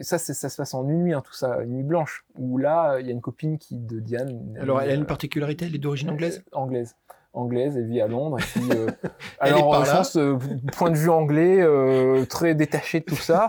ça, 0.01 0.17
ça 0.17 0.49
se 0.49 0.57
passe 0.57 0.73
en 0.73 0.87
une 0.89 1.03
nuit, 1.03 1.13
hein, 1.13 1.23
tout 1.25 1.33
ça, 1.33 1.63
une 1.63 1.77
nuit 1.77 1.83
blanche. 1.83 2.25
Où 2.37 2.57
là, 2.57 2.99
il 2.99 3.05
y 3.05 3.09
a 3.09 3.13
une 3.13 3.21
copine 3.21 3.57
qui 3.57 3.77
de 3.77 3.99
Diane. 4.01 4.57
Alors, 4.59 4.81
elle 4.81 4.91
a 4.91 4.95
une 4.95 5.05
particularité, 5.05 5.67
elle 5.67 5.75
est 5.75 5.79
d'origine 5.79 6.09
anglaise? 6.09 6.43
Anglaise 6.51 6.97
anglaise, 7.35 7.77
elle 7.77 7.87
vit 7.87 8.01
à 8.01 8.07
Londres. 8.07 8.39
Et 8.39 8.43
puis, 8.43 8.69
euh, 8.71 8.87
alors, 9.39 9.85
je 9.85 9.91
pense, 9.91 10.15
euh, 10.15 10.37
point 10.73 10.89
de 10.89 10.97
vue 10.97 11.09
anglais, 11.09 11.61
euh, 11.61 12.25
très 12.25 12.55
détaché 12.55 13.01
de 13.01 13.05
tout 13.05 13.15
ça. 13.15 13.47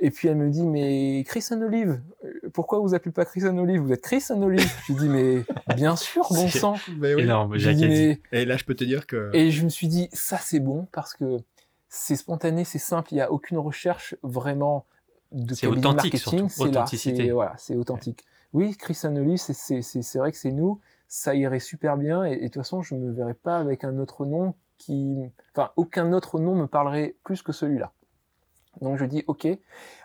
et 0.00 0.10
puis 0.10 0.28
elle 0.28 0.36
me 0.36 0.50
dit, 0.50 0.66
mais 0.66 1.24
Chris 1.26 1.44
and 1.50 1.60
Olive, 1.62 2.00
pourquoi 2.52 2.78
vous 2.78 2.94
appelez 2.94 3.12
pas 3.12 3.24
Chris 3.24 3.46
and 3.46 3.58
Olive? 3.58 3.80
Vous 3.80 3.92
êtes 3.92 4.02
Chris 4.02 4.24
and 4.30 4.42
Olive 4.42 4.70
Je 4.86 4.92
lui 4.92 5.00
dis, 5.00 5.08
mais 5.08 5.44
bien 5.76 5.96
sûr, 5.96 6.26
bon 6.30 6.48
sang. 6.48 6.76
Mais 6.98 7.14
oui. 7.14 7.26
mais... 7.26 8.20
Et 8.32 8.44
là, 8.44 8.56
je 8.56 8.64
peux 8.64 8.74
te 8.74 8.84
dire 8.84 9.06
que. 9.06 9.30
Et 9.34 9.50
je 9.50 9.64
me 9.64 9.68
suis 9.68 9.88
dit, 9.88 10.08
ça 10.12 10.38
c'est 10.38 10.60
bon 10.60 10.86
parce 10.92 11.14
que 11.14 11.38
c'est 11.88 12.16
spontané, 12.16 12.64
c'est 12.64 12.78
simple, 12.78 13.12
il 13.12 13.16
n'y 13.16 13.20
a 13.20 13.30
aucune 13.30 13.58
recherche 13.58 14.16
vraiment 14.22 14.84
de 15.32 15.54
c'est 15.54 15.66
authentique, 15.66 16.14
marketing. 16.14 16.48
C'est 16.48 16.62
authenticité. 16.62 17.30
Voilà, 17.30 17.54
c'est 17.56 17.76
authentique. 17.76 18.24
Oui, 18.52 18.76
Chris 18.76 18.98
and 19.04 19.16
Olive, 19.16 19.38
c'est 19.38 20.18
vrai 20.18 20.30
que 20.30 20.38
c'est 20.38 20.52
nous 20.52 20.80
ça 21.14 21.36
irait 21.36 21.60
super 21.60 21.96
bien. 21.96 22.24
Et, 22.24 22.36
de 22.36 22.42
toute 22.42 22.54
façon, 22.56 22.82
je 22.82 22.96
me 22.96 23.12
verrais 23.12 23.34
pas 23.34 23.58
avec 23.58 23.84
un 23.84 23.98
autre 23.98 24.26
nom 24.26 24.54
qui, 24.78 25.16
enfin, 25.54 25.70
aucun 25.76 26.12
autre 26.12 26.40
nom 26.40 26.56
me 26.56 26.66
parlerait 26.66 27.14
plus 27.22 27.40
que 27.40 27.52
celui-là. 27.52 27.92
Donc 28.80 28.98
je 28.98 29.04
dis 29.04 29.22
ok. 29.28 29.46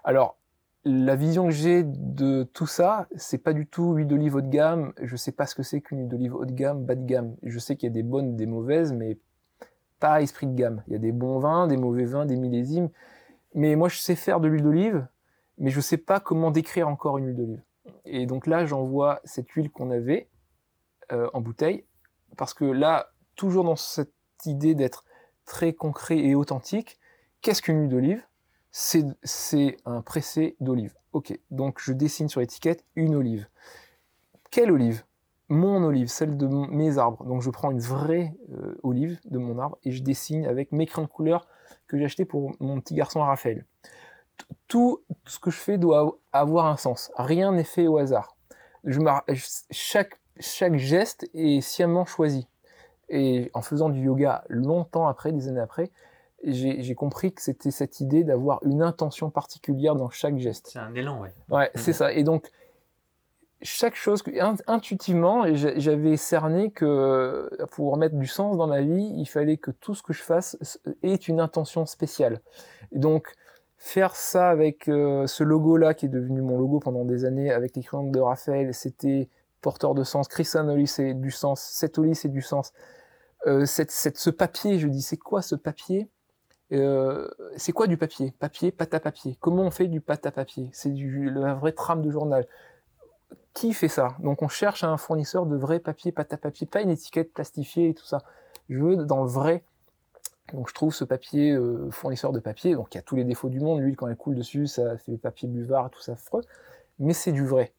Alors 0.03 0.37
la 0.83 1.15
vision 1.15 1.45
que 1.45 1.51
j'ai 1.51 1.83
de 1.83 2.43
tout 2.43 2.67
ça, 2.67 3.07
c'est 3.15 3.39
pas 3.39 3.53
du 3.53 3.65
tout 3.65 3.93
huile 3.93 4.05
d'olive 4.05 4.35
haut 4.35 4.41
de 4.41 4.49
gamme. 4.49 4.93
Je 5.01 5.15
sais 5.15 5.31
pas 5.31 5.47
ce 5.47 5.55
que 5.55 5.63
c'est 5.63 5.81
qu'une 5.81 6.01
huile 6.01 6.09
d'olive 6.09 6.35
haut 6.35 6.45
de 6.45 6.53
gamme, 6.53 6.85
bas 6.85 6.93
de 6.93 7.05
gamme. 7.05 7.35
Je 7.41 7.57
sais 7.57 7.75
qu'il 7.75 7.89
y 7.89 7.91
a 7.91 7.93
des 7.93 8.03
bonnes, 8.03 8.35
des 8.35 8.45
mauvaises, 8.45 8.93
mais 8.93 9.17
pas 9.99 10.21
esprit 10.21 10.45
de 10.45 10.53
gamme. 10.53 10.83
Il 10.85 10.93
y 10.93 10.95
a 10.95 10.99
des 10.99 11.11
bons 11.11 11.39
vins, 11.39 11.65
des 11.65 11.77
mauvais 11.77 12.05
vins, 12.05 12.27
des 12.27 12.35
millésimes. 12.35 12.89
Mais 13.55 13.75
moi, 13.75 13.89
je 13.89 13.97
sais 13.97 14.15
faire 14.15 14.39
de 14.39 14.47
l'huile 14.47 14.61
d'olive, 14.61 15.07
mais 15.57 15.71
je 15.71 15.81
sais 15.81 15.97
pas 15.97 16.19
comment 16.19 16.51
décrire 16.51 16.87
encore 16.87 17.17
une 17.17 17.25
huile 17.25 17.35
d'olive. 17.35 17.63
Et 18.05 18.27
donc 18.27 18.45
là, 18.45 18.67
j'envoie 18.67 19.21
cette 19.23 19.49
huile 19.49 19.71
qu'on 19.71 19.89
avait, 19.89 20.29
euh, 21.11 21.29
en 21.33 21.41
bouteille, 21.41 21.85
parce 22.37 22.53
que 22.53 22.65
là, 22.65 23.11
toujours 23.35 23.63
dans 23.63 23.75
cette 23.75 24.13
idée 24.45 24.75
d'être 24.75 25.05
très 25.45 25.73
concret 25.73 26.17
et 26.17 26.35
authentique, 26.35 26.99
qu'est-ce 27.41 27.61
qu'une 27.61 27.81
huile 27.81 27.89
d'olive? 27.89 28.23
C'est 28.71 29.77
un 29.85 30.01
pressé 30.01 30.55
d'olive. 30.59 30.93
Ok, 31.11 31.37
donc 31.49 31.79
je 31.81 31.91
dessine 31.91 32.29
sur 32.29 32.39
l'étiquette 32.39 32.85
une 32.95 33.15
olive. 33.15 33.47
Quelle 34.51 34.71
olive? 34.71 35.03
Mon 35.47 35.83
olive, 35.83 36.07
celle 36.07 36.37
de 36.37 36.45
mes 36.45 36.99
arbres. 36.99 37.25
Donc 37.25 37.41
je 37.41 37.49
prends 37.49 37.71
une 37.71 37.79
vraie 37.79 38.35
euh, 38.51 38.77
olive 38.83 39.19
de 39.25 39.39
mon 39.39 39.57
arbre 39.57 39.79
et 39.83 39.91
je 39.91 40.03
dessine 40.03 40.45
avec 40.45 40.71
mes 40.71 40.85
crayons 40.85 41.07
de 41.07 41.11
couleur 41.11 41.47
que 41.87 41.97
j'ai 41.97 42.05
acheté 42.05 42.25
pour 42.25 42.51
mon 42.59 42.79
petit 42.79 42.93
garçon 42.93 43.21
Raphaël. 43.21 43.65
Tout 44.67 45.03
ce 45.25 45.39
que 45.39 45.49
je 45.49 45.57
fais 45.57 45.79
doit 45.79 46.19
avoir 46.31 46.67
un 46.67 46.77
sens. 46.77 47.11
Rien 47.17 47.51
n'est 47.51 47.63
fait 47.63 47.87
au 47.87 47.97
hasard. 47.97 48.37
Je 48.83 48.99
chaque, 49.71 50.21
chaque 50.39 50.75
geste 50.75 51.29
est 51.33 51.61
sciemment 51.61 52.05
choisi. 52.05 52.47
Et 53.09 53.49
en 53.53 53.61
faisant 53.61 53.89
du 53.89 54.01
yoga 54.01 54.43
longtemps 54.49 55.07
après, 55.07 55.31
des 55.31 55.47
années 55.47 55.59
après, 55.59 55.91
j'ai 56.43 56.95
compris 56.95 57.33
que 57.33 57.41
c'était 57.41 57.71
cette 57.71 57.99
idée 57.99 58.23
d'avoir 58.23 58.59
une 58.63 58.81
intention 58.81 59.29
particulière 59.29 59.95
dans 59.95 60.09
chaque 60.09 60.37
geste. 60.37 60.69
C'est 60.71 60.79
un 60.79 60.93
élan, 60.93 61.21
ouais. 61.21 61.33
Ouais, 61.49 61.71
c'est 61.75 61.91
ça. 61.91 62.13
Et 62.13 62.23
donc, 62.23 62.49
chaque 63.61 63.95
chose, 63.95 64.23
intuitivement, 64.67 65.43
j'avais 65.53 66.15
cerné 66.15 66.71
que 66.71 67.49
pour 67.71 67.97
mettre 67.97 68.15
du 68.15 68.27
sens 68.27 68.57
dans 68.57 68.67
ma 68.67 68.81
vie, 68.81 69.13
il 69.17 69.25
fallait 69.25 69.57
que 69.57 69.71
tout 69.71 69.95
ce 69.95 70.03
que 70.03 70.13
je 70.13 70.21
fasse 70.21 70.79
ait 71.03 71.15
une 71.15 71.41
intention 71.41 71.85
spéciale. 71.85 72.39
Et 72.93 72.99
donc, 72.99 73.33
faire 73.77 74.15
ça 74.15 74.49
avec 74.49 74.87
euh, 74.87 75.27
ce 75.27 75.43
logo-là, 75.43 75.93
qui 75.93 76.05
est 76.05 76.09
devenu 76.09 76.41
mon 76.41 76.57
logo 76.57 76.79
pendant 76.79 77.05
des 77.05 77.25
années, 77.25 77.51
avec 77.51 77.75
les 77.75 77.83
crayons 77.83 78.09
de 78.09 78.19
Raphaël, 78.19 78.73
c'était 78.73 79.29
porteur 79.61 79.95
de 79.95 80.03
sens. 80.03 80.27
Chris 80.27 80.49
Oli, 80.55 80.87
c'est 80.87 81.13
du 81.13 81.31
sens. 81.31 81.61
Cette 81.61 81.97
Oli, 81.97 82.15
c'est 82.15 82.29
du 82.29 82.41
sens. 82.41 82.73
Euh, 83.47 83.65
cette, 83.65 83.91
ce 83.91 84.29
papier, 84.29 84.79
je 84.79 84.87
dis, 84.87 85.01
c'est 85.01 85.17
quoi 85.17 85.41
ce 85.41 85.55
papier? 85.55 86.09
Euh, 86.71 87.27
c'est 87.57 87.71
quoi 87.71 87.87
du 87.87 87.97
papier? 87.97 88.33
Papier, 88.39 88.71
pâte 88.71 88.93
à 88.93 88.99
papier. 88.99 89.37
Comment 89.39 89.63
on 89.63 89.71
fait 89.71 89.87
du 89.87 90.01
pâte 90.01 90.25
à 90.25 90.31
papier? 90.31 90.69
C'est 90.73 90.91
du 90.91 91.29
la 91.29 91.53
vraie 91.53 91.71
trame 91.71 92.01
de 92.01 92.11
journal. 92.11 92.45
Qui 93.53 93.73
fait 93.73 93.87
ça? 93.87 94.15
Donc 94.19 94.41
on 94.41 94.47
cherche 94.47 94.83
un 94.83 94.97
fournisseur 94.97 95.45
de 95.45 95.55
vrai 95.55 95.79
papier, 95.79 96.11
pâte 96.11 96.33
à 96.33 96.37
papier, 96.37 96.67
pas 96.67 96.81
une 96.81 96.89
étiquette 96.89 97.33
plastifiée 97.33 97.89
et 97.89 97.93
tout 97.93 98.05
ça. 98.05 98.23
Je 98.69 98.77
veux 98.77 98.95
dans 98.97 99.23
le 99.23 99.29
vrai. 99.29 99.63
Donc 100.53 100.69
je 100.69 100.73
trouve 100.73 100.93
ce 100.93 101.03
papier 101.03 101.51
euh, 101.51 101.89
fournisseur 101.91 102.31
de 102.31 102.39
papier, 102.39 102.73
donc 102.75 102.93
il 102.93 102.97
y 102.97 102.99
a 102.99 103.03
tous 103.03 103.15
les 103.15 103.23
défauts 103.23 103.49
du 103.49 103.59
monde. 103.59 103.81
L'huile 103.81 103.95
quand 103.95 104.07
elle 104.07 104.15
coule 104.15 104.35
dessus, 104.35 104.67
ça 104.67 104.97
fait 104.97 105.17
papier 105.17 105.47
buvard, 105.47 105.89
tout 105.89 106.01
ça 106.01 106.13
affreux. 106.13 106.43
Mais 106.99 107.13
c'est 107.13 107.31
du 107.31 107.45
vrai. 107.45 107.71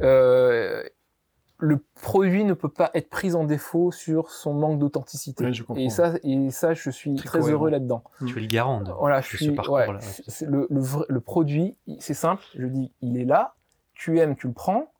Euh, 0.00 0.82
le 1.58 1.78
produit 2.00 2.44
ne 2.44 2.54
peut 2.54 2.68
pas 2.68 2.90
être 2.94 3.08
pris 3.08 3.34
en 3.34 3.44
défaut 3.44 3.92
sur 3.92 4.30
son 4.30 4.52
manque 4.52 4.80
d'authenticité. 4.80 5.44
et 5.76 5.90
ça, 5.90 6.14
et 6.24 6.50
ça, 6.50 6.74
je 6.74 6.90
suis 6.90 7.14
très, 7.14 7.38
heureux 7.38 7.70
là-dedans. 7.70 8.02
Tu 8.26 8.38
es 8.38 8.40
le 8.40 8.48
garant 8.48 8.80
de, 8.80 8.90
voilà, 8.90 9.20
je 9.20 9.36
suis, 9.36 9.46
ce 9.46 9.50
parcours-là. 9.52 10.00
le, 10.46 10.66
le, 10.68 10.82
le, 11.08 11.20
produit, 11.20 11.76
c'est 12.00 12.14
simple. 12.14 12.42
Je 12.56 12.66
dis, 12.66 12.92
il 13.00 13.16
est 13.16 13.24
là. 13.24 13.54
Tu 13.94 14.18
aimes, 14.18 14.34
tu 14.34 14.48
le 14.48 14.52
prends 14.52 14.91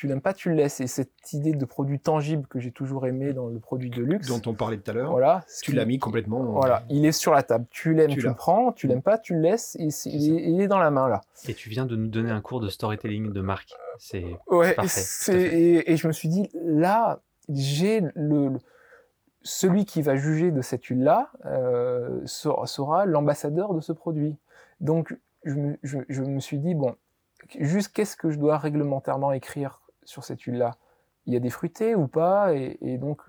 tu 0.00 0.06
l'aimes 0.06 0.22
pas, 0.22 0.32
tu 0.32 0.48
le 0.48 0.54
laisses. 0.54 0.80
Et 0.80 0.86
cette 0.86 1.34
idée 1.34 1.52
de 1.52 1.64
produit 1.66 2.00
tangible 2.00 2.46
que 2.46 2.58
j'ai 2.58 2.70
toujours 2.70 3.06
aimé 3.06 3.34
dans 3.34 3.48
le 3.48 3.58
produit 3.58 3.90
de 3.90 4.02
luxe. 4.02 4.28
Dont 4.28 4.40
on 4.46 4.54
parlait 4.54 4.78
tout 4.78 4.90
à 4.90 4.94
l'heure. 4.94 5.10
Voilà. 5.10 5.44
Tu 5.62 5.72
l'as 5.72 5.84
mis 5.84 5.98
complètement. 5.98 6.42
Voilà. 6.42 6.84
Il 6.88 7.04
est 7.04 7.12
sur 7.12 7.34
la 7.34 7.42
table. 7.42 7.66
Tu 7.68 7.92
l'aimes, 7.92 8.08
tu, 8.08 8.22
le 8.22 8.32
prends. 8.32 8.72
Tu 8.72 8.86
l'aimes 8.86 9.02
pas, 9.02 9.18
tu 9.18 9.34
le 9.34 9.40
laisses. 9.40 9.76
Et 9.78 9.88
il, 10.08 10.58
est, 10.58 10.68
dans 10.68 10.78
la 10.78 10.90
main, 10.90 11.06
là. 11.06 11.20
Et 11.46 11.52
tu 11.52 11.68
viens 11.68 11.84
de 11.84 11.96
nous 11.96 12.08
donner 12.08 12.30
un 12.30 12.40
cours 12.40 12.60
de 12.60 12.70
storytelling 12.70 13.30
de 13.30 13.42
marque. 13.42 13.74
C'est 13.98 14.24
ouais, 14.46 14.72
parfait. 14.72 15.34
Et, 15.34 15.92
et, 15.92 15.98
je 15.98 16.06
me 16.06 16.12
suis 16.12 16.30
dit, 16.30 16.48
là, 16.54 17.20
j'ai 17.50 18.00
le, 18.14 18.52
celui 19.42 19.84
qui 19.84 20.00
va 20.00 20.16
juger 20.16 20.50
de 20.50 20.62
cette 20.62 20.86
huile-là 20.86 21.30
euh, 21.44 22.22
sera, 22.24 23.04
l'ambassadeur 23.04 23.74
de 23.74 23.82
ce 23.82 23.92
produit. 23.92 24.38
Donc, 24.80 25.14
je 25.44 25.56
me, 25.56 25.78
je, 25.82 25.98
je 26.08 26.22
me 26.22 26.40
suis 26.40 26.58
dit, 26.58 26.74
bon, 26.74 26.96
juste 27.58 27.92
qu'est-ce 27.92 28.16
que 28.16 28.30
je 28.30 28.38
dois 28.38 28.56
réglementairement 28.56 29.32
écrire 29.32 29.82
sur 30.10 30.24
cette 30.24 30.42
huile-là 30.42 30.76
Il 31.26 31.32
y 31.32 31.36
a 31.36 31.40
des 31.40 31.50
fruités 31.50 31.94
ou 31.94 32.08
pas 32.08 32.52
et, 32.54 32.98
donc, 32.98 33.22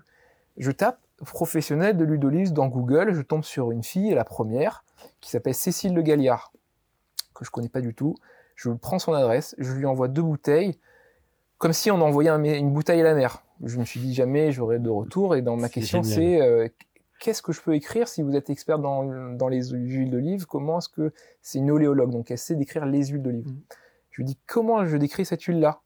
je 0.56 0.70
tape 0.70 0.98
professionnel 1.24 1.96
de 1.96 2.04
l'huile 2.04 2.20
d'olive 2.20 2.52
dans 2.52 2.66
Google, 2.66 3.12
je 3.14 3.22
tombe 3.22 3.44
sur 3.44 3.70
une 3.70 3.84
fille, 3.84 4.12
la 4.12 4.24
première, 4.24 4.84
qui 5.20 5.30
s'appelle 5.30 5.54
Cécile 5.54 5.94
Le 5.94 6.02
Galliard, 6.02 6.52
que 7.34 7.44
je 7.44 7.50
connais 7.50 7.68
pas 7.68 7.80
du 7.80 7.94
tout. 7.94 8.16
Je 8.56 8.70
prends 8.70 8.98
son 8.98 9.14
adresse, 9.14 9.54
je 9.58 9.72
lui 9.72 9.86
envoie 9.86 10.08
deux 10.08 10.22
bouteilles, 10.22 10.78
comme 11.58 11.72
si 11.72 11.90
on 11.90 12.00
envoyait 12.00 12.30
une 12.30 12.72
bouteille 12.72 13.00
à 13.00 13.04
la 13.04 13.14
mer. 13.14 13.44
Je 13.62 13.78
me 13.78 13.84
suis 13.84 14.00
dit 14.00 14.14
jamais 14.14 14.50
j'aurai 14.50 14.80
de 14.80 14.90
retour, 14.90 15.36
et 15.36 15.42
dans 15.42 15.56
ma 15.56 15.68
question, 15.68 16.02
c'est 16.02 16.42
euh, 16.42 16.68
qu'est-ce 17.20 17.40
que 17.40 17.52
je 17.52 17.62
peux 17.62 17.74
écrire 17.74 18.08
si 18.08 18.22
vous 18.22 18.34
êtes 18.34 18.50
expert 18.50 18.80
dans, 18.80 19.48
les 19.48 19.70
huiles 19.70 20.10
d'olive? 20.10 20.46
Comment 20.46 20.78
est-ce 20.78 20.88
que 20.88 21.12
c'est 21.40 21.58
une 21.58 21.70
oléologue, 21.70 22.10
donc 22.10 22.32
elle 22.32 22.38
sait 22.38 22.56
décrire 22.56 22.84
les 22.84 23.06
huiles 23.06 23.22
d'olive. 23.22 23.46
Mmh. 23.46 23.60
Je 24.10 24.16
lui 24.16 24.24
dis 24.24 24.38
comment 24.46 24.84
je 24.84 24.96
décris 24.96 25.24
cette 25.24 25.42
huile-là? 25.42 25.80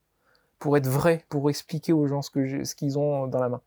Pour 0.59 0.77
être 0.77 0.87
vrai, 0.87 1.24
pour 1.28 1.51
expliquer 1.51 1.93
aux 1.93 2.07
gens 2.07 2.23
ce 2.23 2.74
qu'ils 2.74 2.99
ont 2.99 3.27
dans 3.27 3.41
la 3.41 3.49
main. 3.49 3.61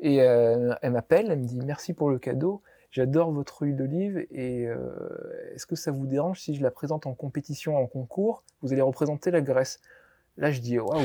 Et 0.00 0.22
euh, 0.22 0.74
elle 0.82 0.92
m'appelle, 0.92 1.30
elle 1.30 1.40
me 1.40 1.46
dit 1.46 1.60
merci 1.64 1.94
pour 1.94 2.10
le 2.10 2.18
cadeau, 2.18 2.62
j'adore 2.90 3.30
votre 3.32 3.62
huile 3.62 3.76
d'olive 3.76 4.26
et 4.30 4.66
euh, 4.66 4.78
est-ce 5.54 5.66
que 5.66 5.76
ça 5.76 5.90
vous 5.90 6.06
dérange 6.06 6.40
si 6.40 6.54
je 6.54 6.62
la 6.62 6.70
présente 6.70 7.06
en 7.06 7.14
compétition, 7.14 7.76
en 7.76 7.86
concours? 7.86 8.42
Vous 8.60 8.72
allez 8.72 8.82
représenter 8.82 9.30
la 9.30 9.40
Grèce. 9.40 9.80
Là, 10.36 10.50
je 10.50 10.60
dis 10.60 10.80
waouh. 10.80 11.00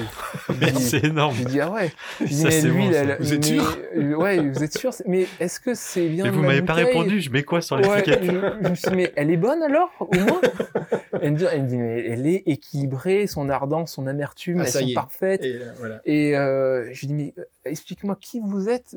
c'est 0.80 1.06
énorme. 1.06 1.36
Je 1.36 1.44
dis 1.44 1.62
ah 1.62 1.72
ouais. 1.72 1.92
ça, 2.32 2.50
c'est 2.50 2.70
bon, 2.70 2.90
vous 3.20 3.34
êtes 3.34 3.46
sûr 3.46 3.78
euh, 3.96 4.16
Ouais, 4.16 4.40
vous 4.40 4.64
êtes 4.64 4.76
sûr 4.76 4.92
Mais 5.06 5.28
est-ce 5.40 5.60
que 5.60 5.76
c'est 5.76 6.10
bien 6.10 6.24
Mais 6.24 6.32
vous 6.32 6.42
m'avez 6.42 6.64
pas 6.64 6.74
répondu. 6.74 7.22
Je 7.22 7.30
mets 7.30 7.44
quoi 7.44 7.62
sur 7.62 7.78
l'étiquette 7.78 8.24
je, 8.24 8.32
je, 8.32 8.70
me 8.70 8.74
suis 8.74 8.90
dit 8.90 8.96
mais 8.96 9.14
elle 9.16 9.30
est 9.30 9.38
bonne 9.38 9.62
alors 9.62 9.92
au 10.00 10.16
moins? 10.16 10.42
Elle, 11.22 11.34
me 11.34 11.38
dit, 11.38 11.46
elle 11.52 11.64
me 11.64 11.68
dit 11.68 11.78
mais 11.78 12.06
elle 12.06 12.28
est 12.28 12.44
équilibrée, 12.46 13.28
son 13.28 13.50
ardence, 13.50 13.94
son 13.94 14.08
amertume, 14.08 14.62
ah, 14.62 14.64
elles 14.64 14.72
sont 14.72 14.94
parfaites. 14.94 15.44
Et, 15.44 15.56
euh, 15.56 15.72
voilà. 15.78 16.02
et 16.06 16.38
euh, 16.38 16.94
je 16.94 17.00
lui 17.02 17.08
dis 17.08 17.14
mais 17.14 17.34
explique-moi 17.66 18.16
qui 18.22 18.40
vous 18.40 18.70
êtes 18.70 18.96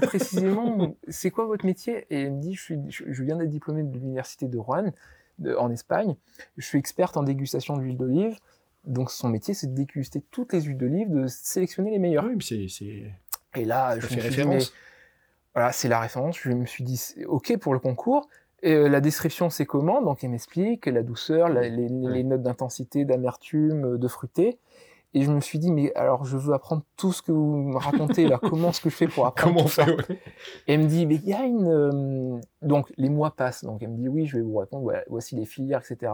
précisément. 0.00 0.96
c'est 1.08 1.30
quoi 1.30 1.44
votre 1.44 1.66
métier? 1.66 2.06
Et 2.08 2.22
elle 2.22 2.32
me 2.32 2.40
dit 2.40 2.54
je 2.54 2.62
suis, 2.62 2.78
je, 2.88 3.22
viens 3.22 3.36
d'être 3.36 3.50
diplômée 3.50 3.82
de 3.82 3.92
l'université 3.92 4.46
de 4.46 4.56
Rouen 4.56 4.92
de, 5.40 5.54
en 5.56 5.70
Espagne. 5.70 6.14
Je 6.56 6.64
suis 6.64 6.78
experte 6.78 7.18
en 7.18 7.22
dégustation 7.22 7.76
d'huile 7.76 7.98
d'olive. 7.98 8.38
Donc 8.88 9.10
son 9.10 9.28
métier, 9.28 9.54
c'est 9.54 9.68
de 9.68 9.74
déguster 9.74 10.22
toutes 10.30 10.52
les 10.52 10.62
huiles 10.62 10.78
d'olive, 10.78 11.10
de 11.10 11.26
sélectionner 11.26 11.90
les 11.90 11.98
meilleures. 11.98 12.24
Oui, 12.24 12.36
mais 12.36 12.68
c'est. 12.68 13.12
Et 13.54 13.64
là, 13.64 13.98
je 13.98 14.06
fais 14.06 14.20
référence. 14.20 14.72
voilà, 15.54 15.72
c'est 15.72 15.88
la 15.88 16.00
référence. 16.00 16.38
Je 16.38 16.50
me 16.50 16.66
suis 16.66 16.84
dit, 16.84 17.00
ok 17.26 17.56
pour 17.58 17.74
le 17.74 17.80
concours. 17.80 18.28
Et 18.62 18.74
euh, 18.74 18.88
la 18.88 19.00
description, 19.00 19.50
c'est 19.50 19.66
comment? 19.66 20.02
Donc, 20.02 20.24
elle 20.24 20.30
m'explique 20.30 20.86
la 20.86 21.02
douceur, 21.02 21.48
les, 21.48 21.88
notes 22.24 22.42
d'intensité, 22.42 23.04
d'amertume, 23.04 23.94
euh, 23.94 23.98
de 23.98 24.08
fruité. 24.08 24.58
Et 25.14 25.22
je 25.22 25.30
me 25.30 25.40
suis 25.40 25.58
dit, 25.58 25.70
mais 25.70 25.94
alors, 25.94 26.24
je 26.24 26.36
veux 26.36 26.52
apprendre 26.54 26.82
tout 26.96 27.12
ce 27.12 27.22
que 27.22 27.32
vous 27.32 27.56
me 27.56 27.76
racontez 27.76 28.26
là. 28.26 28.38
Comment 28.42 28.70
est-ce 28.70 28.80
que 28.80 28.90
je 28.90 28.96
fais 28.96 29.06
pour 29.06 29.26
apprendre 29.26 29.54
comment 29.54 29.68
tout 29.68 29.74
ça? 29.74 29.86
Et 30.66 30.74
elle 30.74 30.80
me 30.80 30.86
dit, 30.86 31.06
mais 31.06 31.14
il 31.16 31.28
y 31.28 31.32
a 31.32 31.44
une. 31.44 31.68
Euh, 31.68 32.40
donc, 32.62 32.92
les 32.96 33.08
mois 33.08 33.30
passent. 33.30 33.64
Donc, 33.64 33.82
elle 33.82 33.90
me 33.90 33.96
dit, 33.96 34.08
oui, 34.08 34.26
je 34.26 34.36
vais 34.36 34.42
vous 34.42 34.56
répondre. 34.56 34.92
voici 35.08 35.36
les 35.36 35.46
filières, 35.46 35.80
etc. 35.88 36.12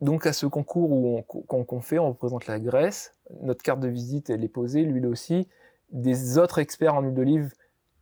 Donc 0.00 0.26
à 0.26 0.32
ce 0.32 0.46
concours 0.46 1.24
qu'on 1.26 1.80
fait, 1.80 1.98
on 1.98 2.08
représente 2.08 2.46
la 2.46 2.60
Grèce, 2.60 3.14
notre 3.42 3.62
carte 3.62 3.80
de 3.80 3.88
visite 3.88 4.30
elle 4.30 4.44
est 4.44 4.48
posée, 4.48 4.82
l'huile 4.82 5.06
aussi, 5.06 5.48
des 5.90 6.38
autres 6.38 6.58
experts 6.58 6.94
en 6.94 7.02
huile 7.02 7.14
d'olive 7.14 7.52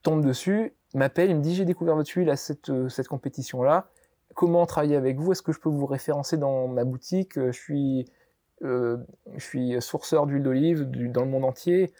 tombent 0.03 0.25
dessus, 0.25 0.75
m'appellent, 0.95 1.31
ils 1.31 1.37
me 1.37 1.41
disent 1.41 1.57
j'ai 1.57 1.65
découvert 1.65 1.97
votre 1.97 2.11
huile 2.11 2.29
à 2.29 2.37
cette, 2.37 2.69
euh, 2.69 2.89
compétition-là, 3.09 3.89
comment 4.35 4.67
travailler 4.67 4.97
avec 4.97 5.19
vous, 5.19 5.33
est-ce 5.33 5.43
que 5.43 5.53
je 5.53 5.61
peux 5.61 5.71
vous 5.71 5.87
référencer 5.87 6.37
dans 6.37 6.69
ma 6.69 6.85
boutique, 6.85 7.41
je 7.41 7.51
suis, 7.51 8.05
euh, 8.63 8.99
je 9.35 9.45
suis 9.45 9.81
sourceur 9.81 10.27
d'huile 10.27 10.43
d'olive 10.43 10.85
dans 10.85 11.23
le 11.23 11.31
monde 11.31 11.45
entier, 11.45 11.93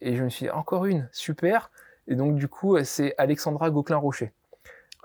et 0.00 0.14
je 0.14 0.22
me 0.22 0.28
suis 0.28 0.48
encore 0.48 0.86
une, 0.86 1.08
super, 1.10 1.72
et 2.06 2.14
donc 2.14 2.36
du 2.36 2.46
coup 2.46 2.76
c'est 2.84 3.14
Alexandra 3.18 3.70
Gauquelin-Rocher. 3.70 4.32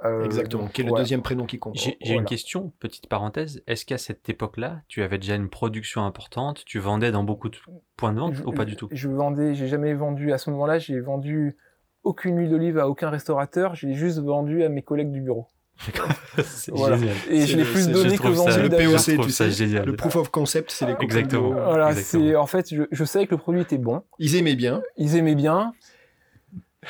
Euh, 0.06 0.24
Exactement, 0.24 0.68
qui 0.68 0.82
est 0.82 0.86
le 0.86 0.92
deuxième 0.92 1.22
prénom 1.22 1.46
qui 1.46 1.60
compte? 1.60 1.76
J'ai 1.78 2.14
une 2.14 2.26
question, 2.26 2.72
petite 2.80 3.08
parenthèse. 3.08 3.62
Est-ce 3.68 3.86
qu'à 3.86 3.98
cette 3.98 4.30
époque-là, 4.30 4.82
tu 4.88 5.04
avais 5.04 5.18
déjà 5.18 5.36
une 5.36 5.50
production 5.50 6.06
importante? 6.06 6.64
Tu 6.66 6.80
vendais 6.80 7.12
dans 7.12 7.24
beaucoup 7.24 7.50
de 7.50 7.58
points 7.98 8.14
de 8.14 8.20
vente 8.20 8.36
ou 8.46 8.52
pas 8.52 8.66
du 8.66 8.76
tout? 8.76 8.88
Je 8.92 9.10
vendais, 9.10 9.56
j'ai 9.56 9.68
jamais 9.68 9.94
vendu. 9.94 10.32
À 10.32 10.38
ce 10.38 10.50
moment-là, 10.52 10.80
j'ai 10.80 11.00
vendu 11.00 11.58
aucune 12.04 12.38
huile 12.38 12.50
d'olive 12.50 12.78
à 12.80 12.88
aucun 12.88 13.10
restaurateur. 13.10 13.76
J'ai 13.76 13.94
juste 13.94 14.20
vendu 14.20 14.64
à 14.64 14.70
mes 14.70 14.82
collègues 14.82 15.12
du 15.12 15.22
bureau. 15.22 15.48
c'est 16.44 16.76
génial. 16.76 17.16
Et 17.30 17.46
je 17.46 17.58
l'ai 17.58 17.64
plus 17.64 17.90
donné 17.90 18.18
que 18.18 18.28
vendu. 18.28 18.62
Le 18.62 18.70
POC, 18.70 19.26
tu 19.26 19.32
sais, 19.32 19.52
génial. 19.52 19.86
le 19.86 19.96
proof 19.96 20.16
of 20.18 20.30
concept, 20.30 20.72
c'est 20.72 20.86
les 20.86 20.96
Exactement. 21.00 21.52
Voilà, 21.52 21.94
c'est 21.94 22.36
en 22.36 22.48
fait, 22.48 22.74
je, 22.74 22.84
je 22.92 23.04
savais 23.06 23.28
que 23.28 23.32
le 23.32 23.38
produit 23.38 23.62
était 23.62 23.78
bon. 23.78 24.04
Ils 24.18 24.36
aimaient 24.36 24.56
bien. 24.56 24.82
Ils 24.98 25.16
aimaient 25.16 25.36
bien 25.36 25.74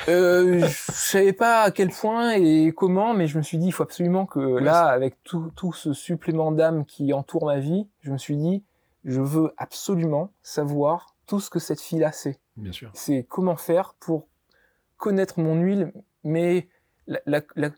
euh, 0.08 0.60
je 0.60 0.92
savais 0.92 1.32
pas 1.32 1.62
à 1.62 1.70
quel 1.70 1.90
point 1.90 2.32
et 2.32 2.72
comment, 2.76 3.12
mais 3.14 3.26
je 3.26 3.38
me 3.38 3.42
suis 3.42 3.58
dit, 3.58 3.66
il 3.66 3.72
faut 3.72 3.82
absolument 3.82 4.26
que 4.26 4.38
là, 4.40 4.86
avec 4.86 5.22
tout, 5.24 5.50
tout 5.56 5.72
ce 5.72 5.92
supplément 5.92 6.52
d'âme 6.52 6.84
qui 6.84 7.12
entoure 7.12 7.46
ma 7.46 7.58
vie, 7.58 7.88
je 8.00 8.12
me 8.12 8.18
suis 8.18 8.36
dit, 8.36 8.62
je 9.04 9.20
veux 9.20 9.52
absolument 9.56 10.32
savoir 10.42 11.14
tout 11.26 11.40
ce 11.40 11.50
que 11.50 11.58
cette 11.58 11.80
fille-là 11.80 12.12
sait. 12.12 12.38
Bien 12.56 12.72
sûr. 12.72 12.90
C'est 12.94 13.26
comment 13.28 13.56
faire 13.56 13.94
pour 13.98 14.26
connaître 14.96 15.40
mon 15.40 15.54
huile, 15.60 15.92
mais 16.24 16.68
la, 17.06 17.42
la, 17.56 17.70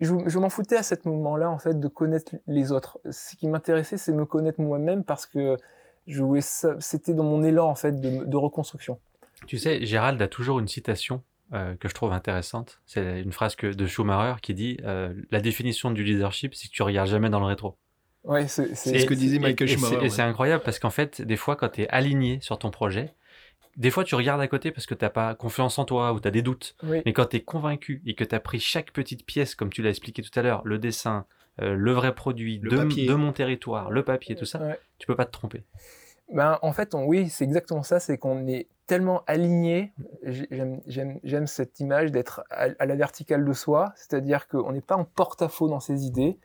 je, 0.00 0.14
je 0.26 0.38
m'en 0.38 0.50
foutais 0.50 0.76
à 0.76 0.82
ce 0.82 0.94
moment-là, 1.04 1.50
en 1.50 1.58
fait, 1.58 1.78
de 1.78 1.88
connaître 1.88 2.36
les 2.46 2.72
autres. 2.72 3.00
Ce 3.10 3.36
qui 3.36 3.48
m'intéressait, 3.48 3.96
c'est 3.96 4.12
me 4.12 4.24
connaître 4.26 4.60
moi-même 4.60 5.04
parce 5.04 5.26
que 5.26 5.56
je 6.06 6.22
voulais 6.22 6.40
ça, 6.40 6.76
c'était 6.80 7.14
dans 7.14 7.24
mon 7.24 7.42
élan, 7.42 7.68
en 7.68 7.74
fait, 7.74 8.00
de, 8.00 8.24
de 8.24 8.36
reconstruction. 8.36 8.98
Tu 9.46 9.58
sais, 9.58 9.84
Gérald 9.84 10.20
a 10.20 10.28
toujours 10.28 10.58
une 10.60 10.68
citation 10.68 11.22
euh, 11.52 11.74
que 11.76 11.88
je 11.88 11.94
trouve 11.94 12.12
intéressante. 12.12 12.80
C'est 12.86 13.20
une 13.22 13.32
phrase 13.32 13.56
que, 13.56 13.66
de 13.68 13.86
Schumacher 13.86 14.40
qui 14.40 14.54
dit 14.54 14.78
euh, 14.84 15.12
La 15.30 15.40
définition 15.40 15.90
du 15.90 16.04
leadership, 16.04 16.54
c'est 16.54 16.68
que 16.68 16.72
tu 16.72 16.82
regardes 16.82 17.08
jamais 17.08 17.30
dans 17.30 17.40
le 17.40 17.46
rétro. 17.46 17.76
Ouais, 18.24 18.46
c'est 18.48 18.74
ce 18.74 19.06
que 19.06 19.14
disait 19.14 19.38
Michael 19.38 19.68
et- 19.68 19.72
et 19.72 19.74
Schumacher. 19.76 19.94
c'est- 19.94 20.00
Et 20.00 20.02
ouais. 20.04 20.08
c'est 20.10 20.22
incroyable 20.22 20.62
parce 20.64 20.78
qu'en 20.78 20.90
fait, 20.90 21.22
des 21.22 21.36
fois, 21.36 21.56
quand 21.56 21.70
tu 21.70 21.82
es 21.82 21.88
aligné 21.88 22.38
sur 22.42 22.58
ton 22.58 22.70
projet, 22.70 23.14
des 23.76 23.90
fois, 23.90 24.04
tu 24.04 24.14
regardes 24.14 24.40
à 24.42 24.48
côté 24.48 24.70
parce 24.72 24.84
que 24.86 24.94
tu 24.94 25.08
pas 25.08 25.34
confiance 25.34 25.78
en 25.78 25.84
toi 25.84 26.12
ou 26.12 26.20
tu 26.20 26.28
as 26.28 26.30
des 26.30 26.42
doutes. 26.42 26.74
Oui. 26.82 27.00
Mais 27.06 27.12
quand 27.12 27.26
tu 27.26 27.36
es 27.36 27.40
convaincu 27.40 28.02
et 28.04 28.14
que 28.14 28.24
tu 28.24 28.34
as 28.34 28.40
pris 28.40 28.60
chaque 28.60 28.90
petite 28.92 29.24
pièce, 29.24 29.54
comme 29.54 29.70
tu 29.70 29.80
l'as 29.82 29.90
expliqué 29.90 30.22
tout 30.22 30.38
à 30.38 30.42
l'heure, 30.42 30.60
le 30.64 30.78
dessin, 30.78 31.24
euh, 31.62 31.74
le 31.74 31.92
vrai 31.92 32.14
produit 32.14 32.58
Le 32.62 32.70
de, 32.70 32.76
papier. 32.76 33.06
de 33.06 33.14
mon 33.14 33.32
territoire, 33.32 33.90
le 33.90 34.02
papier, 34.04 34.34
tout 34.36 34.44
ça, 34.44 34.60
Ouais. 34.60 34.78
tu 34.98 35.06
peux 35.06 35.16
pas 35.16 35.24
te 35.24 35.32
tromper. 35.32 35.62
Ben, 36.32 36.58
en 36.62 36.72
fait, 36.72 36.94
oui, 36.94 37.28
c'est 37.28 37.44
exactement 37.44 37.82
ça, 37.82 37.98
c'est 37.98 38.16
qu'on 38.18 38.46
est 38.46 38.68
tellement 38.86 39.22
aligné. 39.26 39.92
J'ai- 40.22 40.48
J'aime, 41.24 41.46
cette 41.46 41.80
image 41.80 42.12
d'être 42.12 42.44
à, 42.50 42.68
la 42.86 42.94
verticale 42.96 43.44
de 43.44 43.52
soi, 43.52 43.92
c'est-à-dire 43.96 44.48
qu'on 44.48 44.72
n'est 44.72 44.80
pas 44.80 44.96
en 44.96 45.04
porte-à-faux 45.04 45.68
dans 45.68 45.80
ses 45.80 46.06
idées. 46.06 46.38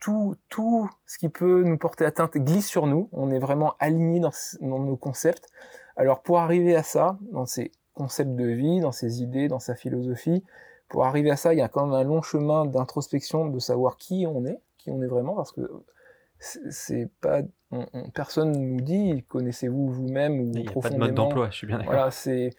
Tout, 0.00 0.36
tout 0.48 0.90
ce 1.06 1.18
qui 1.18 1.28
peut 1.28 1.62
nous 1.62 1.78
porter 1.78 2.04
atteinte 2.04 2.36
glisse 2.36 2.66
sur 2.66 2.86
nous. 2.86 3.08
On 3.12 3.30
est 3.30 3.38
vraiment 3.38 3.74
aligné 3.78 4.20
dans, 4.20 4.32
dans 4.60 4.78
nos 4.78 4.96
concepts. 4.96 5.48
Alors, 5.96 6.22
pour 6.22 6.38
arriver 6.38 6.74
à 6.74 6.82
ça, 6.82 7.18
dans 7.32 7.46
ces 7.46 7.72
concepts 7.94 8.34
de 8.34 8.46
vie, 8.46 8.80
dans 8.80 8.92
ses 8.92 9.22
idées, 9.22 9.48
dans 9.48 9.60
sa 9.60 9.74
philosophie, 9.74 10.44
pour 10.88 11.04
arriver 11.04 11.30
à 11.30 11.36
ça, 11.36 11.52
il 11.52 11.58
y 11.58 11.62
a 11.62 11.68
quand 11.68 11.86
même 11.86 11.94
un 11.94 12.04
long 12.04 12.22
chemin 12.22 12.64
d'introspection, 12.64 13.48
de 13.48 13.58
savoir 13.58 13.96
qui 13.96 14.26
on 14.26 14.44
est, 14.46 14.60
qui 14.78 14.90
on 14.90 15.02
est 15.02 15.06
vraiment, 15.06 15.34
parce 15.34 15.52
que 15.52 15.70
c'est 16.38 17.10
pas 17.20 17.42
on- 17.70 17.86
on- 17.92 18.10
personne 18.10 18.52
nous 18.52 18.80
dit 18.80 19.24
connaissez-vous 19.28 19.90
vous-même 19.92 20.40
ou 20.40 20.44
Il 20.54 20.60
n'y 20.62 20.68
a 20.68 20.72
pas 20.72 20.90
de 20.90 20.96
mode 20.96 21.14
d'emploi, 21.14 21.48
je 21.50 21.56
suis 21.56 21.66
bien 21.66 21.78
d'accord. 21.78 21.92
voilà 21.94 22.10
c'est 22.10 22.50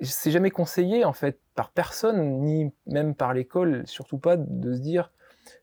c'est 0.00 0.30
jamais 0.30 0.50
conseillé 0.50 1.04
en 1.04 1.12
fait 1.12 1.38
par 1.54 1.70
personne 1.70 2.40
ni 2.42 2.72
même 2.86 3.14
par 3.14 3.32
l'école 3.34 3.86
surtout 3.86 4.18
pas 4.18 4.36
de 4.36 4.74
se 4.74 4.80
dire 4.80 5.12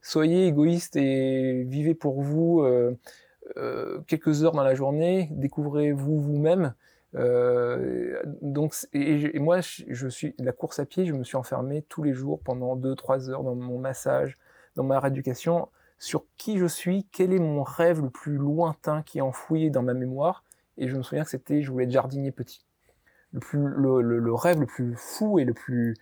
soyez 0.02 0.48
égoïste 0.48 0.96
et 0.96 1.64
vivez 1.64 1.94
pour 1.94 2.22
vous 2.22 2.62
euh, 2.62 2.98
euh, 3.58 4.00
quelques 4.08 4.44
heures 4.44 4.54
dans 4.54 4.64
la 4.64 4.76
journée 4.76 5.28
découvrez-vous 5.32 6.20
vous-même 6.22 6.74
euh, 7.16 8.20
donc 8.42 8.74
et, 8.94 9.36
et 9.36 9.40
moi 9.40 9.62
je, 9.62 9.84
je 9.88 10.08
suis 10.08 10.34
la 10.40 10.52
course 10.52 10.80
à 10.80 10.86
pied 10.86 11.06
je 11.06 11.14
me 11.14 11.24
suis 11.24 11.38
enfermé 11.38 11.84
tous 11.84 12.02
les 12.04 12.14
jours 12.14 12.40
pendant 12.44 12.76
2-3 12.76 13.30
heures 13.30 13.44
dans 13.44 13.56
mon 13.56 13.78
massage 13.78 14.38
dans 14.76 14.84
ma 14.84 15.00
rééducation 15.00 15.68
sur 16.04 16.26
qui 16.38 16.58
je 16.58 16.66
suis, 16.66 17.08
quel 17.12 17.32
est 17.34 17.40
mon 17.40 17.64
rêve 17.64 18.02
le 18.02 18.10
plus 18.10 18.36
lointain 18.36 19.02
qui 19.04 19.20
est 19.20 19.22
enfoui 19.22 19.72
dans 19.72 19.84
ma 19.84 19.94
mémoire. 19.94 20.44
Et 20.78 20.88
je 20.90 20.98
me 20.98 21.04
souviens 21.04 21.24
que 21.24 21.30
c'était, 21.30 21.62
je 21.62 21.72
voulais 21.72 21.86
être 21.86 21.92
jardinier 21.92 22.32
petit. 22.32 22.66
Le, 23.32 23.40
plus, 23.40 23.60
le, 23.60 24.02
le- 24.02 24.20
le 24.20 24.34
rêve 24.34 24.60
le 24.60 24.66
plus 24.66 24.96
fou 24.98 25.40
et 25.40 25.46
le 25.46 25.54
plus 25.54 25.96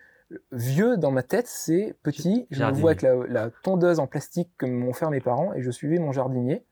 vieux 0.51 0.97
dans 0.97 1.11
ma 1.11 1.23
tête, 1.23 1.45
c'est 1.47 1.95
petit. 2.03 2.47
Je 2.51 2.55
me 2.57 2.59
Jardinier. 2.61 2.81
vois 2.81 2.91
avec 2.91 3.01
la, 3.03 3.15
la 3.27 3.49
tondeuse 3.63 3.99
en 3.99 4.07
plastique 4.07 4.49
que 4.57 4.65
m'ont 4.65 4.93
fait 4.93 5.07
mes 5.09 5.19
parents 5.21 5.53
et 5.53 5.61
je 5.61 5.69
suivais 5.71 5.99
mon 5.99 6.11
jardinier. 6.11 6.63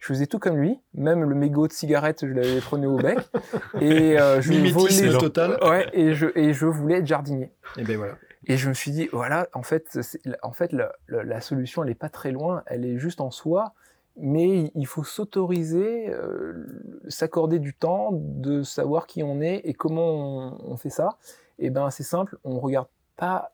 Je 0.00 0.08
faisais 0.08 0.26
tout 0.26 0.38
comme 0.38 0.58
lui, 0.58 0.78
même 0.92 1.24
le 1.24 1.34
mégot 1.34 1.66
de 1.68 1.72
cigarette, 1.72 2.26
je 2.26 2.32
l'avais 2.34 2.60
prenais 2.60 2.86
au 2.86 2.96
bec. 2.96 3.16
Et 3.80 4.20
euh, 4.20 4.40
je 4.42 4.52
Mimétisme 4.52 5.06
volais. 5.06 5.18
total. 5.18 5.58
Ouais, 5.62 5.88
et 5.94 6.12
je, 6.14 6.26
et 6.34 6.52
je 6.52 6.66
voulais 6.66 6.98
être 6.98 7.06
jardinier. 7.06 7.50
Et 7.78 7.84
ben 7.84 7.96
voilà. 7.96 8.14
Et 8.46 8.56
je 8.56 8.68
me 8.68 8.74
suis 8.74 8.90
dit, 8.90 9.08
voilà, 9.12 9.48
en 9.54 9.62
fait, 9.62 9.98
en 10.42 10.52
fait 10.52 10.72
la, 10.72 10.92
la- 11.08 11.22
la 11.24 11.40
solution, 11.40 11.82
elle 11.82 11.88
n'est 11.88 11.94
pas 11.94 12.08
très 12.10 12.30
loin, 12.32 12.62
elle 12.66 12.84
est 12.84 12.98
juste 12.98 13.20
en 13.20 13.30
soi, 13.30 13.74
mais 14.16 14.70
il 14.74 14.86
faut 14.86 15.02
s'autoriser, 15.04 16.08
euh, 16.10 16.66
s'accorder 17.08 17.58
du 17.58 17.74
temps, 17.74 18.10
de 18.12 18.62
savoir 18.62 19.06
qui 19.06 19.22
on 19.22 19.40
est 19.40 19.62
et 19.64 19.74
comment 19.74 20.10
on, 20.10 20.72
on 20.72 20.76
fait 20.76 20.90
ça. 20.90 21.18
Et 21.58 21.70
ben, 21.70 21.90
c'est 21.90 22.02
simple, 22.02 22.38
on 22.44 22.60
regarde 22.60 22.88
pas, 23.16 23.52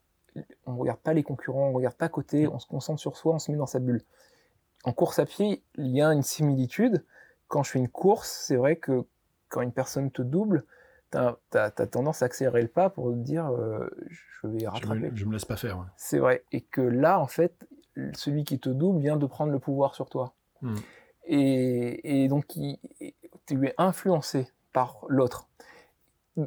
on 0.67 0.77
regarde 0.77 0.99
pas 1.01 1.13
les 1.15 1.23
concurrents, 1.23 1.69
on 1.69 1.73
regarde 1.73 1.95
pas 1.97 2.07
à 2.07 2.09
côté, 2.11 2.47
on 2.49 2.59
se 2.59 2.67
concentre 2.67 3.01
sur 3.01 3.17
soi, 3.17 3.35
on 3.35 3.39
se 3.39 3.51
met 3.51 3.57
dans 3.57 3.67
sa 3.67 3.79
bulle. 3.79 4.03
En 4.85 4.93
course 4.93 5.19
à 5.19 5.27
pied, 5.27 5.63
il 5.77 5.89
y 5.89 6.03
a 6.03 6.13
une 6.13 6.23
similitude. 6.23 7.05
Quand 7.49 7.63
je 7.63 7.73
fais 7.73 7.79
une 7.79 7.89
course, 7.89 8.31
c'est 8.47 8.57
vrai 8.57 8.77
que 8.77 9.05
quand 9.49 9.61
une 9.61 9.73
personne 9.73 10.11
te 10.11 10.23
double, 10.23 10.65
t'as 11.11 11.37
as, 11.55 11.71
tendance 11.87 12.23
à 12.23 12.27
accélérer 12.27 12.63
le 12.63 12.69
pas 12.69 12.91
pour 12.91 13.11
te 13.11 13.17
dire 13.17 13.47
euh, 13.51 13.89
je 14.09 14.47
vais 14.49 14.61
Je 14.61 14.67
rattraper. 14.67 15.11
me, 15.11 15.17
je 15.17 15.25
me 15.25 15.33
laisse 15.33 15.45
pas 15.45 15.57
faire. 15.57 15.79
ouais. 15.79 15.85
C'est 15.97 16.19
vrai. 16.19 16.45
Et 16.53 16.61
que 16.61 16.81
là, 16.81 17.19
en 17.21 17.27
fait, 17.27 17.67
celui 18.15 18.45
qui 18.45 18.59
te 18.59 18.69
double 18.71 19.01
vient 19.01 19.17
de 19.17 19.27
prendre 19.27 19.53
le 19.53 19.59
pouvoir 19.59 19.95
sur 19.95 20.09
toi. 20.09 20.35
Hmm. 20.63 20.77
Et, 21.27 22.23
et 22.25 22.29
donc, 22.29 22.47
tu 22.49 23.67
es 23.67 23.75
influencé 23.79 24.49
par 24.73 25.05
l'autre. 25.09 25.49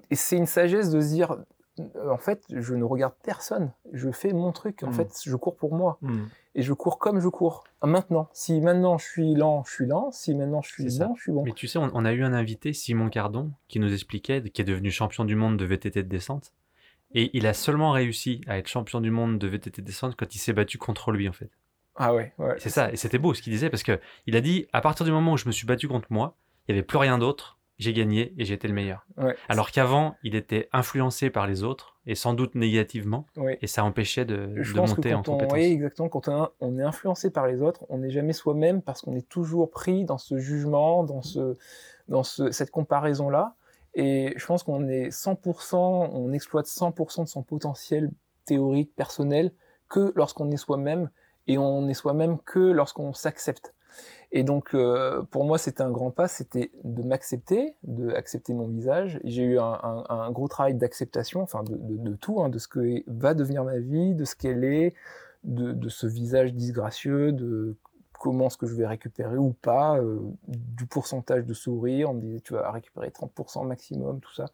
Et 0.09 0.15
c'est 0.15 0.37
une 0.37 0.45
sagesse 0.45 0.89
de 0.89 0.99
se 1.01 1.07
dire, 1.07 1.37
en 1.79 2.17
fait, 2.17 2.43
je 2.49 2.75
ne 2.75 2.83
regarde 2.83 3.13
personne. 3.23 3.71
Je 3.91 4.11
fais 4.11 4.31
mon 4.33 4.51
truc. 4.51 4.83
En 4.83 4.89
Hmm. 4.89 4.93
fait, 4.93 5.09
je 5.25 5.35
cours 5.35 5.55
pour 5.55 5.73
moi. 5.73 5.97
Hmm. 6.01 6.25
Et 6.55 6.61
je 6.61 6.73
cours 6.73 6.99
comme 6.99 7.19
je 7.19 7.27
cours. 7.29 7.63
Maintenant. 7.83 8.29
Si 8.33 8.61
maintenant 8.61 8.97
je 8.97 9.05
suis 9.05 9.33
lent, 9.33 9.63
je 9.65 9.71
suis 9.73 9.85
lent. 9.87 10.11
Si 10.11 10.35
maintenant 10.35 10.61
je 10.61 10.69
suis 10.71 10.83
bon, 10.99 11.15
je 11.15 11.21
suis 11.21 11.31
bon. 11.31 11.43
Mais 11.43 11.51
tu 11.53 11.67
sais, 11.67 11.79
on, 11.79 11.89
on 11.93 12.05
a 12.05 12.13
eu 12.13 12.23
un 12.23 12.33
invité, 12.33 12.73
Simon 12.73 13.09
Cardon, 13.09 13.51
qui 13.67 13.79
nous 13.79 13.91
expliquait, 13.91 14.41
qui 14.43 14.61
est 14.61 14.65
devenu 14.65 14.91
champion 14.91 15.25
du 15.25 15.35
monde 15.35 15.57
de 15.57 15.65
VTT 15.65 16.03
de 16.03 16.07
descente. 16.07 16.53
Et 17.15 17.29
il 17.37 17.45
a 17.47 17.53
seulement 17.53 17.91
réussi 17.91 18.41
à 18.47 18.57
être 18.57 18.67
champion 18.67 18.99
du 19.01 19.11
monde 19.11 19.37
de 19.39 19.47
VTT 19.47 19.81
de 19.81 19.85
descente 19.87 20.15
quand 20.15 20.33
il 20.33 20.39
s'est 20.39 20.53
battu 20.53 20.77
contre 20.77 21.11
lui, 21.11 21.27
en 21.29 21.33
fait. 21.33 21.49
Ah 21.95 22.13
ouais, 22.13 22.33
ouais. 22.39 22.55
C'est 22.57 22.71
ça, 22.71 22.91
et 22.91 22.95
c'était 22.95 23.19
beau 23.19 23.35
ce 23.35 23.41
qu'il 23.43 23.53
disait, 23.53 23.69
parce 23.69 23.83
que 23.83 23.99
il 24.25 24.35
a 24.35 24.41
dit, 24.41 24.65
à 24.73 24.81
partir 24.81 25.05
du 25.05 25.11
moment 25.11 25.33
où 25.33 25.37
je 25.37 25.45
me 25.45 25.51
suis 25.51 25.67
battu 25.67 25.87
contre 25.87 26.07
moi, 26.11 26.35
il 26.67 26.73
n'y 26.73 26.79
avait 26.79 26.85
plus 26.85 26.97
rien 26.97 27.19
d'autre, 27.19 27.59
j'ai 27.79 27.93
gagné 27.93 28.33
et 28.37 28.45
j'étais 28.45 28.67
le 28.67 28.73
meilleur. 28.73 29.05
Ouais. 29.17 29.35
Alors 29.49 29.71
qu'avant, 29.71 30.15
il 30.23 30.35
était 30.35 30.69
influencé 30.73 31.29
par 31.29 31.47
les 31.47 31.63
autres, 31.63 31.97
et 32.05 32.15
sans 32.15 32.33
doute 32.33 32.55
négativement, 32.55 33.25
Ouais. 33.37 33.57
et 33.61 33.67
ça 33.67 33.83
empêchait 33.83 34.25
de, 34.25 34.53
Je 34.61 34.73
de 34.73 34.77
pense 34.77 34.91
que 34.91 34.97
monter 34.97 35.13
en 35.13 35.19
on, 35.19 35.23
compétence. 35.23 35.53
oui, 35.53 35.63
exactement, 35.65 36.09
quand 36.09 36.27
on, 36.27 36.49
on 36.59 36.77
est 36.79 36.83
influencé 36.83 37.29
par 37.31 37.47
les 37.47 37.61
autres, 37.61 37.85
on 37.89 37.99
n'est 37.99 38.11
jamais 38.11 38.33
soi-même 38.33 38.81
parce 38.81 39.01
qu'on 39.01 39.15
est 39.15 39.27
toujours 39.27 39.71
pris 39.71 40.05
dans 40.05 40.17
ce 40.17 40.37
jugement, 40.37 41.03
dans, 41.03 41.21
ce, 41.21 41.55
dans 42.07 42.23
ce, 42.23 42.51
cette 42.51 42.71
comparaison-là. 42.71 43.55
Et 43.95 44.33
je 44.37 44.45
pense 44.45 44.63
qu'on 44.63 44.87
est 44.87 45.09
100%, 45.09 45.75
on 46.13 46.31
exploite 46.33 46.65
100% 46.65 47.23
de 47.23 47.27
son 47.27 47.43
potentiel 47.43 48.09
théorique, 48.45 48.93
personnel, 48.95 49.51
que 49.89 50.11
lorsqu'on 50.15 50.49
est 50.51 50.57
soi-même, 50.57 51.09
et 51.47 51.57
on 51.57 51.87
est 51.87 51.93
soi-même 51.93 52.37
que 52.39 52.59
lorsqu'on 52.59 53.13
s'accepte. 53.13 53.73
Et 54.35 54.43
donc, 54.43 54.73
euh, 54.73 55.21
pour 55.29 55.45
moi, 55.45 55.59
c'était 55.59 55.83
un 55.83 55.91
grand 55.91 56.09
pas, 56.09 56.27
c'était 56.27 56.71
de 56.83 57.03
m'accepter, 57.03 57.75
de 57.83 58.09
accepter 58.09 58.55
mon 58.55 58.67
visage. 58.67 59.19
J'ai 59.23 59.43
eu 59.43 59.59
un, 59.59 60.31
gros 60.31 60.47
travail 60.47 60.73
d'acceptation, 60.73 61.43
enfin 61.43 61.63
de, 61.63 62.15
tout, 62.15 62.41
hein, 62.41 62.49
de 62.49 62.57
ce 62.57 62.67
que 62.67 63.03
va 63.05 63.35
devenir 63.35 63.63
ma 63.63 63.77
vie, 63.77 64.15
de 64.15 64.25
ce 64.25 64.35
qu'elle 64.35 64.63
est, 64.63 64.95
de, 65.43 65.87
ce 65.87 66.07
visage 66.07 66.51
disgracieux, 66.55 67.31
de 67.31 67.75
comment 68.19 68.47
est-ce 68.47 68.57
que 68.57 68.65
je 68.65 68.73
vais 68.73 68.87
récupérer 68.87 69.37
ou 69.37 69.53
pas, 69.53 69.99
euh, 69.99 70.19
du 70.47 70.87
pourcentage 70.87 71.45
de 71.45 71.53
sourire. 71.53 72.09
On 72.09 72.15
me 72.15 72.21
disait, 72.21 72.39
tu 72.39 72.53
vas 72.53 72.71
récupérer 72.71 73.09
30% 73.09 73.67
maximum, 73.67 74.19
tout 74.19 74.33
ça. 74.33 74.45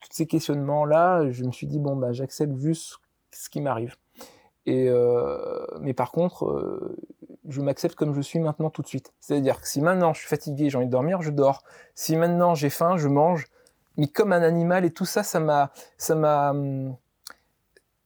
Tous 0.00 0.10
ces 0.12 0.26
questionnements-là, 0.28 1.28
je 1.32 1.42
me 1.42 1.50
suis 1.50 1.66
dit, 1.66 1.80
bon, 1.80 1.96
bah, 1.96 2.12
j'accepte 2.12 2.56
juste 2.58 2.98
ce 3.32 3.50
qui 3.50 3.60
m'arrive. 3.60 3.96
Euh, 4.68 5.66
mais 5.80 5.94
par 5.94 6.12
contre, 6.12 6.46
euh, 6.46 6.96
je 7.48 7.60
m'accepte 7.60 7.94
comme 7.94 8.14
je 8.14 8.20
suis 8.20 8.38
maintenant 8.38 8.70
tout 8.70 8.82
de 8.82 8.86
suite. 8.86 9.12
C'est-à-dire 9.20 9.60
que 9.60 9.68
si 9.68 9.80
maintenant 9.80 10.12
je 10.12 10.20
suis 10.20 10.28
fatigué, 10.28 10.70
j'ai 10.70 10.76
envie 10.76 10.86
de 10.86 10.90
dormir, 10.90 11.22
je 11.22 11.30
dors. 11.30 11.62
Si 11.94 12.16
maintenant 12.16 12.54
j'ai 12.54 12.70
faim, 12.70 12.96
je 12.96 13.08
mange. 13.08 13.46
Mais 13.96 14.06
comme 14.06 14.32
un 14.32 14.42
animal 14.42 14.84
et 14.84 14.90
tout 14.90 15.04
ça, 15.04 15.22
ça 15.22 15.40
m'a, 15.40 15.72
ça 15.96 16.14
m'a, 16.14 16.50
hum, 16.50 16.96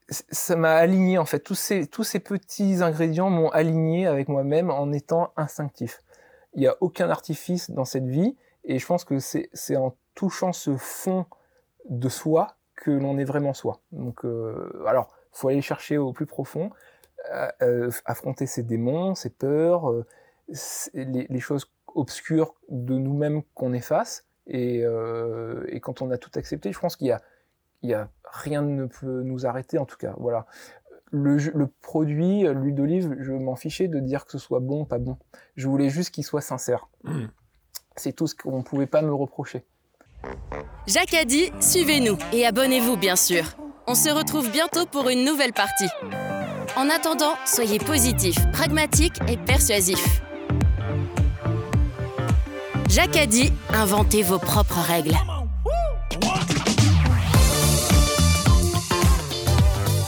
ça 0.09 0.57
m'a 0.57 0.75
aligné 0.75 1.19
en 1.19 1.25
fait. 1.25 1.41
Tous 1.41 1.55
ces, 1.55 1.87
tous 1.87 2.05
ces 2.05 2.21
petits 2.21 2.83
ingrédients 2.83 3.31
m'ont 3.31 3.51
aligné 3.51 4.07
avec 4.07 4.29
moi-même 4.29 4.71
en 4.71 4.93
étant 4.93 5.33
instinctif. 5.37 6.03
Il 6.55 6.61
n'y 6.61 6.67
a 6.67 6.77
aucun 6.81 7.11
artifice 7.11 7.71
dans 7.71 7.85
cette 7.85 8.07
vie 8.07 8.37
et 8.65 8.79
je 8.79 8.87
pense 8.87 9.05
que 9.05 9.19
c'est, 9.19 9.49
c'est 9.53 9.77
en 9.77 9.97
touchant 10.15 10.53
ce 10.53 10.77
fond 10.77 11.27
de 11.89 12.09
soi 12.09 12.57
que 12.77 12.91
l'on 12.91 13.19
est 13.19 13.25
vraiment 13.25 13.55
soi. 13.55 13.81
Donc, 13.93 14.25
euh, 14.25 14.85
alors, 14.87 15.11
faut 15.33 15.49
aller 15.49 15.63
chercher 15.63 15.99
au 15.99 16.13
plus 16.13 16.27
profond, 16.27 16.71
euh, 17.33 17.49
euh, 17.63 17.91
affronter 18.05 18.47
ses 18.47 18.63
démons, 18.63 19.15
ses 19.15 19.31
peurs, 19.31 19.91
euh, 19.91 20.07
les, 20.95 21.27
les 21.29 21.41
choses 21.41 21.71
obscures 21.95 22.55
de 22.69 22.97
nous-mêmes 22.97 23.43
qu'on 23.55 23.73
efface. 23.73 24.27
Et, 24.47 24.81
euh, 24.85 25.65
et 25.69 25.81
quand 25.81 26.03
on 26.03 26.11
a 26.11 26.19
tout 26.19 26.31
accepté, 26.35 26.73
je 26.73 26.79
pense 26.79 26.97
qu'il 26.97 27.07
y 27.07 27.13
a, 27.13 27.23
il 27.83 27.91
y 27.91 27.95
a 27.95 28.09
rien 28.25 28.63
ne 28.63 28.87
peut 28.87 29.23
nous 29.23 29.47
arrêter 29.47 29.79
en 29.79 29.87
tout 29.87 29.97
cas. 29.97 30.15
Voilà. 30.19 30.47
Le, 31.15 31.67
produit, 31.83 32.45
l'huile 32.45 32.75
d'olive, 32.75 33.17
je 33.21 33.33
m'en 33.33 33.55
fichais 33.55 33.87
de 33.87 34.01
dire 34.01 34.25
que 34.25 34.33
ce 34.33 34.39
soit 34.39 34.61
bon 34.61 34.83
ou 34.83 34.85
pas 34.87 34.99
bon. 34.99 35.19
Je 35.57 35.69
voulais 35.69 35.91
juste 35.91 36.11
qu'il 36.11 36.25
soit 36.25 36.41
sincère. 36.41 36.89
Hmm. 37.05 37.27
C'est 37.97 38.15
tout 38.15 38.27
ce 38.27 38.35
qu'on 38.35 38.59
ne 38.59 38.63
pouvait 38.63 38.87
pas 38.87 39.03
me 39.03 39.13
reprocher. 39.13 39.67
Jacques 40.87 41.15
a 41.15 41.27
dit, 41.27 41.53
suivez-nous 41.61 42.17
et 42.33 42.47
abonnez-vous 42.47 42.97
bien 42.97 43.17
sûr. 43.17 43.45
On 43.93 43.95
se 43.95 44.09
retrouve 44.09 44.51
bientôt 44.51 44.87
pour 44.87 45.11
une 45.11 45.23
nouvelle 45.23 45.53
partie. 45.53 45.91
En 46.77 46.89
attendant, 46.89 47.35
soyez 47.45 47.79
positif, 47.79 48.37
pragmatique 48.51 49.13
et 49.29 49.37
persuasif. 49.37 50.23
Jacques 52.89 53.29
inventez 53.75 54.23
vos 54.23 54.39
propres 54.39 54.81
règles. 54.81 55.15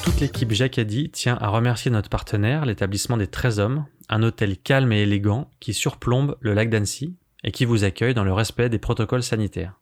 Toute 0.02 0.19
l'équipe 0.20 0.52
Jacadi 0.52 1.11
tient 1.11 1.36
à 1.43 1.48
remercier 1.48 1.90
notre 1.90 2.09
partenaire, 2.09 2.65
l'établissement 2.65 3.19
des 3.19 3.27
13 3.27 3.61
hommes, 3.61 3.85
un 4.09 4.23
hôtel 4.23 4.56
calme 4.56 4.93
et 4.94 5.02
élégant 5.02 5.51
qui 5.61 5.74
surplombe 5.74 6.39
le 6.40 6.55
lac 6.55 6.70
d'Annecy 6.70 7.19
et 7.43 7.52
qui 7.52 7.66
vous 7.66 7.85
accueille 7.85 8.15
dans 8.15 8.24
le 8.24 8.32
respect 8.32 8.70
des 8.70 8.78
protocoles 8.78 9.23
sanitaires. 9.23 9.78